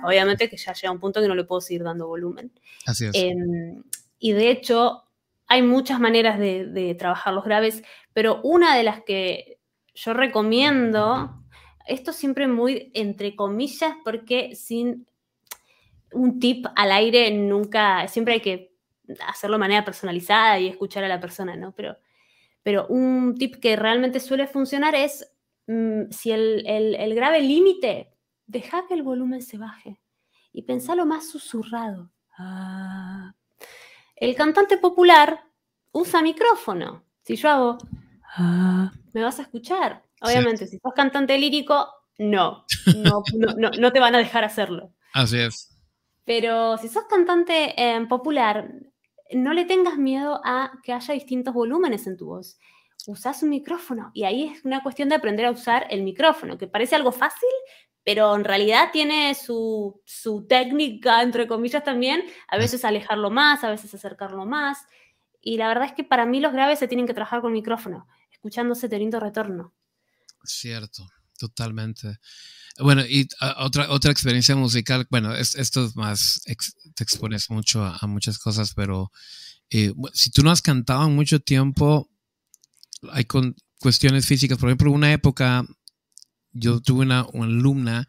obviamente 0.04 0.50
que 0.50 0.58
ya 0.58 0.74
llega 0.74 0.92
un 0.92 1.00
punto 1.00 1.22
que 1.22 1.28
no 1.28 1.36
le 1.36 1.44
puedo 1.44 1.62
seguir 1.62 1.84
dando 1.84 2.08
volumen. 2.08 2.52
Así 2.86 3.06
es. 3.06 3.12
Em, 3.16 3.84
y 4.20 4.34
de 4.34 4.52
hecho, 4.52 5.04
hay 5.48 5.62
muchas 5.64 6.00
maneras 6.00 6.38
de, 6.40 6.96
trabajar 6.98 7.34
los 7.34 7.44
graves, 7.44 7.84
pero 8.14 8.40
una 8.44 8.76
de 8.78 8.84
las 8.84 9.04
que 9.04 9.60
yo 9.96 10.14
recomiendo, 10.14 11.44
esto 11.88 12.14
siempre 12.14 12.48
muy 12.48 12.92
entre 12.94 13.36
comillas, 13.36 13.94
porque 14.04 14.56
sin 14.56 15.08
un 16.14 16.40
tip 16.40 16.66
al 16.76 16.92
aire 16.92 17.32
nunca, 17.32 18.08
siempre 18.08 18.36
hay 18.36 18.42
que 18.42 18.76
hacerlo 19.28 19.56
de 19.56 19.62
manera 19.62 19.86
personalizada 19.86 20.60
y 20.60 20.68
escuchar 20.68 21.04
a 21.04 21.08
la 21.08 21.20
persona, 21.20 21.56
¿no? 21.56 21.72
Pero 21.72 21.98
pero 22.64 22.88
un 22.88 23.36
tip 23.38 23.56
que 23.56 23.76
realmente 23.76 24.20
suele 24.20 24.48
funcionar 24.48 24.96
es 24.96 25.32
mm, 25.68 26.12
si 26.12 26.32
el, 26.32 27.16
grave 27.16 27.42
límite, 27.42 28.14
deja 28.46 28.88
que 28.88 28.94
el 28.94 29.04
volumen 29.04 29.42
se 29.42 29.58
baje 29.58 30.00
y 30.52 30.64
pensalo 30.64 31.06
más 31.06 31.30
susurrado. 31.30 32.12
Ah. 32.38 33.34
El 34.16 34.36
cantante 34.36 34.78
popular 34.78 35.46
usa 35.92 36.22
micrófono. 36.22 37.06
Si 37.24 37.36
yo 37.36 37.50
hago, 37.50 37.78
ah, 38.36 38.92
me 39.14 39.24
vas 39.24 39.40
a 39.40 39.44
escuchar. 39.44 40.04
Obviamente, 40.22 40.68
si 40.68 40.80
sos 40.80 40.94
cantante 40.94 41.38
lírico, 41.38 41.88
no 42.18 42.66
no, 43.80 43.92
te 43.92 44.00
van 44.00 44.16
a 44.16 44.20
dejar 44.20 44.44
hacerlo. 44.44 44.94
Así 45.14 45.40
es. 45.40 45.76
Pero 46.26 46.78
si 46.78 46.88
sos 46.88 47.06
cantante 47.10 47.74
eh, 47.78 48.06
popular, 48.08 48.72
no 49.34 49.54
le 49.54 49.66
tengas 49.66 49.98
miedo 49.98 50.42
a 50.44 50.72
que 50.84 50.94
haya 50.94 51.14
distintos 51.14 51.54
volúmenes 51.54 52.08
en 52.08 52.18
tu 52.18 52.28
voz. 52.28 52.58
Usás 53.08 53.44
un 53.44 53.50
micrófono 53.50 54.12
y 54.14 54.24
ahí 54.24 54.46
es 54.46 54.66
una 54.66 54.84
cuestión 54.84 55.10
de 55.10 55.16
aprender 55.16 55.46
a 55.46 55.52
usar 55.52 55.88
el 55.90 56.04
micrófono, 56.04 56.58
que 56.58 56.68
parece 56.68 56.96
algo 56.96 57.12
fácil, 57.12 57.50
pero 58.04 58.36
en 58.36 58.44
realidad 58.44 58.90
tiene 58.92 59.36
su, 59.36 60.02
técnica, 60.48 61.22
entre 61.22 61.48
comillas, 61.48 61.84
también. 61.84 62.24
A 62.48 62.58
veces 62.58 62.84
alejarlo 62.84 63.30
más, 63.30 63.64
a 63.64 63.70
veces 63.70 63.94
acercarlo 63.94 64.46
más. 64.46 64.80
Y 65.42 65.58
la 65.58 65.68
verdad 65.68 65.86
es 65.86 65.94
que 65.94 66.04
para 66.04 66.26
mí 66.26 66.40
los 66.40 66.52
graves 66.52 66.80
se 66.80 66.88
tienen 66.88 67.08
que 67.08 67.14
trabajar 67.14 67.42
con 67.42 67.54
micrófono, 67.54 68.08
escuchándose 68.32 68.90
teniendo 68.90 69.20
retorno. 69.20 69.74
Cierto, 70.44 71.04
totalmente. 71.40 72.20
Bueno, 72.78 73.06
y 73.06 73.28
otra, 73.58 73.90
otra 73.90 74.12
experiencia 74.12 74.56
musical, 74.56 75.08
bueno, 75.10 75.34
esto 75.34 75.86
es 75.86 75.96
más, 75.96 76.42
te 76.96 77.04
expones 77.04 77.50
mucho 77.50 77.84
a, 77.84 78.06
muchas 78.08 78.38
cosas, 78.38 78.74
pero 78.74 79.12
eh, 79.70 79.94
si 80.14 80.30
tú 80.30 80.44
no 80.44 80.52
has 80.52 80.62
cantado 80.62 81.08
en 81.08 81.16
mucho 81.16 81.40
tiempo, 81.40 82.10
hay 83.12 83.26
con, 83.26 83.56
cuestiones 83.80 84.26
físicas. 84.26 84.58
Por 84.58 84.70
ejemplo, 84.70 84.92
una 84.92 85.12
época 85.12 85.66
yo 86.52 86.82
tuve 86.82 87.04
una 87.04 87.22
alumna 87.34 88.08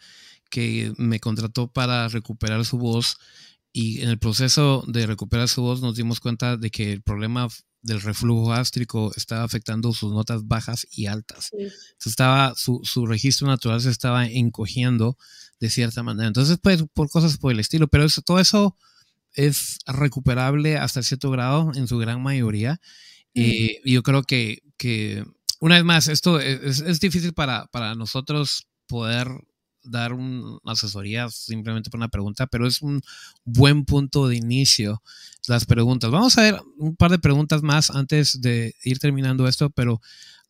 que 0.51 0.93
me 0.99 1.21
contrató 1.21 1.73
para 1.73 2.09
recuperar 2.09 2.65
su 2.65 2.77
voz 2.77 3.17
y 3.73 4.01
en 4.01 4.09
el 4.09 4.19
proceso 4.19 4.85
de 4.87 5.07
recuperar 5.07 5.49
su 5.49 5.63
voz 5.63 5.81
nos 5.81 5.97
dimos 5.97 6.21
cuenta 6.21 6.57
de 6.57 6.71
que 6.71 6.93
el 6.93 7.03
problema 7.03 7.49
del 7.83 8.01
reflujo 8.01 8.47
gástrico 8.47 9.13
estaba 9.17 9.45
afectando 9.45 9.93
sus 9.93 10.13
notas 10.13 10.47
bajas 10.47 10.87
y 10.91 11.07
altas. 11.07 11.51
estaba, 12.05 12.55
su, 12.55 12.81
su, 12.85 13.07
registro 13.07 13.47
natural 13.47 13.81
se 13.81 13.91
estaba 13.91 14.27
encogiendo 14.27 15.17
de 15.61 15.71
cierta 15.71 16.03
manera. 16.03 16.29
Entonces, 16.29 16.59
pues, 16.63 16.85
por 16.93 17.09
cosas 17.11 17.39
por 17.39 17.53
el 17.53 17.61
estilo, 17.61 17.89
pero 17.89 18.05
eso, 18.05 18.23
todo 18.23 18.39
eso 18.39 18.77
es 19.35 19.79
recuperable 19.87 20.77
hasta 20.77 21.03
cierto 21.03 21.31
grado 21.31 21.71
en 21.75 21.87
su 21.87 21.99
gran 21.99 22.23
mayoría. 22.23 22.81
Y 23.33 23.91
yo 23.91 24.03
creo 24.03 24.25
que, 24.25 24.63
que, 24.77 25.25
una 25.61 25.77
vez 25.77 25.85
más, 25.85 26.09
esto 26.09 26.41
es, 26.41 26.81
es 26.81 27.01
difícil 27.01 27.33
para, 27.33 27.67
para 27.67 27.95
nosotros 27.95 28.67
poder 28.89 29.29
dar 29.83 30.13
una 30.13 30.59
asesoría 30.67 31.29
simplemente 31.31 31.91
por 31.91 31.99
una 31.99 32.09
pregunta, 32.09 32.47
pero 32.47 32.67
es 32.67 32.83
un 32.83 33.01
buen 33.45 33.85
punto 33.85 34.29
de 34.29 34.37
inicio 34.37 35.03
las 35.49 35.65
preguntas. 35.65 36.11
Vamos 36.11 36.37
a 36.39 36.43
ver 36.43 36.61
un 36.79 36.97
par 36.97 37.11
de 37.11 37.19
preguntas 37.19 37.63
más 37.63 37.91
antes 37.91 38.41
de 38.41 38.75
ir 38.85 38.99
terminando 38.99 39.49
esto, 39.49 39.71
pero 39.71 40.01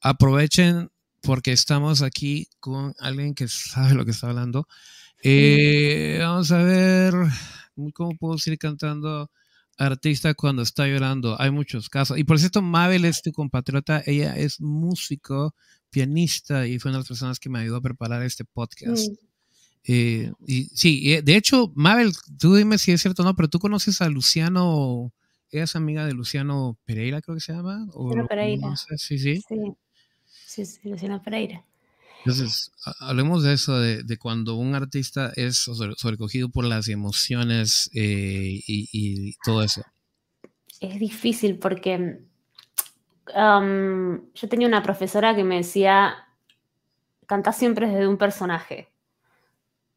aprovechen 0.01 0.91
porque 1.23 1.53
estamos 1.53 2.03
aquí 2.03 2.49
con 2.61 2.95
alguien 2.99 3.35
que 3.35 3.49
sabe 3.49 3.95
lo 3.95 4.05
que 4.05 4.11
está 4.11 4.29
hablando. 4.29 4.67
Eh, 5.23 6.19
vamos 6.21 6.51
a 6.51 6.63
ver 6.63 7.15
cómo 7.95 8.17
puedo 8.17 8.39
seguir 8.39 8.59
cantando 8.59 9.31
artista 9.77 10.35
cuando 10.35 10.63
está 10.63 10.87
llorando. 10.87 11.41
Hay 11.41 11.51
muchos 11.51 11.89
casos. 11.89 12.19
Y 12.19 12.25
por 12.25 12.39
cierto, 12.39 12.63
Mabel 12.63 13.05
es 13.05 13.23
tu 13.23 13.33
compatriota. 13.33 14.03
Ella 14.07 14.37
es 14.37 14.61
músico 14.61 15.55
pianista 15.91 16.67
y 16.67 16.79
fue 16.79 16.91
una 16.91 16.99
de 16.99 17.01
las 17.03 17.09
personas 17.09 17.39
que 17.39 17.49
me 17.49 17.59
ayudó 17.59 17.77
a 17.77 17.83
preparar 17.83 18.23
este 18.23 18.45
podcast. 18.45 19.11
Mm. 19.11 19.15
Eh, 19.85 20.33
y 20.47 20.65
sí, 20.67 21.13
eh, 21.13 21.23
de 21.23 21.37
hecho, 21.37 21.73
Mabel, 21.75 22.13
tú 22.39 22.55
dime 22.55 22.79
si 22.79 22.93
es 22.93 23.01
cierto 23.01 23.23
o 23.23 23.25
no, 23.25 23.35
pero 23.35 23.49
tú 23.49 23.59
conoces 23.59 24.01
a 24.01 24.09
Luciano, 24.09 25.13
es 25.51 25.75
amiga 25.75 26.07
de 26.07 26.15
Luciano 26.15 26.79
Pereira, 26.85 27.21
creo 27.21 27.37
que 27.37 27.41
se 27.41 27.53
llama. 27.53 27.87
Luciano 27.95 28.27
Pereira. 28.27 28.75
sí, 28.97 29.19
sí. 29.19 29.43
Sí, 30.47 30.67
sí, 30.67 30.89
Luciano 30.89 31.23
Pereira. 31.23 31.65
Entonces, 32.25 32.71
hablemos 32.99 33.43
de 33.43 33.55
eso, 33.55 33.79
de, 33.79 34.19
cuando 34.19 34.57
un 34.57 34.75
artista 34.75 35.33
es 35.37 35.57
sobrecogido 35.57 36.51
por 36.51 36.65
las 36.65 36.89
emociones 36.89 37.91
eh, 37.95 38.61
y, 38.67 39.35
todo 39.45 39.63
eso. 39.63 39.83
Es 40.81 40.99
difícil 40.99 41.59
porque 41.59 42.21
yo 43.27 44.49
tenía 44.49 44.67
una 44.67 44.83
profesora 44.83 45.35
que 45.35 45.45
me 45.45 45.57
decía, 45.57 46.29
canta 47.27 47.53
siempre 47.53 47.89
desde 47.89 48.09
un 48.09 48.19
personaje, 48.19 48.91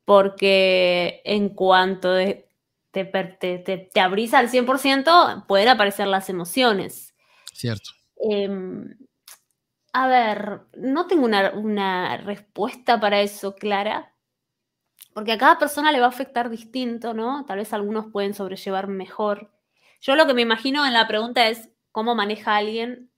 porque 0.06 1.22
en 1.26 1.50
cuanto 1.50 2.16
te, 2.16 2.48
te, 2.92 3.90
te, 3.92 4.00
abrís 4.00 4.34
al 4.34 4.50
100%, 4.50 5.46
pueden 5.48 5.70
aparecer 5.70 6.08
las 6.08 6.30
emociones. 6.30 7.16
Cierto. 7.52 7.92
Em, 8.18 8.96
a 9.94 10.08
ver, 10.08 10.62
no 10.76 11.08
tengo 11.08 11.26
una, 11.26 12.18
respuesta 12.18 13.00
para 13.00 13.22
eso 13.22 13.56
clara, 13.56 14.14
porque 15.14 15.34
a 15.34 15.38
cada 15.38 15.60
persona 15.60 15.92
le 15.92 16.00
va 16.00 16.08
a 16.08 16.10
afectar 16.10 16.50
distinto, 16.50 17.14
¿no? 17.14 17.46
Tal 17.46 17.60
vez 17.60 17.74
algunos 17.74 18.08
pueden 18.12 18.34
sobrellevar 18.34 18.88
mejor. 18.88 19.52
Yo 20.02 20.16
lo 20.16 20.26
que 20.26 20.34
me 20.34 20.42
imagino 20.42 20.86
en 20.86 20.94
la 20.94 21.08
pregunta 21.08 21.48
es 21.48 21.70
cómo 21.92 22.16
maneja 22.16 22.58
alguien 22.58 23.12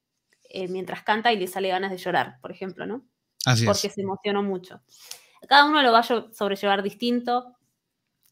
eh, 0.50 0.68
mientras 0.68 1.04
canta 1.04 1.32
y 1.32 1.38
le 1.38 1.48
sale 1.48 1.70
ganas 1.70 1.92
de 1.92 1.98
llorar, 1.98 2.40
por 2.42 2.52
ejemplo, 2.52 2.86
¿no? 2.86 3.06
Así 3.46 3.66
porque 3.66 3.90
se 3.90 4.02
emocionó 4.02 4.44
mucho. 4.44 4.82
Cada 5.48 5.66
uno 5.66 5.82
lo 5.82 5.92
va 5.92 6.00
a 6.00 6.04
sobrellevar 6.04 6.82
distinto. 6.82 7.56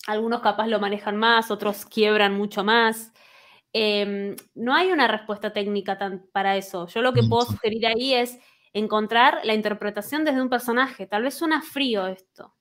Algunos 0.07 0.41
capaz 0.41 0.67
lo 0.67 0.79
manejan 0.79 1.17
más, 1.17 1.51
otros 1.51 1.85
quiebran 1.85 2.35
mucho 2.35 2.63
más. 2.63 3.13
Em, 3.71 4.35
no 4.53 4.75
hay 4.75 4.91
una 4.91 5.07
respuesta 5.07 5.51
técnica 5.51 5.97
para 6.31 6.57
eso. 6.57 6.87
Yo 6.87 7.01
lo 7.01 7.13
que 7.13 7.23
puedo 7.23 7.45
sugerir 7.45 7.87
ahí 7.87 8.13
es 8.13 8.39
encontrar 8.73 9.39
la 9.43 9.53
interpretación 9.53 10.25
desde 10.25 10.41
un 10.41 10.49
personaje. 10.49 11.07
Tal 11.07 11.23
vez 11.23 11.35
suena 11.35 11.61
frío 11.61 12.07
esto, 12.07 12.55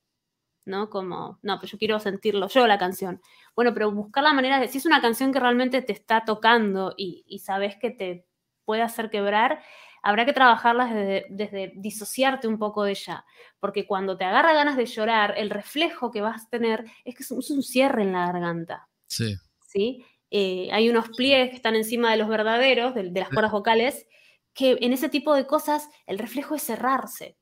¿no? 0.65 0.89
Como, 0.89 1.39
no, 1.43 1.59
pero 1.59 1.71
yo 1.71 1.79
quiero 1.79 1.99
sentirlo 1.99 2.49
yo 2.49 2.67
la 2.67 2.79
canción. 2.79 3.21
Bueno, 3.55 3.75
pero 3.75 3.93
buscar 3.93 4.25
la 4.25 4.33
manera 4.33 4.59
de, 4.59 4.69
si 4.69 4.79
es 4.79 4.87
una 4.87 5.03
canción 5.03 5.33
que 5.33 5.41
realmente 5.41 5.83
te 5.83 5.93
está 5.93 6.25
tocando 6.25 6.95
y, 6.97 7.39
sabes 7.41 7.77
que 7.77 7.91
te 7.91 8.27
puede 8.65 8.83
hacer 8.83 9.11
quebrar, 9.11 9.63
habrá 10.03 10.25
que 10.25 10.33
trabajarla 10.33 10.87
desde, 10.87 11.27
desde, 11.31 11.73
disociarte 11.77 12.49
un 12.49 12.59
poco 12.59 12.85
de 12.85 12.93
ella, 12.93 13.25
porque 13.61 13.87
cuando 13.87 14.17
te 14.17 14.25
agarra 14.25 14.53
ganas 14.53 14.77
de 14.77 14.87
llorar, 14.87 15.35
el 15.37 15.51
reflejo 15.51 16.11
que 16.11 16.21
vas 16.21 16.45
a 16.45 16.49
tener 16.49 16.85
es 17.05 17.15
que 17.15 17.23
es 17.23 17.31
un 17.31 17.63
cierre 17.63 18.03
en 18.03 18.13
la 18.13 18.27
garganta. 18.27 18.89
Sí. 19.07 19.37
¿Sí? 19.67 20.05
Eh, 20.35 20.71
hay 20.73 20.89
unos 20.89 21.11
pliegues 21.11 21.51
que 21.51 21.57
están 21.57 21.77
encima 21.77 22.11
de 22.11 22.17
los 22.17 22.27
verdaderos, 22.27 22.95
de, 22.95 23.05
las 23.13 23.29
cuerdas 23.29 23.53
vocales, 23.53 24.07
que 24.55 24.79
en 24.81 24.95
ese 24.95 25.11
tipo 25.11 25.35
de 25.35 25.47
cosas 25.47 25.91
el 26.07 26.19
reflejo 26.19 26.55
es 26.55 26.63
cerrarse. 26.63 27.37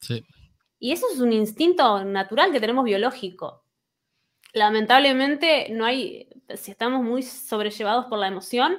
Sí. 0.00 0.24
Y 0.78 0.92
eso 0.92 1.06
es 1.12 1.18
un 1.18 1.32
instinto 1.32 2.04
natural 2.04 2.52
que 2.52 2.60
tenemos 2.60 2.84
biológico. 2.84 3.64
Lamentablemente 4.52 5.68
no 5.70 5.84
hay, 5.84 6.28
si 6.54 6.70
estamos 6.70 7.02
muy 7.02 7.24
sobrellevados 7.24 8.06
por 8.06 8.20
la 8.20 8.28
emoción, 8.28 8.78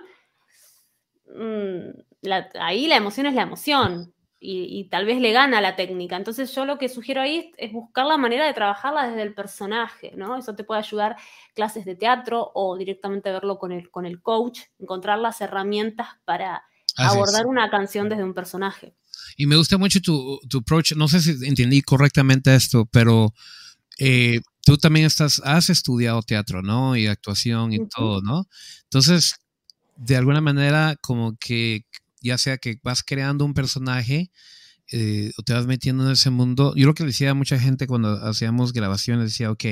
mm, 1.35 2.29
ahí 2.59 2.87
la 2.87 2.97
emoción 2.97 3.25
es 3.25 3.33
la 3.33 3.43
emoción 3.43 4.13
y, 4.41 4.87
tal 4.89 5.05
vez 5.05 5.19
le 5.19 5.33
gana 5.33 5.59
la 5.59 5.75
técnica. 5.75 6.15
Entonces 6.15 6.53
yo 6.55 6.65
lo 6.65 6.77
que 6.77 6.87
sugiero 6.87 7.21
ahí 7.21 7.51
es 7.57 7.73
buscar 7.73 8.05
la 8.05 8.17
manera 8.17 8.45
de 8.45 8.53
trabajarla 8.53 9.07
desde 9.09 9.23
el 9.23 9.33
personaje, 9.33 10.13
¿no? 10.15 10.37
Eso 10.37 10.55
te 10.55 10.63
puede 10.63 10.79
ayudar 10.79 11.17
clases 11.53 11.83
de 11.83 11.95
teatro 11.95 12.51
o 12.53 12.77
directamente 12.77 13.31
verlo 13.31 13.59
con 13.59 13.71
el, 13.73 13.91
con 13.91 14.05
el 14.05 14.21
coach, 14.21 14.61
encontrar 14.79 15.19
las 15.19 15.41
herramientas 15.41 16.07
para 16.23 16.63
abordar 16.95 17.47
una 17.47 17.69
canción 17.69 18.07
desde 18.07 18.23
un 18.23 18.33
personaje. 18.33 18.95
Y 19.35 19.45
me 19.45 19.57
gusta 19.57 19.77
mucho 19.77 20.01
tu, 20.01 20.39
tu 20.49 20.59
approach, 20.59 20.93
no 20.93 21.07
sé 21.07 21.19
si 21.19 21.31
entendí 21.45 21.81
correctamente 21.81 22.55
esto, 22.55 22.85
pero 22.85 23.33
eh, 23.97 24.39
tú 24.63 24.77
también 24.77 25.05
estás, 25.05 25.41
has 25.43 25.69
estudiado 25.69 26.21
teatro, 26.21 26.61
¿no? 26.61 26.95
Y 26.95 27.07
actuación 27.07 27.73
y 27.73 27.87
todo, 27.87 28.21
¿no? 28.21 28.47
Entonces, 28.83 29.35
de 29.99 30.15
alguna 30.15 30.39
manera, 30.39 30.95
como 31.01 31.37
que 31.37 31.85
ya 32.21 32.37
sea 32.37 32.57
que 32.57 32.79
vas 32.83 33.03
creando 33.03 33.45
un 33.45 33.53
personaje 33.53 34.31
eh, 34.91 35.31
o 35.37 35.43
te 35.43 35.53
vas 35.53 35.67
metiendo 35.67 36.05
en 36.05 36.11
ese 36.11 36.29
mundo. 36.29 36.73
Yo 36.75 36.87
lo 36.87 36.93
que 36.93 37.03
le 37.03 37.07
decía 37.07 37.31
a 37.31 37.33
mucha 37.33 37.59
gente 37.59 37.85
cuando 37.85 38.13
hacíamos 38.25 38.71
grabaciones, 38.73 39.25
decía, 39.25 39.51
ok, 39.51 39.65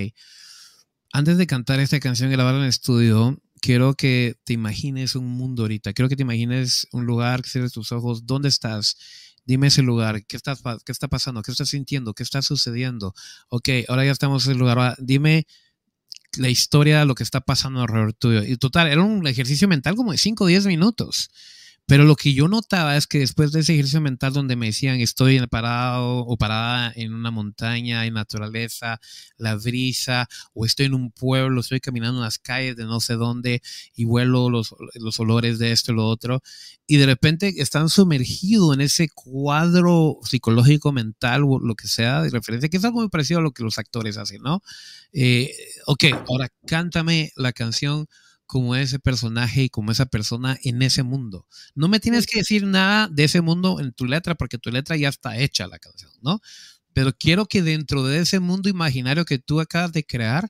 antes 1.13 1.37
de 1.37 1.47
cantar 1.47 1.79
esta 1.79 1.99
canción 1.99 2.29
grabarla 2.29 2.59
en 2.59 2.63
el 2.65 2.69
estudio, 2.69 3.41
quiero 3.61 3.95
que 3.95 4.35
te 4.43 4.53
imagines 4.53 5.15
un 5.15 5.27
mundo 5.27 5.63
ahorita, 5.63 5.93
quiero 5.93 6.09
que 6.09 6.17
te 6.17 6.23
imagines 6.23 6.87
un 6.91 7.05
lugar, 7.05 7.41
que 7.41 7.49
cierres 7.49 7.71
tus 7.71 7.91
ojos, 7.93 8.25
¿dónde 8.25 8.49
estás? 8.49 8.97
Dime 9.45 9.67
ese 9.67 9.81
lugar, 9.81 10.25
¿qué, 10.25 10.35
estás, 10.35 10.61
qué 10.85 10.91
está 10.91 11.07
pasando? 11.07 11.41
¿Qué 11.41 11.51
estás 11.51 11.69
sintiendo? 11.69 12.13
¿Qué 12.13 12.23
está 12.23 12.41
sucediendo? 12.41 13.13
Ok, 13.47 13.69
ahora 13.87 14.03
ya 14.03 14.11
estamos 14.11 14.45
en 14.45 14.51
el 14.53 14.57
lugar, 14.57 14.97
dime 14.99 15.47
la 16.38 16.49
historia, 16.49 17.05
lo 17.05 17.15
que 17.15 17.23
está 17.23 17.41
pasando 17.41 17.81
alrededor 17.81 18.14
tuyo. 18.14 18.43
Y 18.43 18.57
total, 18.57 18.88
era 18.88 19.01
un 19.01 19.26
ejercicio 19.27 19.68
mental 19.68 19.95
como 19.95 20.11
de 20.11 20.18
5 20.18 20.43
o 20.43 20.47
10 20.47 20.68
minutos. 20.68 21.30
Pero 21.89 22.03
lo 22.03 22.18
que 22.18 22.34
yo 22.34 22.49
notaba 22.49 22.97
es 22.97 23.07
que 23.07 23.19
después 23.19 23.53
de 23.53 23.61
ese 23.61 23.72
ejercicio 23.72 24.01
mental 24.01 24.34
donde 24.34 24.57
me 24.57 24.65
decían 24.65 24.99
estoy 24.99 25.39
parado 25.47 26.18
o 26.19 26.35
parada 26.35 26.91
en 26.93 27.14
una 27.14 27.31
montaña, 27.31 28.05
en 28.05 28.14
naturaleza, 28.14 28.99
la 29.38 29.55
brisa, 29.55 30.27
o 30.53 30.65
estoy 30.65 30.88
en 30.88 30.95
un 30.95 31.11
pueblo, 31.11 31.61
estoy 31.61 31.80
caminando 31.80 32.19
en 32.19 32.26
las 32.26 32.39
calles 32.39 32.76
de 32.76 32.84
no 32.84 32.99
sé 32.99 33.14
dónde 33.14 33.61
y 33.95 34.03
vuelo 34.03 34.49
los, 34.49 34.76
los 34.95 35.18
olores 35.22 35.59
de 35.59 35.72
esto 35.72 35.93
y 35.93 35.95
lo 35.95 36.07
otro, 36.07 36.41
y 36.88 36.97
de 36.97 37.05
repente 37.05 37.53
están 37.57 37.88
sumergidos 37.88 38.73
en 38.73 38.81
ese 38.81 39.07
cuadro 39.07 40.19
psicológico, 40.23 40.91
mental 40.91 41.43
o 41.45 41.57
lo 41.57 41.76
que 41.76 41.88
sea 41.88 42.22
de 42.22 42.31
referencia, 42.31 42.68
que 42.68 42.77
es 42.77 42.84
algo 42.84 42.99
muy 42.99 43.09
parecido 43.09 43.39
a 43.39 43.43
lo 43.43 43.51
que 43.51 43.64
los 43.64 43.77
actores 43.77 44.18
hacen, 44.18 44.41
¿no? 44.41 44.61
Eh, 45.14 45.55
ok, 45.85 46.03
ahora 46.27 46.49
cántame 46.65 47.31
la 47.38 47.53
canción 47.53 48.07
como 48.48 48.76
ese 48.76 48.98
personaje 48.98 49.64
y 49.64 49.69
como 49.69 49.91
esa 49.91 50.07
persona 50.07 50.57
en 50.64 50.82
ese 50.82 51.03
mundo. 51.03 51.45
No 51.76 51.90
me 51.90 51.99
tienes 51.99 52.26
que 52.26 52.40
decir 52.40 52.65
nada 52.65 53.10
de 53.10 53.26
ese 53.26 53.41
mundo 53.41 53.80
en 53.80 53.91
tu 53.91 54.06
letra 54.06 54.36
porque 54.36 54.57
tu 54.57 54.72
letra 54.72 54.95
ya 54.95 55.10
está 55.10 55.38
hecha 55.38 55.68
la 55.68 55.78
canción, 55.78 56.11
¿no? 56.22 56.40
Pero 56.94 57.14
quiero 57.14 57.45
que 57.45 57.61
dentro 57.61 58.03
de 58.03 58.19
ese 58.19 58.40
mundo 58.40 58.69
imaginario 58.69 59.26
que 59.26 59.38
tú 59.38 59.60
acabas 59.60 59.91
de 59.91 60.03
crear, 60.06 60.49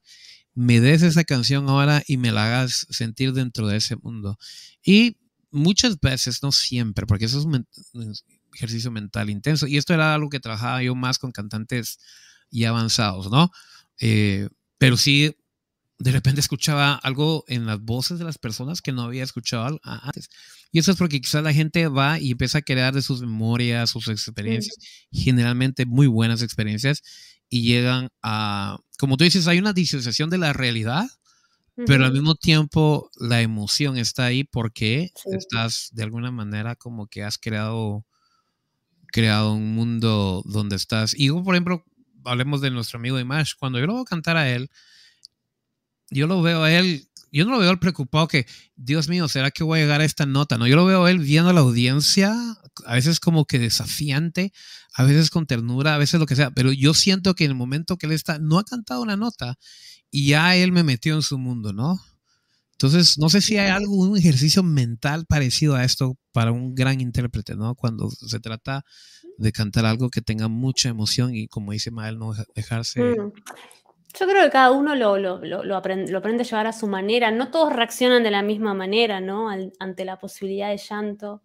me 0.54 0.80
des 0.80 1.02
esa 1.02 1.24
canción 1.24 1.68
ahora 1.68 2.04
y 2.08 2.18
me 2.18 2.32
la 2.32 2.46
hagas 2.46 2.88
sentir 2.90 3.34
dentro 3.34 3.68
de 3.68 3.78
ese 3.78 3.96
mundo. 3.98 4.38
Y 4.84 5.18
muchas 5.52 6.00
veces, 6.00 6.42
no 6.44 6.52
siempre, 6.52 7.06
porque 7.06 7.26
eso 7.26 7.40
es 7.40 7.46
un 7.46 7.66
ejercicio 8.54 8.92
mental 8.92 9.30
intenso. 9.30 9.68
Y 9.68 9.78
esto 9.78 9.94
era 9.94 10.14
algo 10.14 10.30
que 10.30 10.40
trabajaba 10.40 10.82
yo 10.84 10.96
más 10.96 11.20
con 11.20 11.32
cantantes 11.32 12.00
ya 12.52 12.70
avanzados, 12.70 13.30
¿no? 13.30 13.52
Eh, 14.00 14.50
pero 14.78 14.98
sí 14.98 15.36
de 16.00 16.12
repente 16.12 16.40
escuchaba 16.40 16.94
algo 16.96 17.44
en 17.48 17.66
las 17.66 17.82
voces 17.82 18.20
de 18.20 18.26
las 18.26 18.38
personas 18.38 18.82
que 18.82 18.92
no 18.92 19.02
había 19.02 19.24
escuchado 19.24 19.80
antes. 19.84 20.30
Y 20.72 20.80
eso 20.80 20.92
es 20.92 20.98
porque 20.98 21.20
quizás 21.22 21.44
la 21.44 21.54
gente 21.54 21.88
va 21.88 22.20
y 22.20 22.32
empieza 22.32 22.60
a 22.60 22.62
crear 22.62 22.94
de 22.94 23.02
sus 23.02 23.22
memorias, 23.22 23.90
sus 23.90 24.08
experiencias, 24.08 24.76
generalmente 25.12 25.86
muy 25.86 26.08
buenas 26.08 26.42
experiencias, 26.42 27.02
y 27.50 27.64
llegan 27.64 28.10
a, 28.22 28.78
como 29.00 29.18
tú 29.18 29.24
dices, 29.24 29.48
hay 29.48 29.58
una 29.58 29.74
disociación 29.74 30.30
de 30.30 30.38
la 30.38 30.54
realidad, 30.54 31.08
pero 31.86 32.06
al 32.06 32.12
mismo 32.12 32.34
tiempo 32.34 33.12
la 33.20 33.42
emoción 33.42 33.98
está 33.98 34.26
ahí 34.26 34.44
porque 34.44 35.12
estás 35.26 35.90
de 35.94 36.04
alguna 36.04 36.32
manera 36.32 36.76
como 36.76 37.06
que 37.06 37.24
has 37.24 37.38
creado, 37.38 38.04
creado 39.12 39.54
un 39.54 39.76
mundo 39.76 40.42
donde 40.46 40.76
estás. 40.76 41.14
Y 41.16 41.30
por 41.30 41.54
ejemplo, 41.54 41.84
hablemos 42.26 42.62
de 42.62 42.72
nuestro 42.72 42.98
amigo 42.98 43.18
Dimash, 43.18 43.54
cuando 43.60 43.80
yo 43.80 43.86
lo 43.86 43.94
voy 43.94 44.02
a 44.02 44.06
cantar 44.06 44.38
a 44.38 44.50
él, 44.50 44.70
yo 46.10 46.28
lo 46.28 46.42
veo 46.42 46.64
a 46.64 46.72
él, 46.72 47.08
yo 47.32 47.46
no 47.46 47.52
lo 47.52 47.60
veo 47.60 47.72
él 47.72 47.80
preocupado 47.80 48.28
que, 48.28 48.46
Dios 48.76 49.10
mío, 49.10 49.28
¿será 49.28 49.52
que 49.52 49.64
voy 49.64 49.80
a 49.80 49.82
llegar 49.84 50.02
a 50.02 50.06
esta 50.06 50.26
nota? 50.26 50.58
No, 50.58 50.68
yo 50.68 50.76
lo 50.76 50.86
veo 50.86 51.06
a 51.06 51.12
él 51.12 51.20
viendo 51.20 51.50
a 51.50 51.54
la 51.54 51.62
audiencia, 51.62 52.34
a 52.86 52.94
veces 52.94 53.20
como 53.20 53.46
que 53.46 53.60
desafiante, 53.60 54.54
a 54.94 55.04
veces 55.04 55.30
con 55.30 55.46
ternura, 55.46 55.96
a 55.96 55.98
veces 55.98 56.20
lo 56.20 56.26
que 56.26 56.36
sea, 56.36 56.52
pero 56.52 56.72
yo 56.72 56.94
siento 56.94 57.36
que 57.36 57.46
en 57.46 57.52
el 57.52 57.58
momento 57.58 57.98
que 57.98 58.06
él 58.06 58.14
está, 58.14 58.40
no 58.40 58.60
ha 58.60 58.64
cantado 58.64 59.02
una 59.02 59.18
nota 59.18 59.58
y 60.10 60.28
ya 60.28 60.56
él 60.56 60.72
me 60.72 60.84
metió 60.84 61.16
en 61.16 61.22
su 61.22 61.38
mundo, 61.38 61.74
¿no? 61.74 62.00
Entonces, 62.72 63.18
no 63.18 63.28
sé 63.30 63.42
si 63.42 63.58
hay 63.58 63.72
algún 63.72 64.16
ejercicio 64.18 64.62
mental 64.62 65.26
parecido 65.26 65.76
a 65.76 65.84
esto 65.84 66.16
para 66.32 66.52
un 66.52 66.76
gran 66.76 67.02
intérprete, 67.02 67.56
¿no? 67.56 67.74
Cuando 67.74 68.12
se 68.12 68.40
trata 68.40 68.86
de 69.40 69.52
cantar 69.52 69.86
algo 69.86 70.12
que 70.12 70.22
tenga 70.22 70.48
mucha 70.48 70.90
emoción 70.90 71.34
y, 71.36 71.48
como 71.48 71.72
dice 71.72 71.90
Mael, 71.90 72.20
no 72.20 72.34
dejarse 72.56 73.02
mm. 73.02 73.32
Yo 74.20 74.26
creo 74.26 74.44
que 74.44 74.50
cada 74.50 74.72
uno 74.72 74.96
lo, 74.96 75.76
aprende, 75.76 76.12
a 76.12 76.46
llevar 76.46 76.68
a 76.68 76.74
su 76.74 76.88
manera. 76.88 77.30
No 77.32 77.52
todos 77.52 77.74
reaccionan 77.74 78.24
de 78.24 78.32
la 78.32 78.42
misma 78.42 78.74
manera, 78.74 79.20
¿no? 79.20 79.50
ante 79.50 80.06
la 80.06 80.18
posibilidad 80.18 80.70
de 80.70 80.78
llanto. 80.78 81.44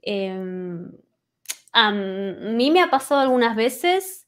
Em, 0.00 0.90
a 1.72 1.90
mí 1.92 2.70
me 2.70 2.80
ha 2.80 2.90
pasado 2.90 3.20
algunas 3.20 3.54
veces 3.54 4.26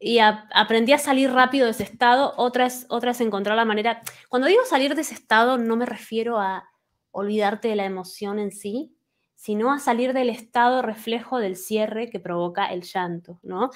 y 0.00 0.18
aprendí 0.18 0.92
a 0.92 0.98
salir 0.98 1.30
rápido 1.30 1.66
de 1.66 1.70
ese 1.72 1.84
estado. 1.84 2.34
Otras, 2.36 2.86
otras 2.88 3.20
encontrar 3.20 3.56
la 3.56 3.64
manera. 3.64 4.02
Cuando 4.28 4.48
digo 4.48 4.64
salir 4.64 4.94
de 4.94 5.02
ese 5.02 5.14
estado, 5.14 5.58
no 5.58 5.76
me 5.76 5.86
refiero 5.86 6.38
a 6.38 6.68
olvidarte 7.10 7.68
de 7.68 7.76
la 7.76 7.84
emoción 7.84 8.38
en 8.38 8.50
sí, 8.50 8.96
sino 9.34 9.72
a 9.72 9.78
salir 9.78 10.12
del 10.12 10.30
estado 10.30 10.82
reflejo 10.82 11.38
del 11.38 11.56
cierre 11.56 12.10
que 12.10 12.18
provoca 12.18 12.66
el 12.66 12.82
llanto, 12.82 13.38
¿no? 13.42 13.70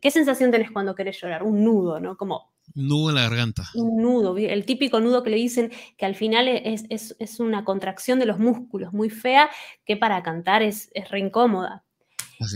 ¿Qué 0.00 0.10
sensación 0.10 0.50
tenés 0.50 0.70
cuando 0.70 0.94
querés 0.94 1.20
llorar? 1.20 1.42
Un 1.42 1.64
nudo, 1.64 2.00
¿no? 2.00 2.16
Como... 2.16 2.52
Nudo 2.74 3.10
en 3.10 3.16
la 3.16 3.22
garganta. 3.22 3.64
Un 3.74 4.02
nudo, 4.02 4.36
el 4.36 4.64
típico 4.64 5.00
nudo 5.00 5.22
que 5.22 5.30
le 5.30 5.36
dicen 5.36 5.70
que 5.96 6.06
al 6.06 6.14
final 6.14 6.48
es, 6.48 6.84
es, 6.88 7.40
una 7.40 7.64
contracción 7.64 8.18
de 8.18 8.26
los 8.26 8.38
músculos 8.38 8.92
muy 8.92 9.10
fea 9.10 9.50
que 9.84 9.96
para 9.96 10.22
cantar 10.22 10.62
es, 10.62 10.88
es 10.94 11.10
re 11.10 11.18
incómoda. 11.18 11.84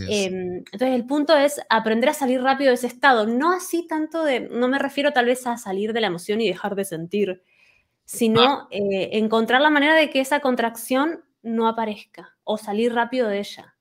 Em, 0.09 0.57
entonces 0.71 0.95
el 0.95 1.05
punto 1.05 1.35
es 1.35 1.61
aprender 1.69 2.09
a 2.09 2.13
salir 2.13 2.41
rápido 2.41 2.69
de 2.69 2.75
ese 2.75 2.87
estado, 2.87 3.25
no 3.25 3.51
así 3.51 3.87
tanto 3.87 4.23
de, 4.23 4.41
no 4.41 4.67
me 4.67 4.79
refiero 4.79 5.13
tal 5.13 5.25
vez 5.25 5.45
a 5.47 5.57
salir 5.57 5.93
de 5.93 6.01
la 6.01 6.07
emoción 6.07 6.41
y 6.41 6.47
dejar 6.47 6.75
de 6.75 6.85
sentir, 6.85 7.43
sino 8.05 8.41
ah. 8.41 8.67
eh, 8.71 9.09
encontrar 9.13 9.61
la 9.61 9.69
manera 9.69 9.95
de 9.95 10.09
que 10.09 10.19
esa 10.19 10.39
contracción 10.39 11.23
no 11.41 11.67
aparezca 11.67 12.35
o 12.43 12.57
salir 12.57 12.93
rápido 12.93 13.27
de 13.27 13.39
ella. 13.39 13.76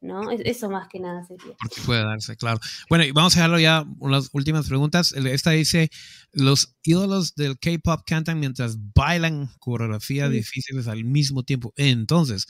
¿No? 0.00 0.30
Eso 0.30 0.70
más 0.70 0.88
que 0.88 1.00
nada 1.00 1.24
sería. 1.24 1.54
Porque 1.60 1.80
puede 1.84 2.02
darse, 2.02 2.36
claro. 2.36 2.60
Bueno, 2.88 3.04
y 3.04 3.12
vamos 3.12 3.34
a 3.34 3.40
dejarlo 3.40 3.58
ya 3.58 3.84
unas 3.98 4.30
últimas 4.32 4.68
preguntas. 4.68 5.12
Esta 5.12 5.52
dice, 5.52 5.90
los 6.32 6.76
ídolos 6.82 7.34
del 7.34 7.58
K-Pop 7.58 8.02
cantan 8.06 8.40
mientras 8.40 8.76
bailan 8.94 9.50
coreografías 9.58 10.30
difíciles 10.30 10.86
al 10.88 11.04
mismo 11.04 11.42
tiempo. 11.42 11.72
Entonces, 11.76 12.46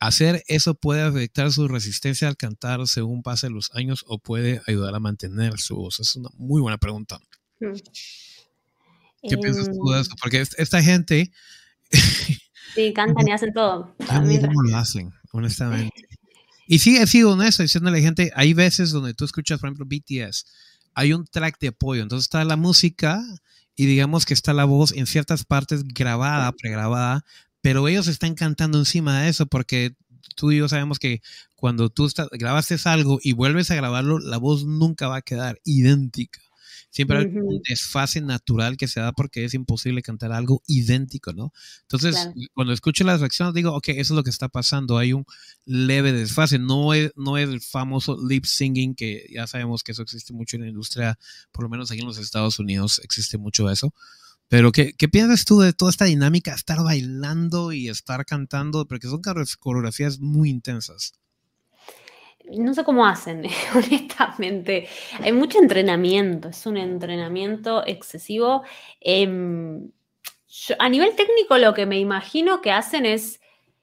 ¿hacer 0.00 0.42
eso 0.48 0.74
puede 0.74 1.02
afectar 1.02 1.52
su 1.52 1.68
resistencia 1.68 2.28
al 2.28 2.36
cantar 2.36 2.86
según 2.86 3.22
pasen 3.22 3.54
los 3.54 3.70
años 3.74 4.04
o 4.08 4.18
puede 4.18 4.62
ayudar 4.66 4.94
a 4.94 5.00
mantener 5.00 5.58
su 5.58 5.76
voz? 5.76 6.00
Es 6.00 6.16
una 6.16 6.30
muy 6.34 6.60
buena 6.60 6.78
pregunta. 6.78 7.18
Mm. 7.60 7.72
¿Qué 9.28 9.38
piensas 9.38 9.66
tú 9.66 9.90
de 9.90 9.96
em. 9.96 10.02
eso? 10.02 10.12
Porque 10.20 10.40
esta 10.40 10.82
gente... 10.82 11.30
Sí, 12.74 12.92
cantan 12.92 13.26
y 13.26 13.32
hacen 13.32 13.52
todo. 13.54 13.94
¿Cómo 14.06 14.62
lo 14.62 14.76
hacen, 14.76 15.10
honestamente? 15.32 15.94
Y 16.66 16.80
sí, 16.80 16.96
he 16.96 17.06
sido 17.06 17.32
honesto 17.32 17.62
diciéndole 17.62 17.98
a 17.98 18.00
la 18.00 18.04
gente, 18.04 18.32
hay 18.34 18.54
veces 18.54 18.90
donde 18.90 19.14
tú 19.14 19.24
escuchas, 19.24 19.60
por 19.60 19.68
ejemplo, 19.68 19.86
BTS, 19.86 20.46
hay 20.94 21.12
un 21.12 21.24
track 21.26 21.58
de 21.60 21.68
apoyo, 21.68 22.02
entonces 22.02 22.24
está 22.24 22.44
la 22.44 22.56
música 22.56 23.22
y 23.76 23.86
digamos 23.86 24.26
que 24.26 24.34
está 24.34 24.52
la 24.52 24.64
voz 24.64 24.92
en 24.92 25.06
ciertas 25.06 25.44
partes 25.44 25.84
grabada, 25.84 26.50
pregrabada, 26.52 27.24
pero 27.60 27.86
ellos 27.88 28.08
están 28.08 28.34
cantando 28.34 28.78
encima 28.78 29.20
de 29.20 29.28
eso 29.28 29.46
porque 29.46 29.94
tú 30.34 30.52
y 30.52 30.58
yo 30.58 30.68
sabemos 30.68 30.98
que 30.98 31.20
cuando 31.54 31.90
tú 31.90 32.08
grabaste 32.32 32.76
algo 32.84 33.18
y 33.22 33.32
vuelves 33.32 33.70
a 33.70 33.74
grabarlo, 33.76 34.18
la 34.18 34.38
voz 34.38 34.64
nunca 34.64 35.08
va 35.08 35.16
a 35.16 35.22
quedar 35.22 35.60
idéntica. 35.64 36.40
Siempre 36.96 37.18
hay 37.18 37.26
un 37.26 37.60
desfase 37.68 38.22
natural 38.22 38.78
que 38.78 38.88
se 38.88 39.00
da 39.00 39.12
porque 39.12 39.44
es 39.44 39.52
imposible 39.52 40.00
cantar 40.00 40.32
algo 40.32 40.62
idéntico, 40.66 41.34
¿no? 41.34 41.52
Entonces, 41.82 42.30
cuando 42.54 42.72
escucho 42.72 43.04
las 43.04 43.20
reacciones, 43.20 43.52
digo, 43.52 43.74
ok, 43.74 43.88
eso 43.88 44.14
es 44.14 44.16
lo 44.16 44.22
que 44.22 44.30
está 44.30 44.48
pasando. 44.48 44.96
Hay 44.96 45.12
un 45.12 45.26
leve 45.66 46.14
desfase. 46.14 46.58
No 46.58 46.94
es, 46.94 47.12
no 47.14 47.36
es 47.36 47.50
el 47.50 47.60
famoso 47.60 48.16
lip 48.26 48.46
singing, 48.46 48.94
que 48.94 49.26
ya 49.30 49.46
sabemos 49.46 49.82
que 49.82 49.92
eso 49.92 50.00
existe 50.00 50.32
mucho 50.32 50.56
en 50.56 50.62
la 50.62 50.68
industria, 50.68 51.18
por 51.52 51.64
lo 51.64 51.68
menos 51.68 51.90
aquí 51.90 52.00
en 52.00 52.06
los 52.06 52.16
Estados 52.16 52.58
Unidos 52.58 52.98
existe 53.04 53.36
mucho 53.36 53.68
eso. 53.68 53.92
Pero, 54.48 54.72
¿qué, 54.72 54.94
¿qué, 54.96 55.06
piensas 55.06 55.44
tú 55.44 55.60
de 55.60 55.74
toda 55.74 55.90
esta 55.90 56.06
dinámica, 56.06 56.54
estar 56.54 56.82
bailando 56.82 57.72
y 57.72 57.90
estar 57.90 58.24
cantando? 58.24 58.88
Porque 58.88 59.08
son 59.08 59.20
coreografías 59.60 60.18
muy 60.18 60.48
intensas 60.48 61.12
no 62.52 62.74
sé 62.74 62.84
cómo 62.84 63.06
hacen, 63.06 63.44
honestamente. 63.74 64.88
Hay 65.20 65.32
mucho 65.32 65.58
entrenamiento, 65.58 66.48
es 66.48 66.66
un 66.66 66.76
entrenamiento 66.76 67.86
excesivo. 67.86 68.62
Em, 69.00 69.90
a 70.78 70.88
nivel 70.88 71.14
técnico, 71.16 71.58
lo 71.58 71.74
que 71.74 71.86
me 71.86 71.98
imagino 71.98 72.60
que 72.60 72.72
hacen 72.72 73.06
es 73.06 73.40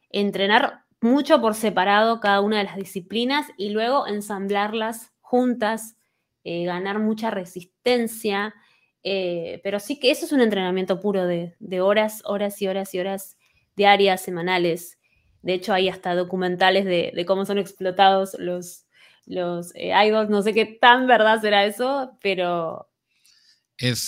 entrenar 0.10 0.84
mucho 1.02 1.42
por 1.42 1.56
separado 1.56 2.20
cada 2.20 2.42
una 2.42 2.58
de 2.60 2.64
las 2.64 2.78
disciplinas 2.78 3.48
y 3.58 3.70
luego 3.70 4.08
ensamblarlas 4.08 5.12
juntas, 5.20 5.98
eh, 6.44 6.66
ganar 6.66 7.00
mucha 7.00 7.30
resistencia. 7.30 8.56
Eh, 9.04 9.60
pero 9.64 9.80
sí 9.80 10.00
que 10.00 10.12
eso 10.12 10.26
es 10.26 10.32
un 10.32 10.40
entrenamiento 10.42 11.02
puro 11.02 11.26
de, 11.28 11.56
de 11.60 11.82
horas, 11.82 12.22
horas 12.26 12.62
y 12.62 12.68
horas 12.68 12.94
y 12.94 13.00
horas 13.00 13.38
diarias, 13.76 14.22
semanales. 14.22 14.98
De 15.44 15.54
hecho, 15.54 15.74
hay 15.74 15.90
hasta 15.90 16.16
documentales 16.16 16.86
de, 16.86 17.24
cómo 17.28 17.46
son 17.46 17.60
explotados 17.60 18.36
los, 18.40 18.86
los 19.26 19.76
eh, 19.76 19.92
idols. 20.06 20.30
No 20.30 20.42
sé 20.42 20.54
qué 20.54 20.66
tan 20.66 21.06
verdad 21.06 21.42
será 21.42 21.66
eso, 21.66 22.18
pero 22.22 22.90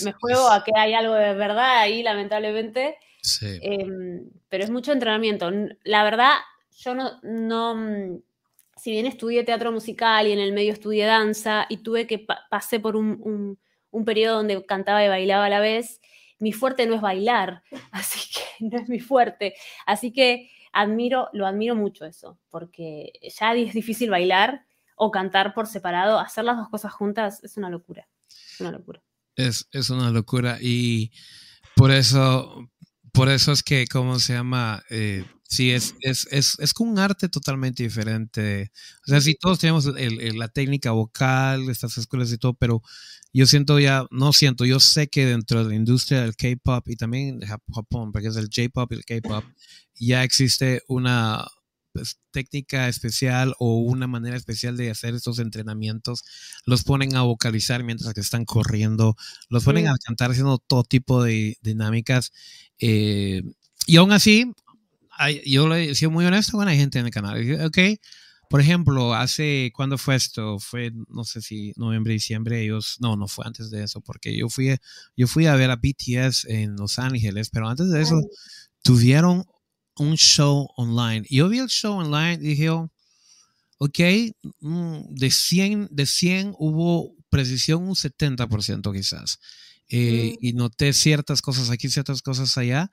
me 0.04 0.14
juego 0.14 0.50
a 0.50 0.64
que 0.64 0.72
hay 0.76 0.94
algo 0.94 1.14
de 1.14 1.34
verdad 1.34 1.80
ahí, 1.80 2.04
lamentablemente. 2.04 2.98
Sí. 3.22 3.60
Em, 3.62 4.30
pero 4.50 4.64
es 4.64 4.70
mucho 4.70 4.94
entrenamiento. 4.94 5.52
La 5.84 6.04
verdad, 6.04 6.36
yo 6.78 6.96
no, 6.96 7.20
no, 7.24 7.76
mm, 7.76 8.22
si 8.78 8.92
bien 8.92 9.06
estudié 9.06 9.44
teatro 9.44 9.72
musical 9.72 10.28
y 10.28 10.32
en 10.32 10.40
el 10.40 10.54
medio 10.54 10.72
estudié 10.72 11.06
danza 11.06 11.66
y 11.70 11.78
tuve 11.78 12.08
que 12.08 12.26
pasé 12.50 12.80
por 12.80 12.96
un, 12.96 13.58
un, 13.92 14.06
periodo 14.06 14.38
donde 14.38 14.66
cantaba 14.66 15.04
y 15.04 15.08
bailaba 15.08 15.46
a 15.46 15.50
la 15.50 15.60
vez, 15.60 16.02
mi 16.40 16.52
fuerte 16.52 16.86
no 16.86 16.96
es 16.96 17.02
bailar, 17.02 17.64
así 17.92 18.20
que 18.34 18.66
no 18.66 18.78
es 18.78 18.88
mi 18.88 19.00
fuerte. 19.00 19.56
Así 19.86 20.14
que 20.14 20.50
admiro, 20.76 21.30
lo 21.32 21.48
admiro 21.48 21.74
mucho 21.74 22.06
eso, 22.06 22.38
porque 22.50 23.14
ya 23.40 23.54
es 23.56 23.74
difícil 23.74 24.10
bailar 24.10 24.66
o 24.98 25.10
cantar 25.10 25.54
por 25.54 25.68
separado, 25.68 26.20
hacer 26.20 26.44
las 26.44 26.58
dos 26.58 26.70
cosas 26.70 26.94
juntas 26.94 27.44
es 27.44 27.58
una 27.58 27.70
locura, 27.70 28.08
es 28.28 28.60
una 28.60 28.72
locura. 28.72 29.02
Es, 29.36 29.66
una 29.90 30.12
locura 30.12 30.58
y 30.62 31.12
por 31.76 31.92
eso, 31.92 32.70
por 33.12 33.30
eso 33.30 33.52
es 33.52 33.64
que, 33.64 33.86
¿cómo 33.88 34.20
se 34.20 34.34
llama? 34.34 34.84
Eh, 34.90 35.26
sí, 35.44 35.72
es, 35.72 35.96
es, 36.02 36.28
es, 36.32 36.58
es 36.60 36.74
un 36.80 37.00
arte 37.00 37.28
totalmente 37.28 37.84
diferente. 37.84 38.72
O 39.06 39.10
sea, 39.10 39.20
sí, 39.20 39.36
todos 39.36 39.60
tenemos 39.60 39.86
la 39.86 40.48
técnica 40.48 40.92
vocal, 40.92 41.70
estas 41.70 41.98
escuelas 41.98 42.32
y 42.32 42.38
todo, 42.38 42.54
pero 42.54 42.82
yo 43.36 43.46
siento 43.46 43.80
ya, 43.80 44.08
no 44.12 44.32
siento, 44.32 44.64
yo 44.64 44.80
sé 44.80 45.10
que 45.10 45.26
dentro 45.26 45.62
de 45.62 45.72
la 45.72 45.76
industria 45.76 46.22
del 46.22 46.38
K-pop 46.38 46.88
y 46.88 46.96
también 46.96 47.38
de 47.40 47.48
Japón, 47.48 48.14
porque 48.14 48.30
es 48.30 48.38
el 48.38 48.48
J-pop 48.48 48.90
y 48.94 48.96
el 48.96 49.04
K-pop, 49.04 49.44
ya 49.94 50.24
existe 50.24 50.84
una 50.88 51.46
pues, 51.92 52.18
técnica 52.32 52.88
especial 52.88 53.54
o 53.60 53.80
una 53.80 54.08
manera 54.08 54.38
especial 54.38 54.78
de 54.78 54.90
hacer 54.90 55.16
estos 55.16 55.40
entrenamientos. 55.40 56.24
Los 56.66 56.86
ponen 56.86 57.14
a 57.18 57.24
vocalizar 57.24 57.84
mientras 57.84 58.14
que 58.14 58.22
están 58.22 58.46
corriendo, 58.46 59.18
los 59.50 59.66
ponen 59.66 59.90
a 59.90 59.98
cantar 59.98 60.32
haciendo 60.32 60.58
todo 60.58 60.86
tipo 60.86 61.22
de 61.22 61.58
dinámicas. 61.62 62.32
Eh, 62.80 63.44
y 63.86 63.98
aún 63.98 64.14
así, 64.14 64.54
yo 65.46 65.68
le 65.68 65.92
he 65.92 65.96
sido 65.96 66.10
muy 66.10 66.24
honesto, 66.24 66.56
bueno, 66.56 66.72
hay 66.72 66.78
gente 66.78 67.00
en 67.00 67.08
el 67.08 67.12
canal. 67.12 67.66
Ok, 67.66 67.80
por 68.50 68.62
ejemplo, 68.62 69.14
hace, 69.14 69.72
¿cuándo 69.76 69.98
fue 69.98 70.16
esto? 70.16 70.60
Fue, 70.60 70.92
no 71.10 71.24
sé 71.24 71.42
si 71.42 71.74
noviembre, 71.76 72.14
diciembre, 72.14 72.64
ellos, 72.64 72.98
no, 73.00 73.16
no 73.16 73.28
fue 73.28 73.46
antes 73.46 73.70
de 73.70 73.84
eso, 73.84 74.02
porque 74.02 74.36
yo 74.36 74.50
fui, 74.50 74.76
yo 75.16 75.28
fui 75.28 75.46
a 75.46 75.56
ver 75.56 75.72
a 75.72 75.76
BTS 75.76 76.46
en 76.46 76.76
Los 76.76 77.00
Ángeles, 77.00 77.50
pero 77.50 77.68
antes 77.68 77.90
de 77.90 78.02
eso 78.02 78.22
tuvieron 78.84 79.46
un 79.98 80.16
show 80.16 80.68
online. 80.78 81.26
Y 81.30 81.38
yo 81.38 81.50
vi 81.50 81.60
el 81.60 81.68
show 81.68 81.98
online 81.98 82.36
y 82.36 82.50
dije, 82.50 82.70
ok, 82.70 84.00
mm, 84.60 85.00
de 85.10 85.32
100, 85.32 85.88
de 85.92 86.06
100 86.06 86.54
hubo 86.58 87.16
precisión 87.30 87.84
un 87.84 87.96
70% 87.96 88.94
quizás. 88.94 89.40
Eh, 89.90 90.34
mm. 90.34 90.46
Y 90.46 90.54
noté 90.54 90.94
ciertas 90.94 91.42
cosas 91.42 91.70
aquí, 91.70 91.90
ciertas 91.90 92.22
cosas 92.22 92.58
allá. 92.58 92.90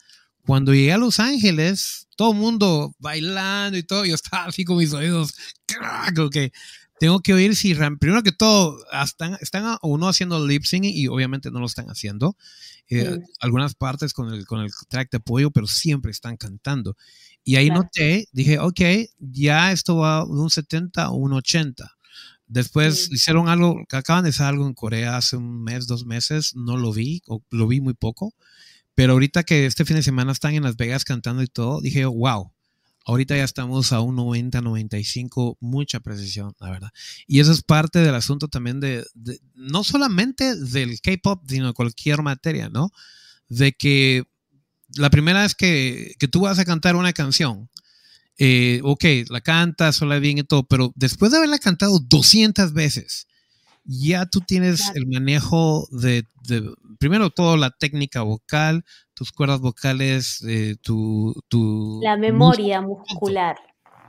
Cuando 0.46 0.74
llegué 0.74 0.92
a 0.92 0.98
Los 0.98 1.20
Ángeles, 1.20 2.08
todo 2.16 2.32
el 2.32 2.38
mundo 2.38 2.94
bailando 2.98 3.78
y 3.78 3.82
todo, 3.82 4.04
yo 4.04 4.14
estaba 4.14 4.46
así 4.46 4.64
con 4.64 4.76
mis 4.78 4.92
oídos, 4.92 5.34
que 6.32 6.52
tengo 6.98 7.20
que 7.20 7.34
oír 7.34 7.56
si, 7.56 7.74
primero 7.74 8.22
que 8.22 8.32
todo, 8.32 8.78
están, 8.92 9.36
están 9.40 9.76
uno 9.82 10.08
haciendo 10.08 10.46
lip 10.46 10.64
sync 10.64 10.84
y 10.84 11.08
obviamente 11.08 11.50
no 11.50 11.58
lo 11.58 11.66
están 11.66 11.86
haciendo. 11.86 12.36
Eh, 12.88 13.18
algunas 13.40 13.74
partes 13.74 14.12
con 14.12 14.32
el, 14.32 14.46
con 14.46 14.60
el 14.60 14.70
track 14.88 15.10
de 15.10 15.16
apoyo, 15.16 15.50
pero 15.50 15.66
siempre 15.66 16.10
están 16.10 16.36
cantando. 16.36 16.96
Y 17.42 17.56
ahí 17.56 17.70
noté, 17.70 18.28
dije, 18.32 18.58
ok, 18.58 18.80
ya 19.18 19.72
esto 19.72 19.96
va 19.96 20.24
de 20.24 20.30
un 20.30 20.50
70 20.50 21.02
a 21.02 21.10
un 21.10 21.32
80. 21.32 21.90
Después 22.46 23.10
hicieron 23.10 23.48
algo, 23.48 23.82
acaban 23.90 24.24
de 24.24 24.30
hacer 24.30 24.46
algo 24.46 24.66
en 24.66 24.74
Corea 24.74 25.16
hace 25.16 25.36
un 25.36 25.64
mes, 25.64 25.86
dos 25.86 26.04
meses, 26.04 26.54
no 26.54 26.76
lo 26.76 26.92
vi, 26.92 27.22
o 27.26 27.42
lo 27.50 27.66
vi 27.66 27.80
muy 27.80 27.94
poco, 27.94 28.34
pero 28.94 29.14
ahorita 29.14 29.42
que 29.44 29.66
este 29.66 29.84
fin 29.84 29.96
de 29.96 30.02
semana 30.02 30.32
están 30.32 30.54
en 30.54 30.62
Las 30.62 30.76
Vegas 30.76 31.04
cantando 31.04 31.42
y 31.42 31.48
todo, 31.48 31.80
dije, 31.80 32.04
wow, 32.04 32.52
Ahorita 33.04 33.36
ya 33.36 33.44
estamos 33.44 33.92
a 33.92 34.00
un 34.00 34.14
90, 34.14 34.60
95, 34.60 35.58
mucha 35.60 36.00
precisión, 36.00 36.54
la 36.60 36.70
verdad. 36.70 36.90
Y 37.26 37.40
eso 37.40 37.50
es 37.50 37.62
parte 37.62 37.98
del 37.98 38.14
asunto 38.14 38.48
también 38.48 38.78
de, 38.78 39.04
no 39.54 39.82
solamente 39.82 40.54
del 40.56 41.00
K-pop, 41.00 41.42
sino 41.48 41.68
de 41.68 41.72
cualquier 41.72 42.22
materia, 42.22 42.68
¿no? 42.68 42.92
De 43.48 43.72
que 43.72 44.24
la 44.94 45.10
primera 45.10 45.42
vez 45.42 45.54
que, 45.54 46.14
que 46.18 46.28
tú 46.28 46.42
vas 46.42 46.60
a 46.60 46.64
cantar 46.64 46.94
una 46.94 47.12
canción, 47.12 47.68
eh, 48.38 48.80
ok, 48.84 49.04
la 49.30 49.40
cantas, 49.40 49.96
suena 49.96 50.18
bien 50.18 50.38
y 50.38 50.44
todo, 50.44 50.62
pero 50.64 50.92
después 50.94 51.32
de 51.32 51.38
haberla 51.38 51.58
cantado 51.58 51.98
200 51.98 52.72
veces 52.72 53.26
ya 53.84 54.26
tú 54.26 54.40
tienes 54.40 54.92
el 54.94 55.06
manejo 55.06 55.88
de, 55.90 56.24
primero 56.98 57.30
todo 57.30 57.56
la 57.56 57.70
técnica 57.70 58.22
vocal, 58.22 58.84
tus 59.14 59.32
cuerdas 59.32 59.60
vocales, 59.60 60.42
eh, 60.46 60.76
tu, 60.82 61.34
tu... 61.48 62.00
La 62.02 62.16
memoria 62.16 62.80
muscular. 62.80 63.56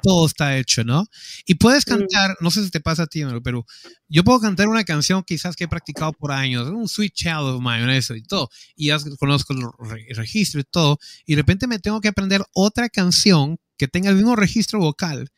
todo 0.04 0.26
está 0.26 0.58
hecho, 0.58 0.84
¿no? 0.84 1.06
Y 1.46 1.56
puedes 1.56 1.86
cantar, 1.86 2.36
no 2.42 2.52
sé 2.52 2.64
si 2.64 2.70
te 2.70 2.82
pasa 2.82 3.04
a 3.04 3.08
ti, 3.08 3.24
pero 3.44 3.66
yo 4.08 4.24
puedo 4.24 4.40
cantar 4.40 4.68
una 4.68 4.84
canción 4.84 5.24
quizás 5.24 5.56
que 5.56 5.64
he 5.64 5.68
practicado 5.68 6.14
por 6.14 6.32
años, 6.32 6.70
un 6.70 6.88
Sweet 6.88 7.14
Child 7.14 7.56
of 7.56 7.62
Mine, 7.62 7.98
eso 7.98 8.16
y 8.16 8.24
todo, 8.24 8.50
y 8.76 8.88
ya 8.88 8.98
conozco 9.18 9.54
el 9.54 10.16
registro 10.16 10.60
y 10.60 10.66
todo, 10.66 11.00
y 11.26 11.36
de 11.36 11.42
repente 11.42 11.68
me 11.68 11.80
tengo 11.80 12.02
que 12.02 12.10
aprender 12.10 12.44
otra 12.54 12.90
canción 12.90 13.58
que 13.78 13.88
tenga 13.88 14.10
el 14.10 14.18
mismo 14.18 14.36
registro 14.36 14.80
vocal, 14.80 15.30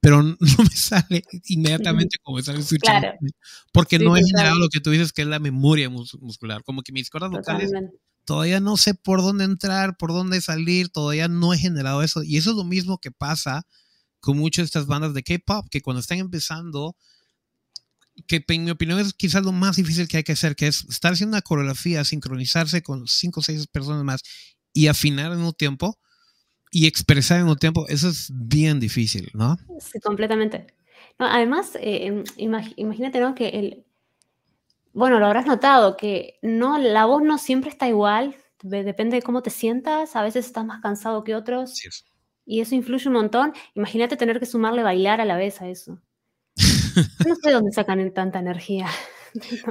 pero 0.00 0.22
no 0.22 0.36
me 0.38 0.76
sale 0.76 1.24
inmediatamente 1.46 2.18
como 2.22 2.36
me 2.36 2.42
sale 2.42 2.62
Sweet 2.62 2.82
Child, 2.82 3.32
porque 3.72 3.98
no 3.98 4.16
he 4.16 4.22
generado 4.24 4.58
lo 4.58 4.68
que 4.68 4.80
tú 4.80 4.90
dices 4.90 5.12
que 5.12 5.22
es 5.22 5.28
la 5.28 5.38
memoria 5.38 5.90
muscular, 5.90 6.62
como 6.64 6.82
que 6.82 6.92
mis 6.92 7.10
cuerdas 7.10 7.30
vocales 7.30 7.70
todavía 8.28 8.60
no 8.60 8.76
sé 8.76 8.92
por 8.92 9.22
dónde 9.22 9.44
entrar, 9.44 9.96
por 9.96 10.12
dónde 10.12 10.42
salir, 10.42 10.90
todavía 10.90 11.28
no 11.28 11.54
he 11.54 11.58
generado 11.58 12.02
eso. 12.02 12.22
Y 12.22 12.36
eso 12.36 12.50
es 12.50 12.56
lo 12.56 12.64
mismo 12.64 12.98
que 12.98 13.10
pasa 13.10 13.66
con 14.20 14.36
muchas 14.36 14.64
de 14.64 14.66
estas 14.66 14.86
bandas 14.86 15.14
de 15.14 15.22
K-pop 15.22 15.66
que 15.70 15.80
cuando 15.80 16.00
están 16.00 16.18
empezando, 16.18 16.94
que 18.26 18.44
en 18.46 18.64
mi 18.64 18.70
opinión 18.70 18.98
es 18.98 19.14
quizás 19.14 19.42
lo 19.44 19.52
más 19.52 19.76
difícil 19.76 20.08
que 20.08 20.18
hay 20.18 20.24
que 20.24 20.32
hacer, 20.32 20.56
que 20.56 20.66
es 20.66 20.84
estar 20.90 21.14
haciendo 21.14 21.36
una 21.36 21.40
coreografía, 21.40 22.04
sincronizarse 22.04 22.82
con 22.82 23.08
cinco 23.08 23.40
o 23.40 23.42
seis 23.42 23.66
personas 23.66 24.04
más 24.04 24.20
y 24.74 24.88
afinar 24.88 25.32
en 25.32 25.38
un 25.38 25.54
tiempo 25.54 25.98
y 26.70 26.86
expresar 26.86 27.40
en 27.40 27.48
un 27.48 27.56
tiempo, 27.56 27.86
eso 27.88 28.08
es 28.08 28.30
bien 28.32 28.80
difícil, 28.80 29.30
¿no? 29.34 29.56
Sí, 29.80 30.00
completamente. 30.00 30.66
además, 31.18 31.76
eh, 31.76 32.06
em, 32.06 32.24
imagínate, 32.76 33.20
¿no? 33.20 33.34
Que 33.34 33.48
el, 33.48 33.84
bueno, 34.92 35.18
lo 35.18 35.26
habrás 35.26 35.46
notado, 35.46 35.96
que 35.96 36.38
no, 36.42 36.78
la 36.78 37.06
voz 37.06 37.22
no 37.22 37.38
siempre 37.38 37.70
está 37.70 37.88
igual, 37.88 38.36
depende 38.62 39.16
de 39.16 39.22
cómo 39.22 39.42
te 39.42 39.50
sientas, 39.50 40.16
a 40.16 40.22
veces 40.22 40.46
estás 40.46 40.64
más 40.64 40.80
cansado 40.80 41.24
que 41.24 41.34
otros. 41.34 41.76
Sí, 41.76 41.88
y 42.48 42.62
eso 42.62 42.74
influye 42.74 43.08
un 43.08 43.14
montón. 43.14 43.52
Imagínate 43.74 44.16
tener 44.16 44.40
que 44.40 44.46
sumarle 44.46 44.82
bailar 44.82 45.20
a 45.20 45.26
la 45.26 45.36
vez 45.36 45.60
a 45.60 45.68
eso. 45.68 46.00
No 47.28 47.36
sé 47.36 47.52
dónde 47.52 47.70
sacan 47.70 48.12
tanta 48.12 48.40
energía. 48.40 48.88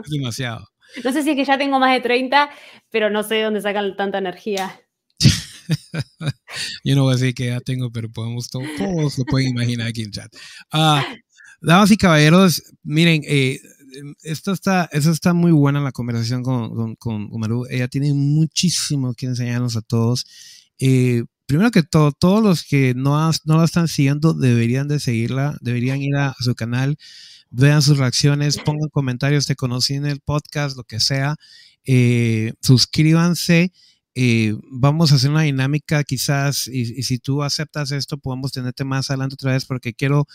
Demasiado. 0.10 0.70
No 1.04 1.12
sé 1.12 1.22
si 1.22 1.32
es 1.32 1.36
que 1.36 1.44
ya 1.44 1.58
tengo 1.58 1.80
más 1.80 1.92
de 1.92 2.00
30, 2.00 2.50
pero 2.90 3.10
no 3.10 3.22
sé 3.22 3.42
dónde 3.42 3.60
sacan 3.60 3.98
tanta 3.98 4.20
energía. 4.20 4.80
Yo 6.84 6.96
no 6.96 7.04
voy 7.04 7.14
a 7.14 7.18
decir 7.18 7.34
que 7.34 7.48
ya 7.48 7.60
tengo, 7.60 7.92
pero 7.92 8.10
podemos 8.10 8.50
todos 8.50 9.18
lo 9.18 9.26
pueden 9.26 9.50
imaginar 9.50 9.88
aquí 9.88 10.04
en 10.04 10.12
chat. 10.12 10.34
Uh, 10.74 11.02
damas 11.62 11.92
y 11.92 11.98
caballeros, 11.98 12.64
miren, 12.84 13.22
eh, 13.28 13.60
esto 14.24 14.52
está, 14.52 14.90
eso 14.92 15.12
está 15.12 15.34
muy 15.34 15.52
buena 15.52 15.80
la 15.80 15.92
conversación 15.92 16.44
con, 16.44 16.76
con, 16.76 16.96
con 16.96 17.28
Umaru. 17.32 17.66
Ella 17.70 17.88
tiene 17.88 18.14
muchísimo 18.14 19.14
que 19.14 19.28
enseñarnos 19.28 19.76
a 19.76 19.82
todos. 19.82 20.26
Eh, 20.80 21.24
primero 21.46 21.72
que 21.72 21.84
todo, 21.84 22.12
todos 22.12 22.44
los 22.44 22.64
que 22.64 22.94
no, 22.96 23.32
no 23.46 23.58
la 23.58 23.66
están 23.66 23.88
siguiendo 23.88 24.34
deberían 24.34 24.88
de 24.88 25.00
seguirla, 25.00 25.58
deberían 25.62 26.02
ir 26.02 26.16
a, 26.16 26.36
su 26.40 26.56
canal, 26.56 26.98
vean 27.50 27.82
sus 27.82 27.98
reacciones, 27.98 28.58
pongan 28.58 28.90
comentarios, 28.90 29.48
te 29.48 29.56
conocí 29.56 29.96
en 29.96 30.06
el 30.06 30.20
podcast, 30.20 30.78
lo 30.78 30.84
que 30.84 31.00
sea, 31.00 31.36
eh, 31.86 32.54
suscríbanse. 32.62 33.72
Eh, 34.20 34.56
vamos 34.72 35.12
a 35.12 35.16
hacer 35.16 35.30
una 35.30 35.44
dinámica 35.44 36.04
quizás 36.04 36.68
y, 36.68 37.04
si 37.04 37.20
tú 37.20 37.44
aceptas 37.44 37.92
esto 37.92 38.18
podemos 38.18 38.52
tenerte 38.52 38.84
más 38.84 39.12
adelante 39.12 39.36
otra 39.36 39.52
vez 39.52 39.64
porque 39.64 39.94
quiero 39.94 40.26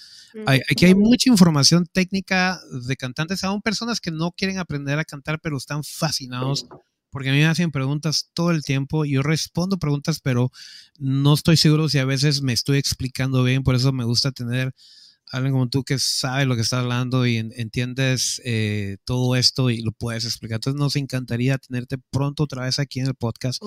aquí 0.46 0.84
hay 0.84 0.94
mucha 0.94 1.28
información 1.28 1.86
técnica 1.92 2.60
de 2.86 2.94
cantantes 2.94 3.42
aún 3.42 3.60
personas 3.60 4.00
que 4.00 4.12
no 4.12 4.30
quieren 4.30 4.58
aprender 4.58 5.00
a 5.00 5.04
cantar 5.04 5.40
pero 5.40 5.56
están 5.56 5.82
fascinados 5.82 6.68
porque 7.10 7.30
a 7.30 7.32
mí 7.32 7.40
me 7.40 7.46
hacen 7.46 7.72
preguntas 7.72 8.30
todo 8.34 8.52
el 8.52 8.62
tiempo, 8.62 9.04
yo 9.04 9.22
respondo 9.22 9.78
preguntas, 9.78 10.20
pero 10.20 10.50
no 10.98 11.34
estoy 11.34 11.58
seguro 11.58 11.88
si 11.90 11.98
a 11.98 12.06
veces 12.06 12.40
me 12.40 12.54
estoy 12.54 12.78
explicando 12.78 13.44
bien, 13.44 13.64
por 13.64 13.74
eso 13.74 13.92
me 13.92 14.04
gusta 14.04 14.32
tener 14.32 14.72
alguien 15.32 15.54
como 15.54 15.68
tú 15.68 15.82
que 15.82 15.98
sabe 15.98 16.44
lo 16.44 16.54
que 16.54 16.60
está 16.60 16.80
hablando 16.80 17.26
y 17.26 17.38
entiendes 17.38 18.40
eh, 18.44 18.98
todo 19.04 19.34
esto 19.34 19.70
y 19.70 19.80
lo 19.80 19.90
puedes 19.92 20.26
explicar. 20.26 20.56
Entonces 20.56 20.78
nos 20.78 20.94
encantaría 20.94 21.56
tenerte 21.56 21.96
pronto 22.10 22.42
otra 22.44 22.64
vez 22.64 22.78
aquí 22.78 23.00
en 23.00 23.06
el 23.06 23.14
podcast 23.14 23.62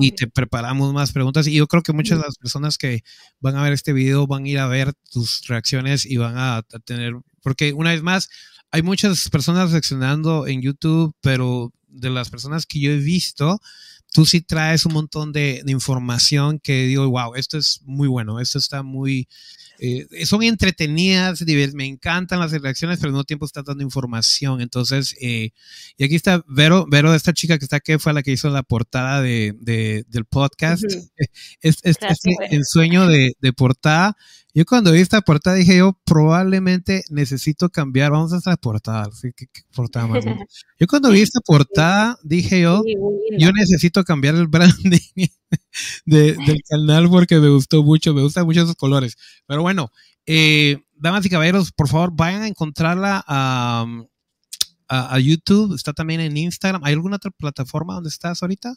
y 0.00 0.10
te 0.12 0.26
preparamos 0.26 0.92
más 0.92 1.12
preguntas. 1.12 1.46
Y 1.46 1.54
yo 1.54 1.68
creo 1.68 1.84
que 1.84 1.92
muchas 1.92 2.18
de 2.18 2.24
las 2.24 2.36
personas 2.36 2.76
que 2.76 3.02
van 3.38 3.54
a 3.54 3.62
ver 3.62 3.72
este 3.72 3.92
video 3.92 4.26
van 4.26 4.44
a 4.44 4.48
ir 4.48 4.58
a 4.58 4.66
ver 4.66 4.92
tus 5.12 5.46
reacciones 5.46 6.04
y 6.04 6.16
van 6.16 6.36
a, 6.36 6.56
a 6.56 6.62
tener, 6.84 7.14
porque 7.40 7.72
una 7.72 7.92
vez 7.92 8.02
más, 8.02 8.28
hay 8.72 8.82
muchas 8.82 9.30
personas 9.30 9.70
reaccionando 9.70 10.48
en 10.48 10.60
YouTube, 10.60 11.14
pero 11.20 11.72
de 11.86 12.10
las 12.10 12.30
personas 12.30 12.66
que 12.66 12.80
yo 12.80 12.90
he 12.90 12.98
visto, 12.98 13.60
tú 14.16 14.24
sí 14.24 14.40
traes 14.40 14.86
un 14.86 14.94
montón 14.94 15.30
de, 15.30 15.62
información 15.66 16.58
que 16.58 16.86
digo, 16.86 17.06
wow, 17.06 17.34
esto 17.34 17.58
es 17.58 17.82
muy 17.84 18.08
bueno, 18.08 18.40
esto 18.40 18.56
está 18.56 18.82
muy, 18.82 19.28
eh, 19.78 20.06
son 20.24 20.42
entretenidas, 20.42 21.44
me 21.74 21.84
encantan 21.84 22.40
las 22.40 22.50
reacciones, 22.52 22.98
pero 22.98 23.08
al 23.08 23.12
mismo 23.12 23.24
tiempo 23.24 23.44
está 23.44 23.62
dando 23.62 23.84
información. 23.84 24.62
Entonces, 24.62 25.14
eh, 25.20 25.50
y 25.98 26.04
aquí 26.04 26.14
está 26.14 26.42
Vero, 26.48 26.86
Vero, 26.90 27.14
esta 27.14 27.34
chica 27.34 27.58
que 27.58 27.66
está 27.66 27.76
aquí 27.76 27.98
fue 27.98 28.14
la 28.14 28.22
que 28.22 28.32
hizo 28.32 28.48
la 28.48 28.62
portada 28.62 29.20
de, 29.20 29.54
del 30.08 30.24
podcast. 30.24 30.82
es, 31.60 31.76
este 31.82 32.08
ensueño 32.48 33.08
de, 33.08 33.34
de 33.38 33.52
portada 33.52 34.16
yo 34.56 34.64
cuando 34.64 34.90
vi 34.90 35.00
esta 35.00 35.20
portada 35.20 35.54
dije 35.56 35.76
yo, 35.76 36.00
probablemente 36.06 37.04
necesito 37.10 37.68
cambiar, 37.68 38.10
vamos 38.10 38.32
a 38.32 38.38
esta 38.38 38.56
portada, 38.56 39.06
¿Qué, 39.36 39.46
portada 39.74 40.06
más 40.06 40.24
Yo 40.80 40.86
cuando 40.86 41.10
vi 41.10 41.20
esta 41.20 41.40
portada 41.40 42.18
dije 42.22 42.62
yo, 42.62 42.82
yo 43.38 43.52
necesito 43.52 44.02
cambiar 44.02 44.34
el 44.34 44.46
branding 44.46 45.28
del 46.06 46.62
canal 46.66 47.10
porque 47.10 47.36
me 47.38 47.50
gustó 47.50 47.82
mucho, 47.82 48.14
me 48.14 48.22
gustan 48.22 48.46
mucho 48.46 48.62
esos 48.62 48.76
colores. 48.76 49.18
Pero 49.46 49.60
bueno, 49.60 49.92
eh, 50.24 50.78
damas 50.94 51.26
y 51.26 51.28
caballeros, 51.28 51.70
por 51.70 51.88
favor, 51.88 52.12
vayan 52.14 52.40
a 52.40 52.48
encontrarla 52.48 53.22
a, 53.28 53.84
a, 54.88 55.18
YouTube, 55.18 55.74
está 55.74 55.92
también 55.92 56.20
en 56.20 56.34
Instagram. 56.34 56.82
¿Hay 56.82 56.94
alguna 56.94 57.16
otra 57.16 57.30
plataforma 57.30 57.92
donde 57.92 58.08
estás 58.08 58.42
ahorita? 58.42 58.74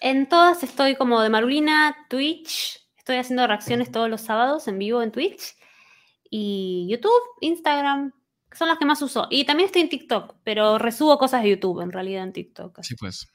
En 0.00 0.28
todas 0.28 0.62
estoy 0.62 0.94
como 0.94 1.20
de 1.22 1.28
Marulina, 1.28 1.96
Twitch, 2.08 2.85
Estoy 3.06 3.18
haciendo 3.18 3.46
reacciones 3.46 3.92
todos 3.92 4.10
los 4.10 4.20
sábados 4.20 4.66
en 4.66 4.80
vivo 4.80 5.00
en 5.00 5.12
Twitch. 5.12 5.54
Y 6.28 6.88
YouTube, 6.90 7.12
Instagram, 7.40 8.10
son 8.52 8.66
las 8.66 8.78
que 8.78 8.84
más 8.84 9.00
uso. 9.00 9.28
Y 9.30 9.44
también 9.44 9.68
estoy 9.68 9.82
en 9.82 9.90
TikTok, 9.90 10.34
pero 10.42 10.76
resubo 10.76 11.16
cosas 11.16 11.44
de 11.44 11.50
YouTube 11.50 11.82
en 11.82 11.92
realidad 11.92 12.24
en 12.24 12.32
TikTok. 12.32 12.82
Sí, 12.82 12.96
pues. 12.96 13.28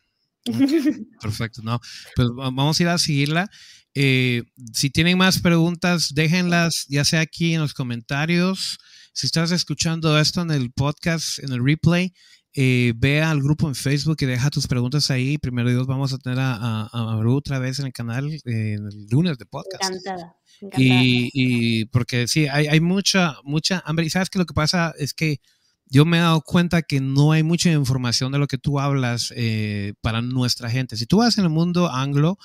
Perfecto, 1.22 1.62
no. 1.64 1.80
Pues 2.18 2.28
vamos 2.36 2.78
a 2.78 2.84
ir 2.84 2.90
a 2.90 2.98
seguirla. 2.98 3.50
Eh, 3.94 4.44
si 4.74 4.90
tienen 4.90 5.18
más 5.18 5.40
preguntas, 5.40 6.10
déjenlas 6.14 6.86
ya 6.90 7.06
sea 7.06 7.22
aquí 7.22 7.54
en 7.54 7.62
los 7.62 7.74
comentarios. 7.74 8.78
Si 9.14 9.26
estás 9.26 9.52
escuchando 9.52 10.20
esto 10.20 10.42
en 10.42 10.52
el 10.52 10.74
podcast, 10.74 11.40
en 11.40 11.54
el 11.54 11.64
replay, 11.66 12.12
eh, 12.54 12.94
ve 12.96 13.22
al 13.22 13.42
grupo 13.42 13.68
en 13.68 13.76
Facebook 13.76 14.18
y 14.20 14.26
deja 14.26 14.50
tus 14.50 14.68
preguntas 14.68 15.10
ahí. 15.10 15.38
Primero 15.38 15.70
Dios, 15.70 15.88
vamos 15.88 16.14
a 16.14 16.18
tener 16.18 16.40
a, 16.40 16.84
a, 16.84 17.18
otra 17.28 17.60
vez 17.60 17.80
en 17.80 17.86
el 17.86 17.94
canal 17.94 18.32
eh, 18.32 18.42
el 18.46 19.08
lunes 19.10 19.38
de 19.38 19.46
podcast. 19.46 19.84
Encantada. 19.84 20.36
Y, 20.78 21.86
porque 21.86 22.28
sí, 22.28 22.48
hay, 22.48 22.68
hay, 22.68 22.80
mucha, 22.80 23.38
mucha 23.44 23.82
hambre. 23.86 24.06
Y 24.06 24.10
sabes 24.10 24.30
que 24.30 24.38
lo 24.38 24.46
que 24.46 24.54
pasa 24.54 24.94
es 24.98 25.14
que 25.14 25.40
yo 25.86 26.06
me 26.06 26.18
he 26.18 26.22
dado 26.22 26.42
cuenta 26.42 26.82
que 26.82 27.02
no 27.02 27.32
hay 27.32 27.44
mucha 27.44 27.72
información 27.72 28.32
de 28.32 28.38
lo 28.38 28.48
que 28.48 28.58
tú 28.58 28.80
hablas 28.80 29.34
eh, 29.36 29.94
para 30.02 30.22
nuestra 30.22 30.70
gente. 30.70 30.98
Si 30.98 31.06
tú 31.06 31.18
vas 31.18 31.38
en 31.38 31.46
el 31.46 31.50
mundo 31.50 31.90
anglo, 31.90 32.38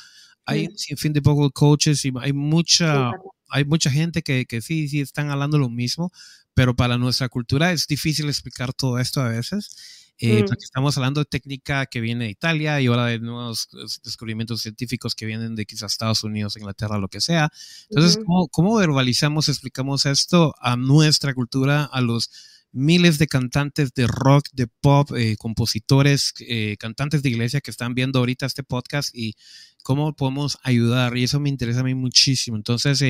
hay 0.45 0.69
sin 0.77 0.97
fin 0.97 1.13
de 1.13 1.23
poco 1.23 1.51
coaches 1.51 2.05
y 2.05 2.13
hay 2.21 2.33
mucha, 2.33 3.13
hay 3.49 3.65
mucha 3.65 3.91
gente 3.91 4.23
que, 4.23 4.47
que 4.47 4.61
sí, 4.61 4.89
sí 4.89 5.01
están 5.01 5.31
hablando 5.31 5.59
lo 5.59 5.69
mismo, 5.69 6.13
pero 6.55 6.75
para 6.75 6.99
nuestra 6.99 7.29
cultura 7.29 7.73
es 7.73 7.87
difícil 7.87 8.29
explicar 8.29 8.73
todo 8.73 8.99
esto 8.99 9.21
a 9.21 9.29
veces. 9.29 10.05
Eh, 10.19 10.43
mm. 10.43 10.47
porque 10.47 10.65
estamos 10.65 10.97
hablando 10.97 11.21
de 11.21 11.27
técnica 11.27 11.85
que 11.85 12.01
viene 12.01 12.25
de 12.25 12.31
Italia 12.31 12.81
y 12.81 12.87
ahora 12.87 13.07
de 13.07 13.19
nuevos 13.19 13.69
descubrimientos 14.03 14.63
científicos 14.63 15.15
que 15.15 15.27
vienen 15.27 15.55
de 15.55 15.67
quizás 15.67 15.93
Estados 15.93 16.25
Unidos, 16.25 16.57
Inglaterra, 16.57 16.97
lo 16.97 17.09
que 17.09 17.21
sea. 17.21 17.51
Entonces, 17.91 18.19
¿cómo, 18.51 18.77
verbalizamos, 18.77 19.51
explicamos 19.51 20.07
esto 20.07 20.55
a 20.61 20.77
nuestra 20.77 21.35
cultura, 21.35 21.85
a 21.85 22.01
los 22.01 22.31
miles 22.77 23.19
de 23.19 23.27
cantantes 23.27 23.93
de 23.95 24.07
rock, 24.07 24.47
de 24.53 24.67
pop, 24.67 25.11
eh, 25.17 25.37
compositores, 25.37 26.35
eh, 26.41 26.77
cantantes 26.79 27.23
de 27.23 27.31
iglesia 27.31 27.61
que 27.61 27.71
están 27.71 27.95
viendo 27.95 28.19
ahorita 28.19 28.47
este 28.47 28.63
podcast 28.63 29.15
y 29.15 29.35
cómo 29.83 30.15
podemos 30.15 30.59
ayudar? 30.63 31.17
Y 31.17 31.25
eso 31.25 31.41
me 31.41 31.49
interesa 31.49 31.81
a 31.81 31.85
mí 31.85 31.95
muchísimo. 31.95 32.57
Entonces, 32.57 33.03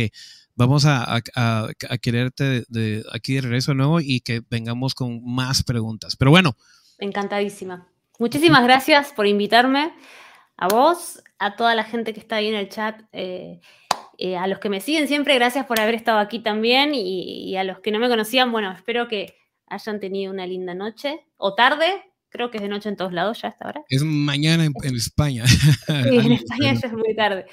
vamos 0.54 0.84
a, 0.86 1.20
quererte 2.00 2.64
aquí 3.12 3.34
de 3.34 3.40
regreso 3.42 3.72
de 3.72 3.76
nuevo 3.76 4.00
y 4.00 4.20
que 4.20 4.42
vengamos 4.48 4.94
con 4.94 5.22
más 5.24 5.62
preguntas. 5.62 6.16
Pero 6.16 6.30
bueno. 6.30 6.56
Encantadísima. 6.98 7.88
Muchísimas 8.18 8.64
gracias 8.64 9.12
por 9.12 9.26
invitarme. 9.26 9.92
A 10.56 10.68
vos, 10.68 11.22
a 11.38 11.56
toda 11.56 11.74
la 11.74 11.84
gente 11.84 12.14
que 12.14 12.20
está 12.20 12.36
ahí 12.36 12.48
en 12.48 12.54
el 12.54 12.68
chat, 12.70 13.02
eh, 13.12 13.60
eh, 14.16 14.36
a 14.36 14.46
los 14.46 14.58
que 14.58 14.70
me 14.70 14.80
siguen 14.80 15.06
siempre, 15.06 15.34
gracias 15.34 15.66
por 15.66 15.80
haber 15.80 15.94
estado 15.94 16.18
aquí 16.18 16.38
también 16.38 16.92
y, 16.94 17.54
a 17.56 17.64
los 17.64 17.80
que 17.80 17.90
no 17.90 17.98
me 17.98 18.08
conocían, 18.08 18.50
bueno, 18.52 18.72
espero 18.72 19.08
que 19.08 19.36
hayan 19.68 20.00
tenido 20.00 20.32
una 20.32 20.46
linda 20.46 20.74
noche 20.74 21.20
o 21.36 21.54
tarde. 21.54 21.86
Creo 22.28 22.50
que 22.50 22.58
es 22.58 22.62
de 22.62 22.68
noche 22.68 22.88
en 22.88 22.96
todos 22.96 23.12
lados 23.12 23.40
ya 23.40 23.48
hasta 23.48 23.66
ahora. 23.66 23.84
Es 23.88 24.02
mañana 24.02 24.64
en, 24.64 24.96
España. 24.96 25.46
sí, 25.46 25.62
en 25.88 26.32
España 26.32 26.74
ya 26.80 26.86
es 26.88 26.92
muy 26.92 27.14
tarde. 27.14 27.46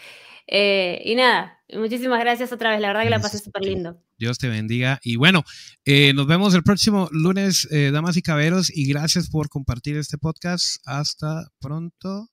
Eh, 0.46 1.02
y 1.06 1.16
nada, 1.16 1.60
muchísimas 1.74 2.20
gracias 2.20 2.52
otra 2.52 2.72
vez. 2.72 2.82
La 2.82 2.88
verdad 2.88 3.04
que 3.04 3.10
la 3.10 3.22
pasé 3.22 3.40
súper 3.40 3.64
lindo. 3.64 4.02
Dios 4.18 4.38
te 4.38 4.50
bendiga. 4.50 5.00
Y 5.04 5.16
bueno, 5.16 5.44
eh, 5.86 6.14
nos 6.14 6.28
vemos 6.28 6.54
el 6.54 6.64
próximo 6.64 7.08
lunes, 7.12 7.68
damas 7.72 8.18
y 8.18 8.22
caberos. 8.22 8.70
Y 8.76 8.88
gracias 8.88 9.30
por 9.30 9.50
compartir 9.50 9.96
este 9.98 10.18
podcast. 10.18 10.82
Hasta 10.86 11.50
pronto. 11.60 12.33